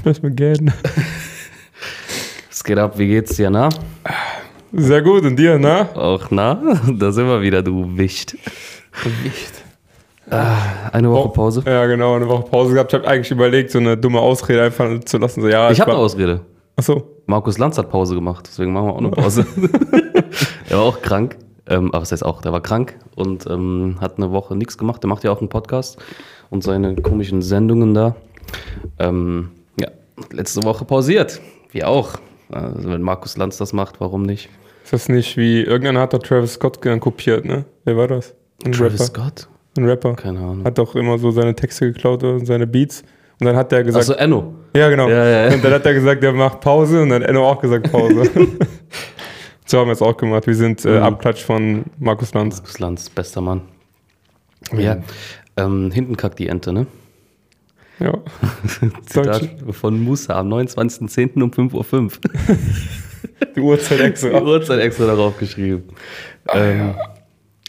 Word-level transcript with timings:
Lass 0.04 0.22
mal 0.22 0.30
gehen. 0.30 0.72
Es 2.50 2.64
geht 2.64 2.78
ab, 2.78 2.98
wie 2.98 3.06
geht's 3.08 3.36
dir, 3.36 3.50
na? 3.50 3.68
Sehr 4.72 5.02
gut, 5.02 5.24
und 5.24 5.36
dir, 5.36 5.58
ne? 5.58 5.88
Auch 5.94 6.30
na? 6.30 6.54
Da 6.92 7.12
sind 7.12 7.26
wir 7.26 7.40
wieder, 7.40 7.62
du 7.62 7.96
Wicht. 7.96 8.36
Wicht. 9.22 9.64
Eine 10.30 11.10
Woche 11.10 11.30
Pause. 11.30 11.62
Ja, 11.64 11.86
genau, 11.86 12.14
eine 12.14 12.28
Woche 12.28 12.42
Pause 12.50 12.74
gehabt. 12.74 12.92
Ich 12.92 12.98
habe 12.98 13.08
eigentlich 13.08 13.30
überlegt, 13.30 13.70
so 13.70 13.78
eine 13.78 13.96
dumme 13.96 14.20
Ausrede 14.20 14.62
einfach 14.62 15.00
zu 15.04 15.18
lassen. 15.18 15.40
So, 15.40 15.48
ja, 15.48 15.70
Ich 15.70 15.80
habe 15.80 15.92
eine 15.92 16.00
Ausrede. 16.00 16.40
Achso. 16.76 17.02
Markus 17.26 17.58
Lanz 17.58 17.78
hat 17.78 17.90
Pause 17.90 18.14
gemacht, 18.14 18.46
deswegen 18.48 18.72
machen 18.72 18.86
wir 18.86 18.92
auch 18.92 18.98
eine 18.98 19.10
Pause. 19.10 19.46
er 20.68 20.76
war 20.76 20.84
auch 20.84 21.02
krank. 21.02 21.36
Ähm, 21.66 21.92
aber 21.92 22.02
was 22.02 22.12
heißt 22.12 22.24
auch, 22.24 22.40
der 22.40 22.52
war 22.52 22.62
krank 22.62 22.96
und 23.14 23.46
ähm, 23.46 23.96
hat 24.00 24.16
eine 24.16 24.30
Woche 24.30 24.56
nichts 24.56 24.78
gemacht. 24.78 25.02
Der 25.02 25.08
macht 25.08 25.24
ja 25.24 25.30
auch 25.30 25.40
einen 25.40 25.50
Podcast 25.50 25.98
und 26.50 26.62
seine 26.62 26.96
komischen 26.96 27.42
Sendungen 27.42 27.92
da. 27.94 28.16
Ähm, 28.98 29.50
letzte 30.32 30.62
Woche 30.64 30.84
pausiert. 30.84 31.40
Wir 31.70 31.88
auch. 31.88 32.14
Also 32.50 32.88
wenn 32.90 33.02
Markus 33.02 33.36
Lanz 33.36 33.56
das 33.58 33.72
macht, 33.72 34.00
warum 34.00 34.22
nicht? 34.22 34.48
Ist 34.84 34.92
das 34.92 35.08
nicht 35.08 35.36
wie, 35.36 35.60
irgendeiner 35.62 36.00
hat 36.00 36.14
doch 36.14 36.22
Travis 36.22 36.54
Scott 36.54 36.80
kopiert, 37.00 37.44
ne? 37.44 37.64
Wer 37.84 37.96
war 37.96 38.08
das? 38.08 38.34
Ein 38.64 38.72
Travis 38.72 39.00
Rapper. 39.00 39.04
Scott? 39.04 39.48
Ein 39.76 39.84
Rapper. 39.84 40.14
Keine 40.14 40.38
Ahnung. 40.38 40.64
Hat 40.64 40.78
doch 40.78 40.94
immer 40.96 41.18
so 41.18 41.30
seine 41.30 41.54
Texte 41.54 41.92
geklaut 41.92 42.22
und 42.24 42.46
seine 42.46 42.66
Beats. 42.66 43.02
Und 43.40 43.46
dann 43.46 43.54
hat 43.54 43.70
der 43.70 43.84
gesagt, 43.84 44.02
Achso, 44.08 44.14
Enno. 44.14 44.54
ja 44.74 44.88
genau. 44.88 45.08
Ja, 45.08 45.24
ja, 45.24 45.46
ja. 45.48 45.54
Und 45.54 45.62
dann 45.62 45.72
hat 45.74 45.86
er 45.86 45.94
gesagt, 45.94 46.22
der 46.22 46.32
macht 46.32 46.60
Pause 46.60 47.02
und 47.02 47.10
dann 47.10 47.22
Enno 47.22 47.46
auch 47.48 47.60
gesagt 47.60 47.92
Pause. 47.92 48.24
so 49.66 49.78
haben 49.78 49.88
wir 49.88 49.92
es 49.92 50.02
auch 50.02 50.16
gemacht. 50.16 50.46
Wir 50.46 50.54
sind 50.54 50.84
äh, 50.84 50.96
Mhm. 50.98 51.02
Abklatsch 51.04 51.42
von 51.44 51.84
Markus 51.98 52.32
Lanz. 52.34 52.56
Markus 52.56 52.78
Lanz, 52.78 53.10
bester 53.10 53.40
Mann. 53.40 53.60
Ja. 54.76 54.96
Ähm, 55.56 55.90
hinten 55.92 56.16
kackt 56.16 56.38
die 56.38 56.48
Ente, 56.48 56.72
ne? 56.72 56.86
Ja. 58.00 58.12
Zitat 59.06 59.48
von 59.72 60.00
Musa 60.02 60.34
am 60.38 60.52
29.10. 60.52 61.42
um 61.42 61.50
5.05 61.50 61.74
Uhr. 61.74 62.10
Die 63.56 63.60
Uhrzeit 63.60 63.98
Die 63.98 64.02
extra. 64.04 64.40
Uhrzeit 64.40 64.80
extra 64.80 65.06
darauf 65.06 65.36
geschrieben. 65.38 65.84
ähm, 66.52 66.94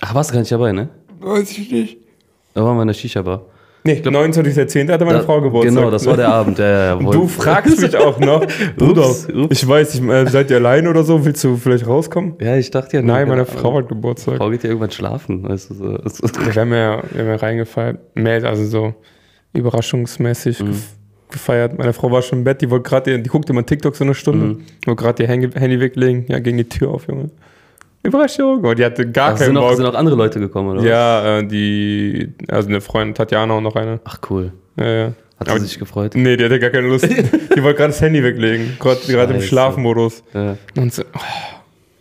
Ach, 0.02 0.14
warst 0.16 0.30
du 0.30 0.34
gar 0.36 0.40
nicht 0.42 0.52
dabei, 0.52 0.72
ne? 0.72 0.90
Weiß 1.20 1.52
ich 1.58 1.72
nicht. 1.72 1.98
Da 2.54 2.64
waren 2.64 2.78
wir 2.78 2.82
in 2.84 2.88
der 2.88 2.94
Shisha-Bar. 2.96 3.42
Nee, 3.86 4.02
29.10. 4.04 4.92
hatte 4.92 5.06
meine 5.06 5.20
Da- 5.20 5.24
Frau 5.24 5.42
Geburtstag. 5.42 5.74
Genau, 5.76 5.90
das 5.90 6.06
war 6.06 6.18
der 6.18 6.28
Abend. 6.34 6.60
Ja, 6.60 6.68
ja, 6.68 7.00
ja, 7.00 7.12
Du 7.12 7.28
fragst 7.28 7.80
mich 7.80 7.96
auch 7.96 8.20
noch, 8.20 8.46
Bruder, 8.78 9.10
Ups, 9.10 9.28
ups. 9.34 9.48
ich 9.64 9.68
weiß, 9.68 9.96
ich, 9.96 10.02
äh, 10.04 10.26
seid 10.28 10.52
ihr 10.52 10.58
allein 10.58 10.86
oder 10.88 11.04
so? 11.04 11.24
Willst 11.26 11.44
du 11.44 11.56
vielleicht 11.56 11.88
rauskommen? 11.88 12.36
Ja, 12.42 12.56
ich 12.58 12.70
dachte 12.72 12.98
ja. 12.98 13.02
Nein, 13.02 13.28
meine 13.30 13.46
keine 13.46 13.58
Frau 13.60 13.78
hat 13.78 13.88
Geburtstag. 13.88 14.38
Frau 14.38 14.50
geht 14.50 14.64
ja 14.64 14.70
irgendwann 14.70 14.92
schlafen. 14.92 15.48
Weißt 15.48 15.70
du, 15.70 15.74
so. 15.76 15.98
Das 15.98 16.20
ist- 16.20 16.46
Wir 16.46 16.62
haben 16.62 16.74
ja, 16.74 17.02
wir 17.12 17.22
haben 17.22 17.30
ja 17.30 17.36
reingefeiert, 17.38 18.00
mehr, 18.16 18.44
also 18.44 18.66
so 18.66 18.94
überraschungsmäßig 19.54 20.62
Mhm. 20.62 20.70
gef- 20.72 20.84
gefeiert. 21.32 21.78
Meine 21.78 21.94
Frau 21.94 22.12
war 22.12 22.22
schon 22.22 22.40
im 22.40 22.44
Bett, 22.44 22.62
die 22.62 22.70
wollte 22.70 22.90
gerade, 22.90 23.20
die 23.20 23.30
guckte 23.30 23.54
immer 23.54 23.66
TikTok 23.66 23.96
so 23.96 24.04
eine 24.04 24.14
Stunde, 24.16 24.46
Mhm. 24.46 24.64
wollte 24.86 25.04
gerade 25.04 25.24
ihr 25.24 25.30
Handy, 25.30 25.80
weglegen, 25.80 26.26
ja, 26.28 26.40
ging 26.40 26.58
die 26.58 26.68
Tür 26.68 26.90
auf, 26.90 27.08
Junge. 27.08 27.30
Überraschung. 28.02 28.64
Und 28.64 28.80
die 28.80 28.86
hatte 28.86 29.10
gar 29.12 29.34
Ach, 29.34 29.38
keinen 29.38 29.48
sind, 29.48 29.58
auch, 29.58 29.68
Bock. 29.68 29.76
sind 29.78 29.86
auch 29.86 29.94
andere 29.94 30.16
Leute 30.16 30.40
gekommen, 30.40 30.70
oder? 30.70 30.80
was? 30.80 30.86
ja, 30.88 31.40
äh, 31.40 31.46
die, 31.48 32.32
also 32.48 32.70
eine 32.70 32.80
Freundin, 32.82 33.14
Tatjana 33.14 33.54
und 33.56 33.64
noch 33.64 33.76
eine. 33.76 34.00
Ach, 34.06 34.18
cool. 34.30 34.54
Ja, 34.78 34.86
ja. 34.88 35.14
Hat 35.40 35.50
Aber 35.50 35.60
sie 35.60 35.68
sich 35.68 35.80
gefreut? 35.80 36.16
Nee, 36.16 36.36
die 36.36 36.44
hatte 36.46 36.60
gar 36.60 36.70
keine 36.70 36.88
Lust. 36.88 37.04
die 37.10 37.64
wollte 37.64 37.78
gerade 37.78 37.88
das 37.90 38.02
Handy 38.02 38.22
weglegen, 38.24 38.78
gerade 38.80 39.34
im. 39.34 39.42
Schlafmodus. 39.42 40.24
Ja. 40.34 40.58
Und 40.78 40.94
so, 40.94 41.04
oh. 41.04 41.20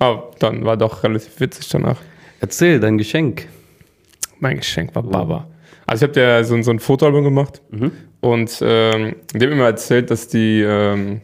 Aber 0.00 0.30
dann 0.38 0.64
war 0.64 0.76
doch 0.76 1.02
relativ 1.02 1.38
witzig 1.40 1.68
danach. 1.68 1.98
Erzähl, 2.40 2.78
dein 2.80 2.98
Geschenk. 2.98 3.46
Mein 4.40 4.56
Geschenk 4.58 4.94
war 4.94 5.02
Baba. 5.02 5.46
Also 5.88 6.04
ich 6.04 6.10
habe 6.10 6.12
dir 6.20 6.44
so, 6.44 6.60
so 6.62 6.70
ein 6.70 6.78
Fotoalbum 6.78 7.24
gemacht 7.24 7.62
Mhm. 7.70 7.90
und 8.20 8.58
ähm, 8.62 9.16
mir 9.34 9.54
mal 9.56 9.66
erzählt, 9.70 10.10
dass 10.10 10.28
die 10.28 10.60
ähm, 10.62 11.20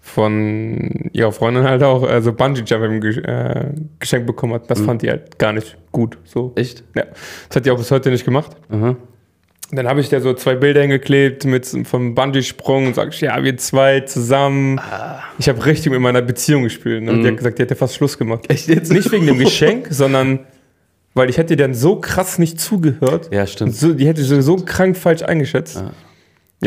von 0.00 1.10
ihrer 1.12 1.32
Freundin 1.32 1.64
halt 1.64 1.82
auch 1.82 2.08
äh, 2.08 2.20
so 2.22 2.32
Bungee 2.32 2.62
Jump 2.64 3.02
ge 3.02 3.18
äh, 3.22 3.66
geschenkt 3.98 4.26
bekommen 4.26 4.54
hat. 4.54 4.70
Das 4.70 4.80
fand 4.80 5.02
die 5.02 5.10
halt 5.10 5.38
gar 5.38 5.52
nicht 5.52 5.76
gut. 5.92 6.18
So. 6.24 6.52
Echt? 6.56 6.82
Ja. 6.94 7.04
Das 7.48 7.56
hat 7.56 7.66
die 7.66 7.70
auch 7.70 7.76
bis 7.76 7.90
heute 7.90 8.10
nicht 8.10 8.24
gemacht. 8.24 8.56
Aha. 8.70 8.96
Dann 9.72 9.86
habe 9.86 10.00
ich 10.00 10.08
da 10.08 10.18
so 10.20 10.34
zwei 10.34 10.56
Bilder 10.56 10.80
hingeklebt 10.82 11.44
mit 11.44 11.64
vom 11.84 12.16
Bungee-Sprung 12.16 12.86
und 12.88 12.94
sag 12.96 13.12
ich, 13.14 13.20
ja, 13.20 13.40
wir 13.44 13.56
zwei 13.56 14.00
zusammen. 14.00 14.80
Ich 15.38 15.48
habe 15.48 15.64
richtig 15.64 15.92
mit 15.92 16.00
meiner 16.00 16.22
Beziehung 16.22 16.64
gespielt. 16.64 17.04
Ne? 17.04 17.12
Und 17.12 17.22
Die 17.22 17.28
hat 17.28 17.36
gesagt, 17.36 17.58
die 17.58 17.62
hätte 17.62 17.76
fast 17.76 17.94
Schluss 17.94 18.18
gemacht. 18.18 18.50
Echt 18.50 18.66
jetzt? 18.66 18.90
Nicht 18.92 19.12
wegen 19.12 19.26
dem 19.26 19.38
Geschenk, 19.38 19.86
sondern 19.90 20.40
weil 21.14 21.28
ich 21.28 21.38
hätte 21.38 21.56
dir 21.56 21.64
dann 21.64 21.74
so 21.74 21.96
krass 21.96 22.38
nicht 22.38 22.60
zugehört. 22.60 23.32
Ja, 23.32 23.46
stimmt. 23.46 23.74
So, 23.74 23.92
die 23.92 24.06
hätte 24.06 24.22
so, 24.22 24.40
so 24.40 24.56
krank 24.56 24.96
falsch 24.96 25.22
eingeschätzt. 25.22 25.76
Ja. 25.76 25.92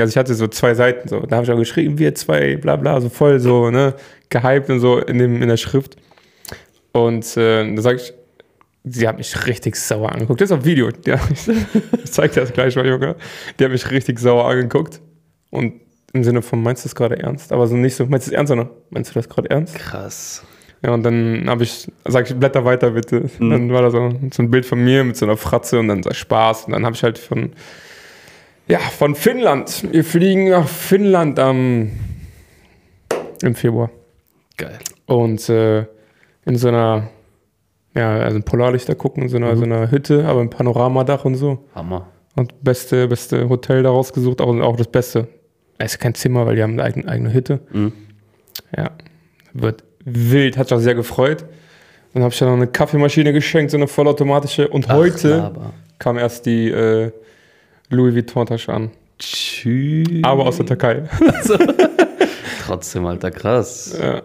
Also 0.01 0.11
ich 0.11 0.17
hatte 0.17 0.33
so 0.33 0.47
zwei 0.47 0.73
Seiten, 0.73 1.07
so. 1.07 1.19
da 1.19 1.35
habe 1.35 1.45
ich 1.45 1.51
auch 1.51 1.57
geschrieben, 1.57 1.99
wir 1.99 2.15
zwei, 2.15 2.57
bla 2.57 2.75
bla, 2.75 2.99
so 2.99 3.09
voll 3.09 3.39
so, 3.39 3.69
ne, 3.69 3.93
gehypt 4.29 4.69
und 4.69 4.79
so 4.79 4.97
in, 4.97 5.19
dem, 5.19 5.41
in 5.41 5.47
der 5.47 5.57
Schrift. 5.57 5.97
Und 6.91 7.37
äh, 7.37 7.75
da 7.75 7.81
sage 7.81 7.97
ich, 7.97 8.13
sie 8.83 9.07
hat 9.07 9.17
mich 9.17 9.45
richtig 9.45 9.75
sauer 9.75 10.11
angeguckt. 10.11 10.41
Das 10.41 10.49
ist 10.49 10.57
auf 10.57 10.65
Video. 10.65 10.89
Ja, 11.05 11.19
ich 11.31 11.47
ich 12.03 12.11
zeig 12.11 12.33
dir 12.33 12.41
das 12.41 12.53
gleich 12.53 12.75
mal, 12.75 12.85
Junge. 12.85 13.15
Die 13.59 13.63
hat 13.63 13.71
mich 13.71 13.89
richtig 13.91 14.19
sauer 14.19 14.45
angeguckt. 14.45 14.99
Und 15.51 15.81
im 16.13 16.23
Sinne 16.23 16.41
von, 16.41 16.61
meinst 16.61 16.83
du 16.83 16.89
das 16.89 16.95
gerade 16.95 17.19
ernst? 17.19 17.51
Aber 17.51 17.67
so 17.67 17.75
nicht 17.75 17.95
so, 17.95 18.05
meinst 18.05 18.27
du 18.27 18.31
das 18.31 18.37
ernst, 18.37 18.49
sondern 18.49 18.69
meinst 18.89 19.11
du 19.11 19.13
das 19.15 19.29
gerade 19.29 19.49
ernst? 19.49 19.75
Krass. 19.75 20.43
Ja, 20.83 20.93
und 20.93 21.03
dann 21.03 21.45
habe 21.47 21.63
ich, 21.63 21.87
sag 22.05 22.29
ich, 22.29 22.35
blätter 22.35 22.65
weiter 22.65 22.91
bitte. 22.91 23.29
Mhm. 23.39 23.49
Dann 23.49 23.71
war 23.71 23.81
da 23.83 23.89
so, 23.91 24.11
so 24.31 24.43
ein 24.43 24.51
Bild 24.51 24.65
von 24.65 24.83
mir 24.83 25.03
mit 25.03 25.15
so 25.15 25.25
einer 25.25 25.37
Fratze 25.37 25.79
und 25.79 25.87
dann 25.87 26.03
so 26.03 26.11
Spaß. 26.13 26.65
Und 26.65 26.73
dann 26.73 26.85
habe 26.85 26.95
ich 26.95 27.03
halt 27.03 27.17
von, 27.17 27.53
ja, 28.67 28.79
von 28.79 29.15
Finnland. 29.15 29.85
Wir 29.91 30.03
fliegen 30.03 30.49
nach 30.49 30.67
Finnland 30.67 31.39
am, 31.39 31.91
im 33.41 33.55
Februar. 33.55 33.89
Geil. 34.57 34.77
Und 35.05 35.47
äh, 35.49 35.85
in 36.45 36.57
so 36.57 36.67
einer, 36.67 37.09
ja, 37.95 38.17
also 38.17 38.35
ein 38.37 38.43
Polarlichter 38.43 38.95
gucken, 38.95 39.23
in 39.23 39.29
so 39.29 39.37
einer, 39.37 39.53
Mhm. 39.53 39.59
so 39.59 39.63
einer 39.63 39.89
Hütte, 39.91 40.25
aber 40.25 40.41
ein 40.41 40.49
Panoramadach 40.49 41.23
und 41.23 41.35
so. 41.35 41.63
Hammer. 41.75 42.07
Und 42.35 42.61
beste, 42.63 43.07
beste 43.07 43.47
Hotel 43.47 43.83
da 43.83 43.89
rausgesucht, 43.89 44.41
auch, 44.41 44.53
auch 44.59 44.75
das 44.75 44.87
Beste. 44.87 45.27
Es 45.77 45.93
ist 45.93 45.99
kein 45.99 46.15
Zimmer, 46.15 46.45
weil 46.45 46.55
die 46.55 46.63
haben 46.63 46.73
eine 46.73 46.83
eigene, 46.83 47.07
eigene 47.07 47.33
Hütte. 47.33 47.59
Mhm. 47.71 47.93
Ja, 48.75 48.91
wird 49.53 49.83
wild, 50.05 50.57
hat 50.57 50.67
sich 50.69 50.77
auch 50.77 50.81
sehr 50.81 50.95
gefreut. 50.95 51.45
Dann 52.13 52.23
habe 52.23 52.33
ich 52.33 52.39
ja 52.39 52.47
noch 52.47 52.53
eine 52.53 52.67
Kaffeemaschine 52.67 53.33
geschenkt, 53.33 53.71
so 53.71 53.77
eine 53.77 53.87
vollautomatische. 53.87 54.67
Und 54.67 54.89
Ach, 54.89 54.95
heute 54.95 55.37
laber. 55.37 55.73
kam 55.99 56.17
erst 56.17 56.45
die 56.45 56.69
äh, 56.69 57.11
Louis 57.89 58.13
Vuitton-Tasche 58.15 58.71
an. 58.73 58.91
Tschüss. 59.19 60.07
Aber 60.23 60.45
aus 60.45 60.57
der 60.57 60.65
Türkei. 60.67 61.03
Trotzdem, 62.65 63.05
Alter, 63.05 63.31
krass. 63.31 63.97
ja. 63.99 64.21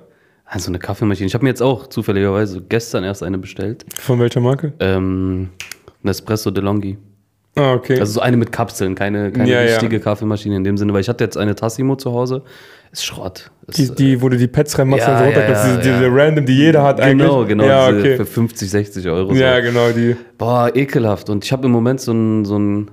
Also 0.51 0.71
eine 0.71 0.79
Kaffeemaschine. 0.79 1.27
Ich 1.27 1.35
habe 1.35 1.45
mir 1.45 1.51
jetzt 1.51 1.61
auch 1.63 1.89
zufälligerweise 1.89 2.63
gestern 2.67 3.05
erst 3.05 3.23
eine 3.23 3.37
bestellt. 3.37 3.85
Von 4.01 4.19
welcher 4.19 4.41
Marke? 4.41 4.73
Ähm, 4.81 5.51
Nespresso 6.03 6.51
DeLonghi. 6.51 6.97
Ah, 7.59 7.75
okay. 7.75 7.99
Also 8.01 8.13
so 8.15 8.21
eine 8.21 8.37
mit 8.37 8.53
Kapseln, 8.53 8.95
keine, 8.95 9.31
keine 9.33 9.51
Ja, 9.51 9.63
ja. 9.63 9.71
richtige 9.73 10.01
Kaffeemaschine 10.01 10.57
in 10.57 10.65
dem 10.65 10.77
Sinne, 10.77 10.93
weil 10.93 11.01
ich 11.01 11.09
hatte 11.09 11.25
jetzt 11.25 11.37
eine 11.37 11.55
Tassimo 11.55 11.97
zu 11.97 12.13
Hause. 12.13 12.43
Ist 12.91 13.05
Schrott. 13.05 13.51
Ist, 13.67 13.79
die, 13.79 13.95
die, 13.95 14.23
wo 14.23 14.29
du 14.31 14.39
die 14.39 14.47
Pads 14.47 14.79
reinmachst 14.79 15.07
Ja, 15.07 15.13
und 15.13 15.19
so 15.19 15.25
runterklappst, 15.27 15.65
ja, 15.67 15.77
diese, 15.77 15.91
ja. 15.91 15.99
diese 15.99 16.11
random, 16.11 16.47
die 16.47 16.57
jeder 16.57 16.83
hat 16.83 17.01
äh, 17.01 17.11
genau, 17.11 17.37
eigentlich. 17.43 17.49
genau, 17.49 17.65
Ja, 17.65 17.89
okay. 17.89 18.17
für 18.17 18.25
50, 18.25 18.71
60 18.71 19.09
Euro. 19.09 19.35
So. 19.35 19.41
Ja, 19.41 19.61
genau, 19.61 19.91
die. 19.91 20.17
Boah, 20.39 20.71
ekelhaft. 20.75 21.29
Und 21.29 21.45
ich 21.45 21.53
habe 21.53 21.67
im 21.67 21.73
Moment 21.73 22.01
so 22.01 22.13
einen 22.13 22.45
so 22.47 22.55
einen 22.55 22.91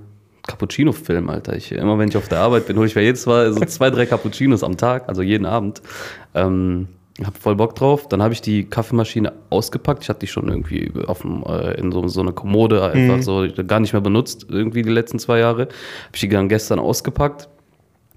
Cappuccino-Film, 0.48 1.30
Alter. 1.30 1.56
Ich, 1.56 1.72
immer 1.72 1.97
wenn 1.97 2.09
ich 2.09 2.18
auf 2.18 2.28
der 2.28 2.40
Arbeit 2.40 2.68
bin, 2.68 2.78
hole 2.78 2.88
ich 2.88 2.96
mir 2.96 3.02
jedes 3.03 3.26
Mal 3.26 3.53
so 3.53 3.62
zwei, 3.62 3.90
drei 3.90 4.06
Cappuccinos 4.06 4.64
am 4.64 4.78
Tag, 4.78 5.08
also 5.08 5.22
jeden 5.22 5.46
Abend. 5.46 5.82
Ähm, 6.34 6.88
hab 7.24 7.38
voll 7.38 7.56
Bock 7.56 7.76
drauf. 7.76 8.08
Dann 8.09 8.22
habe 8.22 8.34
ich 8.34 8.42
die 8.42 8.66
Kaffeemaschine 8.66 9.31
ausgepackt. 9.50 10.03
Ich 10.03 10.09
hatte 10.09 10.20
die 10.22 10.28
schon 10.28 10.50
irgendwie 10.50 10.92
auf 11.08 11.22
dem, 11.22 11.44
äh, 11.44 11.80
in 11.80 11.92
so, 11.92 12.08
so 12.08 12.22
eine 12.22 12.34
Kommode 12.34 12.84
einfach 12.84 13.22
so 13.22 13.48
gar 13.68 13.80
nicht 13.80 13.94
mehr 13.94 14.02
benutzt, 14.02 14.48
irgendwie 14.50 14.81
die 14.81 14.90
letzten 14.90 15.20
zwei 15.20 15.40
Jahre. 15.40 15.62
Habe 15.64 15.72
ich 16.14 16.22
die 16.22 16.30
dann 16.30 16.50
gestern 16.50 16.80
ausgepackt. 16.80 17.48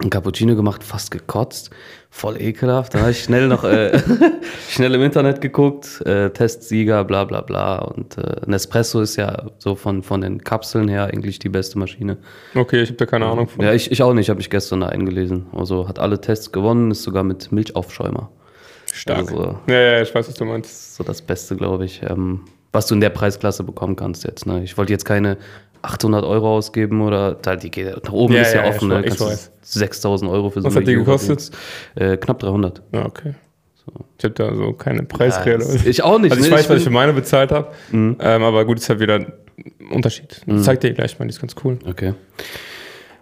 Ein 0.00 0.10
Cappuccino 0.10 0.54
gemacht, 0.54 0.84
fast 0.84 1.10
gekotzt, 1.10 1.70
voll 2.08 2.40
ekelhaft. 2.40 2.94
Dann 2.94 3.00
habe 3.00 3.10
ich 3.10 3.20
schnell 3.20 3.48
noch 3.48 3.64
äh, 3.64 4.00
schnell 4.68 4.94
im 4.94 5.02
Internet 5.02 5.40
geguckt, 5.40 6.00
äh, 6.06 6.30
Testsieger, 6.30 7.04
bla 7.04 7.24
bla 7.24 7.40
bla. 7.40 7.78
Und 7.78 8.16
äh, 8.16 8.42
Nespresso 8.46 9.00
ist 9.00 9.16
ja 9.16 9.46
so 9.58 9.74
von, 9.74 10.04
von 10.04 10.20
den 10.20 10.44
Kapseln 10.44 10.86
her 10.86 11.06
eigentlich 11.06 11.40
die 11.40 11.48
beste 11.48 11.80
Maschine. 11.80 12.16
Okay, 12.54 12.82
ich 12.82 12.90
habe 12.90 12.96
da 12.98 13.06
keine 13.06 13.26
Ahnung 13.26 13.48
von. 13.48 13.64
Ja, 13.64 13.72
ich, 13.72 13.90
ich 13.90 14.00
auch 14.04 14.14
nicht, 14.14 14.30
habe 14.30 14.40
ich 14.40 14.50
gestern 14.50 14.82
da 14.82 14.86
eingelesen. 14.86 15.46
Also 15.52 15.88
hat 15.88 15.98
alle 15.98 16.20
Tests 16.20 16.52
gewonnen, 16.52 16.92
ist 16.92 17.02
sogar 17.02 17.24
mit 17.24 17.50
Milchaufschäumer. 17.50 18.30
Stark. 18.98 19.18
Also 19.18 19.58
Ja, 19.68 19.74
ja, 19.80 20.02
ich 20.02 20.14
weiß, 20.14 20.28
was 20.28 20.34
du 20.34 20.44
meinst. 20.44 20.96
so 20.96 21.04
das 21.04 21.22
Beste, 21.22 21.56
glaube 21.56 21.84
ich, 21.84 22.02
ähm, 22.02 22.42
was 22.72 22.86
du 22.86 22.94
in 22.94 23.00
der 23.00 23.10
Preisklasse 23.10 23.64
bekommen 23.64 23.96
kannst 23.96 24.24
jetzt. 24.24 24.46
Ne? 24.46 24.62
Ich 24.62 24.76
wollte 24.76 24.92
jetzt 24.92 25.04
keine 25.04 25.36
800 25.82 26.24
Euro 26.24 26.56
ausgeben 26.56 27.00
oder 27.02 27.34
da 27.34 27.56
die 27.56 27.70
geht 27.70 28.04
nach 28.04 28.12
oben 28.12 28.34
Ja, 28.34 28.42
ist 28.42 28.52
ja, 28.54 28.60
ja, 28.60 28.66
ja, 28.68 28.74
offen. 28.74 28.90
ich 28.92 28.98
ne? 28.98 29.06
ich 29.06 29.20
weiß. 29.20 29.52
du 29.60 29.78
6000 29.78 30.30
Euro 30.30 30.50
für 30.50 30.60
so 30.60 30.68
Was 30.68 30.76
hat 30.76 30.86
die 30.86 30.94
gekostet? 30.94 31.50
Äh, 31.94 32.16
knapp 32.16 32.40
300. 32.40 32.82
Ja, 32.92 33.06
okay. 33.06 33.34
Ich 34.18 34.24
habe 34.24 34.34
da 34.34 34.54
so 34.54 34.72
keine 34.74 35.04
das- 35.58 35.86
ich 35.86 36.02
auch 36.02 36.18
nicht. 36.18 36.30
Also 36.32 36.44
ich 36.44 36.50
ne? 36.50 36.56
weiß, 36.56 36.68
was 36.68 36.78
ich 36.78 36.84
für 36.84 36.90
meine 36.90 37.14
bezahlt 37.14 37.52
habe. 37.52 37.68
Ähm, 37.92 38.16
aber 38.20 38.64
gut, 38.66 38.78
ist 38.78 38.88
halt 38.90 39.00
wieder 39.00 39.14
ein 39.14 39.32
Unterschied. 39.90 40.42
Ich 40.46 40.62
zeig 40.62 40.80
dir 40.80 40.92
gleich 40.92 41.18
mal, 41.18 41.24
die 41.24 41.30
ist 41.30 41.40
ganz 41.40 41.54
cool. 41.64 41.78
Okay. 41.88 42.12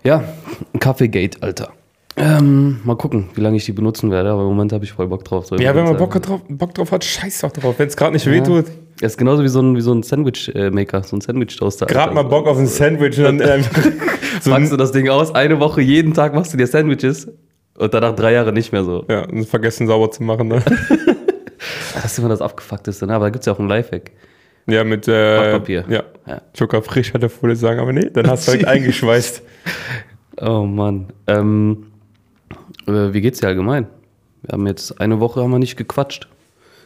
Ja, 0.02 0.24
ein 0.72 0.80
Kaffeegate, 0.80 1.40
Alter. 1.42 1.72
Ähm, 2.18 2.80
mal 2.84 2.96
gucken, 2.96 3.28
wie 3.34 3.42
lange 3.42 3.58
ich 3.58 3.66
die 3.66 3.72
benutzen 3.72 4.10
werde, 4.10 4.30
aber 4.30 4.40
im 4.42 4.48
Moment 4.48 4.72
habe 4.72 4.84
ich 4.84 4.92
voll 4.92 5.06
Bock 5.06 5.24
drauf. 5.24 5.48
Ja, 5.58 5.74
wenn 5.74 5.84
man. 5.84 5.96
Bock 5.98 6.20
drauf, 6.22 6.40
Bock 6.48 6.72
drauf 6.74 6.90
hat, 6.92 7.04
scheiß 7.04 7.40
doch 7.42 7.52
drauf. 7.52 7.74
Wenn 7.78 7.88
es 7.88 7.96
gerade 7.96 8.12
nicht 8.14 8.24
Ja. 8.24 8.32
wehtut, 8.32 8.64
Das 9.00 9.12
ist 9.12 9.18
genauso 9.18 9.42
wie 9.42 9.48
so 9.48 9.60
ein, 9.60 9.76
wie 9.76 9.82
so 9.82 9.92
ein 9.92 10.02
Sandwich-Maker, 10.02 11.02
so 11.02 11.16
ein 11.16 11.20
Sandwich-Toaster. 11.20 11.84
gerade 11.84 12.14
mal. 12.14 12.22
Bock 12.22 12.46
auf 12.46 12.56
ein 12.58 12.66
Sandwich 12.66 13.18
und 13.18 13.38
dann 13.38 13.40
ähm, 13.60 13.64
so 14.40 14.50
Packst 14.50 14.70
du 14.70 14.76
ein, 14.76 14.78
das 14.78 14.92
Ding 14.92 15.08
aus, 15.10 15.34
eine 15.34 15.60
Woche, 15.60 15.82
jeden 15.82 16.14
Tag 16.14 16.34
machst 16.34 16.54
du 16.54 16.56
dir 16.56 16.66
Sandwiches 16.66 17.28
und 17.76 17.92
danach 17.92 18.14
drei 18.16 18.32
Jahre 18.32 18.52
nicht 18.54 18.72
mehr 18.72 18.84
so. 18.84 19.04
ja, 19.10 19.24
und 19.28 19.44
vergessen 19.46 19.86
sauber 19.86 20.10
zu 20.10 20.22
machen. 20.22 20.48
Ne? 20.48 20.62
Das 21.94 22.12
ist 22.12 22.18
immer 22.18 22.28
das 22.28 22.42
Abgefuckteste, 22.42 23.06
ne? 23.06 23.14
aber 23.14 23.24
da 23.26 23.30
gibt 23.30 23.40
es 23.42 23.46
ja 23.46 23.52
auch 23.54 23.58
einen 23.58 23.68
Lifehack. 23.68 24.12
Ja, 24.68 24.84
mit 24.84 25.08
äh, 25.08 25.36
Backpapier. 25.38 25.84
Ja. 25.88 26.02
Ja. 26.26 26.42
Zucker 26.52 26.82
frisch 26.82 27.14
hat 27.14 27.22
er 27.22 27.30
vorher 27.30 27.56
sagen, 27.56 27.80
aber 27.80 27.92
nee, 27.92 28.10
dann 28.12 28.28
hast 28.28 28.46
du 28.46 28.52
halt 28.52 28.64
eingeschweißt. 28.66 29.42
Oh 30.40 30.62
Mann. 30.64 31.06
Ähm, 31.26 31.86
äh, 32.86 33.12
wie 33.12 33.20
geht's 33.20 33.40
dir 33.40 33.48
allgemein? 33.48 33.86
Wir 34.42 34.52
haben 34.52 34.66
jetzt 34.66 35.00
eine 35.00 35.20
Woche 35.20 35.42
haben 35.42 35.50
wir 35.50 35.58
nicht 35.58 35.76
gequatscht. 35.76 36.28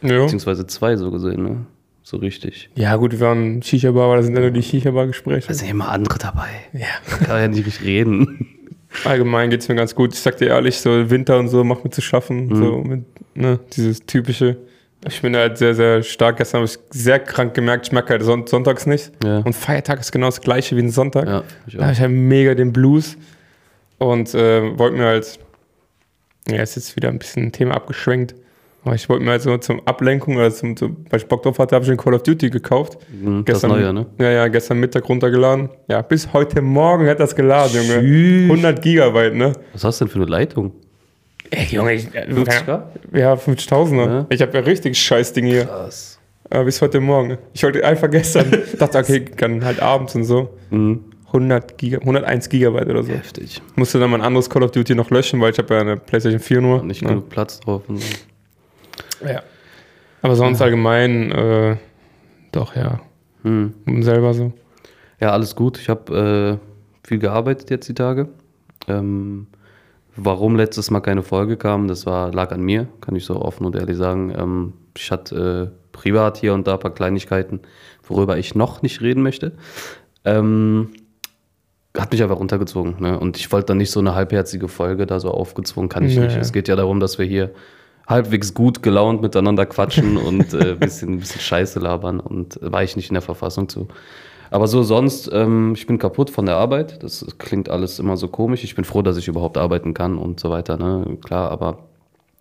Ja. 0.01 0.21
Beziehungsweise 0.23 0.65
zwei 0.67 0.95
so 0.95 1.11
gesehen, 1.11 1.43
ne? 1.43 1.65
So 2.03 2.17
richtig. 2.17 2.69
ja, 2.75 2.95
gut, 2.95 3.11
wir 3.11 3.19
waren 3.19 3.61
Shisha-Bar, 3.61 4.05
aber 4.05 4.15
da 4.17 4.23
sind 4.23 4.33
ja 4.33 4.41
nur 4.41 4.51
die 4.51 4.63
Shisha-Bar-Gespräche. 4.63 5.47
Da 5.47 5.53
sind 5.53 5.69
immer 5.69 5.89
andere 5.89 6.17
dabei. 6.17 6.49
Ja. 6.73 6.87
Kann 7.19 7.29
man 7.29 7.41
ja 7.41 7.47
nicht 7.47 7.65
richtig 7.65 7.85
reden. 7.85 8.47
Allgemein 9.05 9.49
geht 9.49 9.61
es 9.61 9.69
mir 9.69 9.75
ganz 9.75 9.95
gut. 9.95 10.13
Ich 10.13 10.19
sag 10.19 10.37
dir 10.37 10.47
ehrlich, 10.47 10.79
so 10.79 11.09
Winter 11.09 11.37
und 11.39 11.47
so 11.47 11.63
macht 11.63 11.83
mir 11.83 11.91
zu 11.91 12.01
schaffen. 12.01 12.47
Mhm. 12.47 12.55
So 12.55 12.77
mit, 12.79 13.05
ne, 13.35 13.59
dieses 13.73 14.05
typische. 14.05 14.57
Ich 15.07 15.21
bin 15.21 15.35
halt 15.35 15.57
sehr, 15.57 15.73
sehr 15.73 16.03
stark. 16.03 16.37
Gestern 16.37 16.61
habe 16.61 16.69
ich 16.69 16.77
sehr 16.89 17.19
krank 17.19 17.53
gemerkt, 17.53 17.87
ich 17.87 17.91
merke 17.91 18.09
halt 18.09 18.23
son 18.23 18.45
sonntags 18.47 18.85
nicht. 18.85 19.11
Ja. 19.23 19.39
Und 19.39 19.53
Feiertag 19.53 19.99
ist 19.99 20.11
genau 20.11 20.27
das 20.27 20.41
gleiche 20.41 20.75
wie 20.75 20.81
ein 20.81 20.89
Sonntag. 20.89 21.27
Ja, 21.27 21.43
ich 21.65 21.75
Da 21.75 21.83
habe 21.83 21.93
ich 21.93 22.01
halt 22.01 22.11
mega 22.11 22.53
den 22.53 22.73
Blues. 22.73 23.17
Und 23.97 24.33
äh, 24.35 24.77
wollte 24.77 24.97
mir 24.97 25.05
halt, 25.05 25.39
ja, 26.49 26.61
ist 26.61 26.75
jetzt 26.75 26.95
wieder 26.95 27.09
ein 27.09 27.19
bisschen 27.19 27.43
ein 27.43 27.51
Thema 27.51 27.75
abgeschwenkt. 27.75 28.35
Aber 28.83 28.95
ich 28.95 29.07
wollte 29.09 29.23
mir 29.23 29.31
halt 29.31 29.43
so 29.43 29.55
zum 29.59 29.85
Ablenkung 29.85 30.37
oder 30.37 30.49
zum, 30.49 30.75
zum 30.75 31.05
weil 31.11 31.19
ich 31.19 31.27
Bock 31.27 31.43
drauf 31.43 31.59
hatte, 31.59 31.75
habe 31.75 31.83
ich 31.83 31.89
den 31.89 31.97
Call 31.97 32.15
of 32.15 32.23
Duty 32.23 32.49
gekauft. 32.49 32.97
Mhm, 33.11 33.45
Das 33.45 33.61
Neue, 33.61 33.93
ne? 33.93 34.07
Ja, 34.17 34.31
ja, 34.31 34.47
gestern 34.47 34.79
Mittag 34.79 35.07
runtergeladen. 35.07 35.69
Ja, 35.87 36.01
bis 36.01 36.33
heute 36.33 36.63
Morgen 36.63 37.07
hat 37.07 37.19
das 37.19 37.35
geladen, 37.35 37.75
Junge. 37.75 38.01
Tschüss. 38.01 38.49
100 38.49 38.81
Gigabyte, 38.81 39.35
ne? 39.35 39.53
Was 39.73 39.83
hast 39.83 40.01
du 40.01 40.05
denn 40.05 40.11
für 40.11 40.17
eine 40.19 40.25
Leitung? 40.25 40.71
Ey, 41.51 41.65
Junge, 41.65 41.93
ich, 41.93 42.07
äh, 42.15 42.25
50k? 42.27 42.81
ja, 43.13 43.33
50.000er. 43.35 44.05
Ja. 44.05 44.25
Ich 44.29 44.41
habe 44.41 44.53
ja 44.57 44.63
richtig 44.63 44.97
scheiß 44.97 45.33
Ding 45.33 45.45
hier. 45.45 45.65
Krass. 45.65 46.17
Aber 46.49 46.63
bis 46.65 46.81
heute 46.81 46.99
Morgen. 47.01 47.37
Ich 47.53 47.61
wollte 47.63 47.85
einfach 47.85 48.09
gestern, 48.09 48.51
dachte, 48.79 48.97
okay, 48.97 49.19
kann 49.21 49.63
halt 49.63 49.79
abends 49.79 50.15
und 50.15 50.23
so. 50.23 50.57
Mhm. 50.71 51.03
100 51.33 51.77
Giga, 51.77 51.99
101 51.99 52.49
Gigabyte 52.49 52.89
oder 52.89 53.03
so. 53.03 53.13
Heftig. 53.13 53.61
Musste 53.75 53.99
dann 53.99 54.11
mein 54.11 54.21
anderes 54.21 54.49
Call 54.49 54.63
of 54.63 54.71
Duty 54.71 54.95
noch 54.95 55.09
löschen, 55.09 55.39
weil 55.39 55.51
ich 55.51 55.57
habe 55.57 55.73
ja 55.73 55.81
eine 55.81 55.97
PlayStation 55.97 56.39
4 56.39 56.61
nur. 56.61 56.83
Nicht 56.83 57.01
ne? 57.01 57.09
genug 57.09 57.29
Platz 57.29 57.59
drauf 57.59 57.83
und 57.87 57.97
so. 57.97 58.07
Ja. 59.25 59.41
Aber 60.21 60.35
sonst 60.35 60.61
allgemein, 60.61 61.31
äh, 61.31 61.77
doch, 62.51 62.75
ja. 62.75 62.99
Mhm. 63.43 63.73
Selber 64.03 64.33
so. 64.33 64.53
Ja, 65.19 65.31
alles 65.31 65.55
gut. 65.55 65.77
Ich 65.79 65.89
habe 65.89 66.59
äh, 66.59 67.07
viel 67.07 67.19
gearbeitet 67.19 67.69
jetzt 67.69 67.87
die 67.87 67.93
Tage. 67.93 68.29
Ähm, 68.87 69.47
warum 70.15 70.55
letztes 70.55 70.91
Mal 70.91 71.01
keine 71.01 71.23
Folge 71.23 71.57
kam, 71.57 71.87
das 71.87 72.05
war, 72.05 72.33
lag 72.33 72.51
an 72.51 72.61
mir, 72.61 72.87
kann 73.01 73.15
ich 73.15 73.25
so 73.25 73.41
offen 73.41 73.65
und 73.65 73.75
ehrlich 73.75 73.97
sagen. 73.97 74.33
Ähm, 74.37 74.73
ich 74.95 75.11
hatte 75.11 75.71
äh, 75.71 75.77
privat 75.91 76.37
hier 76.37 76.53
und 76.53 76.67
da 76.67 76.73
ein 76.73 76.79
paar 76.79 76.93
Kleinigkeiten, 76.93 77.61
worüber 78.03 78.37
ich 78.37 78.55
noch 78.55 78.81
nicht 78.81 79.01
reden 79.01 79.23
möchte. 79.23 79.53
Ähm, 80.25 80.91
hat 81.97 82.11
mich 82.11 82.23
einfach 82.23 82.39
runtergezogen. 82.39 82.95
Ne? 82.99 83.19
Und 83.19 83.37
ich 83.37 83.51
wollte 83.51 83.67
dann 83.67 83.77
nicht 83.77 83.91
so 83.91 83.99
eine 83.99 84.15
halbherzige 84.15 84.67
Folge 84.67 85.05
da 85.05 85.19
so 85.19 85.31
aufgezwungen, 85.31 85.89
kann 85.89 86.05
ich 86.05 86.15
Nee. 86.15 86.25
nicht. 86.25 86.37
Es 86.37 86.53
geht 86.53 86.67
ja 86.67 86.75
darum, 86.75 86.99
dass 86.99 87.17
wir 87.17 87.25
hier 87.25 87.51
halbwegs 88.07 88.53
gut 88.53 88.81
gelaunt 88.81 89.21
miteinander 89.21 89.65
quatschen 89.65 90.17
und 90.27 90.53
ein 90.53 90.61
äh, 90.61 90.75
bisschen, 90.75 91.19
bisschen 91.19 91.41
Scheiße 91.41 91.79
labern 91.79 92.19
und 92.19 92.59
war 92.61 92.83
ich 92.83 92.95
nicht 92.95 93.09
in 93.09 93.15
der 93.15 93.21
Verfassung 93.21 93.67
zu. 93.69 93.87
Aber 94.49 94.67
so 94.67 94.83
sonst, 94.83 95.29
ähm, 95.31 95.73
ich 95.75 95.87
bin 95.87 95.97
kaputt 95.97 96.29
von 96.29 96.45
der 96.45 96.57
Arbeit. 96.57 97.01
Das 97.03 97.25
klingt 97.37 97.69
alles 97.69 97.99
immer 97.99 98.17
so 98.17 98.27
komisch. 98.27 98.63
Ich 98.65 98.75
bin 98.75 98.83
froh, 98.83 99.01
dass 99.01 99.15
ich 99.17 99.27
überhaupt 99.29 99.57
arbeiten 99.57 99.93
kann 99.93 100.17
und 100.17 100.39
so 100.41 100.49
weiter. 100.49 100.77
Ne? 100.77 101.17
Klar, 101.23 101.51
aber 101.51 101.87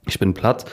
ich 0.07 0.19
bin 0.19 0.35
platt. 0.35 0.65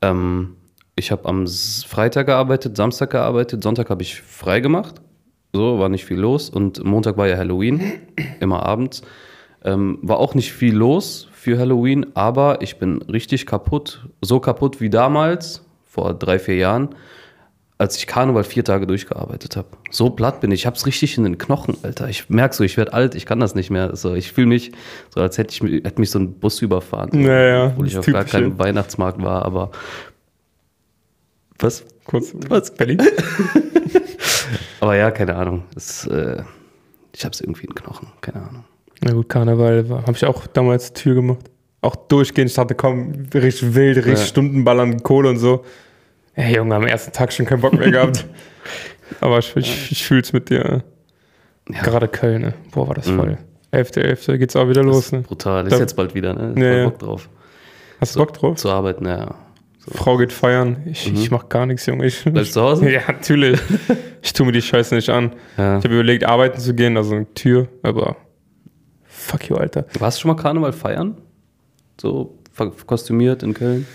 Ähm, 0.00 0.56
ich 0.96 1.10
habe 1.12 1.28
am 1.28 1.46
Freitag 1.46 2.26
gearbeitet, 2.26 2.76
Samstag 2.76 3.10
gearbeitet, 3.10 3.62
Sonntag 3.62 3.90
habe 3.90 4.02
ich 4.02 4.20
frei 4.20 4.60
gemacht. 4.60 4.96
So, 5.52 5.78
war 5.78 5.88
nicht 5.88 6.04
viel 6.04 6.18
los. 6.18 6.50
Und 6.50 6.84
Montag 6.84 7.16
war 7.16 7.26
ja 7.26 7.36
Halloween, 7.36 7.80
immer 8.40 8.64
abends. 8.66 9.02
Ähm, 9.64 9.98
war 10.02 10.18
auch 10.18 10.34
nicht 10.34 10.52
viel 10.52 10.74
los 10.74 11.28
für 11.32 11.58
Halloween, 11.58 12.06
aber 12.14 12.62
ich 12.62 12.78
bin 12.78 13.02
richtig 13.02 13.46
kaputt. 13.46 14.06
So 14.20 14.40
kaputt 14.40 14.80
wie 14.80 14.90
damals, 14.90 15.64
vor 15.84 16.14
drei, 16.14 16.38
vier 16.38 16.56
Jahren, 16.56 16.90
als 17.78 17.96
ich 17.96 18.06
Karneval 18.06 18.44
vier 18.44 18.64
Tage 18.64 18.86
durchgearbeitet 18.86 19.56
habe. 19.56 19.68
So 19.90 20.10
platt 20.10 20.40
bin 20.40 20.50
ich. 20.50 20.60
Ich 20.60 20.66
habe 20.66 20.76
es 20.76 20.86
richtig 20.86 21.16
in 21.16 21.24
den 21.24 21.38
Knochen, 21.38 21.76
Alter. 21.82 22.08
Ich 22.08 22.28
merke 22.28 22.54
so, 22.54 22.64
ich 22.64 22.76
werde 22.76 22.92
alt, 22.92 23.14
ich 23.14 23.24
kann 23.24 23.40
das 23.40 23.54
nicht 23.54 23.70
mehr. 23.70 23.96
So, 23.96 24.14
ich 24.14 24.32
fühle 24.32 24.48
mich 24.48 24.72
so, 25.14 25.20
als 25.20 25.38
hätte, 25.38 25.52
ich, 25.52 25.84
hätte 25.84 26.00
mich 26.00 26.10
so 26.10 26.18
ein 26.18 26.34
Bus 26.34 26.60
überfahren. 26.60 27.10
Naja, 27.12 27.66
Obwohl 27.66 27.86
ich 27.86 27.96
auf 27.96 28.06
gar 28.06 28.24
keinem 28.24 28.58
Weihnachtsmarkt 28.58 29.22
war, 29.22 29.44
aber. 29.44 29.70
Was? 31.58 31.84
Kurz. 32.04 32.34
Was? 32.48 32.74
Berlin? 32.74 33.00
Aber 34.80 34.96
ja, 34.96 35.10
keine 35.10 35.34
Ahnung. 35.36 35.64
Das, 35.74 36.06
äh, 36.06 36.42
ich 37.14 37.24
habe 37.24 37.32
es 37.32 37.40
irgendwie 37.40 37.62
in 37.66 37.70
den 37.70 37.74
Knochen, 37.74 38.08
keine 38.20 38.42
Ahnung. 38.42 38.64
Na 39.02 39.12
gut, 39.12 39.28
Karneval 39.28 39.86
habe 39.90 40.12
ich 40.12 40.24
auch 40.24 40.46
damals 40.46 40.92
Tür 40.92 41.14
gemacht. 41.14 41.38
Auch 41.80 41.94
durchgehend. 41.96 42.50
Ich 42.50 42.56
dachte, 42.56 42.74
komm, 42.74 43.12
richtig 43.32 43.74
wild, 43.74 43.98
richtig 43.98 44.18
Ja. 44.18 44.24
Stundenballern, 44.24 45.02
Kohle 45.02 45.28
und 45.30 45.38
so. 45.38 45.64
Ey, 46.34 46.56
Junge, 46.56 46.74
am 46.74 46.86
ersten 46.86 47.12
Tag 47.12 47.32
schon 47.32 47.46
keinen 47.46 47.60
Bock 47.60 47.72
mehr 47.74 47.90
gehabt. 47.90 48.26
Aber 49.20 49.38
ich, 49.38 49.54
ich, 49.56 49.92
ich 49.92 50.04
fühl's 50.04 50.32
mit 50.32 50.50
dir. 50.50 50.82
Ja. 51.68 51.82
Gerade 51.82 52.08
Köln, 52.08 52.42
ne? 52.42 52.54
Boah, 52.72 52.88
war 52.88 52.94
das 52.94 53.06
Mhm. 53.06 53.16
voll. 53.16 53.38
11.11. 53.72 54.38
geht's 54.38 54.56
auch 54.56 54.68
wieder 54.68 54.82
los, 54.82 55.12
ne? 55.12 55.20
Brutal. 55.20 55.66
Ist 55.66 55.72
Da- 55.74 55.78
jetzt 55.78 55.94
bald 55.96 56.14
wieder, 56.14 56.34
ne? 56.34 56.52
Voll 56.54 56.62
ja. 56.64 56.84
Bock 56.86 56.98
drauf. 56.98 57.28
Hast 58.00 58.14
du 58.16 58.20
Bock 58.20 58.32
drauf? 58.32 58.56
Zu 58.56 58.70
arbeiten, 58.70 59.06
ja. 59.06 59.34
Frau 59.90 60.16
geht 60.16 60.32
feiern. 60.32 60.82
Ich, 60.86 61.10
Mhm. 61.10 61.18
ich 61.18 61.30
mach 61.30 61.48
gar 61.48 61.66
nichts, 61.66 61.86
Junge. 61.86 62.06
Ich, 62.06 62.24
Bleibst 62.24 62.50
du 62.56 62.60
zu 62.60 62.62
Hause? 62.62 62.90
Ja, 62.90 63.00
natürlich. 63.08 63.60
ich 64.22 64.32
tue 64.32 64.46
mir 64.46 64.52
die 64.52 64.62
Scheiße 64.62 64.94
nicht 64.94 65.08
an. 65.10 65.32
Ja. 65.56 65.78
Ich 65.78 65.84
habe 65.84 65.94
überlegt, 65.94 66.24
arbeiten 66.24 66.60
zu 66.60 66.74
gehen, 66.74 66.96
also 66.96 67.14
eine 67.14 67.32
Tür, 67.34 67.68
aber 67.82 68.16
fuck 69.04 69.48
you, 69.48 69.56
Alter. 69.56 69.86
Warst 69.98 70.18
du 70.18 70.22
schon 70.22 70.30
mal 70.36 70.40
Karneval 70.42 70.72
feiern? 70.72 71.16
So 72.00 72.38
kostümiert 72.86 73.42
in 73.42 73.54
Köln? 73.54 73.86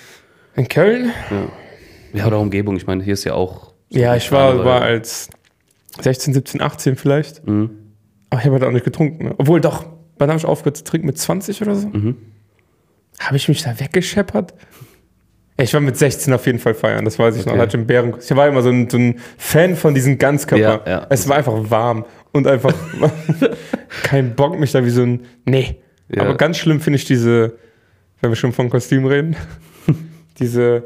In 0.55 0.67
Köln? 0.67 1.11
Ja. 1.31 2.19
Ja, 2.19 2.27
oder 2.27 2.39
Umgebung. 2.39 2.75
Ich 2.77 2.85
meine, 2.85 3.03
hier 3.03 3.13
ist 3.13 3.23
ja 3.23 3.33
auch. 3.33 3.73
so 3.89 3.99
Ja, 3.99 4.15
ich 4.15 4.31
war, 4.31 4.63
war 4.63 4.81
als 4.81 5.29
16, 6.01 6.33
17, 6.33 6.61
18 6.61 6.95
vielleicht. 6.95 7.47
Mhm. 7.47 7.71
Aber 8.29 8.39
ich 8.39 8.45
habe 8.45 8.55
halt 8.55 8.63
auch 8.63 8.71
nicht 8.71 8.85
getrunken. 8.85 9.25
Ne? 9.25 9.35
Obwohl 9.37 9.61
doch, 9.61 9.85
wann 10.17 10.29
habe 10.29 10.37
ich 10.37 10.45
aufgehört 10.45 10.77
zu 10.77 10.83
trinken? 10.83 11.07
Mit 11.07 11.17
20 11.17 11.61
oder 11.61 11.75
so? 11.75 11.87
Mhm. 11.87 12.17
Habe 13.19 13.35
ich 13.37 13.47
mich 13.47 13.63
da 13.63 13.79
weggescheppert? 13.79 14.53
Ich 15.57 15.73
war 15.73 15.81
mit 15.81 15.97
16 15.97 16.33
auf 16.33 16.45
jeden 16.45 16.59
Fall 16.59 16.73
feiern, 16.73 17.05
das 17.05 17.19
weiß 17.19 17.37
ich 17.37 17.45
noch. 17.45 17.51
Okay. 17.51 17.57
Da 17.57 17.61
hatte 17.63 17.77
ich 17.77 17.79
einen 17.79 17.87
Bären. 17.87 18.15
Ich 18.19 18.35
war 18.35 18.47
immer 18.47 18.63
so 18.63 18.69
ein, 18.69 18.89
so 18.89 18.97
ein 18.97 19.19
Fan 19.37 19.75
von 19.75 19.93
diesen 19.93 20.17
Ganzkörper. 20.17 20.81
Ja, 20.85 20.91
ja. 20.91 21.07
Es 21.09 21.27
war 21.29 21.37
einfach 21.37 21.53
warm 21.69 22.05
und 22.31 22.47
einfach 22.47 22.73
kein 24.03 24.35
Bock, 24.35 24.59
mich 24.59 24.71
da 24.71 24.83
wie 24.83 24.89
so 24.89 25.03
ein. 25.03 25.25
Nee. 25.45 25.77
Ja. 26.09 26.23
Aber 26.23 26.35
ganz 26.35 26.57
schlimm 26.57 26.81
finde 26.81 26.97
ich 26.97 27.05
diese, 27.05 27.53
wenn 28.21 28.31
wir 28.31 28.35
schon 28.35 28.51
von 28.51 28.69
Kostüm 28.69 29.05
reden, 29.05 29.35
diese 30.39 30.83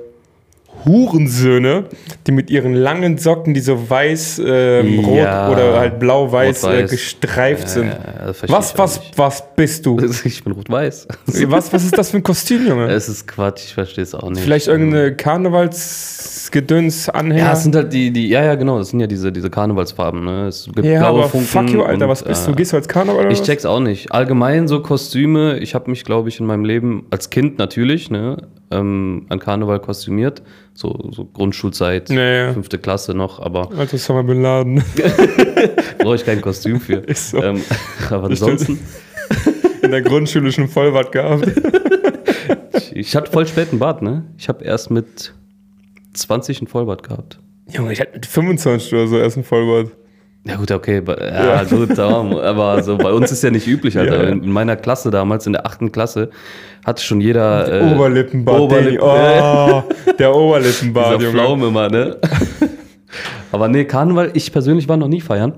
Hurensöhne, 0.86 1.86
die 2.26 2.32
mit 2.32 2.50
ihren 2.50 2.74
langen 2.74 3.18
Socken, 3.18 3.54
die 3.54 3.60
so 3.60 3.90
weiß, 3.90 4.42
ähm, 4.46 5.00
rot 5.00 5.18
Ja. 5.18 5.50
oder 5.52 5.80
halt 5.80 6.00
blau-weiß 6.00 6.64
äh, 6.66 6.84
gestreift 6.88 7.68
sind. 7.70 7.88
Ja, 7.88 7.98
das 8.28 8.38
verstehe 8.40 8.58
Was, 8.58 8.78
was, 8.78 9.00
nicht. 9.00 9.18
was 9.18 9.44
bist 9.56 9.86
du? 9.86 9.98
Ich 10.26 10.44
bin 10.44 10.54
rot-weiß. 10.54 11.08
Was, 11.48 11.72
was 11.74 11.84
ist 11.86 11.98
das 11.98 12.12
für 12.12 12.18
ein 12.18 12.24
Kostüm, 12.24 12.68
Junge? 12.68 12.90
Es 12.92 13.08
ist 13.10 13.28
Quatsch, 13.28 13.66
ich 13.66 13.74
verstehe 13.74 14.04
es 14.04 14.14
auch 14.16 14.30
nicht. 14.30 14.42
Vielleicht 14.42 14.68
irgendeine 14.68 15.16
Karnevalsgedöns-Anhänger? 15.16 17.44
Ja, 17.46 17.54
es 17.54 17.64
sind 17.64 17.76
halt 17.76 17.94
die, 17.94 18.12
die, 18.12 18.28
ja, 18.30 18.44
ja, 18.44 18.56
genau, 18.56 18.80
das 18.80 18.90
sind 18.90 19.00
ja 19.00 19.08
diese, 19.08 19.32
diese 19.32 19.50
Karnevalsfarben, 19.50 20.24
ne? 20.24 20.48
Es 20.48 20.66
gibt 20.74 20.86
Ja, 20.86 21.00
blaue 21.00 21.20
aber 21.22 21.30
Funken. 21.30 21.48
fuck 21.48 21.70
you, 21.70 21.84
Alter, 21.84 22.10
was 22.10 22.24
bist 22.24 22.48
du? 22.48 22.52
äh, 22.52 22.56
Gehst 22.56 22.74
du 22.74 22.78
als 22.78 22.88
Karneval 22.88 23.22
oder 23.22 23.32
Ich 23.32 23.42
check's 23.44 23.66
auch 23.66 23.80
nicht. 23.80 24.12
Allgemein 24.12 24.68
so 24.68 24.82
Kostüme, 24.82 25.58
ich 25.60 25.76
habe 25.76 25.90
mich, 25.90 26.04
glaube 26.04 26.30
ich, 26.30 26.40
in 26.40 26.46
meinem 26.46 26.66
Leben 26.66 27.06
als 27.12 27.30
Kind 27.30 27.58
natürlich, 27.58 28.10
ne, 28.10 28.38
ähm, 28.72 29.26
an 29.30 29.40
Karneval 29.40 29.80
kostümiert. 29.80 30.42
So, 30.74 31.10
so 31.12 31.26
Grundschulzeit, 31.26 32.10
Ja, 32.10 32.20
ja. 32.48 32.54
fünfte 32.54 32.78
Klasse 32.78 33.14
noch, 33.14 33.40
aber 33.40 33.72
Alter, 33.78 33.96
Osama 33.96 34.22
Bin 34.24 34.42
Laden. 34.42 34.84
brauche 36.00 36.16
ich 36.16 36.26
kein 36.26 36.42
Kostüm 36.42 36.80
für. 36.80 36.98
Ist 37.08 37.32
so. 37.32 37.42
ähm, 37.42 37.62
aber 38.10 38.26
ansonsten, 38.26 38.80
In 39.82 39.92
der 39.92 40.02
Grundschule 40.02 40.52
schon 40.52 40.68
Vollbart 40.68 41.12
gehabt. 41.12 41.48
ich, 42.74 42.96
ich 42.96 43.16
hatte 43.16 43.32
voll 43.32 43.48
spät 43.48 43.70
einen 43.72 43.80
Bart, 43.80 44.02
ne? 44.02 44.26
Ich 44.38 44.50
habe 44.50 44.64
erst 44.64 44.92
mit 44.92 45.34
20 46.14 46.60
einen 46.60 46.68
Vollbart 46.68 47.04
gehabt. 47.04 47.40
Junge, 47.70 47.92
ich 47.94 48.00
hatte 48.02 48.14
mit 48.14 48.26
25 48.26 48.94
oder 48.94 49.08
so 49.08 49.18
erst 49.18 49.38
ein 49.38 49.44
Vollbart. 49.44 49.92
Ja 50.48 50.56
gut, 50.56 50.72
okay, 50.72 51.02
bei- 51.02 51.18
ja, 51.18 51.64
gut, 51.64 51.98
aber 52.00 52.44
aber 52.44 52.84
so 52.84 52.98
bei 52.98 53.12
uns 53.12 53.32
ist 53.32 53.44
ja 53.44 53.52
nicht 53.52 53.68
üblich, 53.68 53.98
Alter. 53.98 54.24
Ja. 54.26 54.30
In 54.30 54.52
meiner 54.52 54.76
Klasse 54.76 55.12
damals, 55.12 55.46
in 55.46 55.54
der 55.54 55.66
achten 55.66 55.92
Klasse, 55.92 56.30
hatte 56.86 57.04
schon 57.04 57.20
jeder 57.20 57.82
äh, 57.82 57.94
Oberlippenbart. 57.94 58.60
Oberlippen, 58.60 59.00
oh, 59.02 59.84
der 60.20 60.34
Oberlippenbart, 60.36 61.20
dieser. 61.20 61.32
Pflaume 61.32 61.68
immer, 61.68 61.90
ne? 61.90 62.18
aber 63.52 63.68
nee, 63.68 63.86
Karneval, 63.86 64.32
ich 64.34 64.52
persönlich 64.52 64.88
war 64.88 64.98
noch 64.98 65.10
nie 65.10 65.22
feiern. 65.22 65.54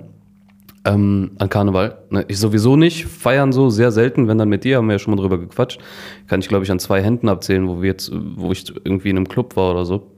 Ähm, 0.86 1.32
an 1.38 1.50
Karneval. 1.50 1.98
Ne, 2.10 2.26
ich 2.30 2.40
sowieso 2.40 2.76
nicht. 2.76 3.06
Feiern 3.06 3.52
so 3.52 3.70
sehr 3.70 3.92
selten, 3.92 4.28
wenn 4.28 4.38
dann 4.38 4.50
mit 4.50 4.64
dir, 4.64 4.78
haben 4.78 4.88
wir 4.88 4.94
ja 4.94 5.00
schon 5.00 5.14
mal 5.14 5.22
drüber 5.22 5.38
gequatscht. 5.38 5.80
Kann 6.28 6.40
ich, 6.40 6.48
glaube 6.48 6.64
ich, 6.64 6.72
an 6.72 6.80
zwei 6.80 7.02
Händen 7.04 7.28
abzählen, 7.30 7.68
wo 7.68 7.82
wir 7.82 7.90
jetzt, 7.90 8.12
wo 8.14 8.52
ich 8.52 8.74
irgendwie 8.86 9.10
in 9.10 9.18
einem 9.18 9.28
Club 9.28 9.56
war 9.56 9.72
oder 9.72 9.86
so. 9.86 10.12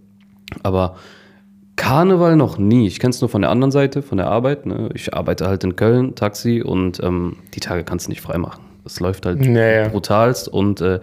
Aber 0.63 0.95
Karneval 1.81 2.35
noch 2.35 2.57
nie. 2.59 2.85
Ich 2.85 2.99
kenne 2.99 3.09
es 3.11 3.21
nur 3.21 3.29
von 3.29 3.41
der 3.41 3.49
anderen 3.49 3.71
Seite, 3.71 4.01
von 4.03 4.17
der 4.19 4.27
Arbeit. 4.27 4.65
Ne? 4.67 4.89
Ich 4.93 5.13
arbeite 5.15 5.47
halt 5.47 5.63
in 5.63 5.75
Köln, 5.75 6.13
Taxi 6.15 6.61
und 6.61 7.01
ähm, 7.03 7.37
die 7.55 7.59
Tage 7.59 7.83
kannst 7.83 8.05
du 8.05 8.11
nicht 8.11 8.21
frei 8.21 8.37
machen. 8.37 8.61
Es 8.85 8.99
läuft 8.99 9.25
halt 9.25 9.39
Naja. 9.41 9.87
brutalst 9.89 10.47
und 10.47 10.79
äh, 10.81 10.99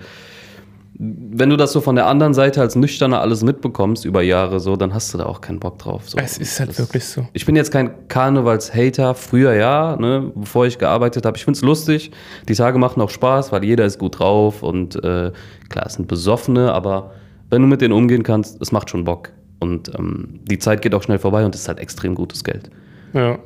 wenn 1.00 1.48
du 1.50 1.56
das 1.56 1.72
so 1.72 1.80
von 1.80 1.94
der 1.94 2.06
anderen 2.06 2.34
Seite 2.34 2.60
als 2.60 2.74
Nüchterner 2.74 3.20
alles 3.20 3.44
mitbekommst 3.44 4.04
über 4.04 4.20
Jahre 4.22 4.58
so, 4.58 4.74
dann 4.76 4.92
hast 4.94 5.14
du 5.14 5.18
da 5.18 5.26
auch 5.26 5.40
keinen 5.40 5.60
Bock 5.60 5.78
drauf. 5.78 6.08
So. 6.10 6.18
Es 6.18 6.38
ist 6.38 6.58
halt 6.58 6.70
Das- 6.70 6.78
wirklich 6.80 7.04
so. 7.04 7.26
Ich 7.32 7.46
bin 7.46 7.54
jetzt 7.54 7.70
kein 7.70 8.08
Karnevals-Hater, 8.08 9.14
früher 9.14 9.54
ja, 9.54 9.96
ne, 9.96 10.32
bevor 10.34 10.66
ich 10.66 10.78
gearbeitet 10.78 11.24
habe. 11.24 11.36
Ich 11.36 11.44
finde 11.44 11.56
es 11.56 11.62
lustig. 11.62 12.10
Die 12.48 12.54
Tage 12.54 12.78
machen 12.78 13.00
auch 13.00 13.10
Spaß, 13.10 13.52
weil 13.52 13.62
jeder 13.64 13.84
ist 13.84 13.98
gut 13.98 14.18
drauf 14.18 14.62
und 14.64 14.96
äh, 14.96 15.30
klar, 15.68 15.86
es 15.86 15.94
sind 15.94 16.08
Besoffene, 16.08 16.72
aber 16.72 17.12
wenn 17.50 17.62
du 17.62 17.68
mit 17.68 17.80
denen 17.80 17.92
umgehen 17.92 18.24
kannst, 18.24 18.60
es 18.60 18.72
macht 18.72 18.90
schon 18.90 19.04
Bock. 19.04 19.30
Und 19.60 19.92
ähm, 19.98 20.40
die 20.48 20.58
Zeit 20.58 20.82
geht 20.82 20.94
auch 20.94 21.02
schnell 21.02 21.18
vorbei 21.18 21.44
und 21.44 21.54
es 21.54 21.62
ist 21.62 21.68
halt 21.68 21.78
extrem 21.80 22.14
gutes 22.14 22.44
Geld. 22.44 22.70
Ja. 23.12 23.38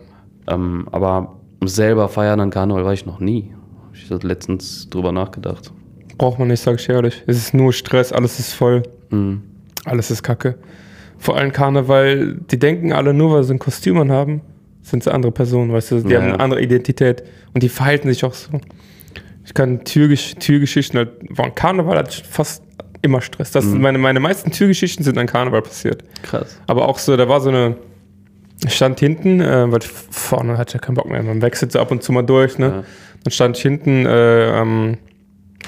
Ähm, 0.48 0.86
aber 0.92 1.36
selber 1.64 2.08
feiern 2.08 2.40
an 2.40 2.50
Karneval 2.50 2.84
war 2.84 2.92
ich 2.92 3.06
noch 3.06 3.20
nie. 3.20 3.52
Hab 3.86 3.94
ich 3.94 4.10
hab 4.10 4.22
letztens 4.24 4.88
drüber 4.90 5.12
nachgedacht. 5.12 5.72
Braucht 6.18 6.38
man 6.38 6.48
nicht, 6.48 6.60
sag 6.60 6.78
ich 6.80 6.88
ehrlich. 6.88 7.22
Es 7.26 7.36
ist 7.36 7.54
nur 7.54 7.72
Stress, 7.72 8.12
alles 8.12 8.38
ist 8.38 8.52
voll. 8.52 8.82
Mhm. 9.10 9.42
Alles 9.84 10.10
ist 10.10 10.22
kacke. 10.22 10.56
Vor 11.18 11.36
allem 11.36 11.52
Karneval, 11.52 12.34
die 12.50 12.58
denken 12.58 12.92
alle 12.92 13.14
nur, 13.14 13.32
weil 13.36 13.44
sie 13.44 13.54
ein 13.54 13.58
Kostüm 13.58 13.98
anhaben, 13.98 14.40
sind 14.82 15.04
sie 15.04 15.12
andere 15.12 15.32
Personen, 15.32 15.72
weißt 15.72 15.92
du, 15.92 16.00
die 16.00 16.10
Ja, 16.10 16.18
haben 16.20 16.28
ja. 16.28 16.34
eine 16.34 16.42
andere 16.42 16.60
Identität 16.62 17.22
und 17.54 17.62
die 17.62 17.68
verhalten 17.68 18.08
sich 18.08 18.24
auch 18.24 18.34
so. 18.34 18.60
Ich 19.44 19.54
kann 19.54 19.84
Türgesch 19.84 20.34
Türgeschichten, 20.34 20.98
halt, 20.98 21.10
von 21.34 21.54
Karneval 21.54 21.98
hat 21.98 22.12
fast 22.12 22.62
immer 23.02 23.20
Stress. 23.20 23.50
Das 23.50 23.64
Mhm. 23.64 23.80
meine, 23.80 23.98
meine 23.98 24.20
meisten 24.20 24.50
Türgeschichten 24.52 25.04
sind 25.04 25.18
an 25.18 25.26
Karneval 25.26 25.62
passiert. 25.62 26.04
Krass. 26.22 26.58
Aber 26.66 26.88
auch 26.88 26.98
so, 26.98 27.16
da 27.16 27.28
war 27.28 27.40
so 27.40 27.48
eine, 27.50 27.76
ich 28.64 28.74
stand 28.74 29.00
hinten, 29.00 29.40
äh, 29.40 29.70
weil 29.70 29.80
vorne 29.82 30.56
hatte 30.56 30.74
ja 30.74 30.78
keinen 30.80 30.94
Bock 30.94 31.10
mehr. 31.10 31.22
Man 31.22 31.42
wechselt 31.42 31.72
so 31.72 31.80
ab 31.80 31.90
und 31.90 32.02
zu 32.02 32.12
mal 32.12 32.22
durch, 32.22 32.58
ne? 32.58 32.66
Ja. 32.66 32.84
Dann 33.24 33.30
stand 33.32 33.56
ich 33.56 33.62
hinten, 33.62 34.06
äh, 34.06 34.52
am- 34.54 34.98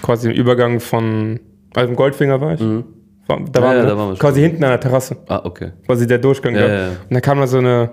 quasi 0.03 0.31
im 0.31 0.35
Übergang 0.37 0.81
von, 0.81 1.41
also 1.75 1.89
im 1.91 1.97
Goldfinger 1.97 2.41
war 2.41 2.55
ich. 2.55 2.61
War, 2.61 3.41
da, 3.51 3.61
Ja, 3.61 3.67
waren 3.67 3.77
ja, 3.77 3.83
wir, 3.83 3.89
da 3.91 3.97
waren 3.99 4.09
wir 4.11 4.17
schon. 4.17 4.19
quasi 4.19 4.41
hinten 4.43 4.63
an 4.65 4.71
der 4.71 4.81
Terrasse, 4.81 5.17
Ah, 5.29 5.41
okay. 5.45 5.71
quasi 5.87 6.07
der 6.07 6.19
Durchgang. 6.19 6.55
Ja, 6.55 6.69
da. 6.69 6.89
Und 6.89 7.15
da 7.15 7.21
kam 7.21 7.39
da 7.41 7.47
so 7.47 7.59
eine, 7.59 7.91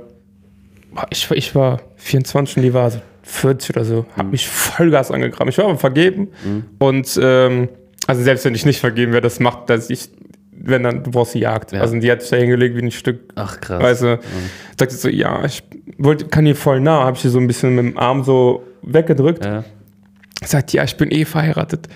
ich, 1.09 1.29
war- 1.29 1.37
ich 1.37 1.55
war 1.55 1.81
24 1.95 2.57
und 2.57 2.63
die 2.63 2.73
war 2.73 2.89
so 2.91 2.99
40 3.23 3.75
oder 3.75 3.85
so, 3.85 3.95
Mhm. 4.01 4.05
hab 4.17 4.31
mich 4.31 4.47
Vollgas 4.47 5.09
angegraben. 5.11 5.49
Ich 5.49 5.57
war 5.57 5.65
aber 5.65 5.77
vergeben 5.77 6.29
und 6.79 7.17
ähm, 7.21 7.69
also 8.07 8.21
selbst 8.23 8.45
wenn 8.45 8.55
ich 8.55 8.65
nicht 8.65 8.79
vergeben 8.79 9.11
wäre, 9.11 9.21
das 9.21 9.39
macht, 9.39 9.69
dass 9.69 9.89
ich, 9.89 10.09
wenn 10.51 10.83
dann, 10.83 11.03
du 11.03 11.11
brauchst 11.11 11.33
die 11.33 11.39
Jagd. 11.39 11.71
Ja. 11.71 11.81
Also 11.81 11.97
die 11.99 12.11
hat 12.11 12.21
sich 12.21 12.29
da 12.31 12.37
hingelegt 12.37 12.75
wie 12.75 12.81
ein 12.81 12.91
Stück 12.91 13.19
Ach, 13.35 13.59
krass. 13.59 13.81
Weißt 13.81 14.01
du, 14.03 14.19
sagte 14.77 14.95
so, 14.95 15.09
ja, 15.09 15.43
ich 15.45 15.63
wollte, 15.97 16.25
kann 16.25 16.45
hier 16.45 16.55
voll 16.55 16.79
nah, 16.79 17.03
habe 17.03 17.15
ich 17.15 17.21
hier 17.21 17.31
so 17.31 17.39
ein 17.39 17.47
bisschen 17.47 17.75
mit 17.75 17.85
dem 17.85 17.97
Arm 17.97 18.23
so 18.23 18.63
weggedrückt. 18.81 19.45
Ja. 19.45 19.63
Sagt, 20.43 20.73
ja, 20.73 20.83
ich 20.83 20.97
bin 20.97 21.11
eh 21.11 21.25
verheiratet. 21.25 21.87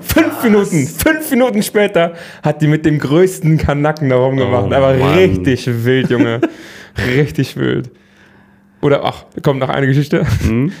Fünf 0.00 0.42
Minuten, 0.42 0.86
fünf 0.86 1.30
Minuten 1.30 1.62
später 1.62 2.14
hat 2.42 2.60
die 2.60 2.66
mit 2.66 2.84
dem 2.84 2.98
größten 2.98 3.56
Kanacken 3.56 4.08
da 4.10 4.16
rumgemacht. 4.16 4.70
Oh, 4.70 4.74
Aber 4.74 4.94
Mann. 4.94 5.14
richtig 5.14 5.84
wild, 5.84 6.10
Junge. 6.10 6.40
richtig 7.16 7.56
wild. 7.56 7.90
Oder, 8.82 9.04
ach, 9.04 9.24
kommt 9.42 9.60
noch 9.60 9.68
eine 9.68 9.86
Geschichte. 9.86 10.26
Mhm. 10.42 10.72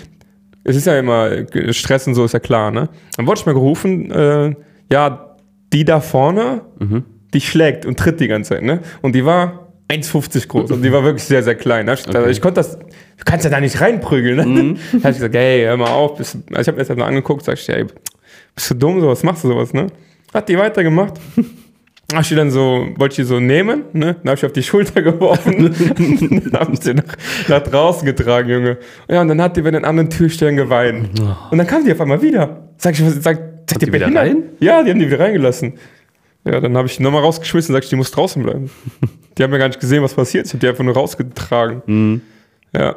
Es 0.68 0.74
ist 0.76 0.86
ja 0.86 0.98
immer 0.98 1.30
äh, 1.30 1.72
Stress 1.72 2.06
und 2.06 2.14
so, 2.14 2.24
ist 2.24 2.32
ja 2.32 2.40
klar, 2.40 2.70
ne? 2.70 2.88
Dann 3.16 3.26
wurde 3.26 3.38
ich 3.40 3.46
mal 3.46 3.52
gerufen, 3.52 4.10
äh, 4.10 4.54
ja, 4.92 5.36
die 5.72 5.84
da 5.84 6.00
vorne, 6.00 6.62
Mhm. 6.78 7.04
die 7.34 7.40
schlägt 7.40 7.86
und 7.86 7.98
tritt 7.98 8.18
die 8.20 8.28
ganze 8.28 8.50
Zeit, 8.54 8.62
ne? 8.62 8.80
Und 9.02 9.14
die 9.14 9.24
war 9.24 9.68
1,50 9.88 10.48
groß 10.48 10.70
und 10.72 10.82
die 10.82 10.90
war 10.92 11.04
wirklich 11.04 11.22
sehr, 11.24 11.42
sehr 11.44 11.54
klein. 11.54 11.86
Ich, 11.88 12.08
Okay. 12.08 12.30
ich 12.30 12.40
konnte 12.40 12.58
das, 12.60 12.76
du 12.78 13.24
kannst 13.24 13.44
ja 13.44 13.50
da 13.50 13.60
nicht 13.60 13.80
reinprügeln, 13.80 14.36
ne? 14.36 14.44
Mhm. 14.62 14.74
Da 14.94 14.98
hab 15.04 15.10
ich 15.10 15.16
gesagt, 15.18 15.34
hey, 15.36 15.64
hör 15.64 15.76
mal 15.76 15.90
auf. 15.90 16.16
Bist, 16.16 16.36
also 16.50 16.60
ich 16.62 16.66
habe 16.68 16.78
mir 16.78 16.84
das 16.84 16.96
mal 16.96 17.06
angeguckt, 17.06 17.44
sag 17.44 17.54
ich, 17.58 17.68
hey, 17.68 17.84
bist 18.54 18.70
du 18.70 18.74
dumm, 18.74 19.00
sowas 19.00 19.22
machst 19.22 19.44
du 19.44 19.48
sowas, 19.48 19.72
ne? 19.72 19.86
Hat 20.34 20.48
die 20.48 20.58
weitergemacht. 20.58 21.14
Hab 22.12 22.22
ich 22.22 22.28
die 22.28 22.36
dann 22.36 22.52
so, 22.52 22.86
wollte 22.96 23.14
ich 23.14 23.16
die 23.16 23.24
so 23.24 23.40
nehmen, 23.40 23.84
ne? 23.92 24.14
Dann 24.22 24.30
hab 24.30 24.38
ich 24.38 24.44
auf 24.44 24.52
die 24.52 24.62
Schulter 24.64 25.02
geworfen. 25.02 25.74
dann 26.52 26.60
hab 26.60 26.72
ich 26.72 26.80
sie 26.80 26.94
nach, 26.94 27.16
nach 27.48 27.62
draußen 27.62 28.06
getragen, 28.06 28.48
Junge. 28.48 28.78
Ja, 29.08 29.22
und 29.22 29.28
dann 29.28 29.42
hat 29.42 29.56
die 29.56 29.62
bei 29.62 29.72
den 29.72 29.84
anderen 29.84 30.08
Türstellen 30.08 30.56
geweint. 30.56 31.18
Und 31.50 31.58
dann 31.58 31.66
kam 31.66 31.84
die 31.84 31.92
auf 31.92 32.00
einmal 32.00 32.22
wieder. 32.22 32.68
Sag 32.78 32.94
ich, 32.94 33.04
was, 33.04 33.14
sag, 33.22 33.38
seid 33.68 33.82
ihr 33.82 33.86
die 33.86 33.90
behindert? 33.90 34.24
rein? 34.24 34.42
Ja, 34.60 34.84
die 34.84 34.90
haben 34.90 35.00
die 35.00 35.06
wieder 35.06 35.18
reingelassen. 35.18 35.74
Ja, 36.44 36.60
dann 36.60 36.76
habe 36.76 36.86
ich 36.86 36.96
die 36.96 37.02
nochmal 37.02 37.22
rausgeschmissen 37.22 37.74
und 37.74 37.78
sag 37.78 37.82
ich, 37.82 37.90
die 37.90 37.96
muss 37.96 38.12
draußen 38.12 38.40
bleiben. 38.40 38.70
die 39.36 39.42
haben 39.42 39.50
ja 39.52 39.58
gar 39.58 39.66
nicht 39.66 39.80
gesehen, 39.80 40.04
was 40.04 40.14
passiert. 40.14 40.46
Ich 40.46 40.52
habe 40.52 40.60
die 40.60 40.68
einfach 40.68 40.84
nur 40.84 40.94
rausgetragen. 40.94 41.82
Mhm. 41.86 42.20
Ja. 42.72 42.94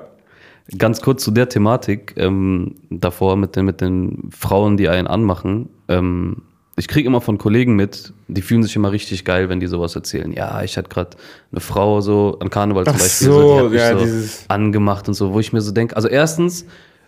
Ganz 0.77 1.01
kurz 1.01 1.23
zu 1.23 1.31
der 1.31 1.49
Thematik 1.49 2.13
ähm, 2.15 2.75
davor 2.91 3.37
mit 3.37 3.55
den, 3.55 3.65
mit 3.65 3.81
den 3.81 4.29
Frauen, 4.29 4.77
die 4.77 4.87
einen 4.87 5.07
anmachen. 5.07 5.69
Ähm, 5.87 6.43
ich 6.79 6.87
kriege 6.87 7.07
immer 7.07 7.21
von 7.21 7.37
Kollegen 7.37 7.75
mit, 7.75 8.13
die 8.27 8.41
fühlen 8.41 8.63
sich 8.63 8.75
immer 8.75 8.91
richtig 8.91 9.25
geil, 9.25 9.49
wenn 9.49 9.59
die 9.59 9.67
sowas 9.67 9.95
erzählen. 9.95 10.31
Ja, 10.31 10.61
ich 10.63 10.77
hatte 10.77 10.89
gerade 10.89 11.11
eine 11.51 11.59
Frau 11.61 12.01
so 12.01 12.37
an 12.39 12.49
Karneval 12.49 12.85
zum 12.85 12.95
Ach 12.95 12.99
Beispiel, 12.99 13.27
so, 13.27 13.33
so, 13.41 13.53
die 13.53 13.59
hat 13.63 13.71
mich 13.71 13.79
ja, 13.81 13.97
so 13.97 14.05
dieses- 14.05 14.45
angemacht 14.47 15.07
und 15.07 15.13
so, 15.13 15.33
wo 15.33 15.39
ich 15.39 15.53
mir 15.53 15.61
so 15.61 15.71
denke, 15.71 15.95
also 15.95 16.07
erstens 16.07 16.65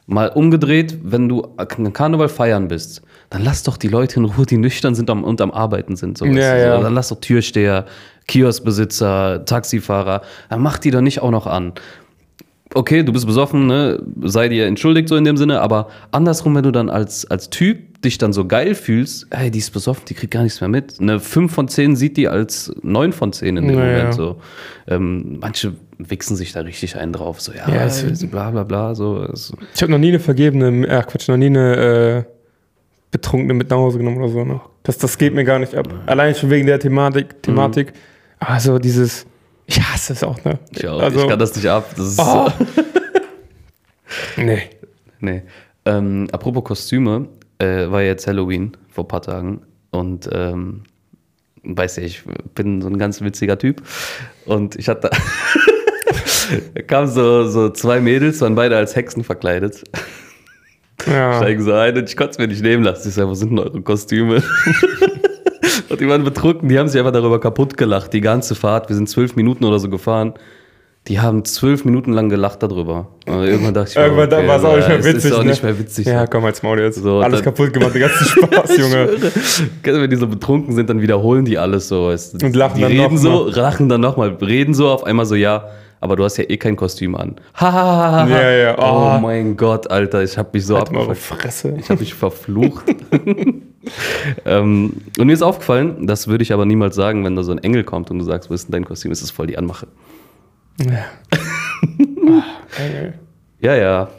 mal 0.08 0.30
umgedreht, 0.30 0.98
wenn 1.04 1.30
du 1.30 1.48
an 1.58 1.94
Karneval 1.94 2.28
feiern 2.28 2.68
bist, 2.68 3.02
dann 3.30 3.44
lass 3.44 3.64
doch 3.64 3.78
die 3.78 3.88
Leute 3.88 4.20
in 4.20 4.26
Ruhe, 4.26 4.46
die 4.46 4.58
nüchtern 4.58 4.94
sind 4.94 5.10
und 5.10 5.40
am 5.40 5.52
Arbeiten 5.52 5.96
sind. 5.96 6.18
So, 6.18 6.26
Ja, 6.26 6.58
ja. 6.58 6.78
so. 6.78 6.84
Dann 6.84 6.94
lass 6.94 7.10
doch 7.10 7.22
Türsteher, 7.22 7.86
Kioskbesitzer, 8.28 9.46
Taxifahrer, 9.46 10.22
dann 10.50 10.62
mach 10.62 10.80
die 10.80 10.92
doch 10.92 11.02
nicht 11.02 11.22
auch 11.22 11.32
noch 11.32 11.48
an 11.48 11.74
okay, 12.74 13.04
du 13.04 13.12
bist 13.12 13.26
besoffen, 13.26 13.68
ne? 13.68 14.02
sei 14.22 14.48
dir 14.48 14.66
entschuldigt 14.66 15.10
so 15.10 15.18
in 15.18 15.26
dem 15.26 15.36
Sinne, 15.36 15.60
aber 15.60 15.90
andersrum, 16.12 16.56
wenn 16.56 16.64
du 16.64 16.72
dann 16.72 16.90
als, 16.90 17.30
als 17.30 17.50
Typ 17.50 17.91
dich 18.04 18.18
dann 18.18 18.34
so 18.34 18.46
geil 18.46 18.76
fühlst, 18.76 19.28
hey, 19.32 19.52
die 19.52 19.60
ist 19.60 19.72
besoffen, 19.72 20.06
die 20.08 20.14
kriegt 20.14 20.32
gar 20.32 20.44
nichts 20.44 20.60
mehr 20.62 20.68
mit. 20.70 21.00
Eine 21.00 21.20
5 21.20 21.54
von 21.54 21.68
10 21.68 21.96
sieht 21.96 22.18
die 22.18 22.28
als 22.28 22.74
9 22.82 23.14
von 23.14 23.32
10 23.34 23.58
in 23.58 23.68
dem 23.68 23.76
Naja. 23.78 23.98
Moment 23.98 24.14
so. 24.16 24.42
Ähm, 24.88 25.38
manche 25.40 25.74
wichsen 26.00 26.36
sich 26.36 26.52
da 26.52 26.62
richtig 26.62 26.98
einen 26.98 27.14
drauf, 27.14 27.40
so 27.42 27.52
ja, 27.54 27.70
Ja, 27.70 27.88
bla 28.32 28.50
bla 28.52 28.64
bla, 28.64 28.96
so. 28.96 29.24
Es, 29.24 29.54
Ich 29.76 29.82
habe 29.82 29.92
noch 29.92 30.00
nie 30.00 30.10
eine 30.10 30.20
vergebene, 30.20 30.88
ach 30.90 31.06
Quatsch, 31.08 31.28
noch 31.28 31.38
nie 31.38 31.46
eine 31.48 32.26
äh, 32.28 32.32
Betrunkene 33.12 33.54
mit 33.54 33.70
nach 33.70 33.78
Hause 33.78 34.00
genommen 34.00 34.18
oder 34.18 34.30
so. 34.30 34.44
Ne? 34.44 34.62
Das, 34.84 34.98
das 34.98 35.18
geht 35.18 35.34
mir 35.36 35.44
gar 35.44 35.60
nicht 35.60 35.76
ab. 35.76 35.88
Allein 36.08 36.34
schon 36.34 36.50
wegen 36.50 36.66
der 36.66 36.80
Thematik. 36.80 37.44
Thematik. 37.44 37.94
Also 38.40 38.80
dieses, 38.80 39.28
ich 39.68 39.80
hasse 39.80 40.14
es 40.14 40.24
auch, 40.24 40.44
ne? 40.44 40.58
ich, 40.72 40.88
auch, 40.88 41.00
also, 41.02 41.22
ich 41.22 41.28
kann 41.28 41.38
das 41.38 41.56
nicht 41.56 41.68
ab. 41.68 41.94
Das 41.96 42.18
Oh. 42.18 42.48
nee. 44.38 44.64
Nee. 45.20 45.44
Ähm, 45.86 46.28
apropos 46.32 46.64
Kostüme, 46.64 47.28
äh, 47.62 47.92
war 47.92 48.02
jetzt 48.02 48.28
Halloween 48.28 48.72
vor 48.90 49.06
ein 49.06 49.08
paar 49.08 49.22
Tagen 49.22 49.62
und 49.92 50.30
ähm, 50.32 50.84
weiß 51.64 51.98
ja, 51.98 52.04
ich 52.04 52.24
bin 52.56 52.82
so 52.82 52.88
ein 52.88 52.98
ganz 52.98 53.22
witziger 53.22 53.58
Typ 53.58 53.84
und 54.46 54.76
ich 54.76 54.90
hatte 54.90 55.12
da 56.74 56.82
kamen 56.82 57.08
so, 57.08 57.46
so 57.48 57.70
zwei 57.70 58.00
Mädels, 58.00 58.42
waren 58.42 58.56
beide 58.56 58.78
als 58.78 58.96
Hexen 58.96 59.24
verkleidet. 59.24 59.84
Ja. 61.06 61.34
Steigen 61.38 61.62
so 61.62 61.74
ein 61.74 61.98
und 61.98 62.10
ich 62.10 62.18
konnte 62.18 62.32
es 62.32 62.38
mir 62.40 62.48
nicht 62.48 62.64
nehmen 62.64 62.84
lassen. 62.84 63.08
Ich 63.08 63.14
sag, 63.14 63.28
wo 63.28 63.34
sind 63.34 63.52
denn 63.52 63.60
eure 63.60 63.82
Kostüme? 63.82 64.44
und 65.90 66.00
die 66.02 66.08
waren 66.08 66.24
betrunken, 66.24 66.70
die 66.70 66.80
haben 66.80 66.88
sich 66.88 67.00
einfach 67.00 67.14
darüber 67.14 67.40
kaputt 67.40 67.78
gelacht, 67.78 68.14
die 68.14 68.22
ganze 68.22 68.56
Fahrt. 68.56 68.90
Wir 68.90 68.96
sind 68.96 69.10
zwölf 69.10 69.36
Minuten 69.36 69.64
oder 69.66 69.80
so 69.80 69.90
gefahren. 69.90 70.34
Die 71.08 71.20
haben 71.20 71.44
zwölf 71.46 71.84
Minuten 71.84 72.14
lang 72.14 72.30
gelacht 72.30 72.62
darüber. 72.62 73.08
Und 73.26 73.44
irgendwann 73.44 73.74
dachte 73.74 73.90
ich, 73.90 73.96
mir, 73.96 74.04
Irgendwann 74.04 74.32
okay, 74.34 74.48
war 74.48 74.58
es 74.58 74.64
auch 74.64 74.76
nicht 74.76 74.88
mehr 74.88 75.04
witzig. 75.04 75.26
Ist 75.26 75.34
auch 75.34 75.44
ne? 75.44 75.50
nicht 75.50 75.64
mehr 75.64 75.80
witzig. 75.80 76.06
Ja, 76.06 76.28
komm 76.28 76.46
als 76.46 76.62
Maul 76.62 76.80
jetzt. 76.80 77.02
So, 77.02 77.20
alles 77.22 77.42
kaputt 77.42 77.74
gemacht, 77.74 77.96
den 77.96 78.02
ganzen 78.02 78.26
Spaß, 78.28 78.78
Junge. 78.78 79.10
Wenn 79.84 80.10
die 80.12 80.16
so 80.16 80.28
betrunken 80.28 80.76
sind, 80.76 80.90
dann 80.92 81.02
wiederholen 81.02 81.44
die 81.44 81.58
alles 81.58 81.88
so. 81.88 82.08
weißt. 82.08 82.44
Und 82.44 82.56
lachen 82.56 82.76
die 82.76 82.82
dann 82.82 82.92
reden 82.92 83.16
noch 83.16 83.22
so, 83.22 83.50
lachen 83.50 83.90
dann 83.90 84.02
nochmal, 84.02 84.38
reden 84.42 84.76
so 84.76 84.90
auf 84.90 85.04
einmal 85.04 85.26
so, 85.26 85.34
ja, 85.34 85.70
aber 86.02 86.16
du 86.16 86.24
hast 86.24 86.38
ja 86.38 86.44
eh 86.48 86.58
kein 86.58 86.76
Kostüm 86.76 87.16
an. 87.16 87.36
Ha, 87.56 87.72
ha, 87.72 87.74
ha, 87.74 88.12
ha. 88.12 88.28
Ja, 88.28 88.52
ja, 88.52 88.76
Oh. 88.78 89.16
oh. 89.18 89.20
mein 89.20 89.58
Gott, 89.58 89.90
Alter, 89.90 90.24
ich 90.24 90.38
habe 90.38 90.50
mich 90.54 90.66
so 90.66 90.78
Halt 90.78 90.92
mal 90.92 91.02
abgefuckt. 91.02 91.46
Ich 91.80 91.90
habe 91.90 92.00
mich 92.00 92.14
verflucht. 92.14 92.86
ähm, 94.46 94.94
und 95.18 95.28
mir 95.28 95.34
ist 95.34 95.42
aufgefallen, 95.44 96.08
das 96.08 96.28
würde 96.28 96.44
ich 96.44 96.54
aber 96.54 96.66
niemals 96.66 96.96
sagen, 96.96 97.24
wenn 97.24 97.36
da 97.36 97.44
so 97.44 97.52
ein 97.52 97.60
Engel 97.60 97.84
kommt 97.84 98.12
und 98.12 98.20
du 98.20 98.26
sagst, 98.26 98.50
wo 98.50 98.54
ist 98.54 98.66
denn 98.68 98.72
dein 98.74 98.86
Kostüm? 98.86 99.12
Das 99.12 99.22
ist 99.22 99.32
voll 99.32 99.48
die 99.48 99.58
Anmache. 99.58 99.88
Ja. 100.86 101.06
Ey, 102.80 103.14
Ja, 103.60 103.76
ja. 103.76 104.10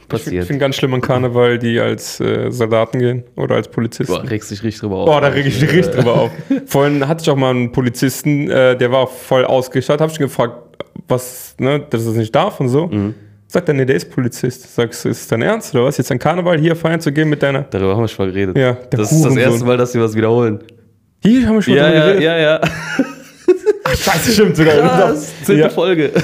Ich 0.00 0.08
Passiert. 0.08 0.44
finde 0.46 0.60
ganz 0.60 0.76
schlimm 0.76 0.92
an 0.94 1.00
Karneval, 1.00 1.58
die 1.58 1.80
als 1.80 2.20
äh, 2.20 2.50
Soldaten 2.50 2.98
gehen 2.98 3.24
oder 3.36 3.54
als 3.56 3.68
Polizisten. 3.68 4.12
Boah, 4.12 4.28
regst 4.28 4.50
dich 4.50 4.62
richtig 4.62 4.80
drüber 4.82 4.96
auf. 4.98 5.06
Boah, 5.06 5.20
da 5.22 5.28
reg 5.28 5.46
ich 5.46 5.60
mich 5.60 5.72
richtig 5.72 5.94
drüber 5.94 6.14
auf. 6.14 6.30
Vorhin 6.66 7.08
hatte 7.08 7.22
ich 7.22 7.30
auch 7.30 7.36
mal 7.36 7.50
einen 7.50 7.72
Polizisten, 7.72 8.50
äh, 8.50 8.76
der 8.76 8.92
war 8.92 9.06
voll 9.06 9.44
ausgestattet. 9.46 10.02
Hab 10.02 10.10
ich 10.10 10.20
ihn 10.20 10.24
gefragt, 10.26 10.78
was, 11.08 11.54
ne, 11.58 11.80
dass 11.88 12.02
er 12.02 12.08
das 12.08 12.16
nicht 12.16 12.34
darf 12.34 12.60
und 12.60 12.68
so. 12.68 12.86
Mhm. 12.88 13.14
Sagt 13.46 13.68
er, 13.68 13.74
nee, 13.74 13.86
der 13.86 13.96
ist 13.96 14.10
Polizist. 14.10 14.74
Sagst 14.74 15.04
du, 15.04 15.08
ist 15.08 15.22
das 15.22 15.28
dein 15.28 15.42
Ernst 15.42 15.74
oder 15.74 15.84
was? 15.84 15.96
Jetzt 15.96 16.12
an 16.12 16.18
Karneval 16.18 16.58
hier 16.58 16.76
feiern 16.76 17.00
zu 17.00 17.10
gehen 17.10 17.28
mit 17.30 17.42
deiner. 17.42 17.62
Darüber 17.62 17.94
haben 17.96 18.02
wir 18.02 18.08
schon 18.08 18.26
mal 18.26 18.32
geredet. 18.32 18.58
Ja, 18.58 18.76
das 18.90 19.10
ist 19.10 19.24
das 19.24 19.36
erste 19.36 19.64
Mal, 19.64 19.78
dass 19.78 19.92
sie 19.92 20.00
was 20.00 20.14
wiederholen. 20.14 20.60
Hier 21.22 21.46
haben 21.48 21.54
wir 21.54 21.62
schon 21.62 21.74
Ja, 21.74 21.84
drüber 21.88 21.96
ja, 21.98 22.04
geredet. 22.06 22.22
ja, 22.24 22.36
ja. 22.38 22.60
Ach, 22.62 22.70
scheiße, 23.96 24.32
stimmt 24.32 24.56
sogar. 24.56 24.76
Krass, 24.76 25.32
zehnte 25.42 25.62
Ja. 25.62 25.68
Folge. 25.70 26.12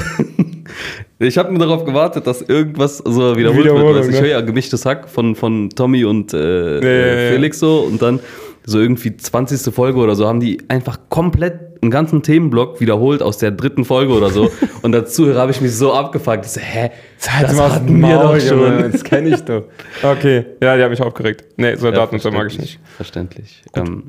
Ich 1.22 1.36
habe 1.36 1.50
nur 1.52 1.58
darauf 1.58 1.84
gewartet, 1.84 2.26
dass 2.26 2.40
irgendwas 2.40 2.96
so 2.98 3.36
wiederholt 3.36 3.66
wird. 3.66 3.96
weißt. 3.96 4.08
Ich 4.08 4.14
ne? 4.14 4.20
höre 4.22 4.28
ja 4.28 4.40
gemischtes 4.40 4.86
Hack 4.86 5.06
von, 5.06 5.36
von 5.36 5.68
Tommy 5.68 6.04
und 6.04 6.32
äh, 6.32 6.78
äh, 6.78 7.26
ja. 7.26 7.32
Felix 7.34 7.58
so 7.58 7.80
und 7.80 8.00
dann 8.00 8.20
so 8.64 8.78
irgendwie 8.78 9.16
20. 9.16 9.74
Folge 9.74 9.98
oder 9.98 10.14
so 10.14 10.26
haben 10.26 10.40
die 10.40 10.62
einfach 10.68 10.98
komplett 11.08 11.70
einen 11.82 11.90
ganzen 11.90 12.22
Themenblock 12.22 12.80
wiederholt 12.80 13.22
aus 13.22 13.38
der 13.38 13.50
dritten 13.52 13.84
Folge 13.84 14.12
oder 14.12 14.30
so. 14.30 14.50
und 14.82 14.94
als 14.94 15.14
Zuhörer 15.14 15.40
habe 15.40 15.50
ich 15.50 15.60
mich 15.60 15.74
so 15.74 15.94
abgefuckt. 15.94 16.44
Ich 16.44 16.52
so, 16.52 16.60
hä? 16.60 16.90
Das, 17.18 17.58
hatten 17.58 18.00
wir 18.00 18.18
doch 18.18 18.38
schon. 18.38 18.92
Das 18.92 19.02
kenne 19.02 19.30
ich 19.30 19.40
doch. 19.42 19.64
Okay, 20.02 20.44
ja, 20.62 20.76
die 20.76 20.82
haben 20.82 20.90
mich 20.90 21.00
aufgeregt. 21.00 21.44
Nee, 21.56 21.76
Soldaten 21.76 22.18
so 22.18 22.30
mag 22.30 22.48
ich 22.48 22.58
nicht. 22.58 22.80
Verständlich. 22.96 23.62
Ähm, 23.74 24.04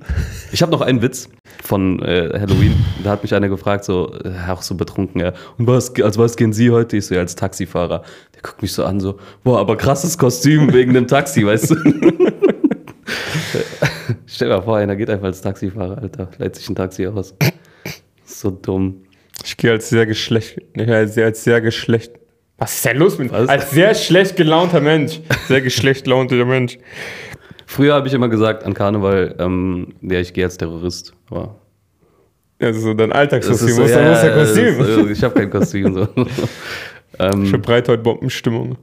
ich 0.52 0.62
habe 0.62 0.72
noch 0.72 0.82
einen 0.82 1.02
Witz 1.02 1.30
von 1.64 2.02
äh, 2.02 2.30
Halloween. 2.40 2.76
Da 3.04 3.12
hat 3.12 3.24
mich 3.24 3.34
einer 3.34 3.50
gefragt, 3.50 3.86
so, 3.86 4.14
äh, 4.24 4.52
auch 4.52 4.62
so 4.62 4.76
betrunken, 4.76 5.22
ja. 5.22 5.34
Und 5.58 5.68
was, 5.68 5.94
als 6.02 6.18
was 6.18 6.36
gehen 6.36 6.54
Sie 6.54 6.72
heute? 6.72 6.98
Ich 6.98 7.08
so, 7.08 7.16
ja, 7.16 7.22
als 7.22 7.36
Taxifahrer. 7.36 8.04
Der 8.36 8.42
guckt 8.42 8.62
mich 8.62 8.74
so 8.74 8.84
an, 8.84 9.00
so, 9.00 9.18
boah, 9.44 9.60
aber 9.60 9.78
krasses 9.78 10.18
Kostüm 10.18 10.74
wegen 10.74 10.94
dem 10.94 11.08
Taxi, 11.08 11.46
weißt 11.46 11.72
du? 11.72 11.76
Stell 14.34 14.48
dir 14.48 14.56
mal 14.56 14.62
vor, 14.62 14.78
einer 14.78 14.96
geht 14.96 15.10
einfach 15.10 15.26
als 15.26 15.42
Taxifahrer, 15.42 15.98
Alter. 16.02 16.30
Leiht 16.38 16.56
sich 16.56 16.70
ein 16.70 16.76
Taxi 16.76 17.06
aus. 17.06 17.36
So 18.24 18.50
dumm. 18.50 19.04
Ich 19.44 19.58
gehe 19.58 19.72
als 19.72 19.90
sehr 19.90 20.06
geschlecht, 20.06 20.58
als 20.78 21.16
sehr, 21.16 21.26
als 21.26 21.44
sehr 21.44 21.60
geschlecht. 21.60 22.14
Was 22.58 22.76
ist 22.76 22.86
denn 22.86 22.98
los 22.98 23.18
mit 23.18 23.32
Was? 23.32 23.50
Als 23.50 23.72
sehr 23.72 23.94
schlecht 23.94 24.38
gelaunter 24.38 24.80
Mensch. 24.80 25.20
Sehr 25.48 25.60
geschlecht 25.62 26.06
gelaunter 26.06 26.46
Mensch. 26.46 26.78
Früher 27.66 27.94
habe 27.94 28.08
ich 28.08 28.14
immer 28.14 28.30
gesagt 28.30 28.64
an 28.64 28.74
Karneval, 28.74 29.36
ähm, 29.40 29.96
ja, 30.02 30.20
ich 30.20 30.32
gehe 30.34 30.46
als 30.46 30.58
Terrorist. 30.58 31.14
Aber 31.30 31.58
Also 32.62 32.80
so 32.80 32.94
dein 32.94 33.12
Alltagskostüm. 33.12 33.78
Wo 33.78 33.82
ist 33.82 33.96
denn 33.96 34.08
los 34.08 34.22
das 34.22 34.34
Kostüm? 34.34 34.82
ist, 34.82 35.10
äh, 35.10 35.12
ich 35.12 35.24
habe 35.24 35.34
kein 35.40 35.50
Kostüm. 35.50 35.94
So. 35.94 36.08
ähm, 37.20 37.46
Für 37.48 37.58
Breitheit 37.60 38.02
Bombenstimmung. 38.04 38.78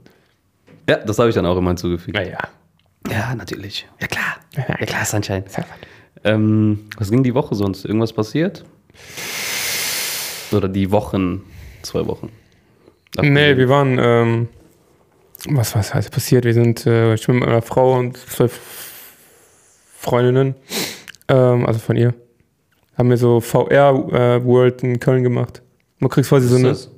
ja, 0.87 0.97
das 0.97 1.17
habe 1.17 1.29
ich 1.29 1.35
dann 1.35 1.45
auch 1.45 1.57
immer 1.57 1.69
hinzugefügt. 1.69 2.15
Naja. 2.15 2.37
Ja, 3.09 3.35
natürlich. 3.35 3.87
Ja, 3.99 4.07
klar. 4.07 4.37
Ja, 4.55 4.85
klar, 4.85 5.05
Sunshine. 5.05 5.43
Ähm, 6.23 6.87
was 6.97 7.09
ging 7.09 7.23
die 7.23 7.33
Woche 7.33 7.55
sonst? 7.55 7.85
Irgendwas 7.85 8.13
passiert? 8.13 8.65
Oder 10.51 10.67
die 10.67 10.91
Wochen? 10.91 11.43
Zwei 11.81 12.05
Wochen. 12.07 12.31
Nee, 13.21 13.57
wir 13.57 13.69
waren, 13.69 13.97
ähm, 13.99 14.47
was 15.49 15.75
was 15.75 15.93
heißt 15.93 16.11
passiert? 16.11 16.45
Wir 16.45 16.53
sind, 16.53 16.85
äh, 16.85 17.13
ich 17.15 17.25
bin 17.25 17.39
mit 17.39 17.45
meiner 17.47 17.61
Frau 17.61 17.97
und 17.97 18.17
zwei 18.17 18.49
Freundinnen, 19.97 20.55
ähm, 21.27 21.65
also 21.65 21.79
von 21.79 21.95
ihr, 21.97 22.13
haben 22.97 23.09
wir 23.09 23.17
so 23.17 23.39
VR-World 23.39 24.83
in 24.83 24.99
Köln 24.99 25.23
gemacht. 25.23 25.61
Man 25.99 26.09
kriegt 26.09 26.27
quasi 26.27 26.47
so 26.47 26.55
Was 26.55 26.59
eine, 26.61 26.69
ist 26.71 26.85
das? 26.85 26.91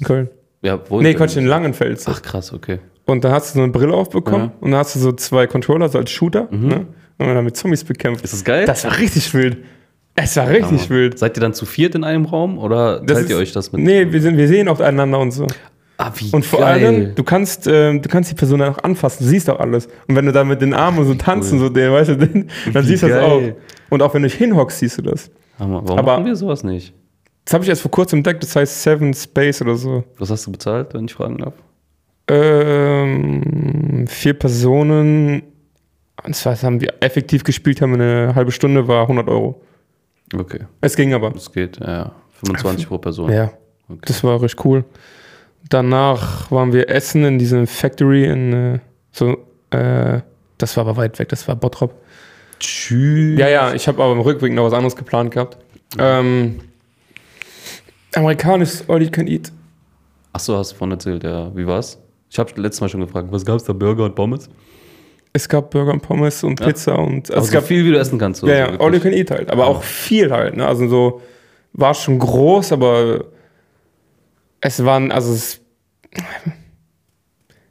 in 0.00 0.06
Köln. 0.06 0.30
Ja, 0.62 0.80
wo 0.88 1.00
Nee, 1.00 1.14
Quatsch, 1.14 1.36
in 1.36 1.46
Langenfeld. 1.46 2.02
Ach, 2.06 2.22
krass, 2.22 2.52
okay. 2.52 2.78
Und 3.08 3.24
dann 3.24 3.32
hast 3.32 3.54
du 3.54 3.58
so 3.58 3.62
eine 3.64 3.72
Brille 3.72 3.94
aufbekommen 3.94 4.40
Ja. 4.40 4.46
Mhm. 4.46 4.52
und 4.60 4.70
dann 4.72 4.80
hast 4.80 4.94
du 4.94 4.98
so 5.00 5.12
zwei 5.12 5.46
Controller, 5.46 5.88
so 5.88 5.98
als 5.98 6.10
Shooter, 6.10 6.48
ne? 6.50 6.86
Und 7.18 7.26
dann 7.26 7.44
mit 7.44 7.56
Zombies 7.56 7.82
bekämpft. 7.82 8.22
Ist 8.24 8.32
das 8.32 8.44
geil? 8.44 8.64
Das 8.66 8.84
war 8.84 8.96
richtig 8.98 9.32
wild. 9.34 9.58
Es 10.14 10.36
war 10.36 10.48
richtig 10.48 10.82
Hammer. 10.82 10.90
wild. 10.90 11.18
Seid 11.18 11.36
ihr 11.36 11.40
dann 11.40 11.54
zu 11.54 11.64
viert 11.66 11.94
in 11.94 12.04
einem 12.04 12.26
Raum 12.26 12.58
oder 12.58 13.04
teilt 13.04 13.20
ist- 13.24 13.30
ihr 13.30 13.36
euch 13.38 13.52
das 13.52 13.72
mit? 13.72 13.80
Nee, 13.82 14.12
wir, 14.12 14.20
sind, 14.20 14.36
wir 14.36 14.46
sehen 14.46 14.68
auch 14.68 14.78
einander 14.80 15.18
und 15.18 15.30
so. 15.32 15.46
Ah, 15.96 16.12
wie 16.16 16.30
Und 16.32 16.44
vor 16.46 16.60
geil. 16.60 16.84
allem, 16.86 17.14
du 17.16 17.24
kannst, 17.24 17.66
ähm, 17.66 18.00
du 18.02 18.08
kannst 18.08 18.30
die 18.30 18.34
Person 18.36 18.60
dann 18.60 18.72
auch 18.74 18.82
anfassen, 18.84 19.24
du 19.24 19.30
siehst 19.30 19.50
auch 19.50 19.58
alles. 19.58 19.86
Und 20.06 20.14
wenn 20.14 20.26
du 20.26 20.32
da 20.32 20.44
mit 20.44 20.60
den 20.62 20.74
Armen 20.74 21.04
so 21.04 21.14
tanzt 21.14 21.52
und 21.52 21.58
so, 21.58 21.68
den, 21.68 21.90
weißt 21.90 22.10
du, 22.10 22.16
den, 22.18 22.48
dann 22.72 22.84
Wie 22.84 22.88
siehst 22.88 23.02
du 23.02 23.08
das 23.08 23.24
auch. 23.24 23.42
Und 23.90 24.02
auch 24.02 24.14
wenn 24.14 24.22
du 24.22 24.28
dich 24.28 24.36
hinhockst, 24.38 24.78
siehst 24.78 24.98
du 24.98 25.02
das. 25.02 25.28
Hammer. 25.58 25.80
Warum 25.84 25.98
Aber- 25.98 26.12
machen 26.14 26.26
wir 26.26 26.36
sowas 26.36 26.62
nicht? 26.62 26.94
Das 27.44 27.54
habe 27.54 27.64
ich 27.64 27.70
erst 27.70 27.82
vor 27.82 27.90
kurzem 27.90 28.18
entdeckt, 28.18 28.42
das 28.44 28.54
heißt 28.54 28.82
Seven 28.82 29.12
Space 29.14 29.60
oder 29.62 29.74
so. 29.74 30.04
Was 30.18 30.30
hast 30.30 30.46
du 30.46 30.52
bezahlt, 30.52 30.94
wenn 30.94 31.06
ich 31.06 31.14
fragen 31.14 31.38
darf? 31.38 31.54
Ähm, 32.28 34.06
vier 34.06 34.34
Personen, 34.34 35.42
und 36.24 36.36
zwar 36.36 36.60
haben 36.62 36.80
wir 36.80 36.94
effektiv 37.00 37.44
gespielt, 37.44 37.80
haben 37.80 37.98
wir 37.98 38.04
eine 38.04 38.34
halbe 38.34 38.52
Stunde, 38.52 38.86
war 38.88 39.02
100 39.02 39.28
Euro. 39.28 39.60
Okay, 40.34 40.60
Es 40.82 40.94
ging 40.96 41.14
aber. 41.14 41.30
das 41.30 41.50
geht. 41.52 41.78
Ja, 41.80 41.86
ja. 41.90 42.12
25 42.44 42.88
pro 42.88 42.98
Person. 42.98 43.32
Ja, 43.32 43.50
Okay. 43.90 44.00
das 44.06 44.22
war 44.22 44.40
richtig 44.42 44.64
cool. 44.66 44.84
Danach 45.70 46.50
waren 46.50 46.72
wir 46.74 46.90
essen 46.90 47.24
in 47.24 47.38
diesem 47.38 47.66
Factory 47.66 48.26
in 48.26 48.52
äh, 48.52 48.78
so, 49.12 49.38
äh, 49.70 50.20
das 50.58 50.76
war 50.76 50.86
aber 50.86 50.96
weit 50.98 51.18
weg, 51.18 51.28
das 51.30 51.48
war 51.48 51.56
Bottrop. 51.56 51.94
Tschüss. 52.60 53.38
Ja, 53.38 53.48
ja, 53.48 53.72
ich 53.72 53.88
habe 53.88 54.02
aber 54.02 54.12
im 54.12 54.20
Rückweg 54.20 54.52
noch 54.52 54.64
was 54.64 54.72
anderes 54.74 54.94
geplant 54.96 55.30
gehabt. 55.30 55.56
Ähm, 55.98 56.60
amerikanisch 58.14 58.82
All 58.88 59.02
You 59.02 59.10
Can 59.10 59.26
Eat. 59.26 59.50
Achso, 60.32 60.56
hast 60.58 60.72
du 60.72 60.76
von 60.76 60.90
erzählt, 60.90 61.24
ja. 61.24 61.54
Wie 61.56 61.66
war's? 61.66 61.98
Ich 62.30 62.38
habe 62.38 62.50
letztes 62.60 62.80
Mal 62.80 62.88
schon 62.88 63.00
gefragt, 63.00 63.28
was 63.30 63.44
gab's 63.44 63.64
da? 63.64 63.72
Burger 63.72 64.04
und 64.04 64.14
Pommes? 64.14 64.48
Es 65.32 65.48
gab 65.48 65.70
Burger 65.70 65.92
und 65.92 66.00
Pommes 66.02 66.42
und 66.44 66.58
Ja. 66.60 66.66
Pizza 66.66 66.98
und 66.98 67.30
also 67.30 67.34
Also 67.34 67.46
es 67.46 67.52
gab 67.52 67.64
viel, 67.64 67.84
wie 67.84 67.90
du 67.92 67.98
essen 67.98 68.18
kannst. 68.18 68.40
so. 68.40 68.48
ja, 68.48 68.54
ja, 68.54 68.72
So 68.74 68.80
All 68.80 68.94
You. 68.94 69.00
Can 69.00 69.12
Eat 69.12 69.30
halt, 69.30 69.50
aber 69.50 69.66
auch 69.66 69.82
viel 69.82 70.30
halt. 70.30 70.56
Ne? 70.56 70.66
Also 70.66 70.88
so 70.88 71.20
war 71.72 71.94
schon 71.94 72.18
groß, 72.18 72.72
aber 72.72 73.24
es 74.60 74.84
waren 74.84 75.12
also 75.12 75.32
es, 75.32 75.60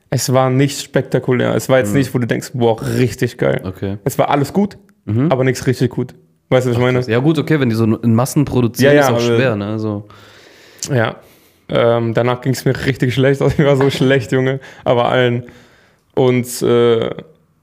es 0.09 0.31
war 0.33 0.49
nicht 0.49 0.81
spektakulär. 0.81 1.55
Es 1.55 1.67
war 1.69 1.79
jetzt 1.79 1.91
Mhm. 1.91 1.97
nicht, 1.97 2.13
wo 2.13 2.19
du 2.19 2.27
denkst, 2.27 2.51
boah, 2.53 2.81
richtig 2.81 3.37
geil. 3.37 3.61
Okay. 3.65 3.97
Es 4.05 4.17
war 4.17 4.29
alles 4.29 4.53
gut, 4.53 4.77
Mhm. 5.05 5.31
aber 5.31 5.43
nichts 5.43 5.65
richtig 5.67 5.91
gut. 5.91 6.15
Weißt 6.49 6.65
du, 6.65 6.69
was 6.71 6.77
ich 6.77 6.81
meine? 6.81 7.01
Ja, 7.01 7.19
gut, 7.19 7.37
okay, 7.39 7.59
wenn 7.59 7.69
die 7.69 7.75
so 7.75 7.83
in 7.83 8.15
Massen 8.15 8.45
produzieren, 8.45 8.95
Ja, 8.95 9.01
ja, 9.01 9.07
ist 9.09 9.13
auch 9.13 9.19
schwer, 9.19 9.55
ne? 9.57 9.65
Also, 9.67 10.07
Ja. 10.89 11.17
Ähm, 11.69 12.13
danach 12.13 12.41
ging 12.41 12.53
es 12.53 12.65
mir 12.65 12.75
richtig 12.85 13.13
schlecht. 13.13 13.41
Also 13.47 13.55
ich 13.57 13.65
war 13.65 13.75
so 13.75 13.89
schlecht, 13.89 14.31
Junge. 14.31 14.59
Aber 14.83 15.09
allen. 15.09 15.45
Und 16.15 16.61
äh, 16.61 17.09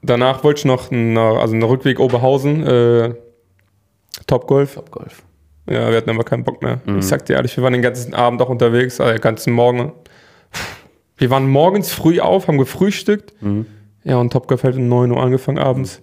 danach 0.01 0.43
wollte 0.43 0.59
ich 0.59 0.65
noch, 0.65 0.91
einen, 0.91 1.17
also 1.17 1.53
einen 1.53 1.63
Rückweg 1.63 1.99
Oberhausen, 1.99 2.65
äh, 2.65 3.13
Topgolf. 4.27 4.79
Golf. 4.91 5.23
Ja, 5.67 5.89
wir 5.89 5.97
hatten 5.97 6.09
aber 6.09 6.23
keinen 6.23 6.43
Bock 6.43 6.61
mehr. 6.61 6.79
Mhm. 6.85 6.99
Ich 6.99 7.05
sag 7.05 7.25
dir 7.25 7.33
ehrlich, 7.33 7.57
wir 7.57 7.63
waren 7.63 7.73
den 7.73 7.81
ganzen 7.81 8.13
Abend 8.13 8.41
auch 8.41 8.49
unterwegs, 8.49 9.01
also 9.01 9.13
den 9.13 9.21
ganzen 9.21 9.53
Morgen. 9.53 9.93
Wir 11.17 11.29
waren 11.29 11.49
morgens 11.49 11.91
früh 11.91 12.19
auf, 12.19 12.47
haben 12.47 12.57
gefrühstückt. 12.57 13.33
Mhm. 13.41 13.65
Ja, 14.03 14.17
und 14.17 14.31
Topgolf 14.31 14.63
hat 14.63 14.75
um 14.75 14.87
9 14.87 15.11
Uhr 15.11 15.21
angefangen 15.21 15.57
abends. 15.57 16.01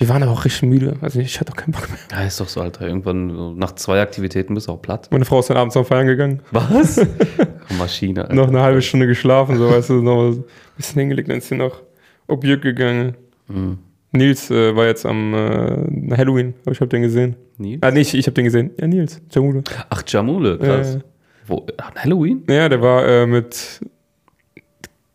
Wir 0.00 0.08
waren 0.08 0.22
aber 0.22 0.32
auch 0.32 0.46
richtig 0.46 0.62
müde. 0.62 0.96
Also 1.02 1.20
ich 1.20 1.38
hatte 1.40 1.52
auch 1.52 1.56
keinen 1.56 1.72
Bock 1.72 1.86
mehr. 1.90 1.98
Ja, 2.10 2.26
ist 2.26 2.40
doch 2.40 2.48
so, 2.48 2.62
Alter. 2.62 2.88
Irgendwann 2.88 3.58
nach 3.58 3.74
zwei 3.74 4.00
Aktivitäten 4.00 4.54
bist 4.54 4.68
du 4.68 4.72
auch 4.72 4.80
platt. 4.80 5.08
Meine 5.10 5.26
Frau 5.26 5.40
ist 5.40 5.50
dann 5.50 5.58
abends 5.58 5.74
noch 5.74 5.86
feiern 5.86 6.06
gegangen. 6.06 6.40
Was? 6.52 7.06
Maschine, 7.78 8.22
Alter. 8.22 8.34
noch 8.34 8.48
eine 8.48 8.62
halbe 8.62 8.80
Stunde 8.80 9.06
geschlafen, 9.06 9.58
so 9.58 9.70
weißt 9.70 9.90
du, 9.90 10.00
noch 10.00 10.30
ein 10.30 10.44
bisschen 10.74 11.00
hingelegt, 11.00 11.28
dann 11.28 11.36
ist 11.36 11.48
sie 11.48 11.54
noch 11.54 11.82
Objekt 12.28 12.62
gegangen. 12.62 13.14
Mhm. 13.48 13.76
Nils 14.12 14.50
äh, 14.50 14.74
war 14.74 14.86
jetzt 14.86 15.04
am 15.04 15.34
äh, 15.34 16.16
Halloween, 16.16 16.54
aber 16.62 16.72
ich 16.72 16.80
habe 16.80 16.88
den 16.88 17.02
gesehen. 17.02 17.36
Nils? 17.58 17.82
Ah, 17.82 17.90
nee, 17.90 18.00
ich, 18.00 18.14
habe 18.26 18.32
den 18.32 18.46
gesehen. 18.46 18.70
Ja, 18.80 18.86
Nils, 18.86 19.20
Jamule. 19.30 19.62
Ach, 19.90 20.02
Jamule, 20.06 20.58
krass. 20.58 20.94
Ja. 20.94 21.00
Wo, 21.46 21.66
an 21.76 21.94
Halloween? 21.96 22.42
Ja, 22.48 22.70
der 22.70 22.80
war 22.80 23.06
äh, 23.06 23.26
mit, 23.26 23.82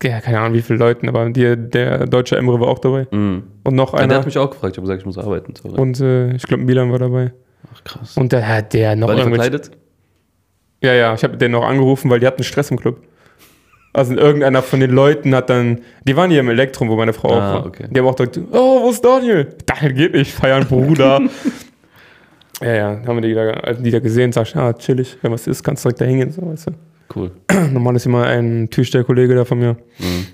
ja, 0.02 0.20
keine 0.20 0.40
Ahnung 0.40 0.54
wie 0.54 0.62
viele 0.62 0.78
Leuten, 0.78 1.08
aber 1.08 1.28
die, 1.30 1.56
der 1.56 2.06
deutsche 2.06 2.36
Emre 2.36 2.60
war 2.60 2.68
auch 2.68 2.78
dabei. 2.78 3.06
Mhm. 3.10 3.44
Und 3.64 3.74
noch 3.74 3.92
Ja, 3.92 3.98
der 3.98 4.04
einer. 4.04 4.14
hat 4.16 4.26
mich 4.26 4.38
auch 4.38 4.50
gefragt. 4.50 4.72
Ich 4.74 4.78
habe 4.78 4.86
gesagt, 4.86 5.00
ich 5.00 5.06
muss 5.06 5.18
arbeiten. 5.18 5.54
Sorry. 5.60 5.78
Und 5.80 6.00
äh, 6.00 6.34
ich 6.34 6.42
glaube, 6.42 6.62
Milan 6.64 6.92
war 6.92 6.98
dabei. 6.98 7.32
Ach, 7.74 7.82
krass. 7.84 8.16
Und 8.16 8.32
der 8.32 8.46
hat 8.46 8.72
der 8.74 8.94
noch 8.96 9.08
War 9.08 9.16
verkleidet? 9.18 9.70
Ja, 10.82 10.92
ja, 10.92 11.14
ich 11.14 11.24
habe 11.24 11.36
den 11.36 11.52
noch 11.52 11.64
angerufen, 11.64 12.10
weil 12.10 12.20
die 12.20 12.26
hatten 12.26 12.42
Stress 12.44 12.70
im 12.70 12.78
Club. 12.78 13.00
Also 13.94 14.14
irgendeiner 14.14 14.60
von 14.60 14.78
den 14.80 14.90
Leuten 14.90 15.34
hat 15.34 15.48
dann, 15.48 15.80
die 16.04 16.14
waren 16.14 16.30
hier 16.30 16.40
im 16.40 16.50
Elektrum, 16.50 16.90
wo 16.90 16.96
meine 16.96 17.14
Frau 17.14 17.30
Ah, 17.30 17.32
auch 17.32 17.54
war. 17.60 17.66
okay. 17.66 17.86
Die 17.90 17.98
haben 17.98 18.06
auch 18.06 18.14
gesagt, 18.14 18.38
oh, 18.52 18.82
wo 18.82 18.90
ist 18.90 19.02
Daniel? 19.02 19.48
Daniel 19.64 19.92
geht 19.94 20.12
nicht, 20.12 20.32
feiern 20.32 20.66
Bruder. 20.66 21.22
ja, 22.62 22.74
ja, 22.74 23.00
haben 23.06 23.16
wir 23.16 23.22
die 23.22 23.32
da, 23.34 23.48
also 23.50 23.82
die 23.82 23.90
da 23.90 23.98
gesehen, 24.00 24.32
sag 24.32 24.46
ich, 24.48 24.54
ah, 24.56 24.74
chillig, 24.74 25.16
wenn 25.22 25.32
was 25.32 25.46
ist, 25.46 25.62
kannst 25.64 25.82
du 25.84 25.88
direkt 25.88 26.00
da 26.02 26.04
hingehen, 26.04 26.30
so, 26.30 26.46
weißt 26.46 26.66
du. 26.68 26.72
Cool. 27.14 27.30
Normal 27.72 27.96
ist 27.96 28.06
immer 28.06 28.24
ein 28.24 28.68
Türsteherkollege 28.70 29.34
da 29.34 29.44
von 29.44 29.58
mir. 29.58 29.76
Mhm. 29.98 30.26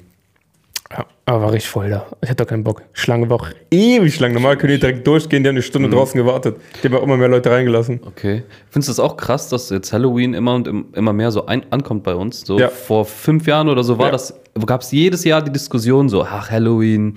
Ja, 0.90 1.06
aber 1.24 1.40
war 1.42 1.52
richtig 1.52 1.70
voll 1.70 1.88
da. 1.88 2.06
Ich 2.20 2.28
hatte 2.28 2.44
doch 2.44 2.50
keinen 2.50 2.64
Bock. 2.64 2.82
Schlange 2.92 3.30
war 3.30 3.36
auch 3.40 3.48
ewig 3.70 4.20
lang. 4.20 4.32
Normal 4.34 4.58
können 4.58 4.74
die 4.74 4.78
direkt 4.78 5.06
durchgehen, 5.06 5.42
die 5.42 5.48
haben 5.48 5.54
eine 5.54 5.62
Stunde 5.62 5.88
Mhm. 5.88 5.92
draußen 5.92 6.18
gewartet. 6.20 6.56
Die 6.82 6.88
haben 6.88 6.96
auch 6.96 7.02
immer 7.02 7.16
mehr 7.16 7.28
Leute 7.28 7.50
reingelassen. 7.50 8.00
Okay. 8.04 8.42
Findest 8.68 8.88
du 8.88 8.90
das 8.92 9.00
auch 9.00 9.16
krass, 9.16 9.48
dass 9.48 9.70
jetzt 9.70 9.90
Halloween 9.92 10.34
immer 10.34 10.54
und 10.54 10.68
im- 10.68 10.86
immer 10.92 11.14
mehr 11.14 11.30
so 11.30 11.46
ein, 11.46 11.62
ankommt 11.70 12.02
bei 12.02 12.14
uns? 12.14 12.42
So 12.42 12.58
Ja. 12.58 12.68
vor 12.68 13.06
fünf 13.06 13.46
Jahren 13.46 13.68
oder 13.70 13.84
so 13.84 13.96
war 13.96 14.06
Ja. 14.06 14.12
das, 14.12 14.34
gab 14.66 14.82
es 14.82 14.92
jedes 14.92 15.24
Jahr 15.24 15.40
die 15.40 15.52
Diskussion 15.52 16.10
so, 16.10 16.24
ach, 16.24 16.50
Halloween, 16.50 17.14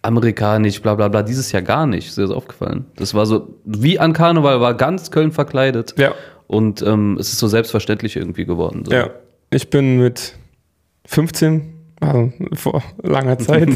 amerikanisch, 0.00 0.80
bla 0.80 0.94
bla 0.94 1.08
bla. 1.08 1.22
Dieses 1.22 1.52
Jahr 1.52 1.60
gar 1.62 1.86
nicht. 1.86 2.08
Ist 2.08 2.16
dir 2.16 2.22
das 2.22 2.30
aufgefallen? 2.30 2.86
Das 2.96 3.12
war 3.12 3.26
so, 3.26 3.48
wie 3.64 3.98
an 3.98 4.14
Karneval, 4.14 4.60
war 4.62 4.72
ganz 4.74 5.10
Köln 5.10 5.32
verkleidet. 5.32 5.94
Ja. 5.98 6.12
Und 6.48 6.82
ähm, 6.82 7.16
es 7.20 7.28
ist 7.32 7.38
so 7.38 7.46
selbstverständlich 7.46 8.16
irgendwie 8.16 8.44
geworden. 8.46 8.82
So. 8.86 8.92
Ja. 8.92 9.10
Ich 9.50 9.70
bin 9.70 9.98
mit 9.98 10.34
15, 11.06 11.72
also 12.00 12.32
vor 12.54 12.82
langer 13.02 13.38
Zeit, 13.38 13.68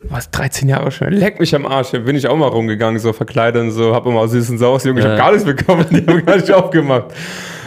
was, 0.00 0.30
13 0.30 0.68
Jahre 0.68 0.90
schon, 0.90 1.12
leck 1.12 1.40
mich 1.40 1.54
am 1.54 1.64
Arsch, 1.66 1.90
bin 1.92 2.14
ich 2.16 2.26
auch 2.28 2.36
mal 2.36 2.48
rumgegangen, 2.48 3.00
so 3.00 3.12
verkleidet 3.12 3.62
und 3.62 3.70
so, 3.70 3.94
hab 3.94 4.06
immer 4.06 4.28
süßen 4.28 4.58
Saus, 4.58 4.84
Junge, 4.84 5.00
ich 5.00 5.04
Ja. 5.06 5.12
hab 5.12 5.18
gar 5.18 5.32
nichts 5.32 5.44
bekommen, 5.46 5.86
die 5.90 6.06
haben 6.06 6.24
gar 6.26 6.36
nicht 6.36 6.50
aufgemacht. 6.52 7.06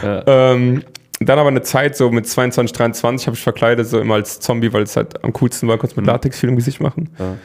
Ja. 0.04 0.24
Ähm, 0.54 0.84
dann 1.22 1.38
aber 1.38 1.50
eine 1.50 1.62
Zeit, 1.64 1.98
so 1.98 2.10
mit 2.12 2.28
22, 2.28 2.72
23, 2.78 3.28
habe 3.28 3.36
ich 3.36 3.44
verkleidet, 3.44 3.88
so 3.88 4.00
immer 4.00 4.14
als 4.16 4.40
Zombie, 4.40 4.72
weil 4.72 4.84
es 4.84 4.96
halt 4.96 5.22
am 5.24 5.34
coolsten 5.34 5.68
war, 5.68 5.78
kurz 5.78 5.98
mit 5.98 6.06
Latex 6.06 6.40
viel 6.40 6.48
im 6.48 6.56
Gesicht 6.56 6.80
machen. 6.80 7.10
Ja. 7.20 7.36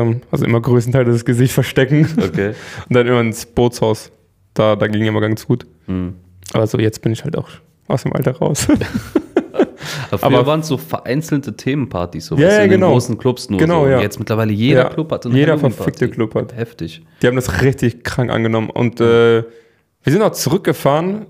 Ähm, 0.00 0.22
also 0.32 0.44
immer 0.44 0.60
größtenteils 0.60 1.08
das 1.08 1.24
Gesicht 1.24 1.52
verstecken. 1.52 2.08
Okay. 2.18 2.54
Und 2.88 2.94
dann 2.96 3.06
immer 3.06 3.20
ins 3.20 3.46
Bootshaus. 3.46 4.10
Da, 4.54 4.76
da 4.76 4.86
ging 4.86 5.04
immer 5.04 5.20
ganz 5.20 5.46
gut. 5.46 5.66
Hm. 5.86 6.14
Also 6.52 6.78
jetzt 6.78 7.02
bin 7.02 7.12
ich 7.12 7.22
halt 7.24 7.36
auch 7.36 7.48
aus 7.88 8.02
dem 8.02 8.12
Alter 8.12 8.32
raus. 8.36 8.66
Aber 10.10 10.18
früher 10.18 10.38
Aber- 10.38 10.46
waren 10.46 10.60
es 10.60 10.66
so 10.68 10.76
vereinzelte 10.76 11.56
Themenpartys, 11.56 12.26
so 12.26 12.36
ja, 12.36 12.58
in 12.60 12.70
genau. 12.70 12.88
den 12.88 12.92
großen 12.92 13.18
Clubs 13.18 13.48
nur. 13.50 13.58
Genau, 13.58 13.84
so. 13.84 13.90
ja. 13.90 14.00
Jetzt 14.00 14.18
mittlerweile 14.18 14.52
jeder 14.52 14.82
Ja. 14.84 14.88
Club 14.90 15.10
hat 15.12 15.26
eine 15.26 15.36
Jeder 15.36 15.58
verfickte 15.58 16.08
Club 16.08 16.34
hat. 16.34 16.54
Heftig. 16.56 17.02
Die 17.22 17.26
haben 17.26 17.36
das 17.36 17.62
richtig 17.62 18.04
krank 18.04 18.30
angenommen. 18.30 18.70
Und 18.70 19.00
äh, 19.00 19.42
wir 20.02 20.12
sind 20.12 20.22
auch 20.22 20.32
zurückgefahren 20.32 21.26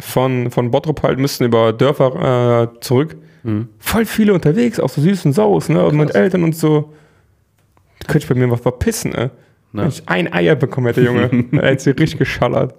von, 0.00 0.50
von 0.50 0.70
Bottrop 0.70 1.02
halt, 1.02 1.18
müssten 1.18 1.44
über 1.44 1.72
Dörfer 1.72 2.70
äh, 2.74 2.80
zurück. 2.80 3.16
Voll 3.78 4.06
viele 4.06 4.32
unterwegs, 4.32 4.80
auch 4.80 4.88
so 4.88 5.02
süß 5.02 5.26
und 5.26 5.34
saus, 5.34 5.68
ne? 5.68 5.84
Und 5.84 5.96
mit 5.98 6.08
Krass. 6.10 6.16
Eltern 6.22 6.44
und 6.44 6.56
so. 6.56 6.94
Da 8.00 8.06
könnte 8.06 8.24
ich 8.24 8.28
bei 8.28 8.34
mir 8.34 8.50
was 8.50 8.60
verpissen, 8.62 9.12
ne? 9.74 9.82
Wenn 9.82 9.88
ich 9.88 10.02
ein 10.08 10.32
Eier 10.32 10.54
bekommen 10.56 10.86
hätte, 10.86 11.02
Junge, 11.02 11.28
dann 11.50 11.60
hätte 11.60 11.82
sie 11.82 11.90
richtig 11.90 12.18
geschallert. 12.18 12.74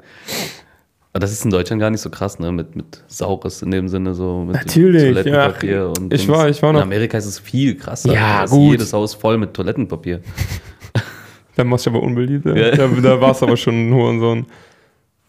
Aber 1.13 1.19
das 1.21 1.31
ist 1.31 1.45
in 1.45 1.51
Deutschland 1.51 1.79
gar 1.79 1.89
nicht 1.91 2.01
so 2.01 2.09
krass, 2.09 2.39
ne? 2.39 2.51
Mit, 2.51 2.75
mit 2.75 3.03
Saures 3.07 3.61
in 3.61 3.71
dem 3.71 3.87
Sinne, 3.87 4.13
so 4.13 4.43
mit 4.45 4.55
Natürlich, 4.55 5.03
Toilettenpapier 5.03 5.71
ja. 5.71 5.85
und 5.85 6.13
Ich 6.13 6.27
war- 6.27 6.49
ich 6.49 6.61
war 6.61 6.73
noch- 6.73 6.79
In 6.81 6.87
Amerika 6.87 7.17
ist 7.17 7.25
es 7.25 7.39
viel 7.39 7.75
krasser. 7.77 8.11
Ja, 8.13 8.39
Da 8.39 8.43
ist 8.45 8.51
gut. 8.51 8.71
jedes 8.71 8.91
Haus 8.91 9.13
voll 9.13 9.37
mit 9.37 9.53
Toilettenpapier. 9.53 10.19
Dann 11.55 11.67
machst 11.67 11.85
du 11.85 11.91
aber 11.91 12.03
unbeliebt. 12.03 12.45
Ja. 12.45 12.71
Da, 12.71 12.87
da 12.87 13.21
war 13.21 13.31
es 13.31 13.41
aber 13.41 13.55
schon 13.55 13.87
ein 13.89 13.93
Hurensohn. 13.93 14.45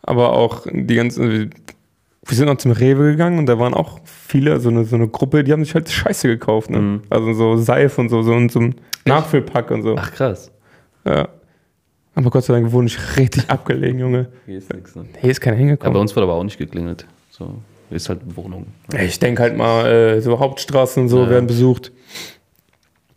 Aber 0.02 0.32
auch 0.32 0.66
die 0.72 0.94
ganzen. 0.96 1.50
Wir 2.28 2.36
sind 2.36 2.46
noch 2.46 2.56
zum 2.56 2.72
Rewe 2.72 3.12
gegangen 3.12 3.38
und 3.38 3.46
da 3.46 3.56
waren 3.60 3.72
auch 3.72 4.00
viele, 4.04 4.58
so 4.58 4.68
eine, 4.68 4.84
so 4.84 4.96
eine 4.96 5.06
Gruppe, 5.06 5.44
die 5.44 5.52
haben 5.52 5.62
sich 5.64 5.74
halt 5.76 5.88
Scheiße 5.88 6.26
gekauft. 6.26 6.70
Ne? 6.70 6.78
Mhm. 6.80 7.02
Also 7.10 7.32
so 7.34 7.56
Seife 7.56 8.00
und 8.00 8.08
so, 8.08 8.22
so, 8.22 8.32
und 8.32 8.50
so 8.50 8.58
ein 8.58 8.74
Nachfüllpack 9.04 9.70
und 9.70 9.82
so. 9.84 9.94
Ach 9.96 10.10
krass. 10.12 10.50
Ja. 11.04 11.28
Aber 12.16 12.30
Gott 12.30 12.44
sei 12.44 12.54
Dank 12.54 12.72
wurde 12.72 12.86
ich 12.88 12.98
richtig 13.16 13.48
abgelegen, 13.50 14.00
Junge. 14.00 14.26
Hier 14.46 14.58
ist 14.58 14.72
nichts, 14.72 14.96
ne? 14.96 15.04
Hier 15.20 15.30
ist 15.30 15.40
keiner 15.40 15.54
Ja, 15.56 15.58
bei 15.62 15.66
hingekommen. 15.68 16.00
uns 16.00 16.16
wird 16.16 16.24
aber 16.24 16.32
auch 16.34 16.42
nicht 16.44 16.58
geklingelt. 16.58 17.06
So, 17.30 17.58
ist 17.90 18.08
halt 18.08 18.20
Wohnung. 18.34 18.66
ich 18.98 19.18
denke 19.20 19.42
halt 19.42 19.56
mal, 19.56 19.86
äh, 19.86 20.20
so 20.20 20.38
Hauptstraßen 20.40 21.04
und 21.04 21.08
so 21.08 21.22
Ja. 21.22 21.30
werden 21.30 21.46
besucht. 21.46 21.92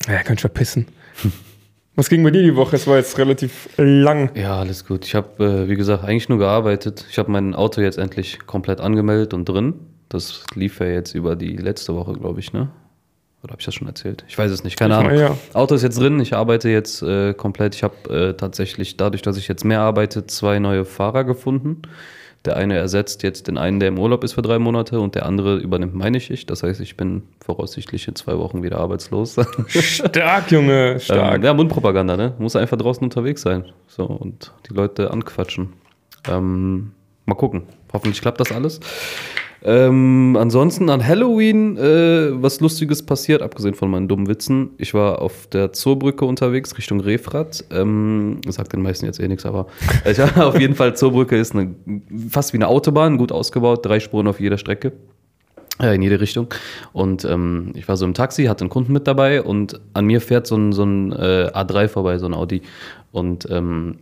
Ja, 0.07 0.21
kann 0.21 0.35
ich 0.35 0.41
verpissen. 0.41 0.85
Was 1.95 2.07
ging 2.09 2.23
bei 2.23 2.31
dir 2.31 2.43
die 2.43 2.55
Woche? 2.55 2.75
Es 2.77 2.87
war 2.87 2.95
jetzt 2.97 3.17
relativ 3.17 3.67
lang. 3.77 4.31
Ja, 4.35 4.59
alles 4.59 4.85
gut. 4.85 5.05
Ich 5.05 5.15
habe, 5.15 5.43
äh, 5.65 5.69
wie 5.69 5.75
gesagt, 5.75 6.03
eigentlich 6.05 6.29
nur 6.29 6.37
gearbeitet. 6.37 7.05
Ich 7.09 7.17
habe 7.17 7.29
mein 7.31 7.53
Auto 7.55 7.81
jetzt 7.81 7.97
endlich 7.97 8.39
komplett 8.45 8.79
angemeldet 8.79 9.33
und 9.33 9.47
drin. 9.49 9.73
Das 10.07 10.45
lief 10.55 10.79
ja 10.79 10.85
jetzt 10.87 11.13
über 11.13 11.35
die 11.35 11.57
letzte 11.57 11.93
Woche, 11.95 12.13
glaube 12.13 12.39
ich, 12.39 12.53
ne? 12.53 12.69
Oder 13.41 13.53
habe 13.53 13.61
ich 13.61 13.65
das 13.65 13.75
schon 13.75 13.87
erzählt? 13.87 14.25
Ich 14.27 14.37
weiß 14.37 14.51
es 14.51 14.63
nicht, 14.63 14.77
keine 14.77 14.97
Ahnung. 14.97 15.17
Ja. 15.17 15.37
Auto 15.53 15.73
ist 15.73 15.83
jetzt 15.83 15.99
drin, 15.99 16.19
ich 16.19 16.33
arbeite 16.33 16.69
jetzt 16.69 17.01
äh, 17.01 17.33
komplett. 17.33 17.73
Ich 17.73 17.83
habe 17.83 17.95
äh, 18.09 18.33
tatsächlich, 18.33 18.97
dadurch, 18.97 19.21
dass 19.21 19.37
ich 19.37 19.47
jetzt 19.47 19.63
mehr 19.63 19.79
arbeite, 19.79 20.27
zwei 20.27 20.59
neue 20.59 20.83
Fahrer 20.83 21.23
gefunden. 21.23 21.81
Der 22.45 22.55
eine 22.55 22.77
ersetzt 22.77 23.23
jetzt 23.23 23.47
den 23.47 23.57
einen, 23.57 23.79
der 23.79 23.89
im 23.89 23.99
Urlaub 23.99 24.23
ist 24.23 24.33
für 24.33 24.41
drei 24.41 24.59
Monate 24.59 25.01
und 25.01 25.15
der 25.15 25.25
andere 25.25 25.57
übernimmt 25.57 25.93
meine 25.93 26.21
Schicht. 26.21 26.49
Das 26.49 26.63
heißt, 26.63 26.79
ich 26.79 26.95
bin 26.95 27.23
voraussichtlich 27.41 28.07
in 28.07 28.15
zwei 28.15 28.37
Wochen 28.37 28.63
wieder 28.63 28.77
arbeitslos. 28.77 29.35
Stark, 29.67 30.49
Junge, 30.49 30.99
stark. 31.01 31.35
Ähm, 31.35 31.43
ja, 31.43 31.53
Mundpropaganda, 31.53 32.15
ne? 32.15 32.33
Muss 32.39 32.55
einfach 32.55 32.77
draußen 32.77 33.03
unterwegs 33.03 33.41
sein. 33.41 33.65
So, 33.87 34.05
und 34.05 34.53
die 34.69 34.73
Leute 34.73 35.11
anquatschen. 35.11 35.73
Ähm, 36.29 36.91
mal 37.25 37.35
gucken. 37.35 37.63
Hoffentlich 37.91 38.21
klappt 38.21 38.39
das 38.39 38.53
alles. 38.53 38.79
Ähm, 39.63 40.37
ansonsten 40.39 40.89
an 40.89 41.05
Halloween 41.05 41.77
äh, 41.77 42.41
was 42.41 42.61
Lustiges 42.61 43.05
passiert, 43.05 43.41
abgesehen 43.41 43.73
von 43.73 43.89
meinen 43.89 44.07
dummen 44.07 44.27
Witzen. 44.27 44.69
Ich 44.77 44.93
war 44.93 45.21
auf 45.21 45.47
der 45.47 45.73
Zoobrücke 45.73 46.25
unterwegs 46.25 46.77
Richtung 46.77 47.01
Refrat. 47.01 47.65
Ähm, 47.71 48.39
sagt 48.47 48.73
den 48.73 48.81
meisten 48.81 49.05
jetzt 49.05 49.19
eh 49.19 49.27
nichts, 49.27 49.45
aber 49.45 49.67
ich 50.05 50.21
auf 50.21 50.59
jeden 50.59 50.75
Fall 50.75 50.95
Zoobrücke 50.95 51.37
ist 51.37 51.55
eine, 51.55 51.75
fast 52.29 52.53
wie 52.53 52.57
eine 52.57 52.67
Autobahn, 52.67 53.17
gut 53.17 53.31
ausgebaut, 53.31 53.85
drei 53.85 53.99
Spuren 53.99 54.27
auf 54.27 54.39
jeder 54.39 54.57
Strecke. 54.57 54.93
Ja, 55.81 55.93
in 55.93 56.01
jede 56.01 56.19
Richtung. 56.19 56.47
Und 56.91 57.23
ähm, 57.23 57.71
ich 57.73 57.87
war 57.87 57.95
so 57.95 58.03
im 58.05 58.13
Taxi, 58.13 58.45
hatte 58.45 58.65
einen 58.65 58.69
Kunden 58.69 58.91
mit 58.91 59.07
dabei 59.07 59.41
und 59.41 59.79
an 59.93 60.05
mir 60.05 60.19
fährt 60.19 60.45
so 60.45 60.57
ein, 60.57 60.73
so 60.73 60.83
ein 60.83 61.13
äh, 61.13 61.51
A3 61.53 61.87
vorbei, 61.87 62.17
so 62.17 62.25
ein 62.25 62.33
Audi. 62.33 62.63
Und 63.13 63.47
ähm, 63.49 63.95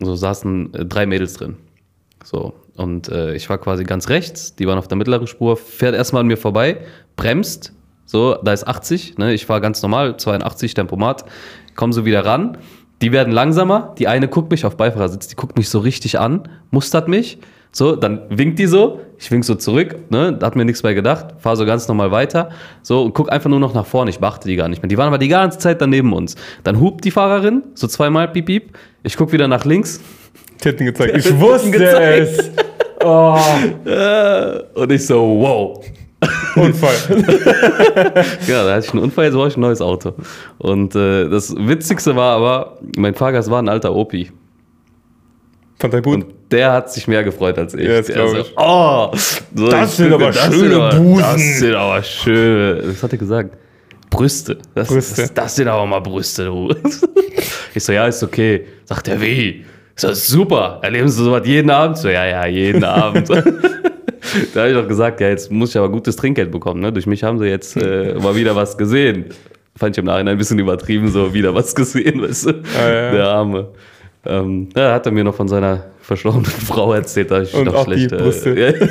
so 0.00 0.14
saßen 0.16 0.72
äh, 0.72 0.84
drei 0.86 1.04
Mädels 1.04 1.34
drin. 1.34 1.56
So. 2.24 2.54
Und 2.76 3.08
äh, 3.08 3.34
ich 3.34 3.48
war 3.50 3.58
quasi 3.58 3.84
ganz 3.84 4.08
rechts, 4.08 4.54
die 4.54 4.66
waren 4.66 4.78
auf 4.78 4.88
der 4.88 4.96
mittleren 4.96 5.26
Spur, 5.26 5.56
fährt 5.56 5.94
erstmal 5.94 6.20
an 6.20 6.26
mir 6.26 6.36
vorbei, 6.36 6.78
bremst, 7.16 7.72
so, 8.06 8.36
da 8.36 8.52
ist 8.52 8.66
80, 8.66 9.18
ne? 9.18 9.34
ich 9.34 9.48
war 9.48 9.60
ganz 9.60 9.82
normal, 9.82 10.16
82, 10.16 10.74
Tempomat, 10.74 11.24
komm 11.74 11.92
so 11.92 12.04
wieder 12.04 12.24
ran, 12.24 12.56
die 13.02 13.12
werden 13.12 13.32
langsamer, 13.32 13.94
die 13.98 14.08
eine 14.08 14.28
guckt 14.28 14.50
mich 14.50 14.64
auf 14.64 14.76
Beifahrersitz, 14.76 15.28
die 15.28 15.36
guckt 15.36 15.58
mich 15.58 15.68
so 15.68 15.80
richtig 15.80 16.18
an, 16.20 16.48
mustert 16.70 17.08
mich, 17.08 17.38
so, 17.70 17.96
dann 17.96 18.22
winkt 18.30 18.58
die 18.58 18.66
so, 18.66 19.00
ich 19.18 19.30
wink 19.30 19.44
so 19.44 19.54
zurück, 19.54 20.10
ne, 20.10 20.38
hat 20.40 20.56
mir 20.56 20.64
nichts 20.64 20.82
bei 20.82 20.94
gedacht, 20.94 21.34
fahr 21.38 21.56
so 21.56 21.66
ganz 21.66 21.86
normal 21.86 22.10
weiter, 22.10 22.50
so, 22.82 23.02
und 23.02 23.12
guck 23.12 23.30
einfach 23.30 23.50
nur 23.50 23.60
noch 23.60 23.74
nach 23.74 23.86
vorne, 23.86 24.10
ich 24.10 24.20
beachte 24.20 24.48
die 24.48 24.56
gar 24.56 24.68
nicht 24.68 24.82
mehr. 24.82 24.88
Die 24.88 24.96
waren 24.96 25.08
aber 25.08 25.18
die 25.18 25.28
ganze 25.28 25.58
Zeit 25.58 25.80
dann 25.80 25.90
neben 25.90 26.12
uns. 26.12 26.36
Dann 26.64 26.80
hupt 26.80 27.04
die 27.04 27.10
Fahrerin, 27.10 27.64
so 27.74 27.86
zweimal, 27.86 28.28
piep, 28.28 28.46
piep, 28.46 28.78
ich 29.02 29.16
guck 29.16 29.32
wieder 29.32 29.48
nach 29.48 29.64
links, 29.64 30.00
Titten 30.60 30.86
gezeigt. 30.86 31.16
Ich 31.16 31.24
Titten 31.24 31.40
wusste 31.40 31.70
gezeigt. 31.70 32.28
es. 32.38 32.50
Oh, 33.00 33.38
und 34.74 34.90
ich 34.90 35.06
so, 35.06 35.20
wow. 35.22 35.80
Unfall. 36.56 36.94
Ja, 38.48 38.64
da 38.64 38.74
hatte 38.74 38.86
ich 38.86 38.92
einen 38.92 39.04
Unfall, 39.04 39.26
jetzt 39.26 39.34
brauche 39.34 39.46
ich 39.48 39.56
ein 39.56 39.60
neues 39.60 39.80
Auto. 39.80 40.14
Und 40.58 40.96
äh, 40.96 41.28
das 41.28 41.54
Witzigste 41.56 42.16
war 42.16 42.36
aber, 42.36 42.78
mein 42.96 43.14
Fahrgast 43.14 43.50
war 43.52 43.62
ein 43.62 43.68
alter 43.68 43.94
Opi. 43.94 44.32
Fand 45.78 45.94
er 45.94 46.02
gut. 46.02 46.14
Und 46.24 46.26
der 46.50 46.72
hat 46.72 46.92
sich 46.92 47.06
mehr 47.06 47.22
gefreut 47.22 47.56
als 47.56 47.74
ich. 47.74 47.86
Ja, 47.86 47.98
das 47.98 48.06
Der 48.06 48.28
so, 48.28 48.36
ich. 48.38 48.52
oh, 48.56 49.10
so, 49.54 49.68
Das 49.68 49.96
sind 49.96 50.12
aber 50.12 50.32
das 50.32 50.44
schöne 50.46 50.58
sind 50.58 50.74
aber, 50.74 50.96
Busen. 50.96 51.22
Das 51.22 51.58
sind 51.60 51.74
aber 51.76 52.02
schöne. 52.02 52.82
Was 52.84 53.02
hat 53.04 53.12
er 53.12 53.18
gesagt? 53.18 53.56
Brüste. 54.10 54.58
Das, 54.74 54.88
Brüste. 54.88 55.22
Das, 55.22 55.34
das 55.34 55.54
sind 55.56 55.68
aber 55.68 55.86
mal 55.86 56.00
Brüste, 56.00 56.46
du. 56.46 56.74
Ich 57.74 57.84
so, 57.84 57.92
ja, 57.92 58.08
ist 58.08 58.24
okay. 58.24 58.66
Sagt 58.86 59.06
er, 59.06 59.20
wie? 59.20 59.64
So, 59.98 60.14
super. 60.14 60.78
Erleben 60.82 61.08
Sie 61.08 61.22
sowas 61.24 61.42
jeden 61.44 61.70
Abend? 61.70 61.98
So, 61.98 62.08
ja, 62.08 62.24
ja, 62.24 62.46
jeden 62.46 62.84
Abend. 63.02 63.28
Da 64.52 64.60
habe 64.60 64.70
ich 64.70 64.76
doch 64.76 64.86
gesagt, 64.86 65.20
ja, 65.22 65.28
jetzt 65.28 65.50
muss 65.50 65.70
ich 65.70 65.78
aber 65.78 65.88
gutes 65.88 66.14
Trinkgeld 66.16 66.50
bekommen. 66.50 66.80
Ne? 66.80 66.92
Durch 66.92 67.06
mich 67.06 67.24
haben 67.24 67.38
sie 67.38 67.46
jetzt 67.46 67.76
äh, 67.80 68.14
mal 68.20 68.36
wieder 68.36 68.54
was 68.54 68.76
gesehen. 68.76 69.26
Fand 69.74 69.96
ich 69.96 69.98
im 70.00 70.04
Nachhinein 70.04 70.34
ein 70.34 70.38
bisschen 70.38 70.58
übertrieben, 70.58 71.08
so 71.08 71.32
wieder 71.32 71.54
was 71.54 71.74
gesehen, 71.74 72.20
weißt 72.28 72.46
du? 72.46 72.50
Ah, 72.78 72.88
ja. 72.88 73.10
Der 73.12 73.24
Arme. 73.28 73.68
Ähm, 74.26 74.68
ja, 74.76 74.92
hat 74.92 75.06
er 75.06 75.12
mir 75.12 75.24
noch 75.24 75.34
von 75.34 75.48
seiner 75.48 75.86
verstorbenen 76.02 76.44
Frau 76.44 76.92
erzählt, 76.92 77.30
da 77.30 77.40
ich 77.40 77.54
Und 77.54 77.64
noch 77.66 77.74
auch 77.76 77.86
die 77.86 77.94
schlecht. 78.06 78.18
Brüste. 78.18 78.50
Äh, 78.54 78.88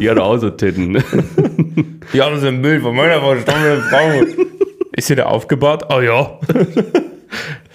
die 0.00 0.08
hat 0.08 0.18
auch 0.18 0.38
so 0.38 0.48
Titten. 0.50 0.96
Die 2.14 2.22
haben 2.22 2.40
so 2.40 2.46
ein 2.46 2.62
Bild 2.62 2.80
von 2.82 2.96
meiner 2.96 3.20
verstorbenen 3.20 3.82
Frau. 3.82 4.44
Ist 4.96 5.08
hier 5.08 5.16
der 5.16 5.28
aufgebaut? 5.28 5.84
Oh 5.94 6.00
ja. 6.00 6.38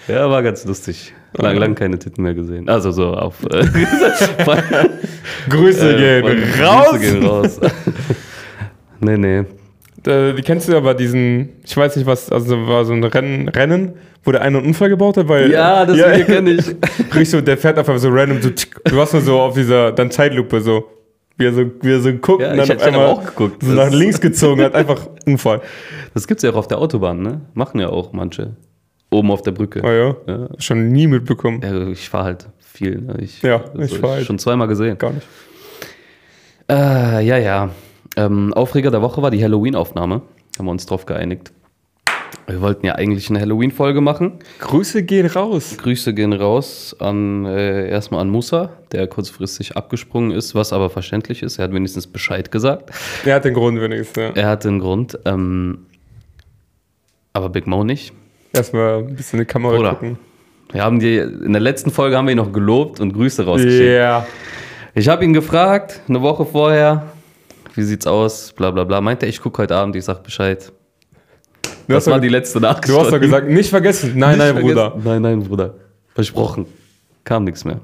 Ja, 0.08 0.30
war 0.30 0.44
ganz 0.44 0.66
lustig. 0.66 1.14
Lang, 1.34 1.58
lang 1.58 1.76
keine 1.76 1.98
Titten 1.98 2.24
mehr 2.24 2.34
gesehen. 2.34 2.68
Also 2.68 2.92
so 2.92 3.14
auf. 3.14 3.44
Äh, 3.46 3.66
Grüße 5.50 5.96
äh, 5.96 6.22
gehen 6.22 6.44
raus. 6.62 6.90
Grüße 6.90 7.00
gehen 7.00 7.26
raus. 7.26 7.60
nee, 9.00 9.18
nee. 9.18 9.44
Äh, 10.06 10.34
Die 10.34 10.42
kennst 10.42 10.68
du 10.68 10.76
aber 10.76 10.94
diesen, 10.94 11.50
ich 11.64 11.76
weiß 11.78 11.96
nicht 11.96 12.06
was, 12.06 12.32
also 12.32 12.68
war 12.68 12.84
so 12.86 12.94
ein 12.94 13.04
Rennen, 13.04 13.48
Rennen 13.48 13.94
wo 14.24 14.32
der 14.32 14.42
eine 14.42 14.58
einen 14.60 14.68
Unfall 14.68 14.90
gebaut 14.90 15.18
hat, 15.18 15.28
weil. 15.28 15.52
Ja, 15.52 15.86
das 15.86 15.98
kenne 16.26 16.52
ich. 16.52 16.66
Richtig 17.14 17.30
so, 17.30 17.42
der 17.42 17.58
fährt 17.58 17.78
einfach 17.78 17.98
so 17.98 18.10
random 18.10 18.42
so, 18.42 18.50
du 18.50 18.96
warst 18.96 19.14
nur 19.14 19.22
so 19.22 19.40
auf 19.40 19.56
dieser, 19.56 19.92
dann 19.92 20.12
Zeitlupe 20.12 20.62
so. 20.62 20.86
Wie 21.38 21.46
er 21.46 21.54
so, 21.54 21.64
wie 21.82 21.92
er 21.92 22.00
so 22.02 22.14
guckt 22.14 22.42
Ja, 22.42 22.52
und 22.52 22.58
dann 22.58 22.72
auf 22.72 22.84
einmal 22.84 23.02
aber 23.02 23.14
auch 23.14 23.26
geguckt. 23.26 23.64
so 23.64 23.72
nach 23.72 23.90
links 23.90 24.22
gezogen 24.22 24.62
hat. 24.62 24.76
Einfach 24.76 25.08
Unfall. 25.26 25.62
Das 26.14 26.28
gibt's 26.28 26.44
ja 26.44 26.52
auch 26.52 26.56
auf 26.56 26.68
der 26.68 26.78
Autobahn, 26.78 27.22
ne? 27.22 27.42
Machen 27.56 27.80
ja 27.80 27.90
auch 27.90 28.14
manche. 28.14 28.56
Oben 29.12 29.30
auf 29.30 29.42
der 29.42 29.52
Brücke. 29.52 29.82
Oh 29.84 29.90
ja. 29.90 30.16
Ja. 30.26 30.48
Schon 30.58 30.90
nie 30.90 31.06
mitbekommen. 31.06 31.62
Ja, 31.62 31.88
ich 31.88 32.10
fahre 32.10 32.24
halt 32.26 32.48
viel. 32.60 33.02
Ne? 33.02 33.18
Ich, 33.20 33.42
Ja, 33.42 33.64
ich 33.78 33.98
fahr 33.98 34.12
halt. 34.12 34.26
Schon 34.26 34.40
zweimal 34.40 34.68
gesehen. 34.68 34.98
Gar 34.98 35.12
nicht. 35.12 35.28
Äh, 36.70 37.26
ja, 37.26 37.38
ja. 37.38 37.70
Ähm, 38.16 38.54
Aufreger 38.54 38.90
der 38.90 39.02
Woche 39.02 39.22
war 39.22 39.30
die 39.30 39.44
Halloween-Aufnahme. 39.44 40.22
Haben 40.58 40.66
wir 40.66 40.72
uns 40.72 40.86
drauf 40.86 41.06
geeinigt. 41.06 41.52
Wir 42.48 42.62
wollten 42.62 42.86
ja 42.86 42.96
eigentlich 42.96 43.30
eine 43.30 43.40
Halloween-Folge 43.40 44.02
machen. 44.02 44.40
Grüße 44.60 45.04
gehen 45.04 45.28
raus. 45.28 45.78
Grüße 45.78 46.14
gehen 46.14 46.34
raus 46.34 46.96
an 47.00 47.46
äh, 47.46 47.90
erstmal 47.90 48.22
an 48.22 48.30
Musa, 48.30 48.72
der 48.92 49.08
kurzfristig 49.08 49.78
abgesprungen 49.78 50.32
ist, 50.32 50.56
was 50.56 50.74
aber 50.74 50.90
verständlich 50.90 51.44
ist. 51.44 51.60
Er 51.60 51.66
hat 51.66 51.74
wenigstens 51.74 52.08
Bescheid 52.08 52.52
gesagt. 52.52 52.92
Er 53.26 53.36
hat 53.36 53.46
den 53.46 53.54
Grund 53.54 53.80
wenigstens, 53.80 54.18
ja. 54.18 54.30
Er 54.42 54.50
hatte 54.50 54.70
einen 54.70 54.80
Grund. 54.80 55.20
Ähm, 55.26 55.86
aber 57.34 57.50
Big 57.50 57.68
Mo 57.68 57.84
nicht. 57.84 58.14
Erstmal 58.54 59.00
ein 59.00 59.16
bisschen 59.16 59.40
in 59.40 59.46
die 59.46 59.52
Kamera 59.52 59.76
Bruder. 59.76 59.94
gucken. 59.96 60.20
Wir 60.72 60.84
haben 60.84 61.00
die, 61.00 61.18
in 61.18 61.52
der 61.54 61.62
letzten 61.62 61.92
Folge 61.92 62.18
haben 62.18 62.26
wir 62.28 62.32
ihn 62.32 62.38
noch 62.38 62.52
gelobt 62.54 63.00
und 63.00 63.14
Grüße 63.14 63.46
rausgeschickt. 63.46 63.90
Ja. 63.98 64.26
Ich 64.94 65.08
habe 65.10 65.24
ihn 65.24 65.34
gefragt, 65.34 66.02
eine 66.08 66.22
Woche 66.22 66.46
vorher, 66.46 67.08
wie 67.76 67.84
sieht's 67.84 68.08
aus, 68.08 68.54
bla 68.54 68.72
bla 68.72 68.84
bla. 68.84 69.02
Meinte 69.02 69.26
er, 69.26 69.30
ich 69.30 69.42
gucke 69.42 69.62
heute 69.62 69.76
Abend, 69.76 69.96
ich 69.96 70.06
sag 70.06 70.24
Bescheid. 70.24 70.72
Du 71.88 71.94
Das 71.94 72.08
war 72.08 72.20
die 72.20 72.30
letzte 72.30 72.60
Nachricht. 72.62 72.88
du 72.90 73.00
hast 73.00 73.12
doch 73.12 73.20
gesagt, 73.20 73.50
nicht 73.50 73.70
vergessen. 73.70 74.14
Nein, 74.16 74.38
Nicht 74.38 74.54
nein, 74.54 74.62
Bruder. 74.64 74.92
vergessen. 74.92 75.10
Nein, 75.12 75.22
nein, 75.22 75.44
Bruder. 75.44 75.74
Versprochen. 76.14 76.66
Kam 77.24 77.44
nichts 77.44 77.66
mehr. 77.66 77.80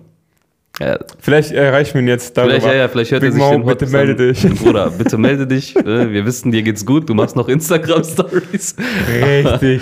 Ja, 0.80 1.00
Vielleicht 1.20 1.52
erreichen 1.54 1.96
wir 1.96 2.02
ihn 2.02 2.08
jetzt 2.08 2.38
darüber. 2.38 2.52
vielleicht, 2.54 2.68
ja, 2.68 2.74
ja, 2.82 2.88
vielleicht 2.88 3.12
hört 3.12 3.22
Big 3.22 3.30
er 3.30 3.34
sich 3.34 3.42
Mo, 3.42 3.52
den 3.52 3.66
bitte 3.66 3.88
melde 3.88 4.16
dich. 4.16 4.48
Bruder, 4.64 4.92
bitte 4.92 5.18
melde 5.18 5.48
dich. 5.48 5.76
Äh, 5.76 6.12
Wir 6.12 6.26
wissen, 6.26 6.52
dir 6.52 6.62
geht's 6.62 6.86
gut. 6.86 7.10
Du 7.10 7.16
machst 7.16 7.36
noch 7.36 7.48
Instagram-Stories. 7.50 8.76
Richtig, 9.22 9.82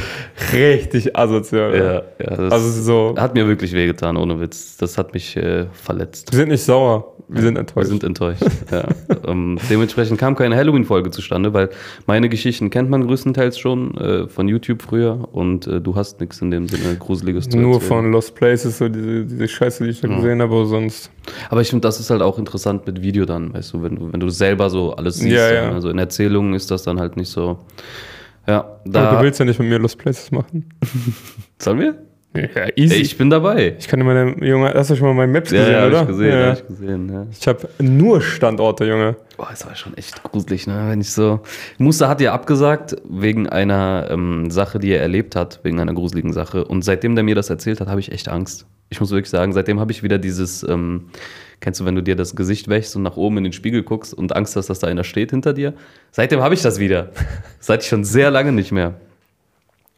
richtig 0.53 1.15
asozial. 1.17 1.75
Ja, 1.75 1.93
ja. 2.25 2.35
Das 2.37 2.51
Also 2.53 2.69
so, 2.81 3.15
hat 3.17 3.33
mir 3.33 3.47
wirklich 3.47 3.73
wehgetan, 3.73 4.17
ohne 4.17 4.39
Witz. 4.39 4.77
Das 4.77 4.97
hat 4.97 5.13
mich 5.13 5.35
äh, 5.35 5.65
verletzt. 5.73 6.31
wir 6.31 6.37
sind 6.39 6.49
nicht 6.49 6.63
sauer, 6.63 7.13
wir 7.27 7.41
sind 7.41 7.55
Wir 7.55 7.59
enttäuscht. 7.61 7.89
sind 7.89 8.03
enttäuscht. 8.03 8.43
ja. 8.71 8.83
ähm, 9.27 9.57
dementsprechend 9.69 10.17
kam 10.19 10.35
keine 10.35 10.55
Halloween-Folge 10.55 11.11
zustande, 11.11 11.53
weil 11.53 11.69
meine 12.05 12.29
Geschichten 12.29 12.69
kennt 12.69 12.89
man 12.89 13.05
größtenteils 13.07 13.57
schon 13.59 13.97
äh, 13.97 14.27
von 14.27 14.47
YouTube 14.47 14.81
früher 14.81 15.27
und 15.33 15.67
äh, 15.67 15.81
du 15.81 15.95
hast 15.95 16.19
nichts 16.21 16.41
in 16.41 16.51
dem 16.51 16.67
Sinne 16.67 16.95
Gruseliges 16.97 17.49
zu 17.49 17.57
Nur 17.57 17.73
erzählen. 17.75 17.87
von 17.89 18.11
Lost 18.11 18.35
Places, 18.35 18.77
so 18.77 18.87
diese, 18.87 19.25
diese 19.25 19.47
Scheiße, 19.47 19.83
die 19.83 19.89
ich 19.89 20.01
da 20.01 20.07
gesehen 20.07 20.41
habe, 20.41 20.53
aber 20.55 20.65
sonst. 20.89 21.11
Aber 21.49 21.61
ich 21.61 21.69
finde, 21.69 21.81
das 21.87 21.99
ist 21.99 22.09
halt 22.09 22.21
auch 22.21 22.37
interessant 22.39 22.85
mit 22.87 23.01
Video 23.01 23.25
dann, 23.25 23.53
weißt 23.53 23.73
du, 23.73 23.83
wenn 23.83 23.95
du, 23.95 24.13
wenn 24.13 24.19
du 24.19 24.29
selber 24.29 24.69
so 24.69 24.95
alles 24.95 25.15
siehst. 25.17 25.35
Ja, 25.35 25.51
ja. 25.53 25.71
Also 25.71 25.89
in 25.89 25.97
Erzählungen 25.99 26.53
ist 26.53 26.71
das 26.71 26.83
dann 26.83 26.99
halt 26.99 27.17
nicht 27.17 27.29
so. 27.29 27.59
Ja, 28.47 28.59
Aber 28.59 28.79
da. 28.85 29.15
du 29.17 29.23
willst 29.23 29.39
ja 29.39 29.45
nicht 29.45 29.59
mit 29.59 29.67
mir 29.69 29.79
Lost 29.79 29.97
Places 29.97 30.31
machen. 30.31 30.69
Sollen 31.59 31.79
wir? 31.79 31.95
Ja, 32.35 32.67
easy. 32.75 32.95
Ich, 32.95 33.01
Ich 33.01 33.17
bin 33.17 33.29
dabei. 33.29 33.77
kann 33.87 33.99
dir 33.99 34.05
meine, 34.05 34.35
Junge, 34.45 34.71
hast 34.75 34.89
du 34.89 34.95
schon 34.97 35.07
mal 35.07 35.13
meine 35.13 35.31
Maps 35.31 35.51
Ja, 35.51 35.59
gesehen, 35.59 35.73
ja, 35.73 35.81
hab 35.81 35.87
oder? 35.87 36.01
ich 36.01 36.07
gesehen, 36.07 36.39
ja. 36.39 36.45
hab 36.49 36.57
ich 36.59 36.67
gesehen, 36.67 37.13
ja. 37.13 37.25
Ich 37.31 37.47
habe 37.47 37.69
nur 37.79 38.21
Standorte, 38.21 38.85
Junge. 38.85 39.15
Boah, 39.37 39.47
das 39.49 39.65
war 39.65 39.73
schon 39.75 39.95
echt 39.95 40.21
gruselig, 40.21 40.67
ne? 40.67 40.87
Wenn 40.89 40.99
ich 40.99 41.11
so. 41.11 41.39
Musa 41.77 42.09
hat 42.09 42.19
ja 42.19 42.33
abgesagt 42.33 42.97
wegen 43.09 43.47
einer 43.47 44.07
ähm, 44.11 44.51
Sache, 44.51 44.79
die 44.79 44.91
er 44.91 45.01
erlebt 45.01 45.35
hat, 45.37 45.61
wegen 45.63 45.79
einer 45.79 45.93
gruseligen 45.93 46.33
Sache. 46.33 46.65
Und 46.65 46.83
seitdem 46.83 47.15
der 47.15 47.23
mir 47.23 47.35
das 47.35 47.49
erzählt 47.49 47.79
hat, 47.79 47.87
habe 47.87 48.01
ich 48.01 48.11
echt 48.11 48.27
Angst. 48.27 48.65
Ich 48.89 48.99
muss 48.99 49.11
wirklich 49.11 49.29
sagen, 49.29 49.53
seitdem 49.53 49.79
habe 49.79 49.91
ich 49.91 50.03
wieder 50.03 50.17
dieses, 50.17 50.63
ähm, 50.63 51.05
kennst 51.59 51.79
du, 51.79 51.85
wenn 51.85 51.95
du 51.95 52.03
dir 52.03 52.15
das 52.15 52.35
Gesicht 52.35 52.67
wächst 52.67 52.95
und 52.95 53.03
nach 53.03 53.17
oben 53.17 53.37
in 53.37 53.43
den 53.43 53.53
Spiegel 53.53 53.83
guckst 53.83 54.13
und 54.13 54.35
Angst 54.35 54.55
hast, 54.55 54.69
dass 54.69 54.79
da 54.79 54.87
einer 54.87 55.03
steht 55.03 55.31
hinter 55.31 55.53
dir? 55.53 55.73
Seitdem 56.11 56.41
habe 56.41 56.53
ich 56.53 56.61
das 56.61 56.79
wieder. 56.79 57.11
Seit 57.59 57.83
ich 57.83 57.89
schon 57.89 58.03
sehr 58.03 58.31
lange 58.31 58.51
nicht 58.51 58.71
mehr. 58.71 58.95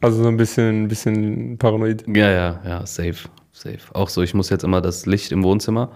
Also 0.00 0.22
so 0.22 0.28
ein 0.28 0.36
bisschen, 0.36 0.84
ein 0.84 0.88
bisschen 0.88 1.58
paranoid. 1.58 2.04
Ja, 2.06 2.30
ja, 2.30 2.60
ja, 2.64 2.86
safe, 2.86 3.28
safe. 3.52 3.78
Auch 3.92 4.08
so, 4.08 4.22
ich 4.22 4.32
muss 4.32 4.48
jetzt 4.48 4.64
immer 4.64 4.80
das 4.80 5.06
Licht 5.06 5.32
im 5.32 5.42
Wohnzimmer 5.42 5.90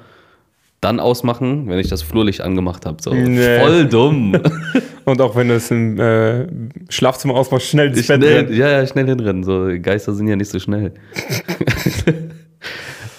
dann 0.83 0.98
ausmachen, 0.98 1.68
wenn 1.68 1.78
ich 1.78 1.88
das 1.88 2.02
Flurlicht 2.02 2.40
angemacht 2.40 2.85
habe. 2.87 3.00
So. 3.00 3.14
Nee. 3.14 3.61
Voll 3.61 3.87
dumm. 3.87 4.37
Und 5.05 5.20
auch 5.20 5.37
wenn 5.37 5.48
du 5.48 5.55
es 5.55 5.70
im 5.70 5.98
äh, 5.98 6.46
Schlafzimmer 6.88 7.35
ausmachst, 7.35 7.68
schnell 7.68 7.88
ins 7.88 8.07
Bett 8.07 8.22
Schnell, 8.22 8.52
ja, 8.52 8.68
ja, 8.68 8.87
schnell 8.87 9.07
hinrennen. 9.07 9.44
So, 9.44 9.68
Geister 9.81 10.12
sind 10.12 10.26
ja 10.26 10.37
nicht 10.37 10.50
so 10.50 10.59
schnell. 10.59 10.92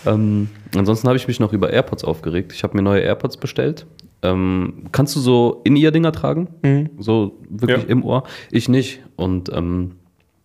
ähm, 0.06 0.50
ansonsten 0.76 1.08
habe 1.08 1.18
ich 1.18 1.28
mich 1.28 1.40
noch 1.40 1.54
über 1.54 1.72
AirPods 1.72 2.04
aufgeregt. 2.04 2.52
Ich 2.54 2.64
habe 2.64 2.76
mir 2.76 2.84
neue 2.84 3.02
AirPods 3.02 3.38
bestellt. 3.38 3.86
Ähm, 4.22 4.86
kannst 4.92 5.16
du 5.16 5.20
so 5.20 5.62
In-Ear-Dinger 5.66 6.12
tragen? 6.12 6.48
Mhm. 6.62 6.90
So 7.00 7.40
wirklich 7.50 7.84
Ja. 7.84 7.90
im 7.90 8.04
Ohr? 8.04 8.24
Ich 8.52 8.70
nicht. 8.70 9.02
Und 9.16 9.52
ähm, 9.54 9.96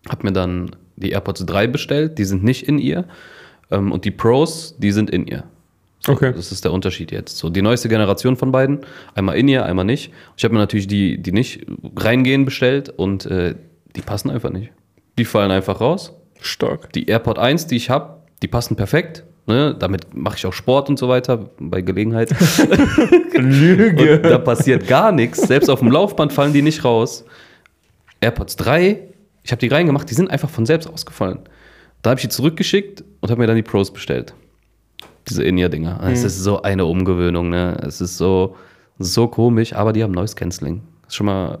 habe 0.09 0.27
mir 0.27 0.33
dann 0.33 0.71
die 0.97 1.11
AirPods 1.11 1.45
3 1.45 1.67
bestellt. 1.67 2.17
Die 2.17 2.25
sind 2.25 2.43
nicht 2.43 2.67
In-Ear. 2.67 3.05
Ähm, 3.71 3.91
und 3.91 4.03
die 4.05 4.11
Pros, 4.11 4.75
die 4.79 4.91
sind 4.91 5.09
In-Ear. 5.09 5.43
So, 6.01 6.13
Okay. 6.13 6.31
Das 6.35 6.51
ist 6.51 6.63
der 6.65 6.71
Unterschied 6.73 7.11
jetzt. 7.11 7.37
So, 7.37 7.49
die 7.49 7.61
neueste 7.61 7.89
Generation 7.89 8.35
von 8.37 8.51
beiden, 8.51 8.79
einmal 9.15 9.37
in 9.37 9.47
ihr, 9.47 9.65
einmal 9.65 9.85
nicht. 9.85 10.11
Ich 10.37 10.43
habe 10.43 10.53
mir 10.53 10.59
natürlich 10.59 10.87
die, 10.87 11.21
die 11.21 11.31
nicht 11.31 11.65
reingehen 11.95 12.45
bestellt 12.45 12.89
und 12.89 13.25
äh, 13.25 13.55
die 13.95 14.01
passen 14.01 14.29
einfach 14.29 14.49
nicht. 14.49 14.71
Die 15.17 15.25
fallen 15.25 15.51
einfach 15.51 15.81
raus. 15.81 16.13
Stark. 16.41 16.93
Die 16.93 17.07
AirPod 17.09 17.37
1, 17.37 17.67
die 17.67 17.75
ich 17.75 17.89
habe, 17.89 18.21
die 18.41 18.47
passen 18.47 18.75
perfekt. 18.77 19.25
Ne? 19.49 19.75
Damit 19.77 20.15
mache 20.15 20.37
ich 20.37 20.45
auch 20.45 20.53
Sport 20.53 20.89
und 20.89 20.99
so 20.99 21.09
weiter 21.09 21.49
bei 21.59 21.81
Gelegenheit. 21.81 22.29
Lüge. 23.33 24.17
Und 24.17 24.23
da 24.23 24.37
passiert 24.37 24.87
gar 24.87 25.11
nichts. 25.11 25.41
Selbst 25.41 25.69
auf 25.69 25.79
dem 25.79 25.91
Laufband 25.91 26.31
fallen 26.31 26.53
die 26.53 26.61
nicht 26.61 26.85
raus. 26.85 27.25
AirPods 28.21 28.57
3, 28.57 28.99
ich 29.41 29.51
habe 29.51 29.59
die 29.59 29.67
reingemacht, 29.67 30.07
die 30.07 30.13
sind 30.13 30.29
einfach 30.29 30.51
von 30.51 30.67
selbst 30.67 30.87
ausgefallen. 30.87 31.39
Da 32.03 32.11
habe 32.11 32.19
ich 32.19 32.27
die 32.27 32.29
zurückgeschickt 32.29 33.03
und 33.21 33.31
habe 33.31 33.41
mir 33.41 33.47
dann 33.47 33.55
die 33.55 33.63
Pros 33.63 33.91
bestellt. 33.91 34.35
Diese 35.27 35.43
In-Ear-Dinger. 35.43 35.99
Es 36.11 36.23
ist 36.23 36.43
so 36.43 36.61
eine 36.61 36.85
Umgewöhnung, 36.85 37.49
ne? 37.49 37.75
Es 37.85 38.01
ist 38.01 38.17
so, 38.17 38.55
so 38.99 39.27
komisch, 39.27 39.73
aber 39.73 39.93
die 39.93 40.03
haben 40.03 40.11
Noise 40.11 40.35
Cancelling. 40.35 40.81
Hast 41.05 41.13
du 41.13 41.17
schon 41.17 41.25
mal 41.25 41.57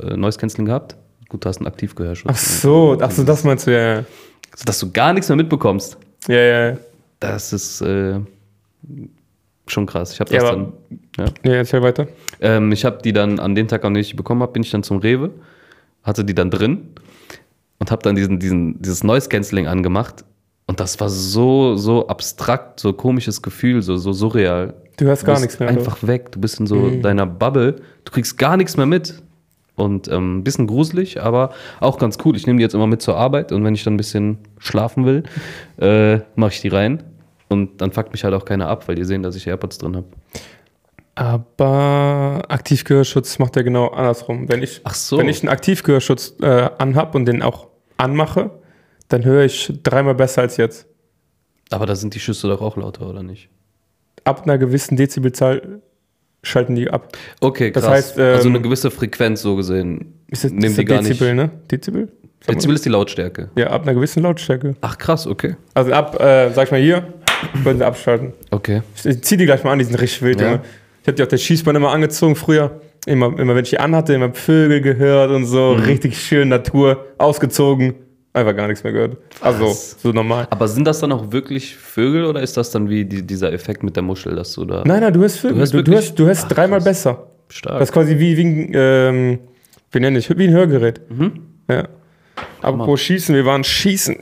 äh, 0.00 0.16
Noise 0.16 0.38
Cancelling 0.38 0.66
gehabt? 0.66 0.96
Gut, 1.28 1.44
du 1.44 1.48
hast 1.50 1.58
einen 1.58 1.66
Aktivgehörschutz. 1.66 2.30
Ach 2.32 2.38
so, 2.38 2.98
ach 2.98 3.10
so, 3.10 3.24
das 3.24 3.44
meinst 3.44 3.66
du 3.66 3.72
ja. 3.72 3.96
ja. 3.96 4.04
Dass 4.64 4.78
du 4.78 4.90
gar 4.90 5.12
nichts 5.12 5.28
mehr 5.28 5.36
mitbekommst. 5.36 5.98
Ja, 6.28 6.34
ja, 6.36 6.70
ja. 6.70 6.76
Das 7.20 7.52
ist 7.52 7.80
äh, 7.80 8.20
schon 9.66 9.86
krass. 9.86 10.12
Ich 10.12 10.20
habe 10.20 10.32
Ja, 10.32 10.40
das 10.40 10.50
aber- 10.50 10.56
dann. 10.56 10.72
Ja. 11.18 11.24
Ja, 11.50 11.52
erzähl 11.58 11.82
weiter. 11.82 12.06
Ähm, 12.40 12.72
ich 12.72 12.84
habe 12.84 12.98
die 13.02 13.12
dann 13.12 13.38
an 13.38 13.54
dem 13.54 13.68
Tag, 13.68 13.84
an 13.84 13.94
dem 13.94 14.00
ich 14.00 14.10
die 14.10 14.16
bekommen 14.16 14.42
habe, 14.42 14.52
bin 14.52 14.62
ich 14.62 14.70
dann 14.70 14.82
zum 14.82 14.98
Rewe, 14.98 15.30
hatte 16.02 16.24
die 16.24 16.34
dann 16.34 16.50
drin 16.50 16.88
und 17.78 17.90
habe 17.90 18.02
dann 18.02 18.14
diesen, 18.16 18.38
diesen, 18.38 18.80
dieses 18.82 19.04
Noise 19.04 19.28
Cancelling 19.28 19.66
angemacht. 19.66 20.24
Und 20.66 20.80
das 20.80 20.98
war 21.00 21.08
so, 21.10 21.76
so 21.76 22.08
abstrakt, 22.08 22.80
so 22.80 22.92
komisches 22.94 23.42
Gefühl, 23.42 23.82
so, 23.82 23.96
so 23.96 24.12
surreal. 24.12 24.74
Du 24.96 25.04
hörst 25.06 25.22
Du 25.22 25.26
gar 25.26 25.40
nichts 25.40 25.58
mehr. 25.58 25.68
Einfach 25.68 25.98
weg. 26.06 26.32
Du 26.32 26.40
bist 26.40 26.58
in 26.60 26.66
so 26.66 26.90
deiner 26.90 27.26
Bubble. 27.26 27.76
Du 28.04 28.12
kriegst 28.12 28.38
gar 28.38 28.56
nichts 28.56 28.76
mehr 28.76 28.86
mit. 28.86 29.22
Und 29.76 30.06
ähm, 30.08 30.38
ein 30.38 30.44
bisschen 30.44 30.66
gruselig, 30.66 31.20
aber 31.20 31.50
auch 31.80 31.98
ganz 31.98 32.18
cool. 32.24 32.36
Ich 32.36 32.46
nehme 32.46 32.58
die 32.58 32.62
jetzt 32.62 32.74
immer 32.74 32.86
mit 32.86 33.02
zur 33.02 33.16
Arbeit 33.16 33.50
und 33.50 33.64
wenn 33.64 33.74
ich 33.74 33.82
dann 33.82 33.94
ein 33.94 33.96
bisschen 33.96 34.38
schlafen 34.58 35.04
will, 35.04 35.24
äh, 35.78 36.20
mache 36.36 36.52
ich 36.52 36.60
die 36.60 36.68
rein. 36.68 37.02
Und 37.48 37.80
dann 37.80 37.90
fuckt 37.90 38.12
mich 38.12 38.24
halt 38.24 38.34
auch 38.34 38.44
keiner 38.44 38.68
ab, 38.68 38.86
weil 38.88 38.94
die 38.94 39.04
sehen, 39.04 39.22
dass 39.22 39.36
ich 39.36 39.46
AirPods 39.46 39.78
drin 39.78 39.96
habe. 39.96 40.06
Aber 41.16 42.42
Aktivgehörschutz 42.48 43.38
macht 43.38 43.56
er 43.56 43.64
genau 43.64 43.88
andersrum. 43.88 44.48
Wenn 44.48 44.62
ich, 44.62 44.80
Ach 44.84 44.94
so. 44.94 45.18
wenn 45.18 45.28
ich 45.28 45.42
einen 45.42 45.48
Aktivgehörschutz 45.48 46.36
äh, 46.40 46.70
anhab 46.78 47.14
und 47.14 47.26
den 47.26 47.42
auch 47.42 47.68
anmache, 47.96 48.50
dann 49.08 49.24
höre 49.24 49.44
ich 49.44 49.72
dreimal 49.82 50.14
besser 50.14 50.42
als 50.42 50.56
jetzt. 50.56 50.86
Aber 51.70 51.86
da 51.86 51.94
sind 51.94 52.14
die 52.14 52.20
Schüsse 52.20 52.48
doch 52.48 52.60
auch 52.60 52.76
lauter, 52.76 53.08
oder 53.08 53.22
nicht? 53.22 53.48
Ab 54.24 54.42
einer 54.42 54.58
gewissen 54.58 54.96
Dezibelzahl 54.96 55.82
schalten 56.44 56.74
die 56.76 56.88
ab. 56.90 57.16
Okay, 57.40 57.70
Das 57.70 57.82
krass. 57.84 57.92
heißt, 57.92 58.18
ähm, 58.18 58.24
also 58.34 58.48
eine 58.48 58.60
gewisse 58.60 58.90
Frequenz 58.90 59.42
so 59.42 59.56
gesehen. 59.56 60.14
Ist 60.28 60.44
das, 60.44 60.52
Nehmen 60.52 60.64
ist 60.64 60.78
die 60.78 60.84
das 60.84 60.96
gar 60.96 61.02
Dezibel, 61.02 61.34
nicht. 61.34 61.44
ne? 61.46 61.50
Dezibel? 61.70 62.08
Sag 62.40 62.48
mal. 62.48 62.54
Dezibel 62.54 62.74
ist 62.76 62.84
die 62.84 62.88
Lautstärke. 62.90 63.50
Ja, 63.56 63.68
ab 63.70 63.82
einer 63.82 63.94
gewissen 63.94 64.22
Lautstärke. 64.22 64.76
Ach 64.80 64.98
krass, 64.98 65.26
okay. 65.26 65.56
Also 65.74 65.92
ab, 65.92 66.20
äh, 66.20 66.50
sag 66.52 66.66
ich 66.66 66.70
mal 66.70 66.80
hier, 66.80 67.04
würden 67.62 67.78
sie 67.78 67.86
abschalten. 67.86 68.32
Okay. 68.50 68.82
Ich 69.04 69.22
zieh 69.22 69.36
die 69.36 69.46
gleich 69.46 69.64
mal 69.64 69.72
an, 69.72 69.78
die 69.78 69.84
sind 69.84 69.96
richtig 70.00 70.22
wild, 70.22 70.40
Ja. 70.40 70.46
Junge. 70.52 70.60
Ich 71.02 71.08
hab 71.08 71.16
die 71.16 71.22
auf 71.22 71.28
der 71.28 71.36
Schießbahn 71.38 71.76
immer 71.76 71.90
angezogen 71.90 72.34
früher. 72.36 72.80
Immer, 73.06 73.38
immer 73.38 73.54
wenn 73.54 73.64
ich 73.64 73.70
die 73.70 73.78
anhatte, 73.80 74.14
immer 74.14 74.32
Vögel 74.32 74.80
gehört 74.80 75.30
und 75.30 75.44
so. 75.44 75.74
Mhm. 75.76 75.82
Richtig 75.84 76.18
schön 76.18 76.48
Natur, 76.48 77.04
ausgezogen. 77.18 77.94
Einfach 78.34 78.56
gar 78.56 78.66
nichts 78.66 78.82
mehr 78.82 78.92
gehört. 78.92 79.16
Also, 79.40 79.66
Was? 79.66 79.96
so 80.02 80.10
normal. 80.10 80.48
Aber 80.50 80.66
sind 80.66 80.84
das 80.84 80.98
dann 80.98 81.12
auch 81.12 81.30
wirklich 81.30 81.76
Vögel 81.76 82.24
oder 82.24 82.42
ist 82.42 82.56
das 82.56 82.72
dann 82.72 82.88
wie 82.90 83.04
die, 83.04 83.22
dieser 83.24 83.52
Effekt 83.52 83.84
mit 83.84 83.94
der 83.94 84.02
Muschel, 84.02 84.34
dass 84.34 84.52
du 84.54 84.64
da 84.64 84.82
Nein, 84.84 85.00
nein, 85.02 85.12
du 85.12 85.20
hörst 85.20 85.38
Vögel. 85.38 85.54
Du, 85.54 85.60
hörst 85.60 85.72
du, 85.74 85.82
du, 85.84 85.92
hörst, 85.92 86.18
du 86.18 86.26
hörst 86.26 86.44
Ach, 86.46 86.48
dreimal 86.48 86.80
krass. 86.80 86.84
besser. 86.84 87.26
stark? 87.48 87.78
Das 87.78 87.88
ist 87.90 87.92
quasi 87.92 88.18
wie, 88.18 88.36
wie 88.36 88.44
ein, 88.44 88.70
ähm, 88.74 89.38
wie 89.92 90.00
nenne 90.00 90.18
ich, 90.18 90.36
wie 90.36 90.48
ein 90.48 90.52
Hörgerät. 90.52 91.00
Mhm. 91.08 91.42
Ja. 91.70 91.88
Aber 92.60 92.86
wo 92.88 92.96
Schießen, 92.96 93.34
wir 93.36 93.46
waren 93.46 93.62
Schießen. 93.62 94.16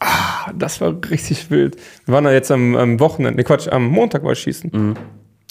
Ah, 0.00 0.52
das 0.54 0.82
war 0.82 0.94
richtig 1.10 1.50
wild. 1.50 1.76
Wir 2.04 2.12
waren 2.12 2.24
da 2.24 2.32
jetzt 2.32 2.50
am, 2.50 2.76
am 2.76 3.00
Wochenende, 3.00 3.38
nee, 3.38 3.44
Quatsch, 3.44 3.68
am 3.68 3.86
Montag 3.86 4.22
war 4.22 4.34
Schießen. 4.34 4.70
Mhm. 4.70 4.94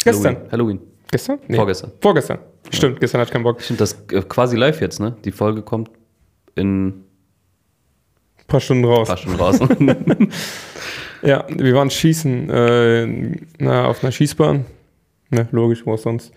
Gestern. 0.03 0.35
Halloween. 0.35 0.51
Halloween. 0.51 0.79
Gestern? 1.09 1.39
Nee. 1.47 1.55
Vorgestern. 1.55 1.91
Vorgestern. 2.01 2.37
Stimmt, 2.69 2.99
gestern 2.99 3.21
hatte 3.21 3.29
ich 3.29 3.33
keinen 3.33 3.43
Bock. 3.43 3.61
Stimmt, 3.61 3.81
das 3.81 3.93
äh, 4.11 4.21
quasi 4.21 4.55
live 4.57 4.79
jetzt, 4.81 4.99
ne? 4.99 5.15
Die 5.25 5.31
Folge 5.31 5.63
kommt 5.63 5.89
in 6.53 7.04
Ein 8.45 8.47
paar 8.47 8.59
Stunden 8.59 8.85
raus. 8.85 9.09
ein 9.09 9.37
paar 9.37 9.53
Stunden 9.53 9.89
raus. 9.89 10.27
Ja, 11.21 11.43
wir 11.49 11.73
waren 11.73 11.89
schießen 11.89 12.49
äh, 12.51 13.07
na, 13.57 13.87
auf 13.87 14.03
einer 14.03 14.11
Schießbahn. 14.11 14.65
Ne, 15.31 15.47
logisch, 15.51 15.83
wo 15.85 15.93
auch 15.93 15.97
sonst. 15.97 16.31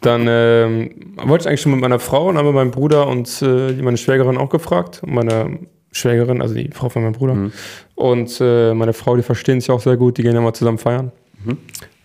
Dann 0.00 0.24
ähm, 0.26 1.12
wollte 1.22 1.42
ich 1.42 1.48
eigentlich 1.48 1.60
schon 1.60 1.72
mit 1.72 1.80
meiner 1.82 1.98
Frau 1.98 2.28
und 2.28 2.38
aber 2.38 2.52
mein 2.52 2.70
Bruder 2.70 3.06
und 3.06 3.42
äh, 3.42 3.72
meine 3.82 3.98
Schwägerin 3.98 4.38
auch 4.38 4.48
gefragt. 4.48 5.02
Und 5.02 5.12
meine 5.12 5.58
Schwägerin, 5.92 6.40
also 6.40 6.54
die 6.54 6.70
Frau 6.72 6.88
von 6.88 7.02
meinem 7.02 7.12
Bruder. 7.12 7.50
Und 7.96 8.38
äh, 8.40 8.72
meine 8.72 8.94
Frau, 8.94 9.14
die 9.16 9.22
verstehen 9.22 9.60
sich 9.60 9.70
auch 9.70 9.80
sehr 9.80 9.98
gut, 9.98 10.16
die 10.16 10.22
gehen 10.22 10.34
ja 10.34 10.40
mal 10.40 10.54
zusammen 10.54 10.78
feiern. 10.78 11.12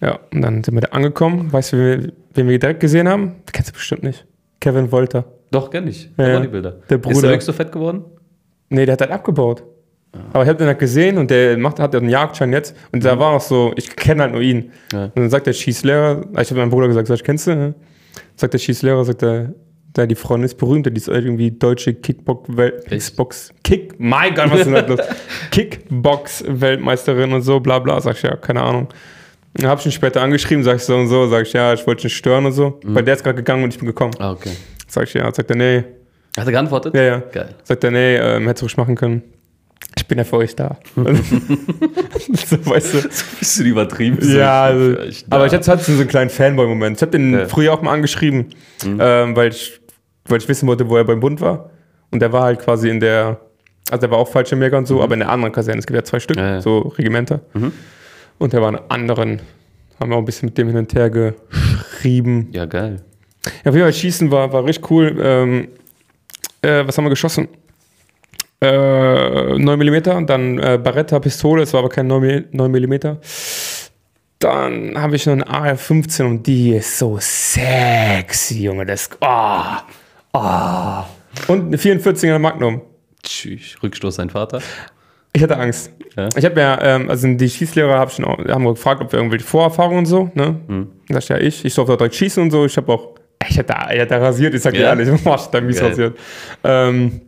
Ja, 0.01 0.19
und 0.33 0.41
dann 0.41 0.61
sind 0.61 0.73
wir 0.73 0.81
da 0.81 0.89
angekommen. 0.89 1.53
Weißt 1.53 1.71
du, 1.71 1.77
wen 1.77 2.03
wir, 2.03 2.11
wen 2.33 2.49
wir 2.49 2.59
direkt 2.59 2.81
gesehen 2.81 3.07
haben? 3.07 3.35
Kennst 3.53 3.69
du 3.69 3.73
bestimmt 3.73 4.03
nicht. 4.03 4.25
Kevin 4.59 4.91
Wolter. 4.91 5.23
Doch, 5.51 5.69
kenn 5.69 5.87
ich. 5.87 6.09
Ja, 6.17 6.27
Ja, 6.27 6.39
die 6.41 6.47
Bilder. 6.49 6.71
Der 6.89 6.97
Ist 6.97 7.01
Bruder. 7.03 7.21
der 7.21 7.29
wirklich 7.29 7.45
so 7.45 7.53
fett 7.53 7.71
geworden? 7.71 8.03
Nee, 8.69 8.85
der 8.85 8.93
hat 8.93 9.01
halt 9.01 9.11
abgebaut. 9.11 9.63
Aber 10.31 10.43
ich 10.43 10.49
habe 10.49 10.57
den 10.57 10.67
halt 10.67 10.79
gesehen 10.79 11.17
und 11.17 11.29
der 11.29 11.57
macht, 11.57 11.79
hat 11.79 11.95
einen 11.95 12.09
Jagdschein 12.09 12.53
jetzt. 12.53 12.75
Und 12.91 13.03
da 13.03 13.19
war 13.19 13.33
auch 13.33 13.41
so, 13.41 13.73
ich 13.75 13.95
kenne 13.95 14.23
halt 14.23 14.31
nur 14.31 14.41
ihn. 14.41 14.71
Und 14.93 15.11
dann 15.15 15.29
sagt 15.29 15.47
der 15.47 15.53
Schießlehrer, 15.53 16.25
ich 16.41 16.49
habe 16.49 16.61
meinem 16.61 16.69
Bruder 16.69 16.87
gesagt, 16.87 17.07
sag, 17.07 17.15
ich, 17.15 17.23
kennst 17.23 17.47
du? 17.47 17.51
Ja. 17.51 17.73
Sagt 18.35 18.53
der 18.53 18.59
Schießlehrer, 18.59 19.03
sagt 19.03 19.23
er, 19.23 19.53
der, 19.95 20.07
die 20.07 20.15
Freundin 20.15 20.45
ist 20.45 20.57
berühmt, 20.57 20.85
die 20.85 20.91
ist 20.93 21.07
irgendwie 21.07 21.51
deutsche 21.51 21.93
Kickbox, 21.93 23.53
Kick, 23.63 23.95
mein 23.97 24.35
Gott, 24.35 24.51
was 24.51 24.59
ist 24.59 24.65
denn 24.65 24.73
das 24.73 24.87
los? 24.87 24.99
Kickbox-Weltmeisterin 25.51 27.31
und 27.31 27.41
so, 27.41 27.59
bla 27.59 27.79
bla, 27.79 28.01
sag 28.01 28.15
ich, 28.17 28.23
ja, 28.23 28.35
keine 28.35 28.61
Ahnung. 28.61 28.89
Dann 29.53 29.69
habe 29.69 29.79
ich 29.79 29.85
ihn 29.85 29.93
später 29.93 30.21
angeschrieben, 30.21 30.63
sag 30.65 30.77
ich 30.77 30.83
so 30.83 30.95
und 30.95 31.07
so, 31.07 31.27
sag 31.27 31.43
ich, 31.43 31.53
ja, 31.53 31.73
ich 31.73 31.87
wollte 31.87 32.05
nicht 32.05 32.15
stören 32.15 32.45
und 32.45 32.51
so, 32.51 32.79
weil 32.83 33.03
der 33.03 33.15
ist 33.15 33.23
gerade 33.23 33.37
gegangen 33.37 33.63
und 33.63 33.73
ich 33.73 33.77
bin 33.79 33.87
gekommen. 33.87 34.13
Ah, 34.19 34.31
okay. 34.31 34.51
Sag 34.87 35.05
ich, 35.07 35.13
ja, 35.13 35.33
sagt 35.33 35.49
er, 35.49 35.55
nee, 35.55 35.83
Hat 36.37 36.45
er 36.45 36.51
geantwortet? 36.51 36.95
ja, 36.95 37.01
ja. 37.03 37.23
Geil. 37.31 37.55
Sagt 37.63 37.83
er, 37.83 37.91
nee, 37.91 38.15
ähm, 38.17 38.43
hättest 38.47 38.61
du 38.61 38.65
ruhig 38.65 38.77
machen 38.77 38.95
können. 38.95 39.21
Ich 39.97 40.05
bin 40.07 40.17
ja 40.17 40.23
für 40.23 40.37
euch 40.37 40.55
da. 40.55 40.77
so, 40.95 41.05
weißt 42.65 42.93
du? 42.93 43.09
Bisschen 43.39 43.65
übertrieben. 43.65 44.17
Ja, 44.21 44.63
also, 44.65 44.97
Echt, 44.99 45.25
aber 45.29 45.45
ich 45.45 45.53
hatte 45.53 45.77
so 45.77 45.91
einen 45.93 46.07
kleinen 46.07 46.29
Fanboy-Moment. 46.29 46.97
Ich 46.97 47.01
habe 47.01 47.11
den 47.11 47.33
Ja. 47.33 47.43
Mhm. 47.43 47.49
früher 47.49 47.73
auch 47.73 47.81
mal 47.81 47.93
angeschrieben, 47.93 48.47
ähm, 48.85 49.35
weil, 49.35 49.49
ich, 49.49 49.79
weil 50.25 50.39
ich 50.39 50.47
wissen 50.49 50.67
wollte, 50.67 50.89
wo 50.89 50.97
er 50.97 51.03
beim 51.05 51.19
Bund 51.19 51.39
war. 51.41 51.69
Und 52.11 52.21
der 52.21 52.31
war 52.33 52.43
halt 52.43 52.59
quasi 52.59 52.89
in 52.89 52.99
der, 52.99 53.39
also 53.89 54.01
der 54.01 54.11
war 54.11 54.17
auch 54.17 54.27
Fallschirmjäger 54.27 54.77
und 54.77 54.87
so, 54.87 55.01
aber 55.01 55.13
in 55.13 55.19
der 55.21 55.29
anderen 55.29 55.53
Kaserne. 55.53 55.79
Es 55.79 55.85
gibt 55.87 55.95
ja 55.95 56.03
zwei 56.03 56.19
Stück, 56.19 56.37
Mhm. 56.37 56.43
Ja, 56.43 56.49
ja. 56.55 56.61
so 56.61 56.79
Regimenter. 56.97 57.41
Und 58.37 58.53
der 58.53 58.61
war 58.61 58.69
in 58.69 58.79
anderen. 58.89 59.41
Haben 59.99 60.09
wir 60.09 60.15
auch 60.17 60.21
ein 60.21 60.25
bisschen 60.25 60.47
mit 60.47 60.57
dem 60.57 60.67
hin 60.67 60.77
und 60.77 60.93
her 60.93 61.09
geschrieben. 61.09 62.49
Ja, 62.51 62.65
geil. 62.65 63.01
Ja, 63.63 63.69
auf 63.71 63.75
jeden 63.75 63.85
Fall 63.85 63.93
Schießen 63.93 64.29
war, 64.31 64.51
war 64.51 64.65
richtig 64.65 64.89
cool. 64.91 65.15
Ähm, 65.21 65.67
äh, 66.65 66.87
was 66.87 66.97
haben 66.97 67.05
wir 67.05 67.09
geschossen? 67.09 67.47
Äh, 68.61 69.57
9 69.57 69.79
mm, 69.79 70.25
dann 70.25 70.59
äh, 70.59 70.79
Barretta-Pistole, 70.81 71.63
es 71.63 71.73
war 71.73 71.79
aber 71.79 71.89
kein 71.89 72.07
9 72.07 72.49
mm. 72.51 72.95
Dann 74.39 75.01
habe 75.01 75.15
ich 75.15 75.25
noch 75.25 75.33
eine 75.33 75.47
AR-15 75.47 76.23
und 76.23 76.47
die 76.47 76.75
ist 76.75 76.97
so 76.97 77.17
sexy, 77.19 78.63
Junge. 78.63 78.85
Das, 78.85 79.09
oh, 79.21 79.61
oh. 80.33 81.03
Und 81.47 81.67
eine 81.67 81.77
44er 81.77 82.39
Magnum. 82.39 82.81
Tschüss. 83.23 83.75
Rückstoß 83.81 84.15
sein 84.15 84.29
Vater. 84.29 84.61
Ich 85.33 85.43
hatte 85.43 85.57
Angst. 85.57 85.91
Ja? 86.15 86.29
Ich 86.35 86.45
habe 86.45 86.59
ja, 86.59 86.81
ähm, 86.81 87.09
also 87.09 87.27
die 87.27 87.49
Schießlehrer 87.49 87.99
hab 87.99 88.11
schon 88.11 88.25
auch, 88.25 88.37
haben 88.37 88.65
gefragt, 88.65 89.01
ob 89.01 89.11
wir 89.11 89.19
irgendwelche 89.19 89.45
Vorerfahrungen 89.45 89.99
und 89.99 90.05
so, 90.05 90.31
ne? 90.33 90.61
Hm. 90.67 90.91
Da 91.09 91.17
ist 91.17 91.29
ja 91.29 91.37
ich. 91.37 91.65
Ich 91.65 91.75
durfte 91.75 91.93
auch 91.93 91.97
direkt 91.97 92.15
schießen 92.15 92.41
und 92.41 92.51
so. 92.51 92.65
Ich 92.65 92.77
habe 92.77 92.91
auch, 92.93 93.14
ich 93.49 93.57
hatte, 93.59 93.73
ich 93.93 93.99
hatte 94.01 94.21
rasiert, 94.21 94.53
ich 94.53 94.61
sag 94.61 94.73
Ja? 94.75 94.89
ehrlich, 94.89 95.09
boah, 95.23 95.37
hatte 95.43 95.61
mies 95.61 95.79
Geil. 95.79 95.89
rasiert. 95.89 96.17
Ähm, 96.63 97.21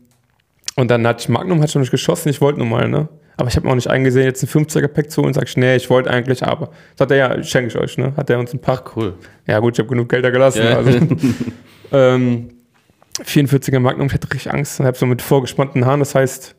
und 0.75 0.91
dann 0.91 1.05
hatte 1.07 1.21
ich 1.21 1.29
Magnum, 1.29 1.61
hat 1.61 1.71
schon 1.71 1.81
nicht 1.81 1.91
geschossen, 1.91 2.29
ich 2.29 2.39
wollte 2.41 2.59
nur 2.59 2.67
mal, 2.67 2.87
ne? 2.87 3.07
Aber 3.39 3.49
ich 3.49 3.55
habe 3.55 3.67
mir 3.67 3.71
auch 3.71 3.75
nicht 3.75 3.89
eingesehen, 3.89 4.25
jetzt 4.25 4.43
ein 4.43 4.47
50er 4.47 4.87
Pack 4.87 5.11
zu 5.11 5.21
holen. 5.21 5.33
Sag 5.33 5.47
ich, 5.47 5.55
nee, 5.57 5.75
ich 5.75 5.89
wollte 5.91 6.09
eigentlich, 6.09 6.43
aber. 6.43 6.71
Hat 6.99 7.11
er 7.11 7.17
ja, 7.17 7.43
schenke 7.43 7.67
ich 7.67 7.75
euch, 7.77 7.97
ne? 7.97 8.13
Hat 8.17 8.31
er 8.31 8.39
uns 8.39 8.51
ein 8.51 8.59
paar. 8.59 8.83
Cool. 8.95 9.13
Ja, 9.45 9.59
gut, 9.59 9.73
ich 9.75 9.79
habe 9.79 9.89
genug 9.89 10.09
Geld 10.09 10.25
da 10.25 10.31
gelassen. 10.31 10.63
Ja. 10.63 10.77
Also. 10.77 10.99
ähm, 11.91 12.49
44er 13.23 13.79
Magnum, 13.79 14.07
ich 14.07 14.13
hatte 14.13 14.31
richtig 14.33 14.51
Angst. 14.51 14.79
Ich 14.79 14.85
habe 14.85 14.97
so 14.97 15.05
mit 15.05 15.21
vorgespannten 15.21 15.85
Haaren, 15.85 15.99
das 15.99 16.15
heißt 16.15 16.55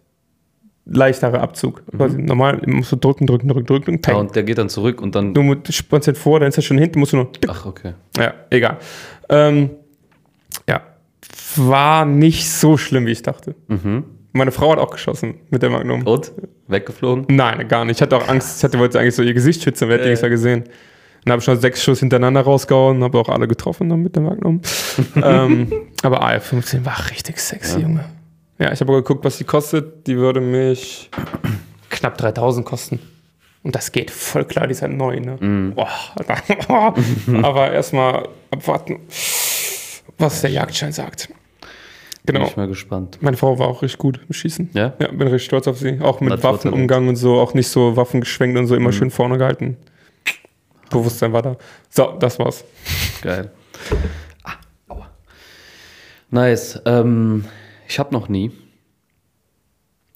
leichterer 0.91 1.41
Abzug. 1.41 1.83
Quasi 1.95 2.19
normal 2.19 2.63
musst 2.67 2.93
du 2.93 2.97
drücken, 2.97 3.27
drücken, 3.27 3.49
drücken, 3.49 3.67
drücken, 3.67 4.01
Ja, 4.07 4.15
und 4.15 4.35
der 4.35 4.43
geht 4.43 4.59
dann 4.59 4.69
zurück 4.69 5.01
und 5.03 5.15
dann. 5.15 5.35
Du 5.35 5.61
spannst 5.71 6.07
halt 6.07 6.17
vor, 6.17 6.41
dann 6.41 6.49
ist 6.49 6.57
er 6.57 6.63
schon 6.63 6.79
hinten, 6.79 6.99
musst 6.99 7.13
du 7.13 7.19
nur. 7.19 7.31
Ach, 7.49 7.67
okay. 7.67 7.95
Ja, 8.17 8.35
egal. 8.51 8.79
Ähm, 9.29 9.71
ja, 10.69 10.83
war 11.57 12.05
nicht 12.05 12.51
so 12.51 12.77
schlimm, 12.77 13.07
wie 13.07 13.13
ich 13.13 13.23
dachte. 13.23 13.55
Mhm. 13.69 14.05
Meine 14.33 14.53
Frau 14.53 14.73
hat 14.73 14.79
auch 14.79 14.91
geschossen 14.91 15.37
mit 15.51 15.63
der 15.63 15.71
Magnum. 15.71 16.07
Und? 16.07 16.33
Weggeflogen? 16.69 17.25
Nein, 17.29 17.67
gar 17.67 17.85
nicht. 17.85 17.97
Ich 17.97 18.03
hatte 18.03 18.17
auch 18.17 18.29
Angst. 18.29 18.59
Ich 18.59 18.65
hatte, 18.65 18.79
wollte 18.79 19.01
eigentlich 19.01 19.15
so 19.15 19.23
ihr 19.23 19.35
Gesicht 19.35 19.63
schützen, 19.63 19.89
wer 19.89 19.97
hätte 19.97 20.05
Ja, 20.05 20.11
nichts 20.11 20.23
mehr 20.23 20.31
gesehen. 20.31 20.65
Dann 21.25 21.33
habe 21.33 21.41
ich 21.41 21.45
schon 21.45 21.59
sechs 21.61 21.83
Schuss 21.83 22.01
hintereinander 22.01 22.43
rausgehauen, 22.43 23.03
habe 23.03 23.19
auch 23.19 23.29
alle 23.29 23.49
getroffen 23.49 23.89
dann 23.89 24.03
mit 24.03 24.15
der 24.15 24.23
Magnum. 24.23 24.61
ähm, 25.17 25.73
aber 26.03 26.23
AR-15 26.23 26.85
war 26.85 27.11
richtig 27.11 27.39
sexy, 27.39 27.81
Junge. 27.81 28.05
Ja, 28.59 28.73
ich 28.73 28.81
habe 28.81 28.93
geguckt, 28.93 29.25
was 29.25 29.39
die 29.39 29.45
kostet. 29.45 30.07
Die 30.07 30.17
würde 30.17 30.41
mich 30.41 31.11
knapp 31.91 32.19
3000 32.19 32.67
kosten. 32.67 33.01
Und 33.63 33.75
das 33.75 33.93
geht 33.93 34.11
voll 34.11 34.45
klar, 34.45 34.67
die 34.67 34.73
ist 34.73 34.83
halt 34.83 34.93
neu, 34.93 35.19
ne? 35.21 35.37
Mhm. 35.41 35.75
Boah, 35.75 35.89
aber 37.43 37.73
erstmal 37.73 38.29
abwarten, 38.51 39.01
was 40.19 40.41
der 40.41 40.51
Jagdschein 40.51 40.93
sagt. 40.93 41.29
Bin 42.25 42.35
Genau. 42.37 42.47
ich 42.47 42.57
mal 42.57 42.69
gespannt. 42.69 43.19
Meine 43.21 43.37
Frau 43.37 43.59
war 43.59 43.69
auch 43.69 43.83
richtig 43.83 43.99
gut 43.99 44.21
im 44.29 44.33
Schießen. 44.35 44.71
Ja? 44.75 44.93
Ja, 44.99 45.09
bin 45.09 45.23
richtig 45.29 45.45
stolz 45.47 45.67
auf 45.67 45.79
sie. 45.79 45.99
Auch 46.01 46.21
mit. 46.21 46.43
Waffenumgang 46.43 47.09
und 47.09 47.17
so, 47.17 47.41
auch 47.41 47.55
nicht 47.55 47.69
so 47.69 47.97
Waffen 47.97 48.21
geschwenkt 48.21 48.59
und 48.59 48.67
so, 48.67 48.75
Mhm. 48.75 48.81
immer 48.83 48.93
schön 48.93 49.11
vorne 49.11 49.39
gehalten. 49.39 49.77
Bewusstsein 50.91 51.33
war 51.33 51.43
da. 51.43 51.57
So, 51.91 52.17
das 52.19 52.39
war's. 52.39 52.65
Geil. 53.23 53.51
Ah, 54.45 54.53
aua. 54.89 55.11
Nice. 56.31 56.81
Ähm, 56.87 57.45
ich 57.89 57.99
habe 57.99 58.13
noch 58.15 58.29
nie. 58.29 58.53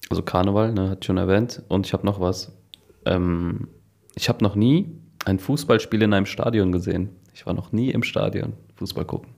Also 0.09 0.21
Karneval, 0.21 0.71
ne, 0.71 0.89
hat 0.91 1.05
schon 1.05 1.17
erwähnt. 1.17 1.61
Und 1.67 1.85
ich 1.87 1.93
habe 1.93 2.05
noch 2.05 2.19
was. 2.19 2.51
Ähm, 3.05 3.67
ich 4.15 4.29
habe 4.29 4.43
noch 4.43 4.55
nie 4.55 4.91
ein 5.25 5.39
Fußballspiel 5.39 6.01
in 6.03 6.13
einem 6.13 6.25
Stadion 6.25 6.71
gesehen. 6.71 7.09
Ich 7.33 7.45
war 7.45 7.53
noch 7.53 7.71
nie 7.71 7.89
im 7.91 8.03
Stadion 8.03 8.53
Fußball 8.75 9.05
gucken. 9.05 9.31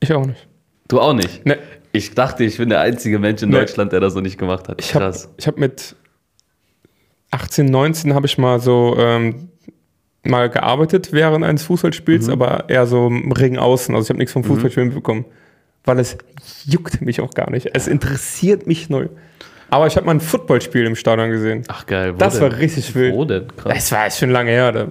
Ich 0.00 0.12
auch 0.12 0.26
nicht. 0.26 0.46
Du 0.88 1.00
auch 1.00 1.14
nicht? 1.14 1.44
Ne, 1.46 1.58
Ich 1.92 2.14
dachte, 2.14 2.44
ich 2.44 2.58
bin 2.58 2.68
der 2.68 2.80
einzige 2.80 3.18
Mensch 3.18 3.42
in 3.42 3.48
Nee. 3.50 3.56
Deutschland, 3.56 3.92
der 3.92 4.00
das 4.00 4.14
noch 4.14 4.22
nicht 4.22 4.38
gemacht 4.38 4.68
hat. 4.68 4.80
ich 4.80 4.94
habe 4.94 5.12
hab 5.12 5.58
mit 5.58 5.96
18, 7.30 7.66
19 7.66 8.14
habe 8.14 8.26
ich 8.26 8.38
mal 8.38 8.60
so 8.60 8.94
ähm, 8.98 9.48
mal 10.22 10.48
gearbeitet 10.50 11.12
während 11.12 11.44
eines 11.44 11.62
Mhm. 11.62 11.66
Fußballspiels, 11.68 12.28
aber 12.28 12.68
eher 12.68 12.86
so 12.86 13.06
im 13.06 13.32
Ring 13.32 13.58
außen. 13.58 13.94
Also 13.94 14.04
ich 14.06 14.10
habe 14.10 14.18
nichts 14.18 14.32
vom 14.32 14.44
Fußballspiel 14.44 14.84
mitbekommen, 14.86 15.24
weil 15.84 15.98
es 15.98 16.18
juckt 16.64 17.00
mich 17.00 17.20
auch 17.20 17.30
gar 17.32 17.50
nicht. 17.50 17.70
Es 17.74 17.86
interessiert 17.88 18.66
mich 18.66 18.88
null. 18.90 19.10
Aber 19.70 19.86
ich 19.86 19.96
habe 19.96 20.06
mal 20.06 20.14
ein 20.14 20.20
Footballspiel 20.20 20.84
im 20.86 20.94
Stadion 20.96 21.30
gesehen. 21.30 21.62
Ach 21.68 21.86
geil. 21.86 22.14
Wo 22.14 22.18
Das 22.18 22.34
denn? 22.34 22.42
war 22.42 22.58
richtig 22.58 22.94
wild. 22.94 23.14
Wo 23.14 23.24
denn? 23.24 23.48
Krass. 23.56 23.74
Das 23.74 23.92
war 23.92 24.04
jetzt 24.04 24.18
schon 24.18 24.30
lange 24.30 24.50
her. 24.50 24.72
Da. 24.72 24.88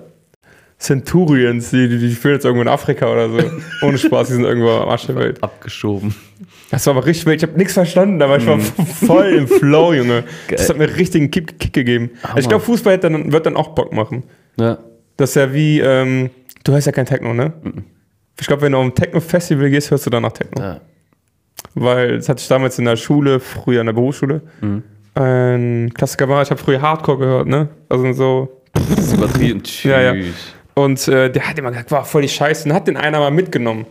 Centurions, 0.78 1.70
die, 1.72 1.88
die, 1.88 1.98
die 1.98 2.14
spielen 2.14 2.34
jetzt 2.36 2.44
irgendwo 2.46 2.62
in 2.62 2.68
Afrika 2.68 3.12
oder 3.12 3.30
so. 3.30 3.40
Ohne 3.82 3.98
Spaß, 3.98 4.28
die 4.28 4.34
sind 4.34 4.44
irgendwo 4.44 4.70
am 4.72 4.90
Arsch 4.90 5.08
der 5.08 5.16
Welt. 5.16 5.42
Abgeschoben. 5.42 6.14
Das 6.70 6.86
war 6.88 6.96
aber 6.98 7.06
richtig 7.06 7.26
wild. 7.26 7.42
Ich 7.42 7.48
habe 7.48 7.58
nichts 7.58 7.74
verstanden, 7.74 8.22
aber 8.22 8.38
ich 8.38 8.46
war 8.46 8.60
voll 9.06 9.28
im 9.28 9.48
Flow, 9.48 9.94
Junge. 9.94 10.26
Das 10.50 10.70
hat 10.70 10.78
mir 10.78 10.94
richtig 10.96 11.22
einen 11.22 11.32
Kick, 11.32 11.58
Kick 11.60 11.72
gegeben. 11.74 12.12
Also 12.24 12.40
ich 12.40 12.48
glaube, 12.50 12.64
Fußball 12.66 12.98
dann, 12.98 13.32
wird 13.32 13.46
dann 13.46 13.56
auch 13.56 13.70
Bock 13.70 13.94
machen. 13.94 14.24
Ja. 14.60 14.78
Das 15.16 15.30
ist 15.30 15.36
ja 15.36 15.54
wie, 15.54 15.80
ähm, 15.80 16.30
du 16.66 16.74
hörst 16.74 16.88
ja 16.88 16.92
kein 16.92 17.06
Techno, 17.06 17.34
ne? 17.34 17.54
Ich 18.40 18.48
glaube, 18.48 18.64
wenn 18.64 18.74
du 18.74 18.80
auf 18.80 18.84
ein 18.86 18.94
Techno-Festival 18.96 19.70
gehst, 19.70 19.92
hörst 19.92 20.06
du 20.06 20.10
danach 20.10 20.34
Techno. 20.34 20.62
ja. 20.62 20.82
Weil 21.74 22.18
das 22.18 22.30
hatte 22.30 22.42
ich 22.42 22.48
damals 22.48 22.78
in 22.80 22.86
der 22.86 22.96
Schule, 22.96 23.40
früher 23.40 23.82
in 23.82 23.88
der 23.88 23.94
Berufsschule. 23.94 24.42
Ein 25.16 25.92
Klassiker 25.94 26.28
war, 26.30 26.42
ich 26.42 26.50
habe 26.52 26.60
früher 26.62 26.82
Hardcore 26.82 27.18
gehört, 27.20 27.48
ne? 27.48 27.70
Also 27.90 28.12
so, 28.14 28.62
Das 28.74 29.00
ist 29.00 29.14
übertrieben. 29.14 29.64
Ja, 29.84 30.02
ja. 30.02 30.14
Tschüss. 30.14 30.36
Und 30.74 31.08
äh, 31.08 31.32
der 31.32 31.48
hat 31.50 31.58
immer 31.58 31.70
gesagt, 31.72 31.92
war 31.92 32.04
voll 32.04 32.24
die 32.24 32.30
Scheiße. 32.30 32.68
Und 32.68 32.76
hat 32.76 32.88
den 32.88 32.98
einer 32.98 33.20
mal 33.20 33.32
mitgenommen. 33.32 33.86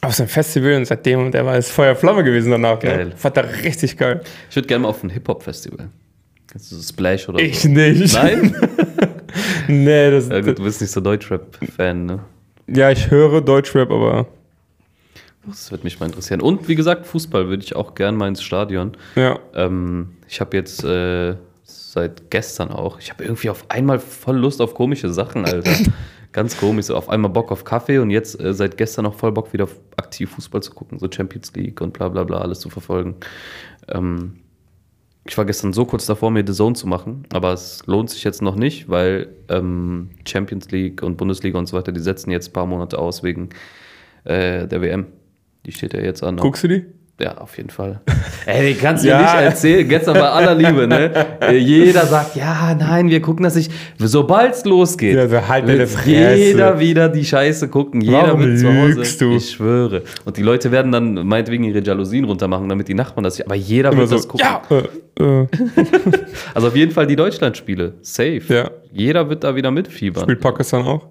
Auf 0.00 0.14
so 0.14 0.22
ein 0.22 0.28
Festival 0.28 0.74
und 0.76 0.84
seitdem, 0.84 1.20
und 1.26 1.32
der 1.34 1.44
war 1.46 1.54
jetzt 1.56 1.72
Feuer 1.72 1.96
Flamme 1.96 2.22
gewesen 2.22 2.50
danach. 2.52 2.78
Geil. 2.78 3.06
Ne? 3.06 3.12
Fand 3.16 3.36
er 3.38 3.52
richtig 3.64 3.96
geil. 3.96 4.20
Ich 4.50 4.54
würde 4.54 4.68
gerne 4.68 4.82
mal 4.82 4.88
auf 4.90 5.02
ein 5.02 5.10
Hip-Hop-Festival. 5.10 5.88
Kennst 6.46 6.70
du 6.70 6.76
so 6.76 6.82
Splash 6.82 7.28
oder 7.28 7.40
Ich 7.40 7.60
so? 7.62 7.68
nicht. 7.68 8.14
Nein? 8.14 8.54
nee, 9.66 10.10
das, 10.10 10.28
Ja, 10.28 10.40
gut, 10.40 10.58
du 10.58 10.62
bist 10.62 10.80
nicht 10.80 10.90
so 10.92 11.00
Deutschrap-Fan, 11.00 12.06
ne? 12.06 12.20
ja, 12.68 12.90
ich 12.90 13.10
höre 13.10 13.40
Deutschrap, 13.40 13.90
aber 13.90 14.26
Das 15.46 15.70
würde 15.70 15.84
mich 15.84 16.00
mal 16.00 16.06
interessieren. 16.06 16.40
Und 16.40 16.68
wie 16.68 16.74
gesagt, 16.74 17.06
Fußball 17.06 17.48
würde 17.48 17.62
ich 17.62 17.76
auch 17.76 17.94
gern 17.94 18.16
mal 18.16 18.28
ins 18.28 18.42
Stadion. 18.42 18.96
ja. 19.14 19.38
Ähm, 19.54 20.16
ich 20.28 20.40
habe 20.40 20.56
jetzt 20.56 20.82
äh, 20.84 21.36
seit 21.62 22.30
gestern 22.30 22.70
auch, 22.70 22.98
ich 22.98 23.10
habe 23.10 23.24
irgendwie 23.24 23.50
auf 23.50 23.70
einmal 23.70 23.98
voll 23.98 24.36
Lust 24.36 24.60
auf 24.60 24.74
komische 24.74 25.12
Sachen, 25.12 25.44
Alter. 25.44 25.70
Ganz 26.32 26.56
komisch, 26.56 26.86
so 26.86 26.96
auf 26.96 27.08
einmal 27.08 27.30
Bock 27.30 27.52
auf 27.52 27.62
Kaffee 27.62 27.98
und 27.98 28.10
jetzt 28.10 28.40
äh, 28.40 28.52
seit 28.52 28.76
gestern 28.76 29.04
noch 29.04 29.14
voll 29.14 29.30
Bock 29.30 29.52
wieder 29.52 29.68
aktiv 29.96 30.30
Fußball 30.30 30.62
zu 30.62 30.72
gucken, 30.72 30.98
so 30.98 31.06
Champions 31.08 31.54
League 31.54 31.80
und 31.80 31.92
bla 31.92 32.08
bla 32.08 32.24
bla, 32.24 32.38
alles 32.38 32.58
zu 32.58 32.70
verfolgen. 32.70 33.14
Ähm, 33.86 34.40
ich 35.26 35.38
war 35.38 35.44
gestern 35.44 35.72
so 35.72 35.84
kurz 35.84 36.06
davor, 36.06 36.32
mir 36.32 36.44
The 36.44 36.52
Zone 36.52 36.74
zu 36.74 36.88
machen, 36.88 37.24
aber 37.32 37.52
es 37.52 37.86
lohnt 37.86 38.10
sich 38.10 38.24
jetzt 38.24 38.42
noch 38.42 38.56
nicht, 38.56 38.88
weil 38.88 39.28
ähm, 39.48 40.10
Champions 40.26 40.70
League 40.72 41.02
und 41.02 41.16
Bundesliga 41.16 41.58
und 41.58 41.66
so 41.66 41.76
weiter, 41.76 41.92
die 41.92 42.00
setzen 42.00 42.30
jetzt 42.30 42.48
ein 42.48 42.52
paar 42.52 42.66
Monate 42.66 42.98
aus 42.98 43.22
wegen 43.22 43.50
äh, 44.24 44.66
der 44.66 44.82
WM. 44.82 45.06
Die 45.66 45.72
steht 45.72 45.94
ja 45.94 46.00
jetzt 46.00 46.22
an. 46.22 46.36
Guckst 46.36 46.64
du 46.64 46.68
die? 46.68 46.84
Ja, 47.20 47.38
auf 47.38 47.56
jeden 47.58 47.70
Fall. 47.70 48.00
Ey, 48.46 48.74
kannst 48.74 49.04
du 49.04 49.08
Ja. 49.08 49.22
nicht 49.22 49.34
erzählen, 49.34 49.88
gestern 49.88 50.14
bei 50.14 50.28
aller 50.28 50.52
Liebe, 50.56 50.88
ne? 50.88 51.12
Äh, 51.40 51.56
Jeder 51.58 52.06
sagt, 52.06 52.34
ja, 52.34 52.74
nein, 52.74 53.08
wir 53.08 53.22
gucken 53.22 53.44
das 53.44 53.54
nicht. 53.54 53.70
Sobald 53.98 54.54
es 54.54 54.64
losgeht, 54.64 55.14
Ja, 55.14 55.28
so 55.28 55.46
halt 55.46 55.68
wird 55.68 55.88
jeder 56.04 56.80
wieder 56.80 57.08
die 57.08 57.24
Scheiße 57.24 57.68
gucken. 57.68 58.00
Jeder 58.00 58.22
Warum 58.22 58.40
wird 58.42 58.58
zu 58.58 58.66
Hause. 58.66 59.18
du? 59.18 59.36
Ich 59.36 59.52
schwöre. 59.52 60.02
Und 60.24 60.36
die 60.36 60.42
Leute 60.42 60.72
werden 60.72 60.90
dann 60.90 61.14
meinetwegen 61.24 61.62
ihre 61.62 61.78
Jalousien 61.84 62.24
runtermachen, 62.24 62.68
damit 62.68 62.88
die 62.88 62.94
Nachbarn 62.94 63.22
das. 63.22 63.40
Aber 63.40 63.54
jeder 63.54 63.90
Immer 63.92 64.00
wird 64.00 64.08
so, 64.08 64.16
das 64.16 64.26
gucken. 64.26 64.46
ja, 64.46 64.62
äh, 65.20 65.42
äh, 65.42 65.46
Also 66.54 66.66
auf 66.66 66.74
jeden 66.76 66.90
Fall 66.90 67.06
die 67.06 67.16
Deutschlandspiele. 67.16 67.94
Safe. 68.02 68.42
Ja. 68.48 68.70
Jeder 68.92 69.28
wird 69.30 69.44
da 69.44 69.54
wieder 69.54 69.70
mitfiebern. 69.70 70.24
spielt 70.24 70.40
Pakistan 70.40 70.84
auch. 70.84 71.06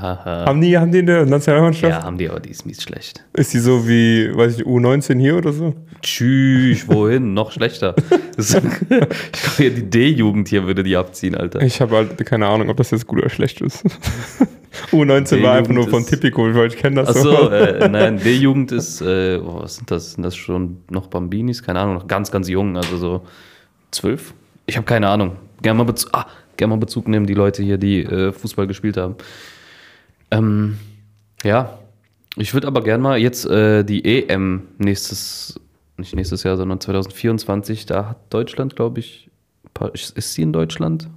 Haha. 0.00 0.46
Haben 0.46 0.60
die, 0.60 0.76
haben 0.78 0.90
die 0.90 0.98
eine 1.00 1.26
Nationalmannschaft? 1.26 1.92
Ja, 1.92 2.02
haben 2.02 2.18
die, 2.18 2.28
aber 2.28 2.40
die 2.40 2.50
ist 2.50 2.64
mies 2.64 2.82
schlecht. 2.82 3.24
Ist 3.34 3.52
die 3.52 3.58
so 3.58 3.86
wie, 3.86 4.34
weiß 4.34 4.58
ich, 4.58 4.66
U19 4.66 5.18
hier 5.18 5.36
oder 5.36 5.52
so? 5.52 5.74
Tschüss, 6.02 6.88
wohin? 6.88 7.34
Noch 7.34 7.52
schlechter. 7.52 7.94
Ich 8.38 8.48
glaube, 8.48 9.06
ja, 9.58 9.70
die 9.70 9.90
D-Jugend 9.90 10.48
hier 10.48 10.66
würde 10.66 10.82
die 10.82 10.96
abziehen, 10.96 11.34
Alter. 11.34 11.60
Ich 11.60 11.82
habe 11.82 11.96
halt 11.96 12.24
keine 12.24 12.46
Ahnung, 12.46 12.70
ob 12.70 12.78
das 12.78 12.90
jetzt 12.90 13.06
gut 13.06 13.18
oder 13.18 13.28
schlecht 13.28 13.60
ist. 13.60 13.84
U19 14.90 15.42
war 15.42 15.54
einfach 15.54 15.72
nur 15.72 15.86
von 15.86 16.04
Tipico, 16.06 16.42
weil 16.54 16.68
ich 16.68 16.76
kenne 16.76 17.02
das 17.02 17.14
Achso, 17.14 17.50
äh, 17.50 17.86
nein, 17.88 18.18
D-Jugend 18.18 18.72
ist, 18.72 19.02
äh, 19.02 19.36
oh, 19.36 19.60
was 19.62 19.76
sind 19.76 19.90
das? 19.90 20.12
Sind 20.14 20.22
das 20.22 20.34
schon 20.34 20.78
noch 20.90 21.08
Bambinis? 21.08 21.62
Keine 21.62 21.80
Ahnung, 21.80 21.94
noch 21.96 22.06
ganz, 22.06 22.30
ganz 22.30 22.48
jung, 22.48 22.76
also 22.76 22.96
so 22.96 23.22
zwölf? 23.90 24.32
Ich 24.64 24.76
habe 24.76 24.86
keine 24.86 25.08
Ahnung. 25.08 25.36
Gerne 25.60 25.78
mal, 25.78 25.84
Bezug, 25.84 26.10
ah, 26.14 26.26
gern 26.56 26.70
mal 26.70 26.78
Bezug 26.78 27.08
nehmen, 27.08 27.26
die 27.26 27.34
Leute 27.34 27.62
hier, 27.62 27.76
die 27.76 28.02
äh, 28.02 28.32
Fußball 28.32 28.66
gespielt 28.66 28.96
haben. 28.96 29.16
Ähm, 30.32 30.78
ja, 31.44 31.78
ich 32.36 32.54
würde 32.54 32.66
aber 32.66 32.82
gerne 32.82 33.02
mal 33.02 33.18
jetzt 33.18 33.44
äh, 33.46 33.84
die 33.84 34.04
EM 34.28 34.62
nächstes, 34.78 35.60
nicht 35.96 36.14
nächstes 36.14 36.42
Jahr, 36.42 36.56
sondern 36.56 36.80
2024, 36.80 37.86
da 37.86 38.10
hat 38.10 38.16
Deutschland, 38.30 38.74
glaube 38.76 39.00
ich, 39.00 39.30
paar- 39.74 39.94
ist 39.94 40.32
sie 40.34 40.42
in 40.42 40.52
Deutschland? 40.52 41.08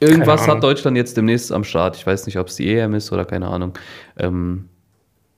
Irgendwas 0.00 0.48
hat 0.48 0.62
Deutschland 0.62 0.96
jetzt 0.96 1.16
demnächst 1.16 1.52
am 1.52 1.64
Start. 1.64 1.96
Ich 1.96 2.06
weiß 2.06 2.26
nicht, 2.26 2.38
ob 2.38 2.48
es 2.48 2.56
die 2.56 2.68
EM 2.74 2.94
ist 2.94 3.12
oder 3.12 3.24
keine 3.24 3.48
Ahnung. 3.48 3.74
Ähm, 4.16 4.68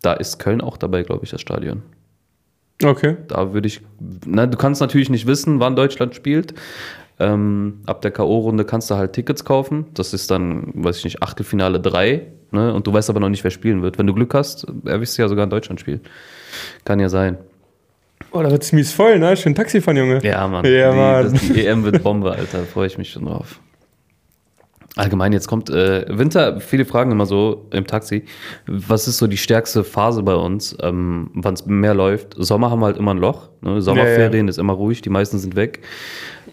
da 0.01 0.15
ist 0.15 0.39
Köln 0.39 0.61
auch 0.61 0.77
dabei, 0.77 1.03
glaube 1.03 1.25
ich, 1.25 1.31
das 1.31 1.41
Stadion. 1.41 1.83
Okay. 2.83 3.17
Da 3.29 3.53
würde 3.53 3.69
ich, 3.69 3.81
na, 4.27 4.47
du 4.47 4.57
kannst 4.57 4.81
natürlich 4.81 5.11
nicht 5.11 5.27
wissen, 5.27 5.61
wann 5.61 5.77
Deutschland 5.77 6.15
spielt. 6.15 6.55
Ähm, 7.19 7.81
ab 7.87 8.03
der 8.03 8.11
K.O.-Runde 8.11 8.65
kannst 8.65 8.91
du 8.91 8.97
halt 8.97 9.13
Tickets 9.13 9.45
kaufen. 9.45 9.87
Das 9.95 10.13
ist 10.13 10.31
dann, 10.31 10.73
weiß 10.75 10.99
ich 10.99 11.05
nicht, 11.05 11.23
Achtelfinale 11.23 11.81
3. 11.81 12.27
Ne? 12.51 12.75
Und 12.75 12.87
du 12.87 12.93
weißt 12.93 13.11
aber 13.11 13.21
noch 13.21 13.29
nicht, 13.29 13.45
wer 13.45 13.51
spielen 13.51 13.83
wird. 13.83 13.99
Wenn 13.99 14.07
du 14.07 14.15
Glück 14.15 14.35
hast, 14.35 14.67
erwischst 14.85 15.19
du 15.19 15.23
ja 15.23 15.29
sogar 15.29 15.47
ein 15.47 15.51
Deutschland-Spiel. 15.51 16.01
Kann 16.85 17.01
ja 17.01 17.09
sein. 17.09 17.39
Oh, 18.31 18.43
da 18.43 18.51
wird's 18.51 18.73
mies 18.73 18.93
voll, 18.93 19.19
ne? 19.19 19.37
Schön 19.37 19.55
Taxi 19.55 19.81
fahren, 19.81 19.97
Junge. 19.97 20.21
Ja, 20.23 20.47
Mann. 20.49 20.65
Ja, 20.65 20.91
die, 20.91 20.97
Mann. 20.97 21.33
Das, 21.33 21.41
die 21.49 21.67
EM 21.67 21.85
wird 21.85 22.03
Bombe, 22.03 22.33
Alter. 22.33 22.65
Freue 22.65 22.87
ich 22.87 22.97
mich 22.97 23.11
schon 23.11 23.27
drauf. 23.27 23.61
Allgemein, 24.95 25.33
jetzt 25.33 25.49
kommt 25.49 25.71
äh, 25.71 26.05
Winter, 26.09 26.61
viele 26.61 26.85
fragen 26.85 27.13
immer 27.13 27.25
so 27.25 27.67
im 27.71 27.87
Taxi, 27.87 28.25
was 28.67 29.09
ist 29.09 29.17
so 29.17 29.27
die 29.27 29.39
stärkste 29.39 29.85
Phase 29.85 30.23
bei 30.23 30.35
uns, 30.35 30.77
ähm, 30.83 31.31
wann 31.33 31.55
es 31.55 31.65
mehr 31.65 31.95
läuft? 31.95 32.35
Sommer 32.37 32.71
haben 32.71 32.81
wir 32.81 32.87
halt 32.87 32.99
immer 32.99 33.15
ein 33.15 33.19
Loch, 33.19 33.49
ne? 33.63 33.81
Sommerferien 33.81 34.49
ist 34.49 34.59
immer 34.59 34.75
ruhig, 34.75 35.01
die 35.01 35.09
meisten 35.09 35.39
sind 35.39 35.57
weg. 35.57 35.81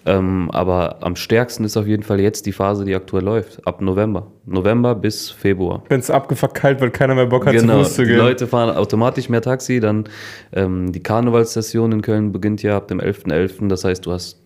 Ähm, 0.09 0.49
aber 0.51 0.97
am 1.01 1.15
stärksten 1.15 1.63
ist 1.65 1.77
auf 1.77 1.85
jeden 1.85 2.01
Fall 2.01 2.19
jetzt 2.19 2.47
die 2.47 2.51
Phase, 2.51 2.83
die 2.83 2.95
aktuell 2.95 3.23
läuft, 3.23 3.67
ab 3.67 3.79
November. 3.79 4.31
November 4.43 4.95
bis 4.95 5.29
Februar. 5.29 5.83
Wenn 5.87 5.99
es 5.99 6.09
abgefuckt 6.09 6.55
kalt 6.55 6.81
wird, 6.81 6.95
keiner 6.95 7.13
mehr 7.13 7.27
Bock 7.27 7.45
hat, 7.45 7.53
Genau, 7.53 7.73
zu 7.73 7.83
Fuß 7.83 7.93
zu 7.93 8.01
die 8.01 8.09
gehen. 8.09 8.17
Leute 8.17 8.47
fahren 8.47 8.75
automatisch 8.75 9.29
mehr 9.29 9.43
Taxi, 9.43 9.79
dann 9.79 10.05
ähm, 10.51 10.91
die 10.91 11.03
Karnevalssession 11.03 11.91
in 11.91 12.01
Köln 12.01 12.31
beginnt 12.31 12.63
ja 12.63 12.75
ab 12.75 12.87
dem 12.87 12.99
11.11., 12.99 13.67
das 13.67 13.83
heißt, 13.83 14.03
du 14.03 14.11
hast 14.11 14.41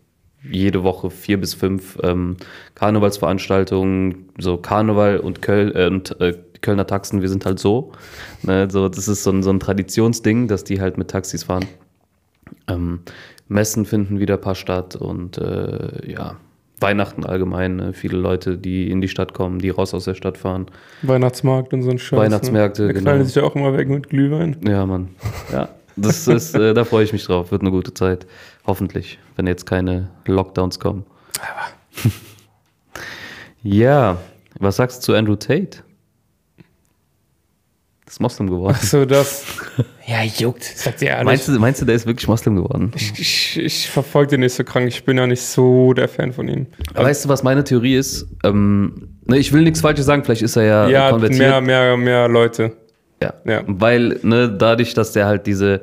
jede 0.51 0.83
Woche 0.83 1.09
vier 1.09 1.39
bis 1.39 1.53
fünf 1.53 1.97
ähm, 2.03 2.35
Karnevalsveranstaltungen, 2.75 4.29
so 4.37 4.57
Karneval 4.57 5.17
und 5.19 5.41
Köln 5.41 5.73
äh, 5.73 5.87
und 5.87 6.19
äh, 6.19 6.33
die 6.57 6.59
Kölner 6.59 6.85
Taxen, 6.85 7.21
wir 7.21 7.29
sind 7.29 7.45
halt 7.45 7.59
so. 7.59 7.93
Ne, 8.41 8.67
so 8.69 8.89
das 8.89 9.07
ist 9.07 9.23
so 9.23 9.31
ein, 9.31 9.41
so 9.43 9.49
ein 9.49 9.61
Traditionsding, 9.61 10.49
dass 10.49 10.65
die 10.65 10.81
halt 10.81 10.97
mit 10.97 11.09
Taxis 11.09 11.45
fahren. 11.45 11.65
Ähm, 12.67 12.99
Messen 13.53 13.85
finden 13.85 14.19
wieder 14.19 14.35
ein 14.35 14.41
paar 14.41 14.55
statt 14.55 14.95
und 14.95 15.37
äh, 15.37 16.11
ja, 16.11 16.37
Weihnachten 16.79 17.25
allgemein, 17.25 17.77
ne? 17.77 17.93
viele 17.93 18.17
Leute, 18.17 18.57
die 18.57 18.89
in 18.89 18.99
die 18.99 19.07
Stadt 19.07 19.33
kommen, 19.33 19.59
die 19.59 19.69
raus 19.69 19.93
aus 19.93 20.05
der 20.05 20.15
Stadt 20.15 20.37
fahren. 20.37 20.65
Weihnachtsmarkt 21.03 21.73
und 21.73 21.83
so 21.83 21.91
ein 21.91 21.99
Scheiß. 21.99 22.19
Weihnachtsmärkte, 22.19 22.81
ne? 22.81 22.87
Da 22.87 22.93
genau. 22.93 23.03
knallen 23.03 23.25
sich 23.25 23.35
ja 23.35 23.43
auch 23.43 23.55
immer 23.55 23.77
weg 23.77 23.87
mit 23.87 24.09
Glühwein. 24.09 24.57
Ja, 24.67 24.85
Mann. 24.85 25.09
Ja, 25.51 25.69
das 25.95 26.27
ist, 26.27 26.55
äh, 26.55 26.73
da 26.73 26.83
freue 26.83 27.05
ich 27.05 27.13
mich 27.13 27.23
drauf. 27.25 27.51
Wird 27.51 27.61
eine 27.61 27.71
gute 27.71 27.93
Zeit. 27.93 28.25
Hoffentlich, 28.65 29.19
wenn 29.35 29.47
jetzt 29.47 29.65
keine 29.65 30.09
Lockdowns 30.25 30.79
kommen. 30.79 31.05
ja, 33.63 34.17
was 34.59 34.77
sagst 34.77 35.03
du 35.03 35.13
zu 35.13 35.13
Andrew 35.13 35.35
Tate? 35.35 35.83
Ist 38.13 38.19
Moslem 38.19 38.47
geworden. 38.47 38.75
Achso, 38.75 39.05
das. 39.05 39.43
ja, 40.05 40.21
juckt. 40.21 40.63
Sagt 40.63 41.01
ihr 41.01 41.07
ehrlich. 41.07 41.25
Meinst 41.25 41.47
du, 41.47 41.51
meinst 41.53 41.81
du, 41.81 41.85
der 41.85 41.95
ist 41.95 42.05
wirklich 42.05 42.27
Moslem 42.27 42.57
geworden? 42.57 42.91
ich 42.95 43.19
ich, 43.19 43.59
ich 43.59 43.89
verfolge 43.89 44.29
den 44.29 44.41
nicht 44.41 44.53
so 44.53 44.63
krank. 44.63 44.87
Ich 44.87 45.03
bin 45.03 45.17
ja 45.17 45.25
nicht 45.25 45.41
so 45.41 45.93
der 45.93 46.07
Fan 46.07 46.31
von 46.31 46.47
ihm. 46.47 46.67
Weißt 46.93 47.25
du, 47.25 47.29
was 47.29 47.41
meine 47.41 47.63
Theorie 47.63 47.95
ist? 47.95 48.27
Ähm, 48.43 49.17
ne, 49.25 49.39
ich 49.39 49.51
will 49.51 49.63
nichts 49.63 49.81
Falsches 49.81 50.05
sagen, 50.05 50.23
vielleicht 50.23 50.43
ist 50.43 50.55
er 50.55 50.63
ja, 50.63 50.87
Ja, 50.89 51.09
konvertiert. 51.09 51.39
mehr, 51.39 51.59
mehr, 51.59 51.97
mehr 51.97 52.27
Leute. 52.27 52.73
Ja. 53.19 53.33
Ja. 53.45 53.63
Weil, 53.65 54.19
ne, 54.21 54.47
dadurch, 54.47 54.93
dass 54.93 55.13
der 55.13 55.25
halt 55.25 55.47
diese 55.47 55.81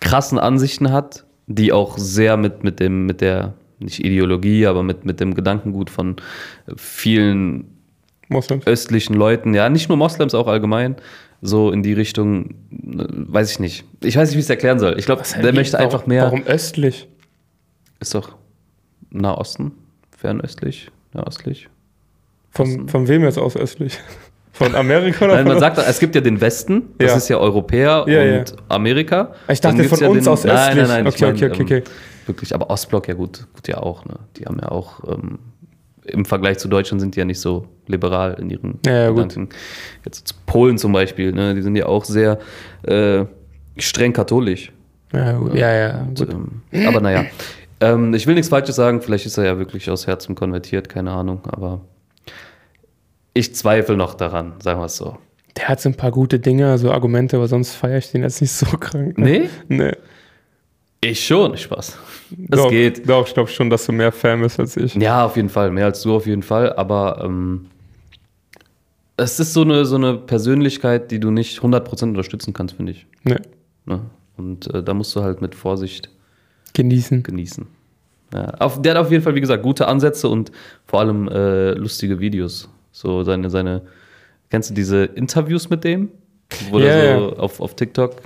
krassen 0.00 0.38
Ansichten 0.38 0.92
hat, 0.92 1.24
die 1.48 1.72
auch 1.72 1.98
sehr 1.98 2.36
mit, 2.36 2.62
mit 2.62 2.78
dem, 2.78 3.04
mit 3.04 3.20
der, 3.20 3.54
nicht 3.80 3.98
Ideologie, 3.98 4.64
aber 4.66 4.84
mit, 4.84 5.04
mit 5.04 5.18
dem 5.18 5.34
Gedankengut 5.34 5.90
von 5.90 6.14
vielen 6.76 7.75
Moslems. 8.28 8.66
östlichen 8.66 9.14
Leuten, 9.14 9.54
ja, 9.54 9.68
nicht 9.68 9.88
nur 9.88 9.96
Moslems, 9.98 10.34
auch 10.34 10.46
allgemein, 10.48 10.96
so 11.42 11.70
in 11.70 11.82
die 11.82 11.92
Richtung, 11.92 12.54
weiß 12.70 13.50
ich 13.52 13.58
nicht. 13.60 13.84
Ich 14.02 14.16
weiß 14.16 14.28
nicht, 14.28 14.36
wie 14.36 14.40
ich 14.40 14.46
es 14.46 14.50
erklären 14.50 14.78
soll. 14.78 14.98
Ich 14.98 15.06
glaube, 15.06 15.22
der 15.42 15.52
möchte 15.52 15.74
warum, 15.74 15.84
einfach 15.86 16.06
mehr. 16.06 16.22
Warum 16.24 16.42
östlich? 16.44 17.08
Ist 18.00 18.14
doch 18.14 18.36
Nahosten, 19.10 19.72
fernöstlich, 20.16 20.90
nahostlich. 21.12 21.68
Von, 22.50 22.88
von 22.88 23.06
wem 23.08 23.22
jetzt 23.24 23.38
aus 23.38 23.56
östlich? 23.56 23.98
Von 24.52 24.74
Amerika 24.74 25.26
oder 25.26 25.34
Nein, 25.34 25.48
man 25.48 25.58
sagt, 25.60 25.76
es 25.76 25.98
gibt 25.98 26.14
ja 26.14 26.22
den 26.22 26.40
Westen, 26.40 26.84
das 26.96 27.10
Ja. 27.10 27.16
ist 27.18 27.28
ja 27.28 27.36
Europäer 27.36 28.06
Ja, 28.08 28.20
und 28.22 28.50
ja. 28.50 28.56
Amerika. 28.70 29.34
Ich 29.48 29.60
dachte 29.60 29.84
von 29.84 29.98
ja 29.98 30.08
uns 30.08 30.24
den, 30.24 30.32
aus 30.32 30.44
Nein, 30.44 30.56
östlich. 30.56 30.88
nein, 30.88 31.04
nein. 31.04 31.06
ich 31.08 31.14
Okay, 31.14 31.24
mein, 31.26 31.34
okay, 31.34 31.44
okay, 31.62 31.74
ähm, 31.74 31.82
okay. 31.82 31.90
Wirklich, 32.24 32.54
aber 32.54 32.70
Ostblock 32.70 33.06
ja 33.06 33.12
gut, 33.12 33.46
gut 33.54 33.68
ja 33.68 33.76
auch. 33.82 34.06
Ne? 34.06 34.14
Die 34.38 34.46
haben 34.46 34.58
ja 34.58 34.70
auch, 34.70 35.04
ähm, 35.12 35.38
im 36.06 36.24
Vergleich 36.24 36.58
zu 36.58 36.68
Deutschland 36.68 37.00
sind 37.00 37.14
die 37.14 37.20
ja 37.20 37.24
nicht 37.24 37.40
so 37.40 37.66
liberal 37.86 38.34
in 38.40 38.50
ihren 38.50 38.78
Ja, 38.84 38.92
ja, 38.92 39.08
gut. 39.10 39.28
Gedanken. 39.28 39.48
Jetzt 40.04 40.46
Polen 40.46 40.78
zum 40.78 40.92
Beispiel, 40.92 41.32
ne? 41.32 41.54
die 41.54 41.62
sind 41.62 41.76
ja 41.76 41.86
auch 41.86 42.04
sehr 42.04 42.38
äh, 42.82 43.24
streng 43.76 44.12
katholisch. 44.12 44.72
Ja, 45.12 45.32
gut. 45.32 45.54
Ja, 45.54 45.72
ja. 45.72 46.06
Gut. 46.16 46.28
Ähm, 46.30 46.86
aber 46.86 47.00
naja, 47.00 47.24
ähm, 47.80 48.14
ich 48.14 48.26
will 48.26 48.34
nichts 48.34 48.48
Falsches 48.48 48.76
sagen, 48.76 49.00
vielleicht 49.02 49.26
ist 49.26 49.36
er 49.38 49.44
ja 49.44 49.58
wirklich 49.58 49.90
aus 49.90 50.06
Herzen 50.06 50.34
konvertiert, 50.34 50.88
keine 50.88 51.12
Ahnung, 51.12 51.40
aber 51.46 51.80
ich 53.34 53.54
zweifle 53.54 53.96
noch 53.96 54.14
daran, 54.14 54.54
sagen 54.62 54.80
wir 54.80 54.86
es 54.86 54.96
so. 54.96 55.18
Der 55.56 55.68
hat 55.68 55.80
so 55.80 55.88
ein 55.88 55.94
paar 55.94 56.10
gute 56.10 56.38
Dinge, 56.38 56.76
so 56.78 56.90
Argumente, 56.90 57.36
aber 57.36 57.48
sonst 57.48 57.74
feiere 57.74 57.98
ich 57.98 58.10
den 58.10 58.22
jetzt 58.22 58.40
nicht 58.40 58.52
so 58.52 58.66
krank. 58.78 59.18
Nee? 59.18 59.48
Nee. 59.68 59.92
Ich 61.00 61.24
schon, 61.24 61.56
Spaß. 61.56 61.98
Es 62.50 62.58
doch, 62.58 62.70
geht. 62.70 63.08
Doch, 63.08 63.26
ich 63.26 63.34
glaube 63.34 63.50
schon, 63.50 63.70
dass 63.70 63.86
du 63.86 63.92
mehr 63.92 64.12
Fan 64.12 64.40
bist 64.40 64.58
als 64.58 64.76
ich. 64.76 64.94
Ja, 64.94 65.24
auf 65.26 65.36
jeden 65.36 65.48
Fall, 65.48 65.70
mehr 65.70 65.86
als 65.86 66.02
du 66.02 66.14
auf 66.16 66.26
jeden 66.26 66.42
Fall, 66.42 66.72
aber 66.72 67.22
ähm, 67.24 67.66
es 69.16 69.38
ist 69.40 69.52
so 69.52 69.62
eine, 69.62 69.84
so 69.84 69.96
eine 69.96 70.14
Persönlichkeit, 70.14 71.10
die 71.10 71.20
du 71.20 71.30
nicht 71.30 71.60
100% 71.60 72.02
unterstützen 72.04 72.52
kannst, 72.52 72.76
finde 72.76 72.92
ich. 72.92 73.06
Nee. 73.24 73.36
Ne? 73.84 74.02
Und 74.36 74.72
äh, 74.74 74.82
da 74.82 74.94
musst 74.94 75.14
du 75.16 75.22
halt 75.22 75.40
mit 75.40 75.54
Vorsicht 75.54 76.10
Genießen. 76.74 77.22
genießen. 77.22 77.66
Ja, 78.34 78.50
auf, 78.58 78.82
der 78.82 78.94
hat 78.94 79.06
auf 79.06 79.10
jeden 79.10 79.22
Fall, 79.22 79.34
wie 79.34 79.40
gesagt, 79.40 79.62
gute 79.62 79.86
Ansätze 79.86 80.28
und 80.28 80.50
vor 80.86 81.00
allem 81.00 81.28
äh, 81.28 81.72
lustige 81.72 82.18
Videos. 82.18 82.68
So 82.92 83.22
seine, 83.22 83.50
seine, 83.50 83.82
kennst 84.50 84.70
du 84.70 84.74
diese 84.74 85.04
Interviews 85.04 85.70
mit 85.70 85.84
dem? 85.84 86.10
Wo 86.70 86.78
Ja, 86.78 86.86
der 86.86 87.18
so 87.18 87.28
ja. 87.30 87.36
auf, 87.36 87.60
auf 87.60 87.74
TikTok 87.76 88.16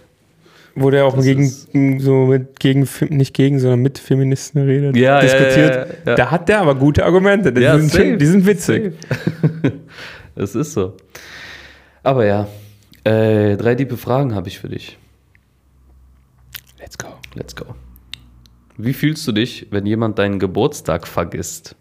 wo 0.75 0.91
der 0.91 1.05
auch 1.05 1.15
Das 1.17 1.25
gegen, 1.25 2.01
so 2.01 2.27
mit 2.27 2.59
gegen, 2.61 2.89
nicht 3.11 3.35
gegen, 3.35 3.59
sondern 3.59 3.81
mit 3.81 3.99
Feministen 3.99 4.63
redet, 4.63 4.97
Ja, 4.97 5.21
diskutiert. 5.21 5.89
ja, 6.07 6.11
ja. 6.11 6.15
Da 6.17 6.31
hat 6.31 6.49
der 6.49 6.61
aber 6.61 6.75
gute 6.75 7.05
Argumente. 7.05 7.53
Die, 7.53 7.63
sind, 7.63 7.91
safe. 7.91 8.17
die 8.17 8.27
sind 8.27 8.47
witzig. 8.47 8.93
Es 10.37 10.55
ist 10.55 10.73
so. 10.73 10.97
Aber 12.03 12.25
ja, 12.25 12.47
äh, 13.05 13.57
drei 13.57 13.75
tiefe 13.75 13.97
Fragen 13.97 14.35
habe 14.35 14.49
ich 14.49 14.59
für 14.59 14.69
dich. 14.69 14.97
Let's 16.79 16.97
go. 16.97 17.09
Let's 17.35 17.55
go. 17.55 17.67
Wie 18.79 18.95
fühlst 18.95 19.27
du 19.29 19.33
dich, 19.33 19.67
wenn 19.71 19.85
jemand 19.85 20.19
deinen 20.19 20.39
Geburtstag 20.39 21.07
vergisst? 21.07 21.75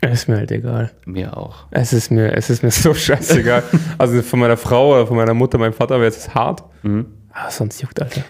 Ist 0.00 0.28
mir 0.28 0.38
halt 0.38 0.50
egal. 0.50 0.90
Mir 1.04 1.36
auch. 1.36 1.66
Es 1.70 1.92
ist 1.92 2.10
mir, 2.10 2.34
es 2.36 2.48
ist 2.50 2.62
mir 2.62 2.70
so 2.70 2.94
scheißegal. 2.94 3.62
also 3.98 4.22
von 4.22 4.40
meiner 4.40 4.56
Frau 4.56 4.94
oder 4.94 5.06
von 5.06 5.16
meiner 5.16 5.34
Mutter, 5.34 5.58
meinem 5.58 5.74
Vater 5.74 5.96
wäre 6.00 6.08
es 6.08 6.34
hart. 6.34 6.64
Mhm. 6.82 7.06
Aber 7.32 7.50
sonst 7.50 7.80
juckt, 7.80 8.00
Alter. 8.00 8.24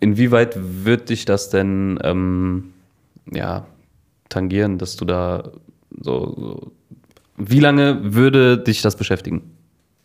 Inwieweit 0.00 0.56
wird 0.56 1.08
dich 1.08 1.24
das 1.24 1.48
denn 1.48 1.98
ähm, 2.02 2.72
ja, 3.32 3.66
tangieren, 4.28 4.78
dass 4.78 4.96
du 4.96 5.04
da 5.04 5.50
so, 5.98 6.34
so. 6.36 6.72
Wie 7.38 7.60
lange 7.60 8.14
würde 8.14 8.58
dich 8.58 8.82
das 8.82 8.96
beschäftigen? 8.96 9.42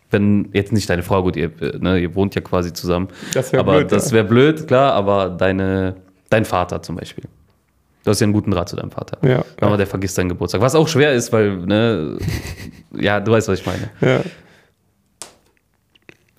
Wenn 0.10 0.50
jetzt 0.52 0.74
nicht 0.74 0.90
deine 0.90 1.04
Frau, 1.04 1.24
gut, 1.24 1.38
ihr, 1.38 1.52
ne, 1.80 2.00
ihr 2.00 2.14
wohnt 2.16 2.36
ja 2.36 2.42
quasi 2.42 2.74
zusammen. 2.74 3.08
Das 3.34 3.54
wäre 3.54 3.62
aber 3.62 3.78
blöd, 3.78 3.92
das 3.92 4.08
ja. 4.08 4.16
wäre 4.16 4.26
blöd, 4.26 4.68
klar, 4.68 4.94
aber 4.94 5.30
deine, 5.30 5.96
dein 6.30 6.44
Vater 6.44 6.82
zum 6.82 6.98
Beispiel. 6.98 7.24
Du 8.04 8.10
hast 8.10 8.20
ja 8.20 8.26
einen 8.26 8.34
guten 8.34 8.52
Draht 8.52 8.68
zu 8.68 8.76
deinem 8.76 8.92
Vater. 8.92 9.18
Ja. 9.28 9.46
Aber 9.62 9.78
der 9.78 9.88
vergisst 9.88 10.16
seinen 10.16 10.30
Geburtstag. 10.30 10.60
Was 10.60 10.76
auch 10.76 10.88
schwer 10.88 11.14
ist, 11.14 11.32
weil, 11.32 11.58
ne, 11.58 12.18
ja, 13.00 13.20
du 13.20 13.32
weißt, 13.32 13.48
was 13.48 13.60
ich 13.60 13.66
meine. 13.66 13.90
Ja. 14.02 14.22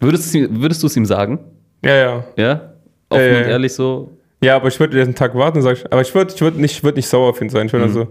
Würdest 0.00 0.34
du 0.82 0.86
es 0.86 0.96
ihm 0.96 1.06
sagen? 1.06 1.38
Ja, 1.84 1.94
ja. 1.94 2.24
Ja? 2.36 2.72
Offen 3.08 3.22
Äh, 3.24 3.36
und 3.44 3.50
ehrlich 3.50 3.72
so? 3.74 4.10
Ja, 4.42 4.56
aber 4.56 4.68
ich 4.68 4.78
würde 4.80 4.96
den 5.04 5.14
Tag 5.14 5.34
warten 5.34 5.58
und 5.58 5.62
sag 5.62 5.76
ich, 5.76 5.92
aber 5.92 6.00
ich 6.00 6.14
würde 6.14 6.32
ich 6.34 6.40
würd 6.40 6.56
nicht, 6.56 6.72
ich 6.78 6.84
würd 6.84 6.96
nicht 6.96 7.06
sauer 7.08 7.28
auf 7.30 7.40
ihn 7.40 7.48
sein. 7.48 7.66
Ich 7.66 7.72
würde 7.72 7.86
Mhm. 7.86 7.92
so, 7.92 8.08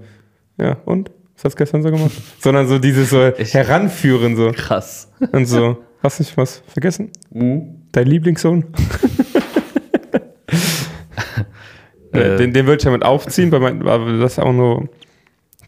ja, 0.59 0.77
und? 0.85 1.11
Was 1.35 1.45
hast 1.45 1.53
du 1.53 1.57
gestern 1.57 1.81
so 1.83 1.89
gemacht? 1.91 2.11
Sondern 2.39 2.67
so 2.67 2.77
dieses 2.79 3.09
so 3.09 3.19
heranführen 3.35 4.35
so. 4.35 4.51
Krass. 4.51 5.11
Und 5.31 5.45
so, 5.45 5.77
hast 6.03 6.19
du 6.19 6.23
nicht 6.23 6.37
was 6.37 6.61
vergessen? 6.67 7.09
Mhm. 7.31 7.81
Dein 7.91 8.07
Lieblingssohn? 8.07 8.65
Äh. 12.13 12.35
den 12.35 12.51
den 12.51 12.65
würde 12.65 12.75
ich 12.77 12.83
damit 12.83 13.03
aufziehen, 13.03 13.49
bei 13.51 13.59
mein, 13.59 13.87
aber 13.87 14.17
das 14.17 14.33
ist 14.33 14.39
auch 14.39 14.51
nur. 14.51 14.89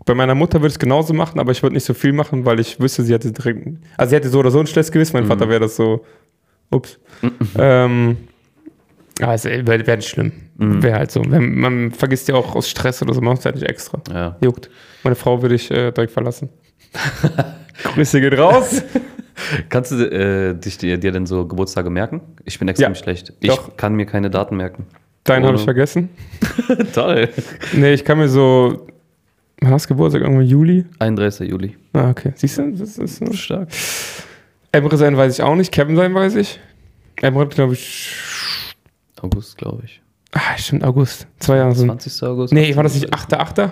Bei 0.06 0.14
meiner 0.14 0.36
Mutter 0.36 0.60
würde 0.60 0.68
ich 0.68 0.74
es 0.74 0.80
genauso 0.80 1.14
machen, 1.14 1.40
aber 1.40 1.54
ich 1.54 1.64
würde 1.64 1.74
nicht 1.76 1.86
so 1.86 1.94
viel 1.94 2.12
machen, 2.12 2.44
weil 2.46 2.60
ich 2.60 2.82
wüsste, 2.82 3.04
sie 3.04 3.14
hätte 3.14 3.32
direkt. 3.32 3.66
Also 3.96 4.10
sie 4.10 4.16
hätte 4.18 4.28
so 4.28 4.40
oder 4.40 4.52
so 4.52 4.60
ein 4.60 4.68
schlechtes 4.68 4.92
Gewissen, 4.92 5.14
mein 5.16 5.26
Vater 5.26 5.48
wäre 5.48 5.62
das 5.62 5.78
so. 5.78 6.04
Ups. 6.74 7.00
ähm, 7.58 8.18
aber 9.22 9.34
es 9.34 9.46
wäre 9.46 9.88
wär 9.88 9.96
nicht 9.96 10.10
schlimm. 10.10 10.32
Wäre 10.56 10.98
halt 10.98 11.12
so. 11.12 11.22
Wenn, 11.28 11.56
man 11.56 11.92
vergisst 11.92 12.28
ja 12.28 12.36
auch 12.36 12.56
aus 12.56 12.70
Stress 12.70 13.02
oder 13.02 13.14
so, 13.14 13.22
macht 13.22 13.40
es 13.40 13.46
halt 13.46 13.56
nicht 13.56 13.68
extra. 13.68 14.02
Ja. 14.12 14.38
Juckt. 14.42 14.70
Meine 15.04 15.16
Frau 15.16 15.42
würde 15.42 15.56
ich 15.56 15.70
äh, 15.72 15.92
direkt 15.92 16.12
verlassen. 16.12 16.50
Grüße 17.84 18.22
geht 18.22 18.38
raus. 18.38 18.84
Kannst 19.70 19.92
du 19.92 19.96
äh, 19.96 20.54
dich, 20.54 20.78
dir, 20.78 20.98
dir 20.98 21.12
denn 21.12 21.26
so 21.26 21.46
Geburtstage 21.46 21.90
merken? 21.90 22.22
Ich 22.46 22.60
bin 22.60 22.68
extrem 22.68 22.94
Ja, 22.94 22.96
schlecht. 22.96 23.34
Ich 23.40 23.50
doch. 23.50 23.76
kann 23.78 23.96
mir 23.96 24.06
keine 24.06 24.30
Daten 24.30 24.58
merken. 24.58 24.86
Deinen 25.24 25.46
habe 25.46 25.58
ich 25.58 25.64
vergessen. 25.64 26.10
Toll. 26.94 27.30
Nee, 27.74 27.94
ich 27.94 28.04
kann 28.06 28.18
mir 28.18 28.28
so. 28.28 28.88
Wann 29.62 29.72
hast 29.72 29.86
du 29.86 29.90
Geburtstag? 29.96 30.22
Irgendwann 30.22 30.46
Juli? 30.46 30.86
31. 31.00 31.50
Juli. 31.50 31.78
Ah, 31.94 32.10
okay. 32.10 32.34
Siehst 32.36 32.58
du? 32.58 32.72
Das 32.72 32.98
ist 32.98 33.18
so. 33.18 33.34
Stark. 33.34 33.70
Emre 34.74 34.98
sein 34.98 35.16
weiß 35.16 35.38
ich 35.38 35.44
auch 35.44 35.56
nicht. 35.56 35.72
Kevin 35.72 35.96
sein 35.96 36.14
weiß 36.14 36.36
ich. 36.36 36.60
Emre 37.22 37.42
hat, 37.42 37.52
glaube 37.52 37.74
ich. 37.74 38.10
August, 39.22 39.58
glaube 39.58 39.84
ich. 39.86 40.02
Ah, 40.34 40.58
stimmt, 40.58 40.84
August. 40.84 41.28
Zwei 41.40 41.58
Jahre 41.58 41.74
sind. 41.76 41.88
20. 41.88 42.24
August? 42.28 42.54
Nee, 42.54 42.76
war 42.76 42.84
das 42.84 42.96
nicht 42.96 43.14
8.8.? 43.14 43.70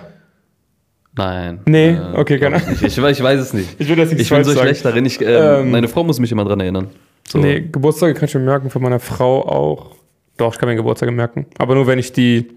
Nein. 1.14 1.60
Nee, 1.66 1.98
okay, 2.14 2.38
glaub 2.38 2.52
keine 2.52 2.72
ich 2.72 2.80
nicht. 2.80 2.96
Ich, 2.96 3.04
weiß- 3.04 3.10
ich 3.10 3.22
weiß 3.22 3.38
es 3.40 3.52
nicht. 3.52 3.68
Ich 3.78 3.88
will 3.88 3.96
das 3.96 4.10
nicht 4.10 4.20
Ich 4.22 4.30
bin 4.30 4.44
so 4.44 4.52
sagen. 4.52 4.64
schlecht 4.66 4.84
darin. 4.84 5.04
Ich, 5.04 5.20
äh, 5.20 5.60
Ähm, 5.60 5.70
meine 5.70 5.88
Frau 5.88 6.04
muss 6.04 6.18
mich 6.18 6.32
immer 6.32 6.44
dran 6.44 6.60
erinnern. 6.60 6.88
So. 7.28 7.38
Nee, 7.38 7.60
Geburtstage 7.60 8.14
kann 8.14 8.24
ich 8.24 8.34
mir 8.34 8.40
merken, 8.40 8.70
von 8.70 8.80
meiner 8.80 8.98
Frau 9.00 9.42
auch. 9.46 9.94
Doch, 10.38 10.54
ich 10.54 10.58
kann 10.58 10.68
mir 10.70 10.76
Geburtstage 10.76 11.12
merken. 11.12 11.46
Aber 11.58 11.74
nur, 11.74 11.86
wenn 11.86 11.98
ich 11.98 12.12
die 12.12 12.48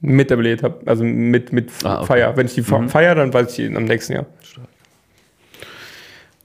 miterlebt 0.00 0.62
habe. 0.62 0.80
Also 0.86 1.04
mit, 1.04 1.52
mit 1.52 1.70
Ah, 1.84 1.98
okay. 1.98 2.06
Feier. 2.06 2.36
Wenn 2.36 2.46
ich 2.46 2.54
die 2.54 2.62
Mhm. 2.62 2.88
feier, 2.88 3.14
dann 3.14 3.34
weiß 3.34 3.50
ich 3.50 3.56
die 3.68 3.76
am 3.76 3.84
nächsten 3.84 4.14
Jahr. 4.14 4.26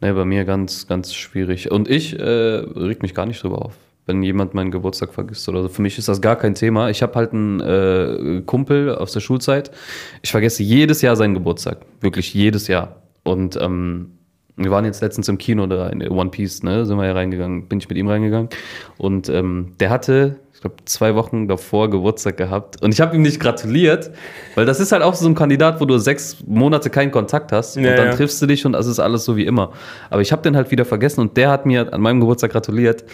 Nee, 0.02 0.12
bei 0.12 0.26
mir 0.26 0.46
ganz, 0.46 0.88
ganz 0.88 1.14
schwierig. 1.14 1.72
Und 1.72 1.90
ich 1.90 2.20
äh, 2.20 2.24
reg 2.24 3.02
mich 3.02 3.14
gar 3.14 3.26
nicht 3.26 3.42
drüber 3.42 3.64
auf, 3.64 3.78
wenn 4.06 4.22
jemand 4.24 4.54
meinen 4.54 4.72
Geburtstag 4.72 5.14
vergisst 5.14 5.48
oder 5.48 5.64
so. 5.64 5.70
Für 5.70 5.82
mich 5.82 5.98
ist 5.98 6.08
das 6.08 6.22
gar 6.22 6.36
kein 6.36 6.54
Thema. 6.54 6.90
Ich 6.90 7.02
habe 7.02 7.16
halt 7.16 7.34
einen 7.34 7.60
äh, 7.62 8.42
Kumpel 8.46 8.94
aus 8.94 9.14
der 9.14 9.22
Schulzeit. 9.22 9.72
Ich 10.22 10.32
vergesse 10.32 10.64
jedes 10.64 11.02
Jahr 11.02 11.16
seinen 11.16 11.34
Geburtstag. 11.34 11.86
Wirklich 12.02 12.34
jedes 12.34 12.68
Jahr. 12.68 13.02
Und 13.24 13.58
ähm, 13.60 14.12
wir 14.58 14.72
waren 14.72 14.86
jetzt 14.86 15.02
letztens 15.02 15.28
im 15.28 15.38
Kino 15.38 15.68
da 15.68 15.90
in 15.90 16.08
One 16.08 16.30
Piece, 16.30 16.64
ne? 16.64 16.86
Sind 16.86 16.98
wir 16.98 17.06
ja 17.06 17.14
reingegangen, 17.14 17.68
bin 17.68 17.80
ich 17.80 17.90
mit 17.90 17.98
ihm 17.98 18.08
reingegangen. 18.08 18.50
Und 18.98 19.28
ähm, 19.30 19.74
der 19.80 19.90
hatte, 19.90 20.40
glaube, 20.66 20.84
zwei 20.86 21.16
Wochen 21.16 21.48
davor 21.48 21.90
Geburtstag 21.90 22.38
gehabt. 22.38 22.82
Und 22.82 22.94
ich 22.94 23.00
habe 23.00 23.16
ihm 23.16 23.22
nicht 23.22 23.40
gratuliert, 23.40 24.12
weil 24.56 24.66
das 24.66 24.80
ist 24.80 24.92
halt 24.92 25.04
auch 25.04 25.14
so 25.14 25.28
ein 25.28 25.36
Kandidat, 25.36 25.80
wo 25.80 25.86
du 25.86 25.98
sechs 25.98 26.38
Monate 26.46 26.90
keinen 26.90 27.12
Kontakt 27.12 27.52
hast. 27.52 27.78
Und 27.78 27.84
Ja, 27.84 27.96
dann 27.96 28.08
ja. 28.08 28.16
triffst 28.16 28.42
du 28.42 28.48
dich 28.48 28.66
und 28.66 28.74
das 28.74 28.88
ist 28.88 29.00
alles 29.00 29.26
so 29.26 29.38
wie 29.38 29.46
immer. 29.46 29.72
Aber 30.10 30.22
ich 30.22 30.32
habe 30.32 30.42
den 30.42 30.56
halt 30.56 30.72
wieder 30.72 30.86
vergessen 30.86 31.22
und 31.22 31.38
der 31.38 31.52
hat 31.52 31.66
mir 31.66 31.94
an 31.94 32.02
meinem 32.02 32.20
Geburtstag 32.20 32.52
gratuliert. 32.52 33.06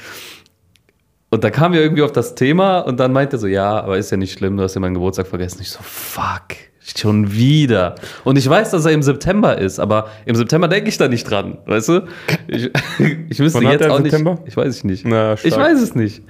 Und 1.30 1.44
da 1.44 1.50
kamen 1.50 1.74
wir 1.74 1.82
irgendwie 1.82 2.04
auf 2.04 2.12
das 2.12 2.36
Thema 2.36 2.80
und 2.80 3.00
dann 3.00 3.14
meinte 3.14 3.38
er 3.38 3.40
so, 3.40 3.48
ja, 3.48 3.82
aber 3.82 3.98
ist 3.98 4.12
ja 4.12 4.18
nicht 4.18 4.34
schlimm, 4.34 4.58
du 4.58 4.64
hast 4.64 4.76
ja 4.76 4.82
meinen 4.82 4.94
Geburtstag 4.94 5.28
vergessen. 5.28 5.60
Ich 5.62 5.70
so, 5.70 5.80
fuck, 5.82 6.56
schon 6.98 7.34
wieder. 7.34 7.96
Und 8.24 8.38
ich 8.38 8.50
weiß, 8.50 8.72
dass 8.72 8.86
er 8.86 8.92
im 8.92 9.02
September 9.02 9.58
ist, 9.58 9.80
aber 9.80 10.10
im 10.26 10.36
September 10.36 10.68
denke 10.68 10.90
ich 10.90 10.98
da 10.98 11.08
nicht 11.08 11.30
dran, 11.30 11.58
weißt 11.66 11.90
du? 11.90 12.08
Ich, 12.48 12.70
ich 13.30 13.40
wüsste 13.40 13.64
jetzt 13.64 13.88
auch 13.88 14.00
nicht. 14.00 14.12
September? 14.12 14.40
Ich 14.46 14.58
weiß 14.58 14.68
es 14.68 14.84
nicht. 14.84 15.06
Na, 15.06 15.34
ich 15.34 15.56
weiß 15.56 15.82
es 15.82 15.96
nicht. 15.96 16.22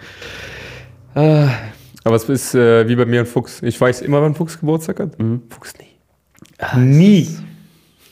Ah, 1.16 1.50
Aber 2.04 2.16
es 2.16 2.28
ist 2.30 2.56
äh, 2.56 2.88
wie 2.88 2.96
bei 2.96 3.06
mir 3.06 3.22
ein 3.22 3.26
Fuchs. 3.26 3.62
Ich 3.64 3.80
weiß 3.80 4.02
immer, 4.02 4.22
wann 4.22 4.36
Fuchs 4.36 4.60
Geburtstag 4.60 5.00
hat. 5.00 5.20
Mhm. 5.20 5.42
Fuchs 5.50 5.74
nie. 5.78 5.86
ah, 6.60 6.78
Nie. 6.78 7.28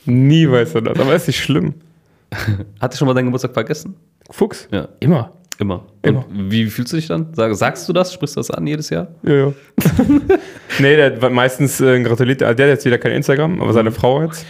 Nie 0.06 0.50
weiß 0.50 0.74
er 0.76 0.82
das. 0.82 0.98
Aber 0.98 1.12
es 1.14 1.22
ist 1.22 1.28
nicht 1.28 1.40
schlimm. 1.44 1.74
Hat 2.80 2.94
er 2.94 2.96
schon 2.96 3.06
mal 3.08 3.14
deinen 3.14 3.26
Geburtstag 3.26 3.52
vergessen? 3.52 3.96
Fuchs? 4.30 4.68
Ja, 4.70 4.88
Immer. 5.00 5.32
immer. 5.58 5.84
Immer. 6.02 6.24
Und 6.28 6.50
wie 6.50 6.66
fühlst 6.66 6.92
du 6.92 6.96
dich 6.96 7.06
dann? 7.08 7.28
Sag, 7.34 7.54
sagst 7.54 7.88
du 7.88 7.92
das? 7.92 8.12
Sprichst 8.12 8.36
du 8.36 8.40
das 8.40 8.50
an 8.50 8.66
jedes 8.66 8.88
Jahr? 8.90 9.08
Ja, 9.22 9.34
ja. 9.34 9.52
nee, 10.78 10.96
der 10.96 11.30
meistens 11.30 11.80
äh, 11.80 12.02
gratuliert. 12.02 12.40
Der 12.40 12.48
hat 12.48 12.58
jetzt 12.58 12.84
wieder 12.86 12.98
kein 12.98 13.12
Instagram, 13.12 13.60
aber 13.60 13.72
seine 13.72 13.90
Frau 13.92 14.22
jetzt. 14.22 14.46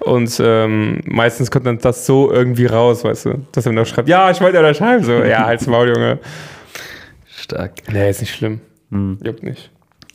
Und 0.00 0.38
ähm, 0.44 1.00
meistens 1.06 1.50
kommt 1.50 1.66
dann 1.66 1.78
das 1.78 2.04
so 2.04 2.30
irgendwie 2.32 2.66
raus, 2.66 3.04
weißt 3.04 3.26
du, 3.26 3.46
dass 3.52 3.64
er 3.64 3.72
mir 3.72 3.80
noch 3.80 3.86
schreibt, 3.86 4.08
ja, 4.08 4.30
ich 4.30 4.40
wollte 4.40 4.58
dir 4.58 4.74
schreiben. 4.74 5.04
So, 5.04 5.12
ja, 5.22 5.46
halt's 5.46 5.66
Maul, 5.66 5.88
Junge. 5.88 6.18
Stark. 7.42 7.72
Nee, 7.92 8.08
ist 8.10 8.20
nicht 8.20 8.34
schlimm. 8.34 8.60
Hm. 8.90 9.18
Juckt 9.22 9.42
nicht. 9.42 9.70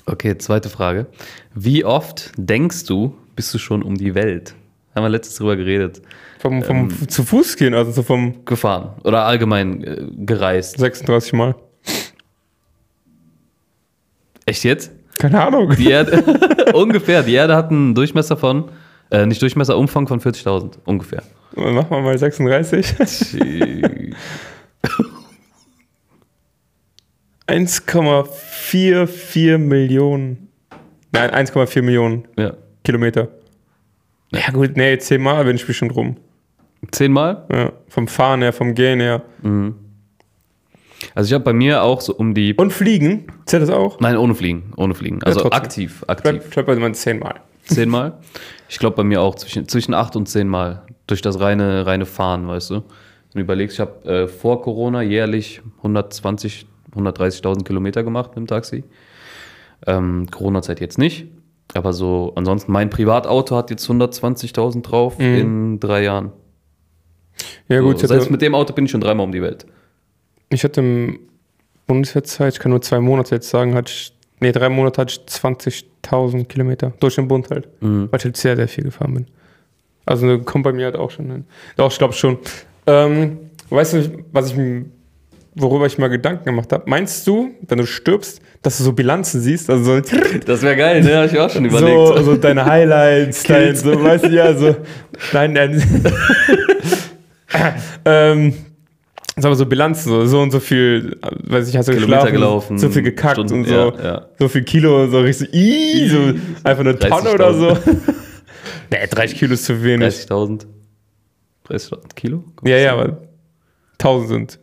Okay, 0.05 0.37
zweite 0.37 0.69
Frage. 0.69 1.07
Wie 1.53 1.83
oft 1.83 2.31
denkst 2.37 2.85
du, 2.85 3.15
bist 3.35 3.53
du 3.53 3.57
schon 3.57 3.83
um 3.83 3.95
die 3.95 4.15
Welt? 4.15 4.55
Haben 4.95 5.03
wir 5.03 5.09
letztens 5.09 5.37
drüber 5.37 5.55
geredet. 5.57 6.01
Vom, 6.39 6.63
vom 6.63 6.89
Ähm. 6.89 7.09
zu 7.09 7.23
Fuß 7.23 7.57
gehen, 7.57 7.73
also 7.73 7.91
so 7.91 8.03
vom 8.03 8.45
Gefahren 8.45 8.91
oder 9.03 9.25
allgemein 9.25 9.83
äh, 9.83 10.07
gereist. 10.25 10.77
36 10.79 11.33
Mal. 11.33 11.55
Echt 14.45 14.63
jetzt? 14.63 14.91
Keine 15.19 15.43
Ahnung. 15.45 15.75
Die 15.77 15.89
Erde, 15.89 16.23
ungefähr. 16.73 17.23
Die 17.23 17.33
Erde 17.33 17.55
hat 17.55 17.69
einen 17.71 17.93
Durchmesser 17.93 18.37
von, 18.37 18.69
äh, 19.11 19.25
nicht 19.25 19.41
Durchmesser, 19.41 19.77
Umfang 19.77 20.07
von 20.07 20.21
40.000. 20.21 20.77
Ungefähr. 20.85 21.23
Machen 21.55 21.89
wir 21.89 22.01
mal 22.01 22.17
36. 22.17 22.95
1,44 27.47 29.57
Millionen. 29.57 30.49
Nein, 31.11 31.31
1,4 31.31 31.81
Millionen 31.81 32.27
ja. 32.37 32.53
Kilometer. 32.83 33.29
Ja 34.31 34.51
gut, 34.51 34.75
nee, 34.75 34.97
10 34.97 35.21
Mal 35.21 35.45
bin 35.45 35.55
ich 35.55 35.65
bestimmt 35.65 35.95
rum. 35.95 36.17
Zehnmal? 36.91 37.45
Ja, 37.51 37.71
vom 37.87 38.07
Fahren 38.07 38.41
her, 38.41 38.53
vom 38.53 38.75
Gehen 38.75 38.99
her. 38.99 39.23
Also 41.15 41.27
ich 41.27 41.33
habe 41.33 41.43
bei 41.43 41.53
mir 41.53 41.81
auch 41.81 42.01
so 42.01 42.13
um 42.13 42.33
die. 42.33 42.53
Und 42.53 42.71
Fliegen, 42.71 43.27
zählt 43.45 43.63
das 43.63 43.69
auch? 43.69 43.99
Nein, 43.99 44.17
ohne 44.17 44.35
Fliegen. 44.35 44.73
Ohne 44.77 44.93
Fliegen. 44.93 45.23
Also 45.23 45.41
trotzdem. 45.41 45.57
aktiv. 45.57 46.03
Aktiv. 46.07 46.23
Bleib, 46.23 46.49
bleib 46.51 46.65
bei 46.65 46.75
meinen 46.75 46.93
10 46.93 47.19
Mal. 47.19 47.41
Zehnmal. 47.67 48.13
Ich 48.69 48.79
glaube 48.79 48.95
bei 48.95 49.03
mir 49.03 49.21
auch 49.21 49.35
zwischen, 49.35 49.67
zwischen 49.67 49.93
acht 49.93 50.15
und 50.15 50.27
zehnmal. 50.27 50.83
Durch 51.05 51.21
das 51.21 51.39
reine, 51.39 51.85
reine 51.85 52.05
Fahren, 52.05 52.47
weißt 52.47 52.71
du. 52.71 52.75
Und 52.75 52.85
du 53.33 53.39
überlegst, 53.39 53.75
ich 53.75 53.79
habe 53.79 54.09
äh, 54.09 54.27
vor 54.27 54.61
Corona 54.61 55.01
jährlich 55.01 55.61
120, 55.77 56.65
130.000 56.97 57.63
Kilometer 57.63 58.03
gemacht 58.03 58.31
mit 58.31 58.37
dem 58.37 58.47
Taxi. 58.47 58.83
Ähm, 59.85 60.27
Corona-Zeit 60.31 60.79
jetzt 60.79 60.97
nicht. 60.97 61.27
Aber 61.73 61.93
so, 61.93 62.31
ansonsten, 62.35 62.71
mein 62.71 62.89
Privatauto 62.89 63.55
hat 63.55 63.69
jetzt 63.69 63.87
120.000 63.89 64.81
drauf 64.83 65.19
in 65.19 65.79
drei 65.79 66.03
Jahren. 66.03 66.31
Ja 67.67 67.79
So, 67.79 67.83
gut, 67.87 67.95
ich 68.01 68.07
selbst 68.07 68.23
hatte, 68.23 68.31
mit 68.31 68.41
dem 68.41 68.55
Auto 68.55 68.73
bin 68.73 68.85
ich 68.85 68.91
schon 68.91 69.01
dreimal 69.01 69.25
um 69.25 69.31
die 69.31 69.41
Welt. 69.41 69.65
ich 70.49 70.63
hatte 70.63 70.79
im 70.81 71.19
Bundeswehrzeit, 71.85 72.53
ich 72.53 72.59
kann 72.59 72.71
nur 72.71 72.81
zwei 72.81 72.99
Monate 72.99 73.35
jetzt 73.35 73.49
sagen, 73.49 73.75
hatte 73.75 73.91
ich, 73.91 74.13
nee, 74.39 74.51
drei 74.51 74.69
Monate 74.69 75.01
hatte 75.01 75.13
ich 75.13 75.33
20.000 75.33 76.45
Kilometer 76.45 76.93
durch 76.99 77.15
den 77.15 77.27
Bund 77.27 77.49
halt, 77.49 77.67
Mhm. 77.81 78.07
weil 78.11 78.19
ich 78.19 78.25
halt 78.25 78.37
sehr, 78.37 78.55
sehr 78.55 78.67
viel 78.67 78.85
gefahren 78.85 79.13
bin. 79.13 79.27
Also 80.05 80.39
kommt 80.39 80.63
bei 80.63 80.71
mir 80.71 80.85
halt 80.85 80.95
auch 80.95 81.11
schon 81.11 81.29
hin. 81.29 81.45
Doch, 81.75 81.91
ich 81.91 81.97
glaube 81.97 82.13
schon. 82.13 82.37
Ähm, 82.87 83.37
weißt 83.69 83.93
du, 83.93 84.23
was 84.31 84.51
ich, 84.53 84.57
worüber 85.57 85.85
ich 85.85 85.97
mal 85.97 86.07
Gedanken 86.07 86.45
gemacht 86.45 86.71
habe? 86.71 86.83
Meinst 86.87 87.25
du, 87.27 87.51
wenn 87.67 87.77
du 87.79 87.85
stirbst, 87.85 88.41
dass 88.61 88.77
du 88.77 88.83
so 88.83 88.93
Bilanzen 88.93 89.41
siehst, 89.41 89.69
also 89.69 90.01
so, 90.01 90.01
Das 90.45 90.61
wäre 90.61 90.75
geil, 90.75 91.03
ne? 91.03 91.17
Hab 91.17 91.31
ich 91.31 91.39
auch 91.39 91.49
schon 91.49 91.65
überlegt. 91.65 91.89
so, 92.17 92.21
so 92.23 92.35
deine 92.35 92.65
Highlights, 92.65 93.43
dein, 93.43 93.75
so, 93.75 94.01
weißt 94.03 94.25
du, 94.25 94.29
ja, 94.29 94.53
so, 94.55 94.75
nein, 95.33 95.53
nein. 95.53 95.83
ähm, 98.05 98.53
sag 99.35 99.49
mal 99.51 99.55
so 99.55 99.65
Bilanzen, 99.65 100.09
so, 100.09 100.25
so 100.25 100.41
und 100.41 100.51
so 100.51 100.59
viel, 100.59 101.17
weiß 101.21 101.69
ich, 101.69 101.77
hast 101.77 101.87
du 101.89 101.93
Kilometer 101.93 102.31
gelaufen. 102.31 102.77
so 102.77 102.89
viel 102.89 103.03
gekackt 103.03 103.35
Stunden, 103.35 103.53
und 103.53 103.65
so, 103.65 103.73
Ja, 103.73 104.03
ja. 104.03 104.25
so 104.39 104.47
viel 104.47 104.63
Kilo, 104.63 105.07
so 105.07 105.19
richtig, 105.19 105.53
ii, 105.53 106.09
so 106.09 106.33
einfach 106.63 106.81
eine 106.81 106.97
Tonne 106.97 107.31
oder 107.33 107.53
so. 107.53 107.69
30.000. 107.69 107.95
nee, 108.91 109.07
30 109.09 109.37
Kilo 109.39 109.53
ist 109.53 109.65
zu 109.65 109.83
wenig. 109.83 110.07
30.000. 110.07 110.65
30.000 111.69 112.15
Kilo? 112.15 112.43
Ja, 112.63 112.77
ja, 112.77 112.93
aber 112.93 113.17
1000 113.99 114.29
sind 114.29 114.59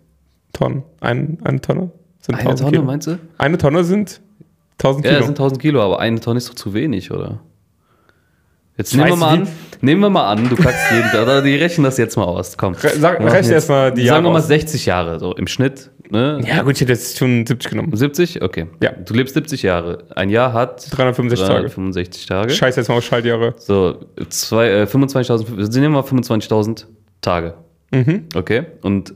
Tonnen. 0.54 0.82
Ein, 1.00 1.38
eine 1.44 1.60
Tonne 1.60 1.90
sind 2.20 2.34
Eine 2.36 2.42
1000 2.48 2.60
Tonne, 2.60 2.70
Kilo. 2.72 2.82
meinst 2.84 3.06
du? 3.08 3.18
Eine 3.36 3.58
Tonne 3.58 3.84
sind 3.84 4.20
1000 4.78 5.04
Ja, 5.04 5.10
Kilo. 5.10 5.18
das 5.20 5.26
sind 5.26 5.38
1000 5.38 5.60
Kilo, 5.60 5.82
aber 5.82 6.00
eine 6.00 6.18
Tonne 6.20 6.38
ist 6.38 6.48
doch 6.48 6.54
zu 6.54 6.72
wenig, 6.72 7.10
oder? 7.10 7.40
Jetzt 8.76 8.90
Ich 8.92 8.98
nehmen 8.98 9.10
wir 9.10 9.16
mal 9.16 9.28
an, 9.34 9.48
nehmen 9.82 10.00
wir 10.00 10.10
mal 10.10 10.26
an, 10.32 10.48
du 10.48 10.56
kackst 10.56 10.90
jeden 10.90 11.08
Tag, 11.10 11.22
oder 11.22 11.42
die 11.42 11.54
rechnen 11.54 11.84
das 11.84 11.96
jetzt 11.96 12.16
mal 12.16 12.24
aus, 12.24 12.56
komm. 12.56 12.72
Re- 12.74 12.88
sag- 12.98 13.20
Wir 13.20 13.26
rechne 13.26 13.36
jetzt- 13.38 13.50
erst 13.50 13.68
mal 13.68 13.92
die 13.92 14.00
Sagen 14.00 14.06
Jahre 14.06 14.24
wir 14.24 14.30
mal 14.32 14.38
aus. 14.40 14.48
60 14.48 14.86
Jahre, 14.86 15.20
so 15.20 15.32
im 15.36 15.46
Schnitt, 15.46 15.90
ne? 16.10 16.40
ja, 16.44 16.62
gut, 16.62 16.72
ich 16.72 16.80
hätte 16.80 16.90
jetzt 16.90 17.16
schon 17.16 17.46
70 17.46 17.70
genommen. 17.70 17.94
70? 17.94 18.42
Okay. 18.42 18.66
Ja. 18.82 18.90
Du 18.90 19.14
lebst 19.14 19.34
70 19.34 19.62
Jahre. 19.62 20.04
Ein 20.16 20.28
Jahr 20.28 20.52
hat 20.52 20.88
365 20.90 21.46
Tage. 21.46 21.60
365 21.60 22.26
Tage. 22.26 22.50
Scheiß 22.50 22.74
jetzt 22.74 22.88
mal 22.88 22.96
auf 22.96 23.04
Schaltjahre. 23.04 23.54
So, 23.58 24.00
zwei, 24.28 24.68
äh, 24.70 24.86
25.000, 24.86 25.56
wir 25.56 25.80
nehmen 25.80 25.94
mal 25.94 26.02
25.000 26.02 26.86
Tage. 27.20 27.54
Mhm. 27.92 28.24
Okay? 28.34 28.64
Und 28.82 29.14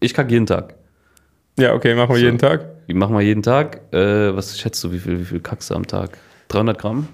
ich 0.00 0.14
kacke 0.14 0.32
jeden 0.32 0.46
Tag. 0.46 0.74
Ja, 1.58 1.74
okay, 1.74 1.94
machen 1.94 2.10
wir 2.10 2.16
So. 2.18 2.24
jeden 2.24 2.38
Tag. 2.38 2.66
Ich 2.86 2.94
mache 2.94 3.12
mal 3.12 3.22
jeden 3.22 3.42
Tag. 3.42 3.80
Äh, 3.92 4.36
was 4.36 4.58
schätzt 4.58 4.82
du, 4.84 4.92
wie 4.92 4.98
viel, 4.98 5.18
wie 5.20 5.24
viel 5.24 5.40
kackst 5.40 5.70
du 5.70 5.74
am 5.74 5.86
Tag? 5.86 6.18
300 6.48 6.78
Gramm? 6.78 7.08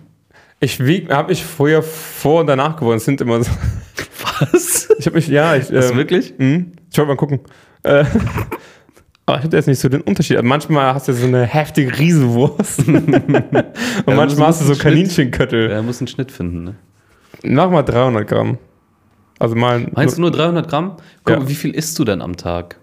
Ich 0.61 0.85
wieg, 0.85 1.11
habe 1.13 1.33
ich 1.33 1.45
vorher 1.45 1.83
vor 1.83 2.41
und 2.41 2.47
danach 2.47 2.77
gewonnen. 2.77 2.99
Es 2.99 3.05
sind 3.05 3.21
immer 3.21 3.43
so. 3.43 3.51
Was? 4.41 4.89
Ich 4.99 5.07
habe 5.07 5.17
mich, 5.17 5.29
ja, 5.29 5.57
ich. 5.57 5.71
Ähm, 5.73 5.97
wirklich? 5.97 6.35
Mhm. 6.39 6.73
Ich 6.91 6.99
wollte 6.99 7.09
mal 7.09 7.17
gucken. 7.17 7.41
Äh, 7.85 8.05
aber 9.27 9.39
ich 9.39 9.45
hatte 9.45 9.57
jetzt 9.57 9.67
nicht 9.67 9.79
so 9.81 9.89
den 9.89 10.01
Unterschied. 10.03 10.37
Also 10.37 10.49
manchmal 10.49 10.95
hast 10.95 11.09
du 11.09 11.13
so 11.15 11.27
eine 11.27 11.45
heftige 11.45 11.97
Riesenwurst. 11.99 12.81
und 12.89 13.03
manchmal 14.07 14.27
muss- 14.27 14.41
hast 14.41 14.61
du 14.63 14.75
so. 14.75 14.81
Kaninchenköttel. 14.81 15.71
Er 15.71 15.83
muss 15.83 16.01
einen 16.01 16.09
Schnitt 16.09 16.31
finden, 16.33 16.65
ne? 16.65 16.75
Mach 17.45 17.71
mal 17.71 17.83
300 17.83 18.27
Gramm. 18.29 18.59
Also 19.39 19.55
mal. 19.57 19.87
Meinst 19.95 20.17
du 20.17 20.21
nur 20.21 20.31
300 20.31 20.69
Gramm? 20.69 20.97
Guck, 21.25 21.37
Ja. 21.41 21.49
wie 21.49 21.55
viel 21.55 21.75
isst 21.75 21.99
du 21.99 22.05
denn 22.05 22.21
am 22.23 22.37
Tag? 22.37 22.79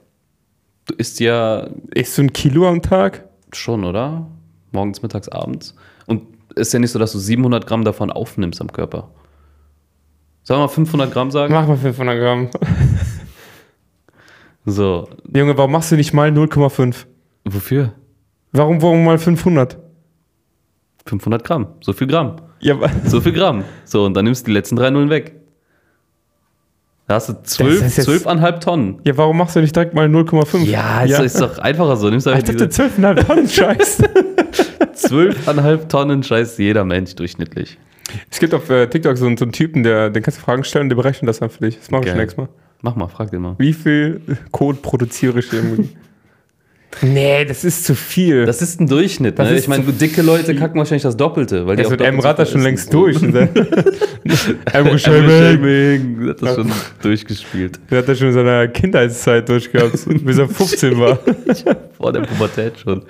Du 0.89 0.95
isst 0.95 1.19
ja 1.19 1.67
Isst 1.93 2.17
du 2.17 2.23
ein 2.23 2.33
Kilo 2.33 2.67
am 2.67 2.81
Tag? 2.81 3.25
schon, 3.53 3.83
oder? 3.83 4.27
Morgens, 4.71 5.01
mittags, 5.01 5.29
abends. 5.29 5.75
Und 6.05 6.21
ist 6.55 6.73
ja 6.73 6.79
nicht 6.79 6.91
so, 6.91 6.99
dass 6.99 7.11
du 7.13 7.19
700 7.19 7.65
Gramm 7.65 7.83
davon 7.83 8.11
aufnimmst 8.11 8.61
am 8.61 8.71
Körper. 8.71 9.09
Sollen 10.43 10.59
wir 10.59 10.63
mal 10.65 10.67
500 10.67 11.11
Gramm 11.11 11.31
sagen? 11.31 11.53
Mach 11.53 11.67
mal 11.67 11.77
500 11.77 12.17
Gramm. 12.19 12.49
So, 14.65 15.09
Junge, 15.33 15.57
warum 15.57 15.71
machst 15.71 15.91
du 15.91 15.95
nicht 15.95 16.13
mal 16.13 16.29
0,5? 16.29 17.05
wofür? 17.45 17.93
Warum, 18.51 18.81
warum 18.81 19.03
mal 19.03 19.17
500? 19.17 19.77
500 21.05 21.43
Gramm. 21.43 21.67
So 21.81 21.93
viel 21.93 22.05
Gramm. 22.07 22.35
Ja, 22.59 22.75
So 23.05 23.19
viel 23.21 23.31
Gramm. 23.31 23.63
So, 23.85 24.05
und 24.05 24.13
dann 24.13 24.25
nimmst 24.25 24.45
du 24.45 24.51
die 24.51 24.53
letzten 24.53 24.75
drei 24.75 24.89
Nullen 24.91 25.09
weg. 25.09 25.38
Da 27.09 27.15
hast 27.15 27.27
du 27.29 27.33
12, 27.41 27.81
ist 27.87 27.97
jetzt- 27.97 28.07
12,5 28.07 28.59
Tonnen. 28.59 28.99
ja, 29.03 29.17
warum 29.17 29.35
machst 29.37 29.55
du 29.55 29.61
nicht 29.61 29.75
direkt 29.75 29.95
mal 29.95 30.07
0,5? 30.07 30.63
Ja, 30.65 31.01
ist, 31.01 31.19
ist 31.19 31.41
doch 31.41 31.57
einfacher 31.57 31.97
so. 31.97 32.07
Nimmst 32.09 32.27
Ich 32.27 32.43
dachte 32.43 32.67
12,5 32.69 33.25
Tonnen 33.25 33.49
Scheiß. 33.49 34.03
12,5 34.93 35.87
Tonnen 35.87 36.23
scheißt 36.23 36.59
jeder 36.59 36.85
Mensch 36.85 37.15
durchschnittlich. 37.15 37.77
es 38.29 38.39
gibt 38.39 38.53
auf 38.53 38.69
äh, 38.69 38.87
TikTok 38.87 39.17
so, 39.17 39.25
einen- 39.25 39.37
so 39.37 39.45
einen 39.45 39.51
Typen, 39.53 39.81
der, 39.83 40.09
den 40.11 40.21
kannst 40.23 40.39
du 40.39 40.43
Fragen 40.43 40.63
stellen, 40.63 40.89
der 40.89 40.95
berechnet 40.97 41.27
das 41.29 41.39
dann 41.39 41.49
für 41.49 41.65
dich. 41.65 41.77
Das 41.79 41.89
mache 41.91 42.07
ich 42.07 42.13
nächstes 42.13 42.37
Mal. 42.37 42.49
Mach 42.81 42.95
mal, 42.95 43.07
frag 43.07 43.31
den 43.31 43.41
mal. 43.41 43.55
Wie 43.57 43.73
viel 43.73 44.21
Code 44.51 44.77
produziere 44.81 45.39
ich 45.39 45.51
irgendwie? 45.51 45.89
nee, 47.01 47.45
das 47.45 47.63
ist 47.63 47.85
zu 47.85 47.95
viel. 47.95 48.45
Das 48.45 48.61
ist 48.61 48.79
ein 48.79 48.87
Durchschnitt. 48.87 49.37
Ne? 49.37 49.51
ist 49.51 49.61
Ich 49.61 49.67
meine, 49.67 49.85
zu 49.85 49.93
dicke 49.93 50.21
Leute 50.21 50.55
kacken 50.55 50.77
wahrscheinlich 50.77 51.03
das 51.03 51.15
Doppelte. 51.17 51.65
Weil 51.65 51.75
die 51.75 51.83
das 51.83 51.91
wird 51.91 52.01
Emrata 52.01 52.45
viel 52.45 52.53
schon 52.53 52.61
längst 52.61 52.93
durch. 52.93 53.21
ne? 53.21 53.49
Emre. 54.73 54.99
Shaming 54.99 56.29
hat 56.29 56.41
das 56.41 56.55
schon 56.55 56.71
durchgespielt. 57.01 57.79
Der 57.89 57.99
hat 57.99 58.07
das 58.07 58.17
schon 58.17 58.27
in 58.27 58.33
seiner 58.33 58.67
Kindheitszeit 58.67 59.47
durchgehabt, 59.47 59.97
bis 60.25 60.37
er 60.37 60.47
15 60.47 60.99
war. 60.99 61.19
Vor 61.97 62.11
der 62.11 62.21
Pubertät 62.21 62.79
schon. 62.79 63.03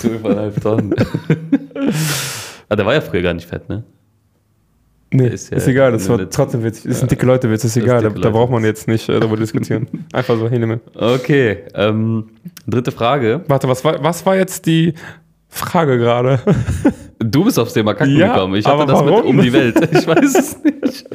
12,5 0.00 0.60
Tonnen. 0.60 0.94
ah, 2.68 2.76
der 2.76 2.86
war 2.86 2.94
ja 2.94 3.00
früher 3.00 3.22
gar 3.22 3.34
nicht 3.34 3.48
fett, 3.48 3.68
ne? 3.68 3.84
Nee, 5.12 5.26
Ist 5.26 5.52
ist, 5.52 5.66
ja 5.66 5.72
egal, 5.72 5.92
das 5.92 6.08
war 6.08 6.30
trotzdem 6.30 6.62
witzig. 6.62 6.84
Das 6.88 7.00
sind 7.00 7.10
dicke 7.10 7.26
Leute, 7.26 7.50
Witz, 7.50 7.64
ist 7.64 7.76
egal, 7.76 8.00
da, 8.00 8.10
da 8.10 8.30
braucht 8.30 8.52
man 8.52 8.64
jetzt 8.64 8.86
nicht 8.86 9.08
äh, 9.08 9.18
darüber 9.18 9.36
diskutieren. 9.36 9.88
Einfach 10.12 10.38
so 10.38 10.48
hinnehmen. 10.48 10.80
Okay, 10.94 11.58
ähm, 11.74 12.30
dritte 12.66 12.92
Frage. 12.92 13.42
Warte, 13.48 13.66
was 13.68 13.84
war, 13.84 14.02
was 14.04 14.24
war 14.24 14.36
jetzt 14.36 14.66
die 14.66 14.94
Frage 15.48 15.98
gerade? 15.98 16.38
Du 17.18 17.44
bist 17.44 17.58
aufs 17.58 17.74
Thema 17.74 17.94
Kacken 17.94 18.16
Ja, 18.16 18.34
gekommen. 18.34 18.54
Ich 18.54 18.64
hatte 18.64 18.86
das 18.86 19.02
mit 19.04 19.12
um 19.12 19.40
die 19.42 19.52
Welt. 19.52 19.76
Ich 19.92 20.06
weiß 20.06 20.34
es 20.34 20.56
nicht. 20.62 21.06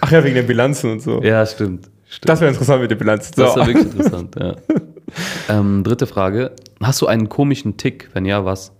Ach 0.00 0.10
ja, 0.10 0.24
wegen 0.24 0.34
den 0.34 0.46
Bilanzen 0.46 0.90
und 0.90 1.00
so. 1.00 1.22
Ja, 1.22 1.46
stimmt. 1.46 1.88
stimmt. 2.08 2.28
Das 2.28 2.40
wäre 2.40 2.50
interessant 2.50 2.82
mit 2.82 2.90
den 2.90 2.98
Bilanzen. 2.98 3.32
So. 3.34 3.42
Das 3.42 3.50
ist 3.52 3.56
ja 3.56 3.66
wirklich 3.66 3.86
interessant, 3.86 4.36
ja. 4.38 4.56
Ähm, 5.48 5.84
dritte 5.84 6.06
Frage. 6.06 6.52
Hast 6.82 7.02
du 7.02 7.06
einen 7.06 7.28
komischen 7.28 7.76
Tick? 7.76 8.08
Wenn 8.14 8.24
ja, 8.24 8.44
was? 8.44 8.72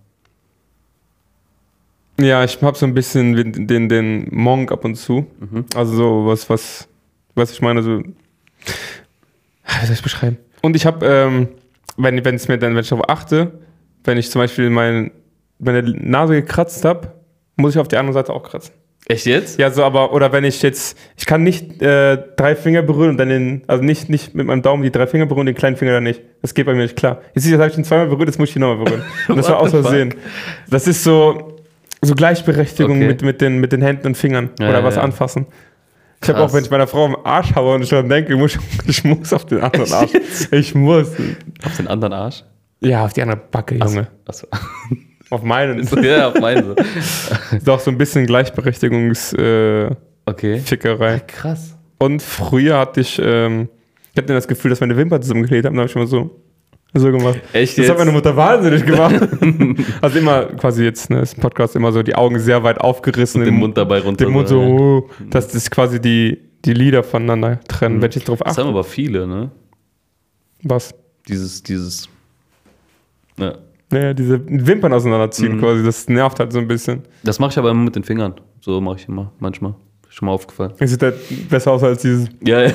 Ja, 2.22 2.44
ich 2.44 2.60
habe 2.62 2.76
so 2.76 2.86
ein 2.86 2.94
bisschen 2.94 3.66
den, 3.66 3.88
den, 3.88 4.28
Monk 4.30 4.70
ab 4.72 4.84
und 4.84 4.94
zu. 4.94 5.26
Mhm. 5.40 5.64
Also 5.74 5.94
so 5.94 6.26
was, 6.26 6.48
was, 6.48 6.88
was 7.34 7.52
ich 7.52 7.60
meine, 7.60 7.82
so. 7.82 7.98
Wie 7.98 9.86
soll 9.86 9.94
ich 9.94 10.02
beschreiben? 10.02 10.38
Und 10.60 10.76
ich 10.76 10.86
habe, 10.86 11.04
ähm, 11.06 11.48
wenn, 11.96 12.24
wenn 12.24 12.34
es 12.34 12.48
mir 12.48 12.58
dann, 12.58 12.74
wenn 12.74 12.82
ich 12.82 12.88
darauf 12.88 13.08
achte, 13.08 13.52
wenn 14.04 14.18
ich 14.18 14.30
zum 14.30 14.40
Beispiel 14.40 14.70
mein, 14.70 15.10
meine 15.58 15.82
Nase 15.82 16.34
gekratzt 16.34 16.84
habe, 16.84 17.12
muss 17.56 17.74
ich 17.74 17.80
auf 17.80 17.88
die 17.88 17.96
andere 17.96 18.14
Seite 18.14 18.32
auch 18.32 18.42
kratzen. 18.42 18.72
Echt 19.08 19.26
jetzt? 19.26 19.58
Ja, 19.58 19.70
so, 19.70 19.82
aber, 19.82 20.12
oder 20.12 20.32
wenn 20.32 20.44
ich 20.44 20.62
jetzt, 20.62 20.96
ich 21.16 21.26
kann 21.26 21.42
nicht 21.42 21.82
äh, 21.82 22.18
drei 22.36 22.54
Finger 22.54 22.82
berühren 22.82 23.10
und 23.10 23.16
dann 23.18 23.28
den, 23.28 23.62
also 23.66 23.82
nicht, 23.82 24.08
nicht 24.08 24.34
mit 24.34 24.46
meinem 24.46 24.62
Daumen 24.62 24.84
die 24.84 24.92
drei 24.92 25.08
Finger 25.08 25.26
berühren 25.26 25.40
und 25.40 25.46
den 25.46 25.56
kleinen 25.56 25.76
Finger 25.76 25.92
dann 25.92 26.04
nicht. 26.04 26.22
Das 26.40 26.54
geht 26.54 26.66
bei 26.66 26.74
mir 26.74 26.82
nicht 26.82 26.96
klar. 26.96 27.20
Jetzt, 27.34 27.50
habe 27.52 27.66
ich 27.66 27.74
den 27.74 27.84
zweimal 27.84 28.06
berührt, 28.06 28.28
jetzt 28.28 28.38
muss 28.38 28.50
ich 28.50 28.56
ihn 28.56 28.60
nochmal 28.60 28.84
berühren. 28.84 29.02
Und 29.26 29.36
das 29.38 29.48
war 29.48 29.58
aus 29.58 29.70
Versehen. 29.70 30.14
Das 30.70 30.86
ist 30.86 31.02
so, 31.02 31.51
so 32.02 32.14
Gleichberechtigung 32.14 32.96
Okay. 32.98 33.06
mit, 33.06 33.22
mit, 33.22 33.40
den, 33.40 33.58
mit 33.58 33.72
den 33.72 33.82
Händen 33.82 34.08
und 34.08 34.16
Fingern 34.16 34.50
Ja, 34.60 34.68
oder 34.68 34.78
ja, 34.80 34.84
was 34.84 34.98
anfassen. 34.98 35.46
Ich 36.22 36.28
habe 36.28 36.40
auch, 36.40 36.52
wenn 36.52 36.62
ich 36.64 36.70
meiner 36.70 36.86
Frau 36.86 37.04
am 37.06 37.16
Arsch 37.24 37.54
haue 37.56 37.74
und 37.74 37.82
ich 37.82 37.88
dann 37.88 38.08
denke, 38.08 38.32
ich 38.32 38.38
muss, 38.38 38.56
ich 38.86 39.02
muss 39.04 39.32
auf 39.32 39.44
den 39.46 39.60
anderen 39.60 39.92
Arsch. 39.92 40.10
Ich 40.52 40.74
muss. 40.74 41.08
Auf 41.64 41.76
den 41.76 41.88
anderen 41.88 42.12
Arsch? 42.12 42.44
Ja, 42.80 43.04
auf 43.04 43.12
die 43.12 43.22
andere 43.22 43.40
Backe, 43.50 43.76
Junge. 43.76 44.08
Achso. 44.26 44.46
Auf 45.30 45.42
meinen. 45.42 45.88
ja, 46.02 46.28
auf 46.28 46.38
meinen 46.40 46.62
so. 46.66 46.74
Doch 47.64 47.80
so 47.80 47.90
ein 47.90 47.96
bisschen 47.96 48.26
Gleichberechtigungsfickerei. 48.26 49.88
Äh, 49.90 49.96
Okay. 50.26 50.58
Fickerei. 50.58 51.20
Krass. 51.20 51.74
Und 51.98 52.20
früher 52.22 52.78
hatte 52.78 53.00
ich, 53.00 53.18
ähm, 53.24 53.68
ich 54.12 54.18
hatte 54.22 54.34
das 54.34 54.46
Gefühl, 54.46 54.68
dass 54.70 54.80
meine 54.80 54.96
Wimpern 54.96 55.20
zusammengeklebt 55.22 55.64
haben. 55.66 55.74
Da 55.74 55.80
habe 55.80 55.88
ich 55.90 55.96
immer 55.96 56.06
so, 56.06 56.41
so 57.00 57.10
gemacht. 57.10 57.40
Echt 57.52 57.72
Das 57.78 57.86
jetzt? 57.86 57.90
hat 57.90 57.98
meine 57.98 58.12
Mutter 58.12 58.36
wahnsinnig 58.36 58.84
gemacht. 58.84 59.14
also 60.02 60.18
immer 60.18 60.44
quasi 60.44 60.84
jetzt, 60.84 61.08
ne, 61.10 61.20
ist 61.20 61.38
ein 61.38 61.40
Podcast, 61.40 61.74
immer 61.76 61.90
so 61.92 62.02
die 62.02 62.14
Augen 62.14 62.38
sehr 62.38 62.62
weit 62.62 62.78
aufgerissen. 62.80 63.40
Und 63.40 63.46
den 63.46 63.54
Mund 63.54 63.76
dabei 63.76 64.00
runter. 64.00 64.24
Den 64.24 64.32
Mund 64.34 64.48
so, 64.48 64.60
oh, 64.60 65.08
dass 65.30 65.48
das 65.48 65.70
quasi 65.70 66.00
die, 66.00 66.38
die 66.64 66.74
Lieder 66.74 67.02
voneinander 67.02 67.60
trennen, 67.66 67.96
Mhm. 67.96 68.02
wenn 68.02 68.10
ich 68.14 68.24
drauf 68.24 68.38
Das 68.40 68.58
haben 68.58 68.64
achte. 68.66 68.68
aber 68.70 68.84
viele, 68.84 69.26
ne? 69.26 69.50
Was? 70.64 70.94
Dieses, 71.28 71.62
dieses. 71.62 72.08
Ja. 73.38 73.54
Naja, 73.90 74.14
diese 74.14 74.40
Wimpern 74.46 74.92
auseinanderziehen 74.92 75.56
Mhm. 75.56 75.60
quasi, 75.60 75.82
das 75.84 76.08
nervt 76.08 76.38
halt 76.40 76.52
so 76.52 76.58
ein 76.58 76.68
bisschen. 76.68 77.02
Das 77.22 77.38
mache 77.38 77.50
ich 77.52 77.58
aber 77.58 77.70
immer 77.70 77.82
mit 77.84 77.96
den 77.96 78.04
Fingern. 78.04 78.34
So 78.60 78.80
mache 78.80 78.96
ich 78.98 79.08
immer, 79.08 79.32
manchmal. 79.38 79.74
Schon 80.08 80.26
mal 80.26 80.32
aufgefallen. 80.32 80.72
Es 80.78 80.90
sieht 80.90 81.02
halt 81.02 81.14
besser 81.48 81.72
aus 81.72 81.82
als 81.82 82.02
dieses. 82.02 82.28
Ja, 82.44 82.62
ja. 82.64 82.72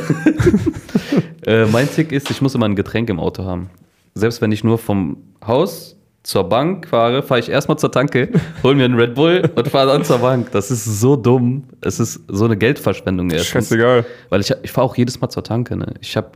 äh, 1.46 1.66
mein 1.68 1.88
Tick 1.90 2.12
ist, 2.12 2.32
ich 2.32 2.42
muss 2.42 2.56
immer 2.56 2.66
ein 2.66 2.76
Getränk 2.76 3.10
im 3.12 3.20
Auto 3.20 3.46
haben. 3.46 3.70
Selbst 4.18 4.42
wenn 4.42 4.52
ich 4.52 4.64
nur 4.64 4.78
vom 4.78 5.18
Haus 5.46 5.98
zur 6.24 6.44
Bank 6.44 6.88
fahre, 6.90 7.24
fahre 7.24 7.40
ich 7.40 7.50
erstmal 7.50 7.78
zur 7.78 7.92
Tanke, 7.92 8.30
hol 8.64 8.76
mir 8.76 8.86
einen 8.86 9.00
Red 9.00 9.16
Bull 9.16 9.50
und 9.56 9.68
fahre 9.70 9.94
dann 9.94 10.04
zur 10.04 10.20
Bank. 10.20 10.52
Das 10.52 10.72
ist 10.72 10.84
so 10.84 11.16
dumm. 11.16 11.64
Es 11.80 12.00
ist 12.00 12.22
so 12.28 12.46
eine 12.46 12.58
Geldverschwendung 12.58 13.30
erstens. 13.30 13.70
Scheißegal. 13.70 14.06
Weil 14.30 14.42
ich, 14.42 14.54
ich 14.62 14.72
fahre 14.72 14.86
auch 14.86 14.98
jedes 14.98 15.22
Mal 15.22 15.30
zur 15.30 15.44
Tanke. 15.44 15.78
Ne? 15.78 15.94
Ich 16.02 16.18
habe 16.18 16.32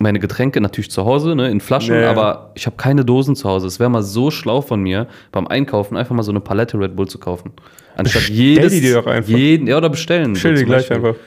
meine 0.00 0.18
Getränke 0.18 0.60
natürlich 0.60 0.90
zu 0.90 1.04
Hause, 1.04 1.34
ne, 1.34 1.50
in 1.50 1.60
Flaschen, 1.60 1.94
ja. 1.94 2.10
aber 2.10 2.52
ich 2.54 2.66
habe 2.66 2.76
keine 2.76 3.04
Dosen 3.04 3.36
zu 3.36 3.48
Hause. 3.48 3.66
Es 3.66 3.80
wäre 3.80 3.90
mal 3.90 4.02
so 4.02 4.30
schlau 4.30 4.60
von 4.60 4.80
mir, 4.80 5.08
beim 5.32 5.46
Einkaufen 5.46 5.96
einfach 5.96 6.14
mal 6.14 6.22
so 6.22 6.30
eine 6.30 6.40
Palette 6.40 6.78
Red 6.78 6.96
Bull 6.96 7.08
zu 7.08 7.18
kaufen. 7.18 7.52
Anstatt 7.96 8.22
Bestell 8.22 8.36
jedes, 8.36 8.72
die 8.72 8.80
dir 8.80 8.94
doch 8.94 9.06
einfach. 9.06 9.28
Jeden, 9.28 9.66
ja, 9.66 9.76
oder 9.76 9.90
bestellen. 9.90 10.36
Stell 10.36 10.56
so 10.56 10.62
zum 10.62 10.68
gleich 10.68 10.88
Beispiel. 10.88 11.08
einfach. 11.08 11.20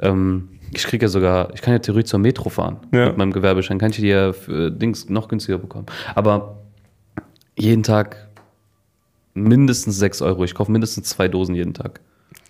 Ähm, 0.00 0.48
ich 0.72 0.84
kriege 0.84 1.04
ja 1.06 1.08
sogar, 1.08 1.52
ich 1.54 1.62
kann 1.62 1.72
ja 1.72 1.78
theoretisch 1.78 2.10
zur 2.10 2.20
Metro 2.20 2.48
fahren 2.48 2.78
Ja. 2.92 3.06
mit 3.06 3.16
meinem 3.18 3.32
Gewerbeschein. 3.32 3.78
Kann 3.78 3.90
ich 3.90 3.96
die 3.96 4.08
ja 4.08 4.32
für 4.32 4.70
Dings 4.70 5.08
noch 5.08 5.28
günstiger 5.28 5.58
bekommen. 5.58 5.86
Aber 6.14 6.58
jeden 7.56 7.82
Tag 7.82 8.28
mindestens 9.34 9.98
6 9.98 10.22
Euro. 10.22 10.44
Ich 10.44 10.54
kaufe 10.54 10.72
mindestens 10.72 11.08
zwei 11.08 11.28
Dosen 11.28 11.54
jeden 11.54 11.74
Tag. 11.74 12.00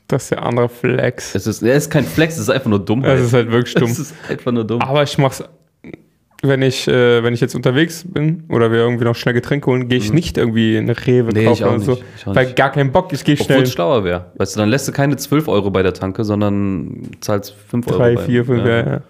Das 0.09 0.25
ist 0.25 0.31
der 0.31 0.45
andere 0.45 0.69
Flex. 0.69 1.35
Es 1.35 1.47
ist, 1.49 1.63
es 1.63 1.85
ist 1.85 1.91
kein 1.91 2.05
Flex, 2.05 2.35
es 2.35 2.43
ist 2.43 2.51
einfach 2.51 2.71
nur 2.71 2.85
Dummheit. 2.85 3.19
Das 3.19 3.27
ist 3.27 3.33
halt 3.33 3.51
wirklich 3.51 3.75
dumm. 3.77 3.91
Es 3.91 3.99
ist 3.99 4.15
einfach 4.29 4.53
nur 4.53 4.65
dumm. 4.65 4.81
Aber 4.81 5.03
ich 5.03 5.19
mach's, 5.19 5.43
wenn 6.43 6.63
ich, 6.63 6.87
äh, 6.87 7.23
wenn 7.25 7.33
ich 7.35 7.41
jetzt 7.41 7.55
unterwegs 7.55 8.05
bin 8.07 8.45
oder 8.51 8.71
wir 8.71 8.79
irgendwie 8.79 9.05
noch 9.05 9.15
schnell 9.17 9.35
Getränke 9.35 9.67
holen, 9.71 9.89
gehe 9.89 9.99
ich 9.99 10.13
nicht 10.13 10.37
irgendwie 10.39 10.77
in 10.77 10.85
eine 10.85 10.97
Rewe 11.07 11.29
Mhm. 11.29 11.31
Nee, 11.35 11.45
kaufen 11.47 11.55
ich 11.59 11.65
auch 11.65 11.71
oder 11.75 11.81
so. 11.81 11.91
nicht. 11.93 12.05
Weil 12.27 12.45
nicht. 12.47 12.57
gar 12.57 12.71
keinen 12.73 12.93
Bock, 12.93 13.13
ich 13.13 13.25
gehe 13.25 13.35
Obwohl 13.35 13.45
schnell 13.47 13.63
es 13.63 13.73
schlauer 13.73 14.05
wäre. 14.05 14.27
Weißt 14.37 14.55
du, 14.57 14.61
dann 14.61 14.69
lässt 14.69 14.87
du 14.87 14.93
keine 14.93 15.17
12 15.17 15.49
Euro 15.49 15.71
bei 15.71 15.83
der 15.83 15.95
Tanke, 15.95 16.25
sondern 16.25 17.09
zahlst 17.21 17.53
5 17.69 17.87
Euro. 17.89 17.99
drei, 17.99 18.15
bei- 18.15 18.23
vier, 18.23 18.45
fünf, 18.45 18.65
ja, 18.67 18.87
ja. 18.87 19.01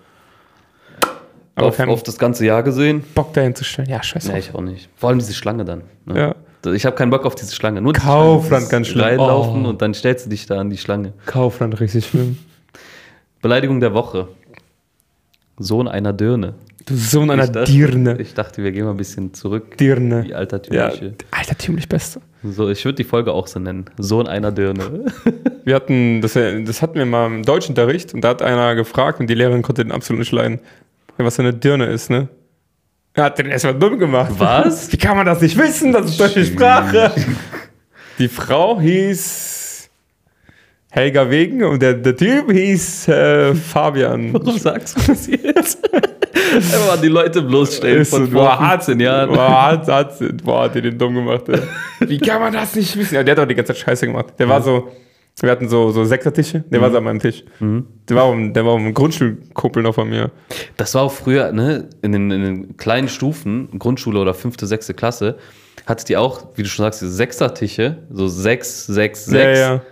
Aber 1.58 1.68
Auf, 1.68 1.80
auf 1.80 2.02
das 2.02 2.18
ganze 2.18 2.44
Jahr 2.44 2.62
gesehen? 2.62 3.02
Bock 3.14 3.32
dahin 3.32 3.54
zu 3.54 3.64
stellen. 3.64 3.88
Ja, 3.88 4.02
scheiße. 4.02 4.30
Nee, 4.30 4.38
ich 4.40 4.54
auch 4.54 4.60
nicht. 4.60 4.90
Vor 4.94 5.08
allem 5.08 5.18
diese 5.18 5.32
Schlange 5.32 5.64
dann. 5.64 5.82
Ne? 6.04 6.34
Ja. 6.66 6.72
Ich 6.72 6.84
habe 6.84 6.96
keinen 6.96 7.10
Bock 7.10 7.24
auf 7.24 7.34
diese 7.34 7.54
Schlange. 7.54 7.80
Nur 7.80 7.92
Kaufland 7.94 8.68
ganz 8.68 8.88
schlimm. 8.88 9.04
Reinlaufen 9.04 9.64
Oh. 9.64 9.68
und 9.70 9.80
dann 9.82 9.94
stellst 9.94 10.26
du 10.26 10.30
dich 10.30 10.46
da 10.46 10.60
an 10.60 10.68
die 10.68 10.76
Schlange. 10.76 11.12
Kaufland 11.24 11.80
richtig 11.80 12.06
schlimm. 12.06 12.38
Beleidigung 13.40 13.80
der 13.80 13.94
Woche. 13.94 14.28
Sohn 15.58 15.88
einer 15.88 16.12
Dirne. 16.12 16.54
Du 16.86 16.94
Sohn 16.96 17.30
einer 17.30 17.44
ich 17.44 17.50
dachte, 17.50 17.72
Dirne. 17.72 18.16
Ich 18.20 18.34
dachte, 18.34 18.62
wir 18.62 18.70
gehen 18.70 18.84
mal 18.84 18.92
ein 18.92 18.96
bisschen 18.96 19.34
zurück. 19.34 19.76
Dirne. 19.76 20.22
Die 20.22 20.30
Ja, 20.30 20.36
altertümliche. 20.36 21.14
altertümlich 21.32 21.88
Beste. 21.88 22.20
So, 22.44 22.70
ich 22.70 22.84
würde 22.84 22.94
die 22.94 23.04
Folge 23.04 23.32
auch 23.32 23.48
so 23.48 23.58
nennen. 23.58 23.86
Sohn 23.98 24.28
einer 24.28 24.52
Dirne. 24.52 25.04
Wir 25.64 25.74
hatten, 25.74 26.20
das, 26.20 26.34
das 26.34 26.80
hatten 26.80 26.94
wir 26.94 27.06
mal 27.06 27.26
im 27.26 27.42
Deutschunterricht 27.42 28.14
und 28.14 28.20
da 28.20 28.28
hat 28.28 28.40
einer 28.40 28.76
gefragt 28.76 29.18
und 29.18 29.26
die 29.28 29.34
Lehrerin 29.34 29.62
konnte 29.62 29.82
den 29.82 29.90
absolut 29.90 30.20
nicht 30.20 30.30
leiden. 30.30 30.60
Ja, 31.18 31.24
was 31.24 31.40
eine 31.40 31.52
Dirne 31.52 31.86
ist, 31.86 32.08
ne? 32.08 32.28
Er 33.14 33.24
hat 33.24 33.38
den 33.40 33.46
erstmal 33.46 33.74
dumm 33.76 33.98
gemacht. 33.98 34.30
Was? 34.38 34.92
Wie 34.92 34.96
kann 34.96 35.16
man 35.16 35.26
das 35.26 35.40
nicht 35.40 35.58
wissen? 35.58 35.90
Das 35.90 36.06
ist 36.06 36.20
deutsche 36.20 36.44
Sprache. 36.44 37.10
Die 38.20 38.28
Frau 38.28 38.80
hieß 38.80 39.55
Helga 40.90 41.28
Wegen 41.30 41.64
und 41.64 41.82
der, 41.82 41.94
der 41.94 42.16
Typ 42.16 42.50
hieß 42.50 43.08
äh, 43.08 43.54
Fabian. 43.54 44.32
Warum 44.32 44.58
sagst 44.58 44.96
du 44.96 45.12
das 45.12 45.26
jetzt? 45.26 45.92
Einfach 46.54 46.86
mal 46.86 46.98
die 46.98 47.08
Leute 47.08 47.42
bloßstellen 47.42 48.02
Ist 48.02 48.10
von 48.10 48.26
so, 48.26 48.32
vor 48.32 48.56
boah, 48.56 48.70
15 48.70 49.00
Jahren. 49.00 49.30
Boah, 49.30 49.66
hat, 49.66 49.88
hat, 49.88 50.44
boah, 50.44 50.64
hat 50.64 50.74
der 50.74 50.82
den 50.82 50.98
dumm 50.98 51.14
gemacht. 51.14 51.48
Ey. 51.48 51.60
Wie 52.08 52.18
kann 52.18 52.40
man 52.40 52.52
das 52.52 52.74
nicht 52.76 52.96
wissen? 52.96 53.14
Ja, 53.14 53.22
der 53.22 53.32
hat 53.32 53.42
auch 53.42 53.48
die 53.48 53.54
ganze 53.54 53.72
Zeit 53.74 53.82
Scheiße 53.82 54.06
gemacht. 54.06 54.34
Der 54.38 54.48
war 54.48 54.62
so, 54.62 54.90
wir 55.40 55.50
hatten 55.50 55.68
so, 55.68 55.90
so 55.90 56.04
Sechsertische, 56.04 56.60
der 56.70 56.80
war 56.80 56.90
so 56.90 56.98
an 56.98 57.04
meinem 57.04 57.20
Tisch. 57.20 57.44
Der 57.60 58.16
war, 58.16 58.28
um, 58.28 58.52
der 58.52 58.64
war 58.64 58.74
um 58.74 58.94
Grundschulkumpel 58.94 59.82
noch 59.82 59.94
von 59.94 60.08
mir. 60.08 60.30
Das 60.76 60.94
war 60.94 61.02
auch 61.02 61.12
früher, 61.12 61.52
ne, 61.52 61.88
in 62.02 62.12
den, 62.12 62.30
in 62.30 62.42
den 62.42 62.76
kleinen 62.76 63.08
Stufen, 63.08 63.68
Grundschule 63.78 64.20
oder 64.20 64.34
fünfte, 64.34 64.66
sechste 64.66 64.94
Klasse, 64.94 65.36
hattet 65.84 66.08
ihr 66.10 66.20
auch, 66.20 66.46
wie 66.54 66.62
du 66.62 66.68
schon 66.68 66.84
sagst, 66.84 67.02
diese 67.02 67.12
Sechsertische, 67.12 67.98
so 68.10 68.28
sechs, 68.28 68.86
sechs, 68.86 69.26
sechs. 69.26 69.58
Ja, 69.58 69.74
ja. 69.74 69.82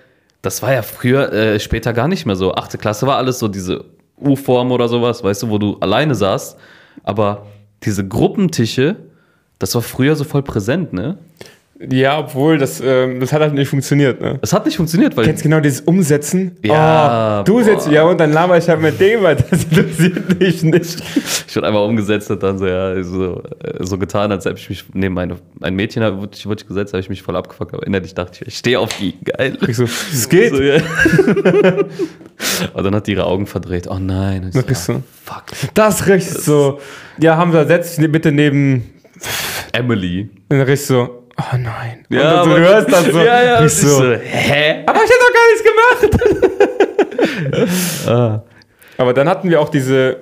Das 0.45 0.61
war 0.61 0.75
ja 0.75 0.83
früher, 0.83 1.33
äh, 1.33 1.59
später 1.59 1.95
gar 1.95 2.07
nicht 2.07 2.27
mehr 2.27 2.37
so. 2.37 2.55
Achte 2.55 2.77
Klasse 2.77 3.07
war 3.07 3.17
alles 3.17 3.39
so 3.39 3.49
diese 3.49 3.87
U-Form 4.21 4.73
oder 4.73 4.89
sowas, 4.89 5.25
weißt 5.25 5.45
du, 5.45 5.49
wo 5.49 5.57
du 5.57 5.79
alleine 5.81 6.15
saßt. 6.15 6.59
Aber 7.03 7.47
diese 7.83 8.07
Gruppentische, 8.07 8.97
das 9.59 9.75
war 9.75 9.81
früher 9.81 10.17
so 10.17 10.25
voll 10.25 10.43
präsent, 10.43 10.93
ne? 10.93 11.17
Ja, 11.91 12.21
obwohl, 12.21 12.57
das, 12.57 12.81
ähm, 12.81 13.19
das 13.19 13.33
hat 13.33 13.41
halt 13.41 13.53
nicht 13.53 13.69
funktioniert, 13.69 14.21
ne? 14.21 14.39
Es 14.43 14.53
hat 14.53 14.65
nicht 14.65 14.77
funktioniert, 14.77 15.17
weil 15.17 15.25
Kennst 15.25 15.43
genau 15.43 15.59
dieses 15.59 15.81
Umsetzen? 15.81 16.57
Ja, 16.63 17.41
Oh, 17.41 17.45
du 17.45 17.55
boah. 17.55 17.65
setzt, 17.65 17.91
ja, 17.91 18.05
und 18.05 18.19
dann 18.21 18.33
laber 18.33 18.57
ich 18.57 18.69
halt 18.69 18.81
mit 18.81 19.01
dem, 19.01 19.23
weil 19.25 19.35
das 19.37 19.65
interessiert 19.65 20.39
mich 20.41 20.63
nicht. 20.63 21.03
ich 21.49 21.57
wurde 21.57 21.67
einmal 21.67 21.85
umgesetzt 21.85 22.31
und 22.31 22.41
dann 22.45 22.59
so, 22.59 22.67
ja, 22.67 23.03
so, 23.03 23.43
äh, 23.63 23.85
so 23.85 23.99
getan, 23.99 24.31
als 24.31 24.45
hätte 24.45 24.59
ich 24.61 24.69
mich 24.71 24.85
neben 24.95 25.15
meine, 25.15 25.37
ein 25.63 25.75
Mädchen 25.75 26.03
wurde 26.21 26.31
ich, 26.37 26.47
wurde 26.47 26.63
ich 26.63 26.69
gesetzt, 26.69 26.93
habe 26.93 27.01
ich 27.01 27.09
mich 27.11 27.23
voll 27.23 27.35
abgefuckt, 27.35 27.75
aber 27.75 27.85
innerlich 27.85 28.15
dachte 28.15 28.39
ich, 28.43 28.49
ich 28.49 28.57
stehe 28.59 28.79
auf 28.79 28.97
die, 28.99 29.19
geil. 29.25 29.59
Ich 29.67 29.77
so, 29.77 29.83
es 29.85 30.29
geht. 30.29 30.55
So, 30.55 30.63
ja. 30.63 30.77
und 32.75 32.85
dann 32.85 32.95
hat 32.95 33.07
die 33.09 33.13
ihre 33.13 33.27
Augen 33.27 33.47
verdreht. 33.47 33.89
Oh 33.89 33.99
nein. 33.99 34.51
Und 34.55 34.71
ich 34.71 34.79
so, 34.79 34.93
ah, 34.95 35.03
fuck. 35.25 35.45
Das 35.75 36.07
richtig 36.07 36.39
so. 36.39 36.79
Ja, 37.19 37.37
Hamza, 37.37 37.65
setz 37.65 37.97
dich 37.97 38.11
bitte 38.13 38.31
neben. 38.31 38.91
Emily. 39.73 40.31
Und 40.49 40.59
dann 40.59 40.61
richtig 40.63 40.87
so, 40.87 41.24
oh 41.39 41.57
nein. 41.57 42.05
Und 42.09 42.17
Ja, 42.17 42.23
dann 42.23 42.45
so, 42.45 42.51
aber- 42.51 42.59
du 42.61 42.67
hörst 42.67 42.93
das 42.93 43.05
so. 43.07 43.19
Ja, 43.19 43.43
ja. 43.43 43.59
und 43.61 43.67
ich 43.67 43.73
so, 43.75 43.89
so, 43.89 44.13
hä? 44.13 44.83
aber 44.87 45.01
ich 45.05 45.11
hab 45.11 45.21
doch 45.21 45.33
gar 45.35 45.47
nichts 45.51 45.65
gemacht. 45.65 46.55
Ah. 48.07 48.43
Aber 48.99 49.13
dann 49.15 49.29
hatten 49.29 49.49
wir 49.51 49.61
auch 49.61 49.69
diese, 49.69 50.17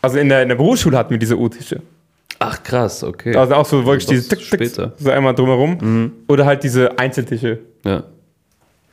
also 0.00 0.18
in 0.18 0.28
der, 0.28 0.42
in 0.42 0.48
der 0.48 0.56
Berufsschule 0.56 0.96
hatten 0.96 1.10
wir 1.10 1.18
diese 1.18 1.36
U-Tische. 1.36 1.80
Ach 2.38 2.62
krass, 2.62 3.02
okay. 3.04 3.34
Also 3.36 3.54
auch 3.54 3.66
so 3.66 3.84
wirklich 3.84 4.06
diese 4.06 4.28
Tick, 4.28 4.38
Tick, 4.38 4.46
später. 4.46 4.86
Mhm. 4.88 4.92
so 4.98 5.10
einmal 5.10 5.34
drumherum. 5.34 6.12
Oder 6.28 6.46
halt 6.46 6.62
diese 6.62 6.98
Einzeltische. 6.98 7.58
ja. 7.84 8.04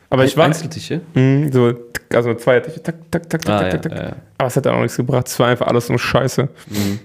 Aber 0.09 0.23
ich 0.23 0.35
war 0.37 0.45
Einzeltische? 0.45 1.01
Mhm, 1.13 1.51
so, 1.51 1.73
also 2.13 2.33
Zweiertische. 2.35 2.81
Tak, 2.81 2.95
tak, 3.11 3.29
tak, 3.29 3.41
tak, 3.45 3.53
Ah, 3.55 3.59
tak, 3.59 3.73
ja, 3.73 3.79
tak, 3.79 3.81
tak. 3.83 3.91
ja, 3.91 4.03
ja. 4.09 4.15
Aber 4.37 4.47
es 4.47 4.55
hat 4.55 4.65
dann 4.65 4.75
auch 4.75 4.81
nichts 4.81 4.95
gebracht. 4.97 5.27
Es 5.27 5.37
war 5.39 5.47
einfach 5.49 5.67
alles 5.67 5.89
nur 5.89 5.99
Scheiße. 5.99 6.47
Mhm. 6.69 6.99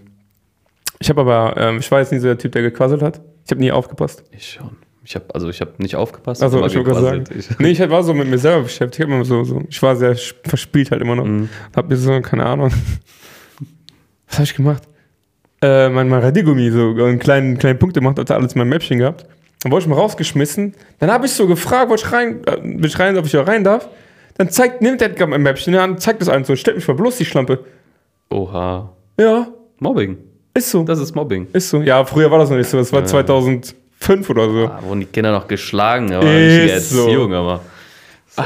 Ich 1.00 1.08
habe 1.08 1.20
aber, 1.22 1.54
ähm, 1.56 1.78
ich 1.78 1.90
war 1.90 1.98
jetzt 1.98 2.12
nie 2.12 2.18
so 2.18 2.28
der 2.28 2.38
Typ, 2.38 2.52
der 2.52 2.62
gequasselt 2.62 3.02
hat. 3.02 3.20
Ich 3.44 3.50
habe 3.50 3.60
nie 3.60 3.72
aufgepasst. 3.72 4.24
Ich 4.30 4.52
schon. 4.52 4.76
Ich 5.04 5.16
habe 5.16 5.26
also 5.34 5.48
ich 5.48 5.60
habe 5.60 5.72
nicht 5.78 5.96
aufgepasst. 5.96 6.42
Also, 6.42 6.64
ich 6.64 6.74
wollte 6.74 6.84
gerade 6.84 7.00
sagen. 7.00 7.24
gequasselt. 7.24 7.60
Nee, 7.60 7.70
ich 7.70 7.90
war 7.90 8.02
so 8.04 8.14
mit 8.14 8.28
mir 8.28 8.38
selber 8.38 8.62
beschäftigt. 8.62 9.08
Ich, 9.08 9.26
so, 9.26 9.42
so, 9.42 9.62
ich 9.68 9.82
war 9.82 9.96
sehr 9.96 10.14
verspielt 10.44 10.92
halt 10.92 11.02
immer 11.02 11.16
noch. 11.16 11.24
Mhm. 11.24 11.48
Hab 11.74 11.88
mir 11.88 11.96
so, 11.96 12.20
keine 12.20 12.46
Ahnung. 12.46 12.70
Was 14.28 14.36
habe 14.36 14.44
ich 14.44 14.54
gemacht? 14.54 14.84
Äh, 15.60 15.88
mein, 15.88 16.12
Radiergummi, 16.12 16.70
so 16.70 16.90
einen 16.90 17.18
kleinen, 17.18 17.58
kleinen 17.58 17.78
Punkt 17.78 17.94
gemacht, 17.94 18.18
hat 18.18 18.30
alles 18.30 18.54
in 18.54 18.58
meinem 18.58 18.70
Mäppchen 18.70 18.98
gehabt. 18.98 19.26
Dann 19.62 19.70
wurde 19.70 19.82
ich 19.82 19.88
mal 19.88 19.96
rausgeschmissen. 19.96 20.74
Dann 20.98 21.10
habe 21.10 21.26
ich 21.26 21.32
so 21.32 21.46
gefragt, 21.46 21.88
wollte 21.88 22.04
ich 22.06 22.12
rein, 22.12 22.42
äh, 22.46 22.86
ich 22.86 22.98
rein, 22.98 23.16
ob 23.16 23.26
ich 23.26 23.32
da 23.32 23.42
rein 23.42 23.64
darf. 23.64 23.88
Dann 24.38 24.50
zeigt, 24.50 24.82
nimmt 24.82 25.00
der 25.00 25.26
mein 25.26 25.42
Mäppchen 25.42 25.74
an, 25.76 25.98
zeigt 25.98 26.20
das 26.20 26.28
an, 26.28 26.44
so, 26.44 26.56
stellt 26.56 26.76
mich 26.76 26.88
mal 26.88 26.94
bloß 26.94 27.18
die 27.18 27.24
Schlampe. 27.24 27.64
Oha. 28.30 28.92
Ja, 29.20 29.48
Mobbing. 29.78 30.16
Ist 30.54 30.70
so. 30.70 30.82
Das 30.84 30.98
ist 30.98 31.14
Mobbing. 31.14 31.46
ist 31.52 31.70
so. 31.70 31.80
Ja, 31.82 32.04
früher 32.04 32.30
war 32.30 32.38
das 32.38 32.50
noch 32.50 32.56
nicht 32.56 32.68
so. 32.68 32.76
Das 32.78 32.92
war 32.92 33.04
2005 33.04 34.30
oder 34.30 34.48
so. 34.50 34.66
Da 34.66 34.82
wurden 34.82 35.00
die 35.00 35.06
Kinder 35.06 35.32
noch 35.32 35.48
geschlagen, 35.48 36.12
aber 36.12 36.24
Ist 36.24 36.62
richtige 36.62 36.80
so. 36.80 37.00
Erziehung, 37.04 37.34
aber. 37.34 37.60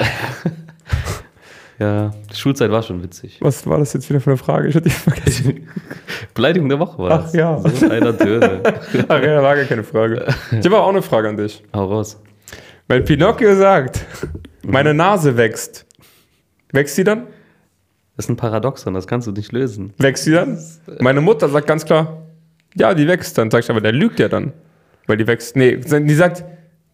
ja, 1.78 2.11
die 2.32 2.36
Schulzeit 2.36 2.70
war 2.70 2.82
schon 2.82 3.02
witzig. 3.02 3.38
Was 3.40 3.66
war 3.66 3.78
das 3.78 3.92
jetzt 3.92 4.09
wieder 4.09 4.20
für 4.20 4.30
eine 4.30 4.36
Frage? 4.38 4.68
Ich 4.68 4.74
hatte 4.74 4.88
die 4.88 4.94
vergessen. 4.94 5.68
Beleidigung 6.34 6.68
der 6.68 6.78
Woche 6.78 6.98
war 6.98 7.11
Ach 7.11 7.22
das. 7.24 7.34
ja. 7.34 7.59
So 7.59 7.88
einer 7.88 8.12
Döne. 8.12 8.62
Ach 9.09 9.22
ja, 9.22 9.42
war 9.42 9.57
gar 9.57 9.64
keine 9.64 9.84
Frage. 9.84 10.26
Ich 10.59 10.64
habe 10.64 10.78
auch 10.78 10.88
eine 10.88 11.02
Frage 11.02 11.28
an 11.28 11.36
dich. 11.36 11.62
Hau 11.74 11.84
raus. 11.86 12.20
Wenn 12.88 13.04
Pinocchio 13.04 13.54
sagt, 13.57 14.04
meine 14.64 14.94
Nase 14.94 15.36
wächst, 15.36 15.86
wächst 16.72 16.94
sie 16.96 17.04
dann? 17.04 17.26
Das 18.16 18.24
ist 18.24 18.30
ein 18.30 18.36
Paradoxon, 18.36 18.94
das 18.94 19.06
kannst 19.06 19.26
du 19.26 19.32
nicht 19.32 19.52
lösen. 19.52 19.92
Wächst 19.98 20.24
sie 20.24 20.32
dann? 20.32 20.58
Meine 21.00 21.20
Mutter 21.20 21.48
sagt 21.48 21.66
ganz 21.66 21.84
klar, 21.84 22.22
ja, 22.74 22.94
die 22.94 23.06
wächst 23.06 23.36
dann. 23.36 23.50
Sag 23.50 23.64
ich, 23.64 23.70
aber 23.70 23.80
der 23.80 23.92
lügt 23.92 24.18
ja 24.18 24.28
dann. 24.28 24.52
Weil 25.06 25.18
die 25.18 25.26
wächst, 25.26 25.56
nee, 25.56 25.76
die 25.76 26.14
sagt, 26.14 26.44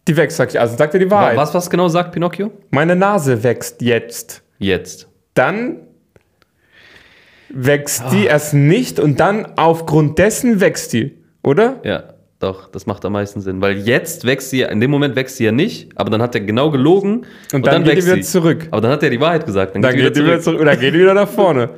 die 0.07 0.17
wächst, 0.17 0.37
sag 0.37 0.49
ich, 0.49 0.59
also 0.59 0.75
sagt 0.75 0.93
er 0.93 0.99
die 0.99 1.09
Wahrheit. 1.09 1.37
Was, 1.37 1.53
was 1.53 1.69
genau 1.69 1.87
sagt 1.87 2.11
Pinocchio? 2.11 2.51
Meine 2.71 2.95
Nase 2.95 3.43
wächst 3.43 3.81
jetzt. 3.81 4.43
Jetzt. 4.59 5.07
Dann 5.33 5.77
wächst 7.49 8.03
die 8.11 8.25
erst 8.25 8.53
nicht 8.53 8.99
und 8.99 9.19
dann 9.19 9.57
aufgrund 9.57 10.19
dessen 10.19 10.59
wächst 10.59 10.93
die, 10.93 11.17
oder? 11.43 11.79
Ja, 11.83 12.12
doch, 12.43 12.67
das 12.67 12.85
macht 12.85 13.05
am 13.05 13.13
meisten 13.13 13.41
Sinn. 13.41 13.61
Weil 13.61 13.77
jetzt 13.77 14.25
wächst 14.25 14.49
sie, 14.49 14.61
in 14.61 14.81
dem 14.81 14.91
Moment 14.91 15.15
wächst 15.15 15.37
sie 15.37 15.45
ja 15.45 15.51
nicht, 15.51 15.89
aber 15.95 16.09
dann 16.09 16.21
hat 16.21 16.35
er 16.35 16.41
genau 16.41 16.71
gelogen 16.71 17.25
Und, 17.53 17.65
dann, 17.65 17.83
geht 17.83 17.97
die 17.97 18.05
wieder 18.05 18.21
zurück. 18.21 18.67
Aber 18.69 18.81
dann 18.81 18.91
hat 18.91 19.01
er 19.01 19.09
die 19.09 19.19
Wahrheit 19.19 19.45
gesagt. 19.45 19.75
Dann, 19.75 19.81
Dann 19.81 19.95
geht 19.95 20.15
die 20.15 20.23
wieder 20.23 20.41
zurück. 20.41 20.59
Oder 20.59 20.75
geht 20.75 20.93
die 20.93 20.99
wieder 20.99 21.13
nach 21.13 21.29
vorne. 21.29 21.69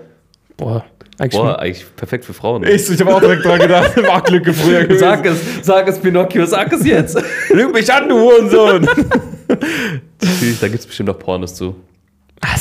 Boah, 0.57 0.83
eigentlich 1.17 1.39
Boah, 1.39 1.59
eigentlich 1.59 1.85
perfekt 1.95 2.25
für 2.25 2.33
Frauen. 2.33 2.63
Ich, 2.63 2.89
ich 2.89 2.99
habe 2.99 3.13
auch 3.13 3.19
direkt 3.19 3.45
dran 3.45 3.59
gedacht, 3.59 3.95
war 4.07 4.21
Glücke 4.23 4.53
früher 4.53 4.83
gewesen. 4.83 4.99
Sag 4.99 5.25
es, 5.25 5.37
sag 5.61 5.87
es, 5.87 5.99
Pinocchio, 5.99 6.45
sag 6.45 6.73
es 6.73 6.85
jetzt. 6.85 7.21
Lüg 7.53 7.71
mich 7.71 7.91
an, 7.93 8.09
du 8.09 8.19
Hurensohn. 8.19 8.87
da 9.47 10.67
gibt 10.67 10.79
es 10.79 10.85
bestimmt 10.87 11.07
noch 11.07 11.19
Pornos 11.19 11.53
zu. 11.53 11.75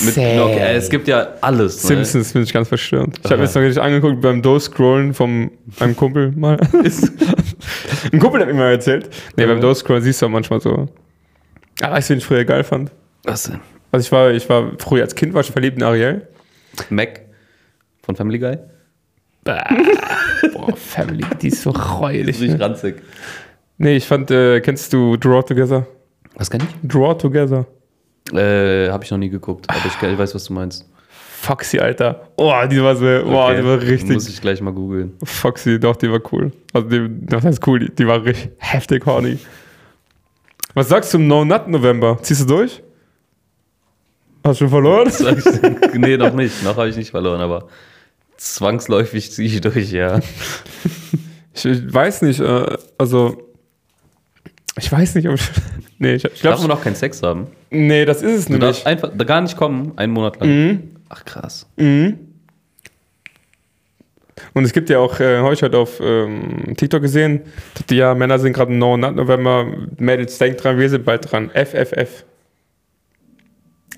Mit 0.05 0.15
Pinocchio. 0.15 0.59
Es 0.59 0.89
gibt 0.89 1.09
ja 1.09 1.29
alles. 1.41 1.83
Ne? 1.85 1.89
Simpsons 1.89 2.33
bin 2.33 2.43
ich 2.43 2.53
ganz 2.53 2.69
verstört. 2.69 3.11
Ich 3.25 3.31
habe 3.31 3.43
jetzt 3.43 3.55
noch 3.55 3.63
richtig 3.63 3.83
angeguckt 3.83 4.21
beim 4.21 4.41
Do-Scrollen 4.43 5.15
von 5.15 5.51
einem 5.81 5.97
Kumpel 5.97 6.33
mal. 6.33 6.59
Ein 8.13 8.19
Kumpel 8.19 8.41
hat 8.41 8.49
mir 8.49 8.55
mal 8.55 8.71
erzählt. 8.73 9.11
Nee, 9.37 9.47
beim. 9.47 9.61
Do-Scrollen 9.61 10.03
siehst 10.03 10.23
du 10.23 10.27
auch 10.27 10.31
manchmal 10.31 10.61
so. 10.61 10.89
Ah, 11.83 11.91
weißt 11.93 12.11
du, 12.11 12.15
wen 12.15 12.19
ich 12.19 12.25
früher 12.25 12.45
geil 12.45 12.65
fand? 12.65 12.91
Was 13.25 13.45
denn? 13.45 13.61
Also 13.93 14.05
ich 14.07 14.13
war, 14.13 14.31
ich 14.33 14.49
war 14.49 14.73
früher 14.79 15.03
als 15.03 15.15
Kind 15.15 15.35
war 15.35 15.41
ich 15.41 15.51
verliebt 15.51 15.77
in 15.77 15.83
Ariel. 15.83 16.27
Mac 16.91 17.21
von 18.03 18.17
Family 18.17 18.39
Guy? 18.39 18.59
Boah, 19.45 20.77
Family, 20.77 21.25
die 21.41 21.49
ist 21.49 21.63
so 21.63 21.71
räudig. 21.71 22.41
Nicht 22.41 22.55
Ne? 22.59 22.61
ranzig. 22.61 23.03
Nee, 23.79 23.97
ich 23.97 24.07
fand, 24.07 24.31
äh, 24.31 24.61
kennst 24.61 24.93
du 24.93 25.17
Draw 25.17 25.43
Together? 25.43 25.87
Was 26.37 26.51
kann 26.51 26.61
ich? 26.63 26.89
Draw 26.89 27.15
Together. 27.19 27.67
Äh, 28.33 28.89
habe 28.91 29.05
ich 29.05 29.11
noch 29.11 29.19
nie 29.19 29.29
geguckt, 29.29 29.67
aber 29.69 29.79
ich, 29.87 30.03
ich 30.09 30.19
weiß, 30.19 30.35
was 30.35 30.45
du 30.45 30.53
meinst. 30.55 30.89
Foxy, 31.43 31.79
Alter. 31.79 32.29
Oh, 32.37 32.53
die 32.71 32.83
war 32.83 32.97
so, 32.97 33.05
boah, 33.05 33.49
Okay. 33.51 33.61
die 33.61 33.67
war 33.67 33.81
richtig. 33.81 34.15
Muss 34.15 34.29
ich 34.29 34.41
gleich 34.41 34.63
mal 34.63 34.73
googeln. 34.73 35.13
Foxy, 35.25 35.79
doch, 35.79 35.95
die 35.97 36.11
war 36.11 36.21
cool. 36.33 36.53
Also, 36.73 36.89
die, 36.89 37.07
das 37.27 37.45
heißt 37.45 37.67
cool, 37.67 37.81
die, 37.81 37.95
die 37.95 38.07
war 38.07 38.25
richtig 38.25 38.53
heftig 38.59 39.05
horny. 39.05 39.39
Was 40.73 40.89
sagst 40.89 41.13
du 41.13 41.19
zum 41.19 41.27
No 41.29 41.45
Nut 41.45 41.69
November? 41.69 42.19
Ziehst 42.23 42.41
du 42.43 42.47
durch? 42.47 42.83
Hast 44.43 44.61
du 44.61 44.65
schon 44.65 44.71
verloren? 44.71 45.09
Ich, 45.09 45.95
nee, 45.99 46.17
noch 46.17 46.33
nicht. 46.33 46.63
Noch 46.65 46.77
habe 46.77 46.89
ich 46.89 46.97
nicht 46.97 47.11
verloren, 47.11 47.41
aber 47.43 47.69
zwangsläufig 48.39 49.31
ziehe 49.31 49.49
ich 49.49 49.61
durch, 49.61 49.93
ja. 49.93 50.21
Ich, 51.55 51.65
ich 51.67 51.93
weiß 51.95 52.23
nicht, 52.23 52.41
äh, 52.41 52.77
also. 52.99 53.37
Ich 54.79 54.91
weiß 54.91 55.15
nicht, 55.15 55.29
ob 55.29 55.35
ich. 55.35 55.43
Nee, 56.05 56.15
ich, 56.15 56.25
ich 56.25 56.41
Darf 56.43 56.59
man 56.59 56.67
glaube. 56.67 56.69
noch 56.79 56.85
keinen 56.85 56.95
Sex 56.97 57.23
haben? 57.23 57.47
Nee, 57.71 58.05
das 58.05 58.23
ist 58.23 58.33
es 58.41 58.45
Du 58.47 58.59
darfst 58.59 58.85
nämlich. 58.87 59.05
einfach 59.05 59.27
gar 59.27 59.41
nicht 59.41 59.57
kommen, 59.57 59.93
einen 59.97 60.13
Monat 60.13 60.39
lang. 60.41 60.49
Mhm. 60.49 60.83
Ach 61.09 61.25
krass. 61.25 61.67
Mhm. 61.77 62.19
Und 64.53 64.65
es 64.65 64.73
gibt 64.73 64.91
ja 64.91 64.99
auch, 64.99 65.19
äh, 65.21 65.39
habe 65.39 65.55
ich 65.55 65.63
heute 65.63 65.79
auf 65.79 66.01
ähm, 66.01 66.75
TikTok 66.77 67.03
gesehen, 67.03 67.43
die 67.89 67.97
ja 67.97 68.15
Männer 68.15 68.39
sind 68.39 68.53
gerade 68.53 68.73
im 68.73 68.79
No 68.79 68.97
Nut 68.97 69.15
November, 69.15 69.67
Mädels 69.99 70.39
denkt 70.39 70.63
dran, 70.63 70.79
wir 70.79 70.89
sind 70.91 71.05
bald 71.05 71.31
dran. 71.31 71.51
FFF. 71.51 72.25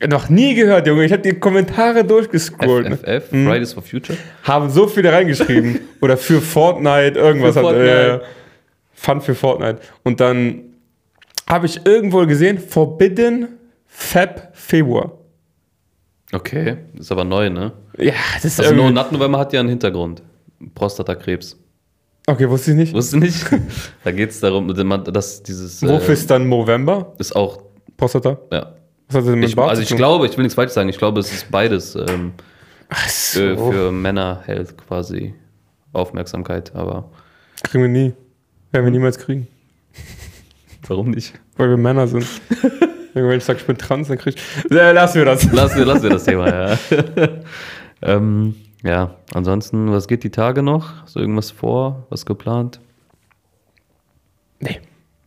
Noch 0.06 0.28
nie 0.28 0.54
gehört, 0.54 0.86
Junge. 0.86 1.04
Ich 1.06 1.12
habe 1.12 1.22
die 1.22 1.32
Kommentare 1.38 2.04
durchgescrollt. 2.04 2.86
FFF, 2.98 3.32
Mhm. 3.32 3.46
Fridays 3.48 3.72
for 3.72 3.82
Future. 3.82 4.18
Haben 4.42 4.68
so 4.68 4.86
viele 4.86 5.10
reingeschrieben. 5.10 5.80
Oder 6.02 6.18
für 6.18 6.40
Fortnite, 6.42 7.18
irgendwas 7.18 7.54
Für 7.54 7.60
hat. 7.60 7.64
Fortnite. 7.66 8.20
Äh, 8.22 8.26
Fun 8.98 9.20
für 9.22 9.34
Fortnite. 9.34 9.78
Und 10.04 10.20
dann 10.20 10.60
habe 11.48 11.66
ich 11.66 11.84
irgendwo 11.86 12.26
gesehen, 12.26 12.58
Forbidden 12.58 13.48
Fab 13.86 14.50
Februar. 14.52 15.12
Okay, 16.32 16.78
ist 16.98 17.12
aber 17.12 17.24
neu, 17.24 17.48
ne? 17.50 17.72
Ja, 17.98 18.12
das 18.34 18.44
ist 18.44 18.60
Also 18.60 18.74
Nut 18.74 19.12
November 19.12 19.38
hat 19.38 19.52
ja 19.52 19.60
einen 19.60 19.68
Hintergrund. 19.70 20.22
Prostatakrebs. 20.74 21.56
Okay, 22.26 22.48
wusste 22.50 22.72
ich 22.72 22.76
nicht. 22.76 22.94
Wusstest 22.94 23.14
du 23.14 23.18
nicht? 23.18 23.46
da 24.04 24.10
geht 24.10 24.30
es 24.30 24.40
darum, 24.40 24.74
dass 25.04 25.42
dieses. 25.42 25.82
Wofür 25.82 26.10
äh, 26.10 26.12
ist 26.12 26.28
dann 26.28 26.48
November? 26.48 27.14
ist 27.18 27.34
auch, 27.36 27.62
Prostata? 27.96 28.38
ja. 28.52 28.72
Was 29.08 29.16
hat 29.18 29.26
das 29.28 29.36
mit 29.36 29.48
Ich, 29.48 29.54
Bart 29.54 29.70
also 29.70 29.82
ich 29.82 29.94
glaube, 29.94 30.26
ich 30.26 30.36
will 30.36 30.42
nichts 30.42 30.56
falsch 30.56 30.72
sagen, 30.72 30.88
ich 30.88 30.98
glaube, 30.98 31.20
es 31.20 31.32
ist 31.32 31.48
beides 31.48 31.94
ähm, 31.94 32.32
Ach 32.88 33.08
für, 33.08 33.56
so. 33.56 33.70
für 33.70 33.92
Männer-Health 33.92 34.76
quasi 34.76 35.32
Aufmerksamkeit, 35.92 36.74
aber 36.74 37.08
Kriegen 37.62 37.84
wir 37.84 37.88
nie. 37.88 38.14
Werden 38.72 38.84
wir 38.84 38.90
niemals 38.90 39.18
kriegen. 39.18 39.46
Warum 40.88 41.10
nicht? 41.10 41.34
Weil 41.56 41.70
wir 41.70 41.76
Männer 41.76 42.06
sind. 42.06 42.26
Wenn 43.14 43.38
ich 43.38 43.44
sage, 43.44 43.60
ich 43.60 43.66
bin 43.66 43.78
trans, 43.78 44.08
dann 44.08 44.18
krieg 44.18 44.34
ich. 44.36 44.70
Lassen 44.70 45.16
wir 45.16 45.24
das. 45.24 45.50
Lassen 45.50 45.78
wir, 45.78 45.84
lassen 45.86 46.02
wir 46.02 46.10
das 46.10 46.24
Thema, 46.24 46.48
ja. 46.48 46.78
ähm, 48.02 48.54
ja, 48.84 49.16
ansonsten, 49.32 49.90
was 49.90 50.06
geht 50.06 50.22
die 50.22 50.30
Tage 50.30 50.62
noch? 50.62 51.02
Hast 51.02 51.16
du 51.16 51.20
irgendwas 51.20 51.50
vor? 51.50 52.06
Was 52.10 52.26
geplant? 52.26 52.78
Nee. 54.60 54.80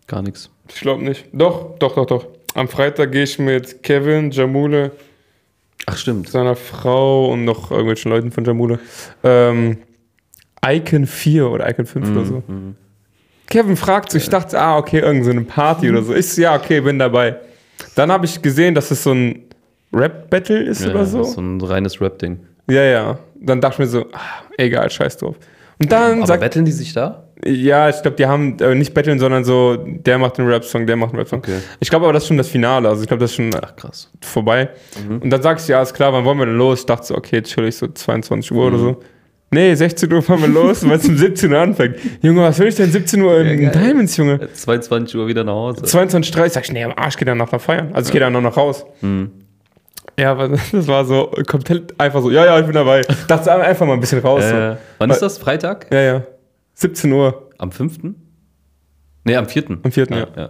Gar 0.08 0.22
nichts. 0.22 0.52
Ich 0.68 0.82
glaube 0.82 1.04
nicht. 1.04 1.26
Doch, 1.34 1.78
doch, 1.80 1.96
doch, 1.96 2.06
doch. 2.06 2.28
Am 2.56 2.68
Freitag 2.68 3.12
gehe 3.12 3.24
ich 3.24 3.40
mit 3.40 3.84
Kevin, 3.84 4.32
Jamule, 4.32 4.92
Ach, 5.86 5.98
stimmt. 5.98 6.30
seiner 6.30 6.56
Frau 6.56 7.32
und 7.32 7.46
noch 7.46 7.72
irgendwelchen 7.72 8.12
Leuten 8.12 8.32
von 8.32 8.46
Jamule. 8.46 8.80
Ähm, 9.24 9.78
Icon 10.66 11.06
4 11.06 11.50
oder 11.50 11.70
Icon 11.70 11.86
5 11.86 12.12
oder 12.12 12.26
so. 12.26 12.44
Mhm. 12.48 12.76
Kevin 13.50 13.76
fragt 13.76 14.12
sich, 14.12 14.24
ich 14.24 14.30
dachte, 14.30 14.60
ah, 14.60 14.78
okay, 14.78 14.98
irgendeine 15.00 15.24
so 15.26 15.32
eine 15.32 15.42
Party 15.42 15.90
oder 15.90 16.04
so. 16.04 16.14
Ich 16.14 16.30
so, 16.34 16.42
ja, 16.42 16.56
okay, 16.56 16.82
bin 16.82 17.00
dabei. 17.00 17.38
Dann 17.96 18.12
habe 18.12 18.26
ich 18.26 18.42
gesehen, 18.42 18.76
dass 18.76 18.92
es 18.92 19.04
so 19.04 19.12
ein 19.12 19.44
Rap-Battle 19.94 20.64
ist 20.64 20.84
Ja, 20.84 20.92
oder 20.92 21.06
so. 21.06 21.24
So 21.24 21.42
ein 21.42 21.60
reines 21.62 22.00
Rap-Ding. 22.00 22.40
Ja, 22.70 22.84
ja. 22.84 23.20
Dann 23.42 23.60
dachte 23.62 23.76
ich 23.76 23.80
mir 23.80 23.88
so, 23.88 24.06
ah, 24.14 24.44
egal, 24.58 24.90
scheiß 24.90 25.18
drauf. 25.18 25.36
Und 25.82 25.92
dann 25.92 26.20
Aber 26.20 26.28
sagt, 26.28 26.42
betteln 26.42 26.66
die 26.66 26.72
sich 26.74 26.94
da? 26.94 27.24
ja, 27.46 27.88
ich 27.88 28.02
glaube, 28.02 28.18
die 28.18 28.26
haben 28.26 28.58
äh, 28.60 28.76
nicht 28.76 28.94
betteln, 28.94 29.18
sondern 29.18 29.46
so, 29.46 29.78
der 29.78 30.18
macht 30.18 30.38
einen 30.38 30.50
Rap-Song, 30.50 30.86
der 30.86 30.98
macht 30.98 31.12
einen 31.12 31.20
Rap-Song. 31.20 31.40
Okay. 31.40 31.60
Ich 31.80 31.90
glaube 31.90 32.06
aber, 32.06 32.14
das 32.14 32.24
ist 32.24 32.28
schon 32.28 32.38
das 32.38 32.50
Finale. 32.50 32.90
Also 32.90 33.02
ich 33.02 33.08
glaube, 33.08 33.22
das 33.22 33.32
ist 33.32 33.38
schon 33.38 33.50
Ach, 33.56 33.76
krass. 33.78 34.12
vorbei. 34.22 34.70
Mhm. 35.08 35.20
Und 35.20 35.30
dann 35.30 35.42
sagst 35.42 35.68
du, 35.70 35.72
ja, 35.72 35.82
ist 35.82 35.94
klar, 35.94 36.12
wann 36.12 36.26
wollen 36.26 36.38
wir 36.38 36.46
denn 36.46 36.58
los? 36.58 36.82
Ich 36.82 36.86
dachte 36.86 37.08
so, 37.08 37.16
okay, 37.16 37.42
chill 37.42 37.66
ich 37.66 37.78
so 37.78 37.88
22 37.88 38.52
Uhr 38.52 38.68
oder 38.68 38.78
Mhm. 38.78 38.82
so. 38.82 39.00
Nee, 39.52 39.74
16 39.74 40.14
Uhr 40.14 40.22
fahren 40.22 40.42
wir 40.42 40.48
los, 40.48 40.88
weil 40.88 40.98
es 40.98 41.08
um 41.08 41.18
17 41.18 41.52
Uhr 41.52 41.60
anfängt. 41.60 41.96
Junge, 42.22 42.44
was 42.44 42.60
will 42.60 42.68
ich 42.68 42.76
denn 42.76 42.92
17 42.92 43.22
Uhr 43.22 43.40
in 43.42 43.62
Ja. 43.64 43.70
Diamonds, 43.72 44.16
Junge? 44.18 44.48
22 44.54 45.16
Uhr 45.16 45.28
wieder 45.28 45.44
nach 45.44 45.54
Hause. 45.54 45.84
22.30 45.86 46.50
sag 46.50 46.64
ich, 46.66 46.72
nee, 46.72 46.84
am 46.84 46.94
Arsch, 46.96 47.18
geht 47.18 47.28
dann 47.28 47.40
noch 47.40 47.52
nach 47.52 47.60
feiern. 47.62 47.90
Also 47.94 48.10
ich 48.10 48.12
gehe 48.12 48.22
dann 48.22 48.34
noch 48.34 48.42
nach 48.42 48.56
Haus. 48.56 48.86
Mhm. 49.02 49.32
Ja, 50.20 50.32
aber 50.34 50.50
das 50.72 50.88
war 50.88 51.04
so 51.06 51.32
komplett 51.48 52.00
einfach 52.00 52.22
so, 52.22 52.30
ja, 52.30 52.46
ja, 52.46 52.60
ich 52.60 52.66
bin 52.66 52.76
dabei. 52.76 53.02
Dachte 53.28 53.52
einfach 53.52 53.88
mal 53.88 53.94
ein 53.94 54.00
bisschen 54.00 54.20
raus. 54.20 54.44
so. 54.48 54.56
Äh, 54.56 54.76
wann 55.00 55.10
ist 55.10 55.22
das? 55.22 55.38
Freitag? 55.40 55.88
Ja, 55.92 56.02
ja. 56.02 56.24
17 56.76 57.12
Uhr 57.12 57.50
Am 57.58 57.72
5.? 57.72 57.98
Nee, 59.24 59.36
am 59.36 59.48
4. 59.48 59.64
am 59.84 59.92
4. 59.92 60.08
Ja, 60.12 60.18
Ja. 60.18 60.28
ja. 60.38 60.50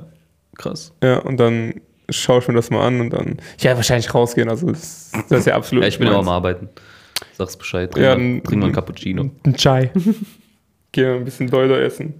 Krass. 0.58 0.92
ja, 1.02 1.20
und 1.20 1.40
dann 1.40 1.76
schaue 2.10 2.40
ich 2.40 2.48
mir 2.50 2.54
das 2.56 2.70
mal 2.70 2.86
an 2.86 3.00
und 3.00 3.12
dann, 3.12 3.38
ja, 3.60 3.76
wahrscheinlich 3.78 4.14
rausgehen. 4.14 4.50
Also 4.50 4.68
das, 4.72 5.12
das 5.30 5.40
ist 5.42 5.46
ja 5.48 5.56
absolut. 5.56 5.84
Ja, 5.84 5.88
ich 5.88 5.98
bin 6.00 6.08
ja 6.08 6.16
auch 6.16 6.24
mal 6.24 6.36
arbeiten. 6.36 6.68
Sag's 7.40 7.56
Bescheid. 7.56 7.92
Trink, 7.92 8.06
Ja, 8.06 8.18
mal, 8.18 8.42
trink 8.42 8.62
mal 8.62 8.68
ein 8.68 8.74
Cappuccino. 8.74 9.32
Ein 9.44 9.56
Chai. 9.56 9.92
Gehen 10.92 11.06
wir 11.06 11.16
ein 11.16 11.24
bisschen 11.24 11.50
Deuder 11.50 11.80
essen. 11.82 12.16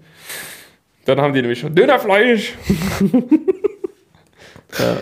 Dann 1.04 1.20
haben 1.20 1.34
die 1.34 1.42
nämlich 1.42 1.60
schon 1.60 1.76
Dönerfleisch. 1.76 2.54
ja. 4.80 4.98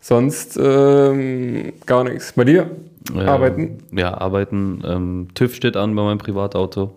Sonst 0.00 0.58
ähm, 0.58 1.74
gar 1.84 2.02
nichts. 2.02 2.32
Bei 2.32 2.44
dir? 2.44 2.70
Ja, 3.14 3.26
Arbeiten? 3.26 3.82
Ja, 3.92 4.14
arbeiten. 4.16 4.82
Ähm, 4.86 5.28
TÜV 5.34 5.54
steht 5.54 5.76
an 5.76 5.94
bei 5.94 6.02
meinem 6.02 6.18
Privatauto. 6.18 6.94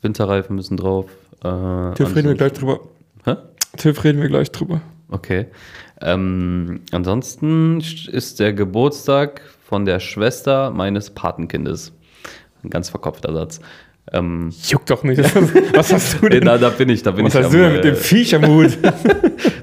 Winterreifen 0.00 0.56
müssen 0.56 0.78
drauf. 0.78 1.10
Äh, 1.44 1.92
TÜV 1.94 2.16
reden 2.16 2.28
wir 2.28 2.36
gleich 2.36 2.54
drüber. 2.54 2.80
Hä? 3.26 3.36
TÜV 3.76 4.02
reden 4.02 4.22
wir 4.22 4.28
gleich 4.28 4.50
drüber. 4.50 4.80
Okay. 5.10 5.46
Ähm, 6.00 6.80
ansonsten 6.90 7.82
ist 8.10 8.40
der 8.40 8.54
Geburtstag 8.54 9.42
von 9.72 9.86
der 9.86 10.00
Schwester 10.00 10.70
meines 10.70 11.08
Patenkindes. 11.08 11.94
Ein 12.62 12.68
ganz 12.68 12.90
verkopfter 12.90 13.32
Satz. 13.32 13.58
Ähm, 14.12 14.52
Juckt 14.68 14.90
doch 14.90 15.02
nicht. 15.02 15.18
Was 15.74 15.90
hast 15.94 16.20
du 16.20 16.26
äh, 16.26 16.28
denn? 16.28 16.44
da, 16.44 16.58
da 16.58 16.68
bin 16.68 16.90
ich, 16.90 17.02
da 17.02 17.12
bin 17.12 17.24
Was 17.24 17.32
ich 17.32 17.40
hast 17.40 17.46
am, 17.46 17.52
du 17.52 17.58
denn 17.58 17.72
mit 17.72 17.84
äh, 17.86 17.92
dem 17.92 17.96
Viech 17.96 18.34
am 18.34 18.46
Hut? 18.46 18.76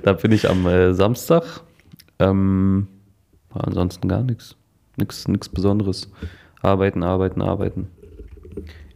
Da 0.01 0.13
bin 0.13 0.31
ich 0.31 0.49
am 0.49 0.65
äh, 0.65 0.95
Samstag. 0.95 1.43
Ähm, 2.17 2.87
ansonsten 3.53 4.07
gar 4.07 4.23
nichts. 4.23 4.55
Nichts 4.97 5.27
nichts 5.27 5.47
Besonderes. 5.47 6.09
Arbeiten, 6.63 7.03
arbeiten, 7.03 7.43
arbeiten. 7.43 7.91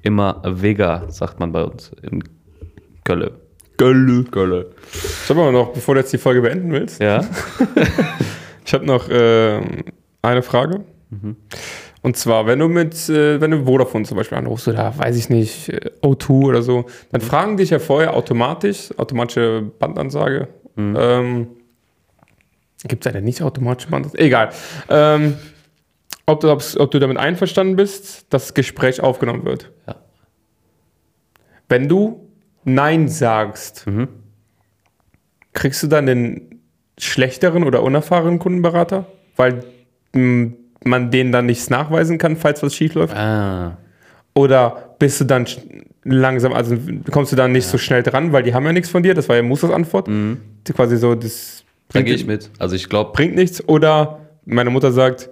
Immer 0.01 0.41
Vega, 0.43 1.03
sagt 1.09 1.39
man 1.39 1.51
bei 1.51 1.64
uns 1.64 1.91
in 2.01 2.24
Köln. 3.03 3.30
Gölle. 3.78 4.24
Köln. 4.32 4.66
Ich 4.91 5.30
habe 5.30 5.41
aber 5.41 5.51
noch, 5.51 5.74
bevor 5.74 5.93
du 5.93 6.01
jetzt 6.01 6.11
die 6.11 6.18
Folge 6.18 6.41
beenden 6.41 6.72
willst, 6.72 6.99
Ja? 6.99 7.24
ich 8.66 8.74
habe 8.74 8.88
noch 8.88 9.07
ähm, 9.11 9.84
eine 10.24 10.41
Frage. 10.41 10.86
Und 12.01 12.18
zwar, 12.18 12.45
wenn 12.47 12.59
du 12.59 12.68
mit, 12.68 13.07
äh, 13.09 13.39
wenn 13.39 13.51
du 13.51 13.66
Vodafone 13.66 14.03
zum 14.05 14.18
Beispiel 14.18 14.38
anrufst 14.38 14.68
oder 14.68 14.97
weiß 14.97 15.16
ich 15.18 15.30
nicht, 15.30 15.70
äh, 15.70 15.89
O2 16.01 16.30
oder 16.45 16.61
so, 16.61 16.86
dann 17.11 17.22
fragen 17.22 17.57
dich 17.57 17.70
ja 17.70 17.80
vorher 17.80 18.14
automatisch, 18.16 18.89
automatische 18.97 19.72
Bandansage. 19.80 20.49
Ähm, 20.78 21.47
Gibt 22.86 23.05
es 23.05 23.14
eine 23.14 23.22
nicht 23.24 23.41
automatische 23.41 23.89
Bandansage? 23.89 24.22
Egal. 24.24 24.49
Ähm, 24.89 25.36
ob, 26.26 26.41
du, 26.41 26.51
ob 26.51 26.91
du 26.91 26.99
damit 26.99 27.18
einverstanden 27.18 27.76
bist, 27.78 28.26
dass 28.34 28.47
das 28.47 28.53
Gespräch 28.53 29.01
aufgenommen 29.01 29.45
wird. 29.45 29.72
Ja. 29.88 29.95
Wenn 31.70 31.88
du 31.88 32.28
Nein 32.66 33.07
sagst, 33.07 33.88
Mhm. 33.88 34.07
kriegst 35.53 35.84
du 35.84 35.88
dann 35.88 36.05
den 36.05 36.61
schlechteren 36.97 37.64
oder 37.64 37.84
unerfahrenen 37.84 38.39
Kundenberater? 38.39 39.05
Weil 39.36 39.64
mh, 40.14 40.53
man 40.86 41.12
denen 41.12 41.32
dann 41.32 41.46
nichts 41.46 41.70
nachweisen 41.70 42.18
kann, 42.18 42.36
falls 42.36 42.62
was 42.64 42.76
schief 42.76 42.94
läuft? 42.96 43.16
Ah. 43.16 43.78
Oder 44.36 44.96
bist 45.00 45.22
du 45.22 45.26
dann 45.26 45.46
langsam, 46.04 46.54
also 46.54 46.76
kommst 47.12 47.32
du 47.32 47.36
dann 47.36 47.52
nicht 47.52 47.68
so 47.68 47.78
schnell 47.78 48.04
dran, 48.04 48.34
weil 48.34 48.44
die 48.44 48.54
haben 48.54 48.66
ja 48.66 48.74
nichts 48.74 48.90
von 48.90 49.04
dir, 49.04 49.14
das 49.14 49.30
war 49.30 49.36
ja 49.36 49.44
Musters 49.44 49.72
Antwort. 49.72 50.08
Die 50.08 50.74
Quasi 50.74 50.98
so, 50.98 51.16
das 51.16 51.64
Mhm. 51.84 51.90
Da 51.94 52.00
bringt, 52.00 52.06
gehe 52.08 52.16
ich 52.16 52.26
mit. 52.26 52.50
Also 52.58 52.76
ich 52.76 52.90
glaube, 52.90 53.12
bringt 53.14 53.36
nichts. 53.36 53.68
Oder 53.68 54.20
meine 54.46 54.70
Mutter 54.72 54.92
sagt, 54.92 55.30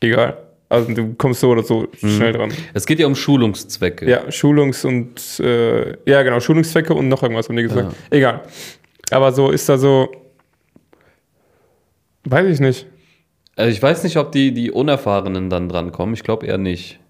egal. 0.00 0.36
Also 0.68 0.92
du 0.92 1.14
kommst 1.14 1.40
so 1.40 1.50
oder 1.50 1.62
so 1.62 1.88
schnell 1.96 2.32
dran. 2.32 2.52
es 2.74 2.86
geht 2.86 2.98
ja 2.98 3.06
um 3.06 3.14
Schulungszwecke. 3.14 4.08
Ja, 4.08 4.30
Schulungs- 4.30 4.84
und 4.84 5.40
äh, 5.40 5.96
ja, 6.08 6.22
genau, 6.22 6.40
Schulungszwecke 6.40 6.92
und 6.94 7.08
noch 7.08 7.22
irgendwas 7.22 7.48
haben 7.48 7.56
die 7.56 7.62
gesagt. 7.64 7.94
Egal. 8.10 8.42
Aber 9.10 9.32
so 9.32 9.50
ist 9.50 9.68
da 9.68 9.78
so. 9.78 10.08
Weiß 12.24 12.48
ich 12.48 12.60
nicht. 12.60 12.86
Also 13.56 13.70
ich 13.70 13.82
weiß 13.82 14.04
nicht, 14.04 14.16
ob 14.18 14.32
die, 14.32 14.52
die 14.52 14.70
Unerfahrenen 14.70 15.48
dann 15.50 15.68
drankommen. 15.68 16.14
Ich 16.14 16.22
glaube 16.22 16.46
eher 16.46 16.58
nicht. 16.58 17.00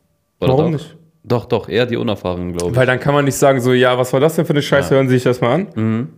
Oder 0.40 0.51
Warum 0.53 0.64
doch? 0.72 0.78
nicht? 0.78 0.97
Doch, 1.24 1.44
doch, 1.47 1.68
eher 1.68 1.86
die 1.86 1.97
Unerfahrenen, 1.97 2.53
glaube 2.53 2.70
ich. 2.70 2.76
Weil 2.76 2.86
dann 2.86 3.01
kann 3.01 3.12
man 3.12 3.24
nicht 3.24 3.34
sagen, 3.34 3.61
so, 3.61 3.72
ja, 3.72 3.99
was 3.99 4.12
war 4.12 4.20
das 4.20 4.36
denn 4.36 4.47
für 4.47 4.53
eine 4.53 4.62
Scheiße, 4.62 4.94
hören 4.94 5.09
Sie 5.09 5.14
sich 5.16 5.24
das 5.24 5.40
mal 5.40 5.66
an. 5.76 6.09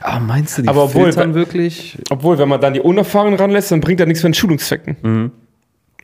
Ah, 0.00 0.18
meinst 0.18 0.58
du, 0.58 0.62
die 0.62 0.68
Aber 0.68 0.84
obwohl- 0.84 1.04
filtern 1.04 1.34
wirklich? 1.34 1.96
Obwohl, 2.10 2.36
wenn 2.38 2.48
man 2.48 2.60
dann 2.60 2.74
die 2.74 2.80
Unerfahrenen 2.80 3.38
ranlässt, 3.38 3.70
dann 3.70 3.80
bringt 3.80 4.00
er 4.00 4.06
nichts 4.06 4.22
für 4.22 4.28
den 4.28 4.34
Schulungszwecken. 4.34 5.30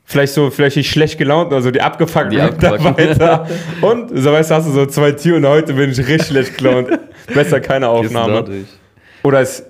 Vielleicht 0.04 0.32
so, 0.32 0.50
vielleicht 0.50 0.76
die 0.76 0.84
schlecht 0.84 1.18
gelaunt, 1.18 1.52
also 1.52 1.70
die 1.72 1.80
abgefuckten. 1.80 2.36
Mitarbeiter. 2.38 3.46
Und 3.80 4.10
so 4.16 4.32
weißt 4.32 4.50
du, 4.50 4.54
hast 4.54 4.68
du 4.68 4.72
so 4.72 4.86
zwei 4.86 5.12
Tiere 5.12 5.36
und 5.38 5.46
heute 5.46 5.74
bin 5.74 5.90
ich 5.90 5.98
richtig 5.98 6.26
schlecht 6.28 6.58
gelaunt. 6.58 6.88
Besser 7.34 7.60
keine 7.60 7.88
Aufnahme. 7.88 8.44
Oder 9.24 9.40
es 9.40 9.64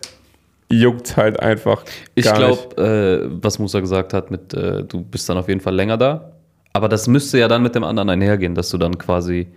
juckt 0.81 1.17
halt 1.17 1.39
einfach. 1.41 1.85
Ich 2.15 2.25
glaube, 2.25 2.77
äh, 2.83 3.29
was 3.43 3.59
Musa 3.59 3.81
gesagt 3.81 4.13
hat, 4.15 4.31
mit 4.31 4.55
äh, 4.55 4.83
du 4.85 5.03
bist 5.03 5.29
dann 5.29 5.37
auf 5.39 5.49
jeden 5.49 5.61
Fall 5.61 5.75
länger 5.75 5.97
da. 5.97 6.33
Aber 6.73 6.89
das 6.89 7.07
müsste 7.07 7.39
ja 7.39 7.49
dann 7.49 7.63
mit 7.63 7.75
dem 7.75 7.85
anderen 7.85 8.09
einhergehen, 8.11 8.55
dass 8.55 8.71
du 8.71 8.79
dann 8.79 8.97
quasi, 8.97 9.49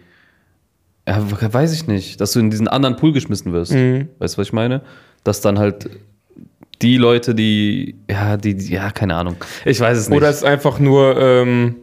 ja, 1.08 1.18
weiß 1.54 1.74
ich 1.74 1.88
nicht, 1.88 2.20
dass 2.20 2.34
du 2.34 2.40
in 2.40 2.50
diesen 2.50 2.68
anderen 2.68 2.96
Pool 2.98 3.14
geschmissen 3.14 3.54
wirst. 3.54 3.72
Mhm. 3.74 4.10
Weißt 4.20 4.36
du, 4.36 4.42
was 4.42 4.48
ich 4.48 4.54
meine? 4.54 4.82
Dass 5.24 5.40
dann 5.42 5.58
halt 5.60 5.90
die 6.82 6.98
Leute, 6.98 7.34
die, 7.34 7.96
ja, 8.10 8.36
die, 8.38 8.56
die- 8.56 8.74
ja, 8.74 8.92
keine 8.92 9.16
Ahnung. 9.16 9.38
Ich 9.64 9.80
weiß 9.80 9.98
es 9.98 10.10
nicht. 10.10 10.18
Oder 10.18 10.30
es 10.30 10.38
ist 10.38 10.44
einfach 10.44 10.78
nur, 10.80 11.16
ähm, 11.18 11.76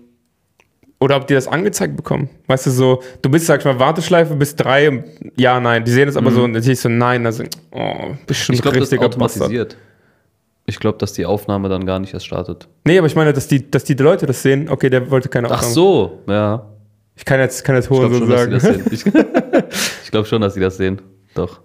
oder 1.03 1.16
ob 1.16 1.26
die 1.26 1.34
das 1.34 1.48
angezeigt 1.48 1.96
bekommen. 1.96 2.30
Weißt 2.46 2.66
du, 2.66 2.70
so, 2.70 3.03
du 3.22 3.28
bist, 3.28 3.46
sag 3.46 3.59
ich 3.59 3.64
mal, 3.64 3.80
Warteschleife 3.80 4.36
bis 4.36 4.55
drei, 4.55 5.03
ja, 5.36 5.59
nein. 5.59 5.84
Die 5.84 5.90
sehen 5.90 6.09
es 6.09 6.16
aber 6.16 6.30
so 6.30 6.44
und 6.44 6.53
natürlich 6.53 6.78
so, 6.78 6.88
nein, 6.88 7.26
also, 7.26 7.42
oh, 7.72 8.14
bestimmt 8.24 8.59
ich 8.59 8.62
das 8.62 8.72
ist 8.72 8.82
richtiger 8.82 9.09
Bastard. 9.09 9.24
automatisiert. 9.24 9.76
Ich 10.64 10.78
glaube, 10.78 10.98
dass 10.98 11.12
die 11.12 11.26
Aufnahme 11.26 11.68
dann 11.68 11.86
gar 11.86 11.98
nicht 11.98 12.14
erst 12.14 12.26
startet. 12.26 12.68
Nee, 12.84 12.98
aber 12.98 13.09
ich 13.09 13.16
meine, 13.16 13.32
dass 13.32 13.48
die, 13.48 13.68
dass 13.68 13.82
die 13.82 13.94
Leute 13.94 14.26
das 14.26 14.42
sehen, 14.42 14.68
okay, 14.68 14.90
der 14.90 15.11
wollte 15.11 15.28
keine 15.28 15.48
Ach 15.48 15.55
Aufnahme. 15.55 15.74
so, 15.74 16.22
ja. 16.28 16.66
Ich 17.16 17.24
kann 17.24 17.40
jetzt, 17.40 17.64
kann 17.64 17.74
jetzt 17.74 17.88
glaube 17.88 18.14
so 18.14 18.24
sagen. 18.26 18.53
das. 18.53 18.64
Ich, 18.64 19.05
ich 20.05 20.11
glaube 20.12 20.26
schon, 20.28 20.40
dass 20.40 20.55
sie 20.55 20.61
das 20.61 20.76
sehen. 20.76 21.03
Doch. 21.34 21.61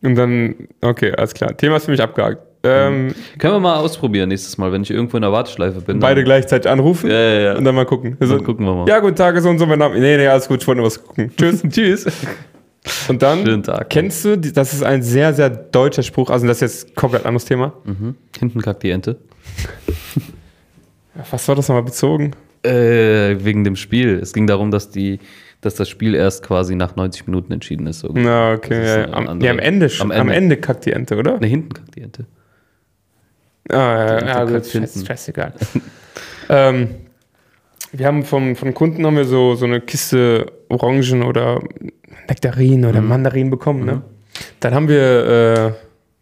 Und 0.00 0.14
dann, 0.14 0.68
okay, 0.80 1.12
alles 1.12 1.34
klar. 1.34 1.56
Thema 1.56 1.76
ist 1.76 1.86
für 1.86 1.90
mich 1.90 2.00
abgehakt. 2.00 2.38
Ähm, 2.64 3.14
Können 3.38 3.54
wir 3.54 3.60
mal 3.60 3.76
ausprobieren 3.76 4.28
nächstes 4.30 4.56
Mal, 4.58 4.72
wenn 4.72 4.82
ich 4.82 4.90
irgendwo 4.90 5.16
in 5.16 5.22
der 5.22 5.32
Warteschleife 5.32 5.80
bin. 5.82 5.98
beide 6.00 6.24
gleichzeitig 6.24 6.70
anrufen 6.70 7.10
Ja, 7.10 7.16
ja, 7.20 7.40
ja. 7.40 7.56
und 7.56 7.64
dann 7.64 7.74
mal 7.74 7.84
gucken. 7.86 8.16
Also, 8.20 8.36
Dann 8.36 8.44
gucken 8.44 8.64
wir 8.66 8.74
mal. 8.74 8.88
Ja, 8.88 8.98
guten 9.00 9.16
Tag, 9.16 9.38
so 9.40 9.48
und 9.50 9.58
so 9.58 9.66
mein 9.66 9.78
Name. 9.78 9.98
Nee, 10.00 10.16
nee, 10.16 10.26
alles 10.26 10.48
gut, 10.48 10.62
ich 10.62 10.66
wollte 10.66 10.78
nur 10.78 10.86
was 10.86 11.02
gucken. 11.04 11.30
Tschüss. 11.36 11.62
Tschüss. 11.68 12.06
Und 13.08 13.22
dann, 13.22 13.62
Tag. 13.62 13.88
kennst 13.90 14.24
du, 14.24 14.36
das 14.38 14.72
ist 14.74 14.82
ein 14.82 15.02
sehr, 15.02 15.32
sehr 15.32 15.48
deutscher 15.50 16.02
Spruch, 16.02 16.28
also 16.30 16.46
das 16.46 16.60
ist 16.60 16.82
jetzt 16.84 16.96
komplett 16.96 17.24
anderes 17.24 17.44
Thema. 17.46 17.72
Mhm. 17.84 18.14
Hinten 18.38 18.60
kackt 18.60 18.82
die 18.82 18.90
Ente. 18.90 19.16
Was 21.30 21.46
war 21.48 21.54
das 21.54 21.68
nochmal 21.68 21.84
bezogen? 21.84 22.32
Äh, 22.62 23.36
wegen 23.44 23.64
dem 23.64 23.76
Spiel. 23.76 24.18
Es 24.20 24.32
ging 24.32 24.46
darum, 24.46 24.70
dass 24.70 24.90
die, 24.90 25.20
dass 25.60 25.74
das 25.74 25.88
Spiel 25.88 26.14
erst 26.14 26.42
quasi 26.42 26.74
nach 26.74 26.96
90 26.96 27.26
Minuten 27.26 27.52
entschieden 27.52 27.86
ist. 27.86 28.00
So. 28.00 28.10
Na, 28.14 28.52
okay. 28.54 28.80
Das 28.80 28.88
ist 28.90 28.96
Ja, 28.96 29.04
ein 29.16 29.28
am, 29.28 29.40
ja, 29.40 29.50
am 29.52 29.58
Ende 29.58 29.88
schon. 29.90 30.10
am 30.10 30.12
Am 30.12 30.20
Ende. 30.28 30.34
Ende 30.34 30.56
kackt 30.56 30.86
die 30.86 30.92
Ente, 30.92 31.16
oder? 31.16 31.38
Ne, 31.40 31.46
hinten 31.46 31.72
kackt 31.72 31.94
die 31.94 32.02
Ente. 32.02 32.24
Ah, 33.70 33.74
ja, 33.74 34.26
ja, 34.26 34.44
gut, 34.44 34.66
scheiß, 34.66 35.06
scheißegal. 35.06 35.52
ähm, 36.48 36.88
wir 37.92 38.06
haben 38.06 38.24
vom, 38.24 38.56
von 38.56 38.74
Kunden 38.74 39.06
haben 39.06 39.16
wir 39.16 39.24
so, 39.24 39.54
so 39.54 39.64
eine 39.64 39.80
Kiste 39.80 40.46
Orangen 40.68 41.22
oder 41.22 41.60
Nektarinen 42.28 42.90
oder 42.90 43.00
Mandarinen 43.00 43.50
bekommen. 43.50 43.84
Ne? 43.84 44.02
Dann 44.60 44.74
haben 44.74 44.88
wir 44.88 45.26
äh, 45.26 45.72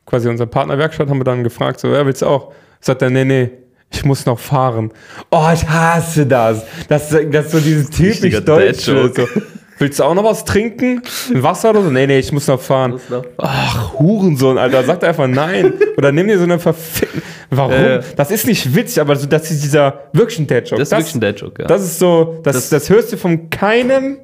quasi 0.07 0.29
unsere 0.29 0.49
Partnerwerkstatt 0.49 1.09
haben 1.09 1.19
wir 1.19 1.25
dann 1.25 1.43
gefragt, 1.45 1.81
so, 1.81 1.89
ja, 1.89 2.05
willst 2.05 2.23
du 2.23 2.27
auch? 2.27 2.53
Sagt 2.81 3.03
er, 3.03 3.11
nee, 3.11 3.25
nee, 3.25 3.51
ich 3.91 4.05
muss 4.05 4.27
noch 4.27 4.39
fahren. 4.39 4.93
Oh, 5.31 5.49
ich 5.53 5.69
hasse 5.69 6.27
das. 6.27 6.65
Das, 6.89 7.11
das 7.11 7.47
ist 7.47 7.53
so 7.53 7.61
dieses 7.61 7.91
typisch 7.91 8.23
Richtiger 8.23 8.41
Deutsche. 8.41 9.13
So. 9.15 9.27
Willst 9.79 9.99
du 9.99 10.05
auch 10.05 10.15
noch 10.15 10.25
was 10.25 10.45
trinken? 10.45 11.03
Ein 11.35 11.43
Wasser 11.43 11.71
oder 11.71 11.83
so? 11.83 11.91
Nee, 11.91 12.07
nee, 12.07 12.19
ich 12.19 12.31
muss 12.31 12.47
noch 12.47 12.61
fahren. 12.61 13.01
Ach, 13.39 13.95
Hurensohn, 13.95 14.57
Alter. 14.59 14.85
Sagt 14.85 15.03
einfach 15.03 15.27
nein. 15.27 15.73
Oder 15.97 16.13
nimm 16.13 16.29
dir 16.29 16.39
so 16.39 16.45
eine 16.45 16.59
verfickten. 16.59 17.23
Warum? 17.51 17.73
Ja. 17.73 17.99
Das 18.17 18.31
ist 18.31 18.47
nicht 18.47 18.75
witzig, 18.75 19.01
aber 19.01 19.17
so, 19.17 19.27
das 19.27 19.51
ist 19.51 19.63
dieser 19.65 20.05
wirklich 20.13 20.39
ein 20.39 20.47
Dad-Joke. 20.47 20.79
Das 20.81 20.89
ist 20.91 20.97
wirklich 20.99 21.15
ein 21.17 21.21
Dad-Joke, 21.21 21.63
ja. 21.63 21.69
Das 21.69 21.83
ist 21.83 21.99
so, 21.99 22.41
das, 22.45 22.55
das, 22.55 22.69
Das- 22.71 22.91
hörst 22.91 23.13
du 23.13 23.17
von 23.17 23.51
keinem, 23.51 24.19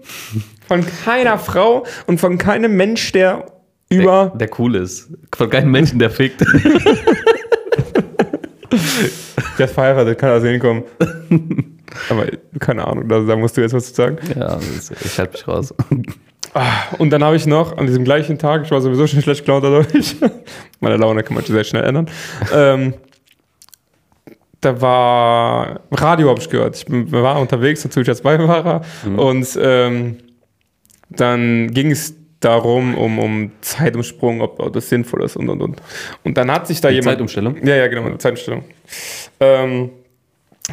von 0.68 0.84
keiner 1.04 1.38
Frau 1.38 1.84
und 2.06 2.20
von 2.20 2.38
keinem 2.38 2.76
Mensch, 2.76 3.12
der 3.12 3.46
der, 3.90 3.98
über. 4.00 4.32
der 4.38 4.50
cool 4.58 4.76
ist. 4.76 5.08
Von 5.36 5.50
keinem 5.50 5.70
Menschen, 5.70 5.98
der 5.98 6.10
fickt. 6.10 6.44
Der 9.58 9.66
ist 9.66 9.74
verheiratet, 9.74 10.18
kann 10.18 10.30
also 10.30 10.46
hinkommen. 10.46 10.84
aber 12.08 12.26
keine 12.58 12.86
Ahnung, 12.86 13.08
da, 13.08 13.20
da 13.20 13.36
musst 13.36 13.56
du 13.56 13.60
jetzt 13.60 13.72
was 13.74 13.86
zu 13.86 13.94
sagen. 13.94 14.18
ja, 14.38 14.58
ich 15.04 15.18
halte 15.18 15.32
mich 15.32 15.48
raus. 15.48 15.74
Ah, 16.54 16.64
Und 16.98 17.10
dann 17.10 17.22
habe 17.22 17.36
ich 17.36 17.46
noch 17.46 17.76
an 17.76 17.86
diesem 17.86 18.04
gleichen 18.04 18.38
Tag, 18.38 18.64
ich 18.64 18.70
war 18.70 18.80
sowieso 18.80 19.06
schon 19.06 19.22
schlecht 19.22 19.44
gelaunt 19.44 19.64
dadurch, 19.64 20.16
meine 20.80 20.96
Laune 20.96 21.22
kann 21.22 21.34
man 21.34 21.44
sehr 21.44 21.64
schnell 21.64 21.84
ändern, 21.84 22.08
ähm, 22.54 22.94
da 24.60 24.80
war, 24.80 25.80
Radio 25.92 26.30
habe 26.30 26.40
ich 26.40 26.48
gehört, 26.48 26.76
ich 26.76 26.86
bin, 26.86 27.12
war 27.12 27.40
unterwegs, 27.40 27.84
natürlich 27.84 28.08
als 28.08 28.22
Beifahrer 28.22 28.80
und 29.16 29.58
ähm, 29.60 30.18
dann 31.10 31.70
ging 31.72 31.90
es 31.90 32.14
darum, 32.40 32.96
um, 32.96 33.18
um 33.18 33.52
Zeitumsprung, 33.60 34.40
ob, 34.40 34.60
ob 34.60 34.72
das 34.72 34.88
sinnvoll 34.88 35.24
ist 35.24 35.36
und 35.36 35.48
und 35.48 35.60
und. 35.60 35.82
Und 36.22 36.36
dann 36.36 36.50
hat 36.50 36.66
sich 36.66 36.80
da 36.80 36.88
Die 36.88 36.96
jemand... 36.96 37.16
Zeitumstellung? 37.16 37.56
Ja, 37.66 37.74
ja, 37.76 37.88
genau, 37.88 38.14
Zeitumstellung. 38.16 38.64
Ähm, 39.40 39.90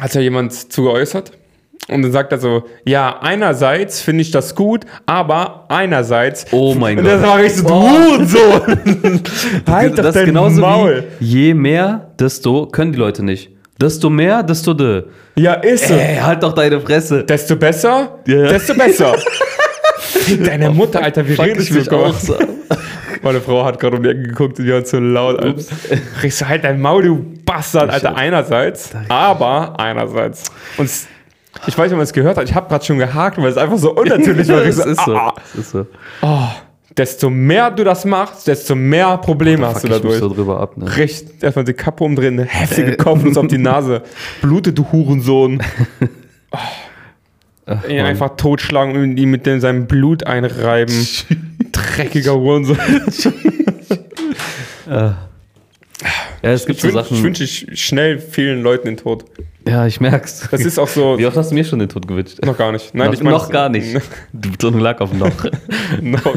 hat 0.00 0.14
ja 0.14 0.20
jemand 0.20 0.52
zu 0.72 0.82
geäußert. 0.82 1.32
Und 1.88 2.02
dann 2.02 2.10
sagt 2.10 2.32
er 2.32 2.38
so, 2.38 2.64
ja, 2.84 3.18
einerseits 3.20 4.00
finde 4.00 4.22
ich 4.22 4.32
das 4.32 4.56
gut, 4.56 4.84
aber 5.06 5.66
einerseits. 5.68 6.46
Oh 6.50 6.74
mein 6.74 6.98
und 6.98 7.04
Gott. 7.04 7.12
das 7.14 7.22
war 7.22 7.38
richtig 7.38 7.62
so, 7.62 7.68
Oh. 7.68 7.88
Hurensohn. 7.88 9.22
halt 9.68 9.92
doch 9.92 9.96
das 9.98 10.06
ist 10.08 10.16
dein 10.16 10.24
genauso 10.26 10.60
Maul. 10.60 11.04
wie 11.20 11.26
je 11.26 11.54
mehr, 11.54 12.10
desto 12.18 12.66
können 12.66 12.92
die 12.92 12.98
Leute 12.98 13.24
nicht. 13.24 13.50
Desto 13.80 14.10
mehr, 14.10 14.42
desto 14.42 14.74
de. 14.74 15.04
Ja, 15.36 15.52
ist 15.54 15.86
so. 15.86 15.94
Ey, 15.94 16.16
halt 16.16 16.42
doch 16.42 16.54
deine 16.54 16.80
Fresse. 16.80 17.22
Desto 17.24 17.54
besser, 17.56 18.18
Ja. 18.26 18.48
desto 18.48 18.74
besser. 18.74 19.14
Deine 20.44 20.70
Mutter, 20.70 21.02
Alter, 21.02 21.28
wie 21.28 21.34
redest 21.34 21.70
ich 21.70 21.86
du? 21.88 21.96
auch 21.96 22.14
so. 22.18 22.34
Meine 23.26 23.40
Frau 23.40 23.64
hat 23.64 23.78
gerade 23.80 23.96
um 23.96 24.02
die 24.02 24.08
Ecke 24.10 24.22
geguckt 24.22 24.58
und 24.58 24.64
die 24.66 24.72
hat 24.72 24.86
so 24.86 24.98
laut. 24.98 25.38
Alter. 25.40 25.62
Riechst 26.22 26.40
du 26.40 26.48
halt 26.48 26.64
dein 26.64 26.80
Maul, 26.80 27.02
du 27.02 27.24
Bastard, 27.44 27.90
Alter, 27.90 28.16
einerseits, 28.16 28.90
aber 29.08 29.78
einerseits. 29.78 30.44
Und 30.78 30.88
ich 31.66 31.76
weiß 31.78 31.84
nicht, 31.84 31.92
ob 31.92 31.98
man 31.98 32.00
es 32.00 32.12
gehört 32.12 32.36
hat, 32.36 32.48
ich 32.48 32.54
habe 32.54 32.68
gerade 32.68 32.84
schon 32.84 32.98
gehakt, 32.98 33.38
weil 33.38 33.46
es 33.48 33.56
einfach 33.56 33.78
so 33.78 33.94
unnatürlich 33.94 34.48
war. 34.48 34.60
Das 34.64 34.78
ist 34.78 35.00
so. 35.04 35.16
ah, 35.16 35.34
Das 35.36 35.54
ist 35.54 35.70
so. 35.70 35.86
oh, 36.22 36.48
desto 36.96 37.30
mehr 37.30 37.70
du 37.70 37.84
das 37.84 38.04
machst, 38.04 38.46
desto 38.46 38.74
mehr 38.74 39.16
Probleme 39.18 39.66
hast 39.66 39.80
Fuck 39.80 39.82
du 39.82 39.88
dadurch. 39.88 40.18
so 40.18 40.28
drüber 40.32 40.60
ab, 40.60 40.76
ne? 40.76 40.96
Richtig, 40.96 41.42
erstmal 41.42 41.64
die 41.64 41.72
Kappe 41.74 42.04
umdrehen, 42.04 42.38
eine 42.38 42.48
heftige 42.48 42.96
Kopfnuss 42.96 43.36
auf 43.36 43.46
die 43.48 43.58
Nase. 43.72 44.02
Blute, 44.42 44.72
du 44.72 44.86
Hurensohn. 44.92 45.62
Ach, 46.50 47.84
Ihn 47.88 48.00
einfach 48.02 48.36
totschlagen 48.36 48.94
und 48.96 49.16
ihn 49.16 49.28
mit 49.28 49.44
dem, 49.44 49.58
seinem 49.60 49.86
Blut 49.86 50.24
einreiben. 50.24 50.94
Dreckiger 51.96 52.34
Hurensohn. 52.34 52.78
Ja, 56.42 56.52
es 56.52 56.66
gibt 56.66 56.76
Ich 56.76 56.82
so 56.82 56.88
wünsche 56.88 57.02
Sachen. 57.08 57.22
wünsch 57.24 57.40
ich 57.40 57.66
schnell 57.80 58.18
vielen 58.20 58.62
Leuten 58.62 58.86
den 58.86 58.96
Tod. 58.96 59.24
ja, 59.66 59.86
ich 59.86 60.00
merk's. 60.00 60.46
Das 60.50 60.60
ist 60.60 60.78
auch 60.78 60.86
so. 60.86 61.18
Wie 61.18 61.26
oft 61.26 61.36
hast 61.36 61.50
du 61.50 61.54
mir 61.54 61.64
schon 61.64 61.78
den 61.78 61.88
Tod 61.88 62.06
gewünscht? 62.06 62.38
Noch 62.44 62.56
gar 62.56 62.70
nicht. 62.70 62.94
Nein, 62.94 63.06
noch, 63.06 63.14
ich 63.14 63.22
mein, 63.22 63.32
noch 63.32 63.50
gar 63.50 63.68
nicht. 63.68 63.98
Die 64.32 64.48
Betonung 64.50 64.80
lag 64.80 65.00
auf 65.00 65.12
noch. 65.12 65.32
noch. 66.02 66.36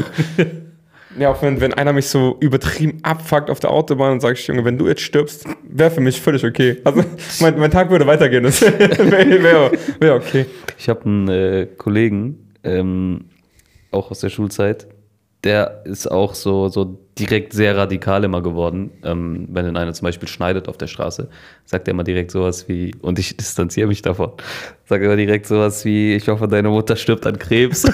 Ja, 1.18 1.30
auch 1.30 1.42
wenn, 1.42 1.60
wenn 1.60 1.74
einer 1.74 1.92
mich 1.92 2.06
so 2.06 2.36
übertrieben 2.40 2.98
abfuckt 3.02 3.50
auf 3.50 3.60
der 3.60 3.70
Autobahn 3.70 4.12
und 4.12 4.20
sagt, 4.20 4.38
Junge, 4.46 4.64
wenn 4.64 4.78
du 4.78 4.88
jetzt 4.88 5.02
stirbst, 5.02 5.44
wäre 5.68 5.90
für 5.90 6.00
mich 6.00 6.20
völlig 6.20 6.44
okay. 6.44 6.78
Also 6.84 7.04
mein, 7.40 7.58
mein 7.58 7.70
Tag 7.70 7.90
würde 7.90 8.06
weitergehen. 8.06 8.44
Das 8.44 8.62
wäre 8.62 9.42
wär, 9.42 9.70
wär 10.00 10.14
okay. 10.14 10.46
Ich 10.78 10.88
habe 10.88 11.04
einen 11.04 11.28
äh, 11.28 11.66
Kollegen, 11.76 12.50
ähm, 12.64 13.26
auch 13.90 14.10
aus 14.10 14.20
der 14.20 14.30
Schulzeit, 14.30 14.86
der 15.44 15.82
ist 15.84 16.10
auch 16.10 16.34
so, 16.34 16.68
so 16.68 16.98
direkt 17.18 17.52
sehr 17.54 17.76
radikal 17.76 18.24
immer 18.24 18.42
geworden. 18.42 18.90
Ähm, 19.04 19.48
wenn 19.50 19.66
ihn 19.66 19.76
einer 19.76 19.92
zum 19.94 20.04
Beispiel 20.06 20.28
schneidet 20.28 20.68
auf 20.68 20.76
der 20.76 20.86
Straße, 20.86 21.28
sagt 21.64 21.88
er 21.88 21.92
immer 21.92 22.04
direkt 22.04 22.30
sowas 22.30 22.68
wie, 22.68 22.94
und 23.00 23.18
ich 23.18 23.36
distanziere 23.36 23.88
mich 23.88 24.02
davon, 24.02 24.32
sagt 24.86 25.02
er 25.02 25.06
immer 25.06 25.16
direkt 25.16 25.46
sowas 25.46 25.84
wie, 25.84 26.14
ich 26.14 26.28
hoffe, 26.28 26.46
deine 26.48 26.68
Mutter 26.68 26.96
stirbt 26.96 27.26
an 27.26 27.38
Krebs. 27.38 27.82
so 27.82 27.88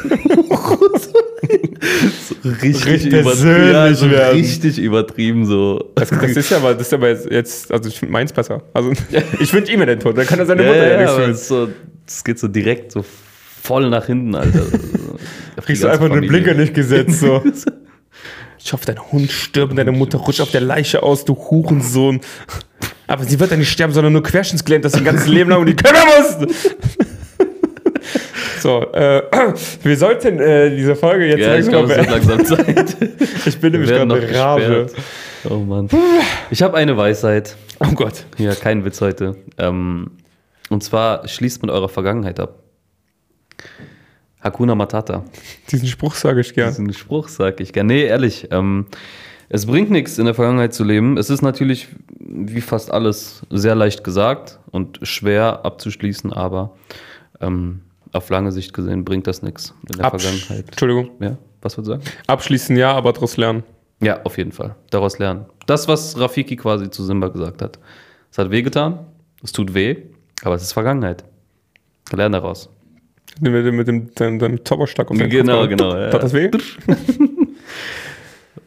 richtig, 2.62 2.86
Richtig 2.86 3.12
übertrieben, 3.12 3.72
ja, 3.72 3.94
so 3.94 4.07
richtig 4.07 4.78
übertrieben 4.78 5.44
so. 5.47 5.92
Das, 5.94 6.11
das 6.11 6.30
ist 6.36 6.51
ja 6.51 6.57
aber, 6.59 6.74
das 6.74 6.86
ist 6.88 6.94
aber 6.94 7.11
jetzt- 7.11 7.70
also 7.72 7.88
ich 7.88 7.99
finde 7.99 8.12
meins 8.12 8.32
besser. 8.32 8.62
Also 8.72 8.92
ich 9.40 9.53
wünsche 9.53 9.72
ihm 9.72 9.80
ja 9.80 9.86
den 9.86 10.01
Tod, 10.01 10.16
dann 10.18 10.26
kann 10.26 10.38
er 10.38 10.47
seine 10.47 10.62
Ja, 10.62 10.68
Mutter 10.68 10.86
ja, 10.86 11.01
ja, 11.03 11.26
nichts 11.28 11.36
es, 11.36 11.40
ist 11.42 11.49
so, 11.49 11.68
es 12.07 12.24
geht 12.24 12.38
so 12.38 12.49
direkt 12.49 12.92
so 12.92 13.05
voll 13.67 13.91
nach 13.91 14.07
hinten, 14.07 14.35
Alter. 14.35 14.62
Kriegst 15.62 15.83
du 15.83 15.89
einfach 15.89 16.09
den 16.09 16.27
Blinker 16.27 16.55
nicht 16.55 16.75
gesetzt. 16.75 17.21
So. 17.21 17.43
Ich 18.59 18.73
hoffe, 18.73 18.87
dein 18.87 18.99
Hund 19.12 19.31
stirbt 19.31 19.71
und 19.71 19.77
deine 19.77 19.93
Mutter 19.93 20.19
rutscht 20.19 20.41
auf 20.41 20.51
der 20.51 20.61
Leiche 20.61 21.01
aus, 21.05 21.25
du 21.25 21.37
Hurensohn. 21.37 22.21
Aber 23.07 23.23
sie 23.23 23.39
wird 23.39 23.53
ja 23.53 23.57
nicht 23.57 23.71
sterben, 23.71 23.93
sondern 23.93 24.12
nur 24.12 24.25
querschnittsgelähmt, 24.25 24.85
das 24.85 24.97
ihr 24.97 25.03
ganzes 25.03 25.29
Leben 25.29 25.51
lang 25.51 25.61
um 25.61 25.67
die 25.67 25.77
kümmern 25.77 26.03
musst. 26.19 26.69
So, 28.61 28.93
äh, 28.93 29.23
wir 29.83 29.97
sollten 29.97 30.41
äh, 30.41 30.75
diese 30.75 30.97
Folge 30.97 31.27
jetzt 31.27 31.41
Ja, 31.41 31.57
ich 31.57 31.67
langsam 31.67 31.87
glaube, 31.87 31.93
es 31.93 31.99
wird 31.99 32.11
langsam 32.11 32.45
Zeit. 32.45 32.97
Ich 33.45 33.61
bin 33.61 33.73
nämlich 33.73 33.91
gerade 33.91 34.14
Rage. 34.14 34.87
gesperrt. 34.87 34.93
Oh 35.49 35.59
Mann. 35.59 35.89
Ich 36.51 36.62
habe 36.62 36.77
eine 36.77 36.97
Weisheit. 36.97 37.57
Oh 37.79 37.93
Gott. 37.95 38.25
Ja, 38.39 38.55
kein 38.55 38.85
Witz 38.85 39.01
heute. 39.01 39.37
Ähm, 39.59 40.12
und 40.71 40.83
zwar 40.83 41.29
schließt 41.29 41.62
mit 41.62 41.71
eurer 41.71 41.89
Vergangenheit 41.89 42.41
ab. 42.41 42.66
Hakuna 44.41 44.75
Matata. 44.75 45.25
Diesen 45.71 45.89
Spruch 45.89 46.14
sage 46.14 46.41
ich 46.41 46.55
gern. 46.55 46.69
Diesen 46.69 46.93
Spruch 46.93 47.29
sag 47.29 47.61
ich 47.61 47.73
gerne. 47.73 47.93
Nee, 47.95 48.05
ehrlich. 48.05 48.49
Ähm, 48.51 48.87
es 49.49 49.67
bringt 49.67 49.91
nichts, 49.91 50.19
in 50.19 50.25
der 50.27 50.35
Vergangenheit 50.35 50.75
zu 50.75 50.85
leben. 50.85 51.17
Es 51.17 51.31
ist 51.31 51.43
natürlich, 51.43 51.89
wie 52.19 52.61
fast 52.61 52.91
alles, 52.93 53.43
sehr 53.51 53.75
leicht 53.75 54.05
gesagt 54.05 54.59
und 54.71 54.99
schwer 55.03 55.64
abzuschließen, 55.64 56.33
aber 56.33 56.77
ähm, 57.41 57.83
auf 58.12 58.29
lange 58.31 58.53
Sicht 58.53 58.73
gesehen 58.73 59.05
bringt 59.05 59.27
das 59.27 59.43
nichts 59.43 59.75
in 59.91 59.99
der 59.99 60.07
Absch- 60.07 60.23
Vergangenheit. 60.23 60.69
Entschuldigung. 60.69 61.11
Ja, 61.21 61.37
was 61.62 61.77
würdest 61.77 61.89
du 61.89 61.93
sagen? 62.07 62.17
Abschließen 62.27 62.77
ja, 62.77 62.93
aber 62.93 63.12
daraus 63.12 63.37
lernen. 63.37 63.62
Ja, 64.01 64.21
auf 64.25 64.37
jeden 64.37 64.53
Fall. 64.53 64.75
Daraus 64.91 65.19
lernen. 65.19 65.47
Das, 65.67 65.89
was 65.89 66.19
Rafiki 66.19 66.57
quasi 66.57 66.91
zu 66.91 67.05
Simba 67.05 67.29
gesagt 67.29 67.62
hat. 67.62 67.79
Es 68.31 68.39
hat 68.39 68.51
wehgetan, 68.51 69.07
es 69.43 69.53
tut 69.53 69.75
weh, 69.75 69.97
aber 70.45 70.55
es 70.55 70.62
ist 70.62 70.73
Vergangenheit. 70.73 71.25
Lern 72.12 72.33
daraus. 72.33 72.69
Mit 73.41 73.53
dem, 73.66 73.76
mit 73.76 73.87
dem, 73.89 74.14
deinem, 74.14 74.39
deinem 74.39 74.64
Zauberstab 74.64 75.11
auf 75.11 75.16
den 75.16 75.28
Genau, 75.28 75.61
Kopf. 75.61 75.68
genau, 75.68 75.97
ja. 75.97 76.11
Tat 76.11 76.22
das 76.22 76.32
weh? 76.32 76.51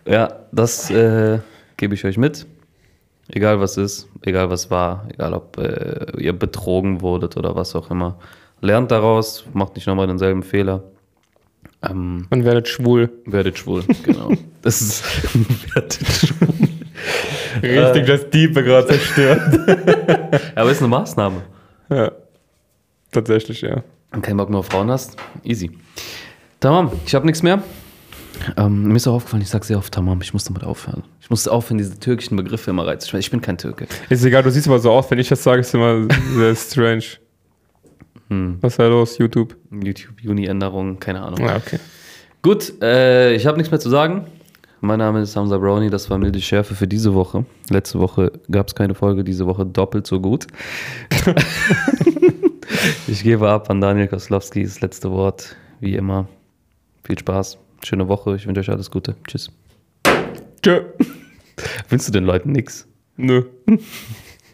Ja, 0.06 0.40
das 0.52 0.90
äh, 0.90 1.40
gebe 1.78 1.94
ich 1.96 2.06
euch 2.06 2.18
mit. 2.18 2.46
Egal 3.32 3.60
was 3.60 3.78
ist, 3.78 4.08
egal 4.24 4.50
was 4.50 4.72
war, 4.72 5.08
egal 5.14 5.34
ob 5.34 5.58
äh, 5.58 6.20
ihr 6.20 6.34
betrogen 6.34 7.02
wurdet 7.02 7.38
oder 7.38 7.56
was 7.56 7.76
auch 7.76 7.92
immer. 7.92 8.18
Lernt 8.62 8.92
daraus, 8.92 9.46
macht 9.54 9.76
nicht 9.76 9.86
nochmal 9.88 10.08
denselben 10.08 10.42
Fehler. 10.44 10.84
Ähm, 11.88 12.26
Man 12.30 12.44
werdet 12.44 12.68
schwul. 12.68 13.10
werdet 13.26 13.58
schwul, 13.58 13.84
genau. 14.04 14.32
Das 14.62 14.82
ist 14.82 15.04
werdet 15.76 15.94
schwul. 15.94 16.50
Richtig 17.62 18.06
das 18.08 18.30
Diepe 18.30 18.64
gerade 18.64 18.88
zerstört. 18.88 19.42
Aber 20.56 20.72
ist 20.72 20.80
eine 20.82 20.90
Maßnahme. 20.90 21.42
ja. 21.90 22.12
Tatsächlich, 23.12 23.62
ja. 23.62 23.84
Du 24.12 24.22
keinen 24.22 24.38
Bock 24.38 24.50
mehr 24.50 24.60
auf 24.60 24.66
Frauen 24.66 24.90
hast, 24.90 25.18
easy. 25.44 25.72
Tamam, 26.60 26.92
ich 27.06 27.14
habe 27.14 27.26
nichts 27.26 27.44
mehr. 27.44 27.62
Ähm, 28.58 28.88
mir 28.88 28.96
ist 28.96 29.08
auch 29.08 29.16
aufgefallen, 29.16 29.44
ich 29.44 29.50
sage 29.50 29.66
sehr 29.66 29.78
oft 29.78 29.94
Tamam, 29.94 30.20
ich 30.22 30.34
muss 30.34 30.46
damit 30.46 30.64
aufhören. 30.64 31.04
Ich 31.22 31.30
muss 31.30 31.48
aufhören, 31.48 31.78
diese 31.78 32.00
türkischen 32.00 32.36
Begriffe 32.36 32.72
immer 32.72 32.88
reinzuschmeißen. 32.88 33.20
Ich 33.20 33.32
bin 33.32 33.42
kein 33.42 33.58
Türke. 33.58 33.88
Ist 34.10 34.24
egal, 34.24 34.44
du 34.44 34.52
siehst 34.52 34.68
aber 34.68 34.80
so 34.80 34.92
aus, 34.92 35.12
wenn 35.12 35.20
ich 35.20 35.30
das 35.30 35.44
sage, 35.44 35.62
ist 35.62 35.74
immer 35.74 36.08
sehr 36.36 36.56
strange. 36.56 37.04
Hm. 38.30 38.58
Was 38.62 38.74
ist 38.74 38.80
da 38.80 38.88
los, 38.88 39.18
YouTube? 39.18 39.56
YouTube, 39.72 40.22
Juni-Änderung, 40.22 41.00
keine 41.00 41.22
Ahnung. 41.22 41.40
Ja, 41.42 41.58
okay. 41.58 41.80
Gut, 42.42 42.82
äh, 42.82 43.34
ich 43.36 43.46
habe 43.46 43.58
nichts 43.58 43.70
mehr 43.70 43.80
zu 43.80 43.90
sagen. 43.90 44.26
Mein 44.82 45.00
Name 45.00 45.22
ist 45.22 45.36
Hamza 45.36 45.58
Brownie, 45.58 45.90
das 45.90 46.10
war 46.10 46.18
milde 46.18 46.40
Schärfe 46.40 46.74
für 46.74 46.88
diese 46.88 47.14
Woche. 47.14 47.46
Letzte 47.70 48.00
Woche 48.00 48.32
gab 48.50 48.70
es 48.70 48.76
keine 48.76 48.96
Folge, 48.96 49.24
diese 49.26 49.46
Woche 49.46 49.66
doppelt 49.66 50.08
so 50.08 50.22
gut. 50.22 50.48
ich 53.08 53.24
gebe 53.24 53.50
ab 53.50 53.70
an 53.70 53.82
Daniel 53.82 54.08
Koslowski, 54.08 54.64
das 54.64 54.82
letzte 54.82 55.12
Wort, 55.12 55.56
wie 55.80 55.96
immer. 55.96 56.28
Viel 57.04 57.18
Spaß, 57.18 57.58
schöne 57.84 58.08
Woche, 58.08 58.36
ich 58.36 58.46
wünsche 58.48 58.62
euch 58.62 58.70
alles 58.70 58.92
Gute. 58.92 59.16
Tschüss. 59.28 59.52
Tschö. 60.62 60.84
Wünschst 61.90 62.08
du 62.08 62.12
den 62.12 62.26
Leuten 62.26 62.52
nichts? 62.52 62.88
Nö. 63.18 63.44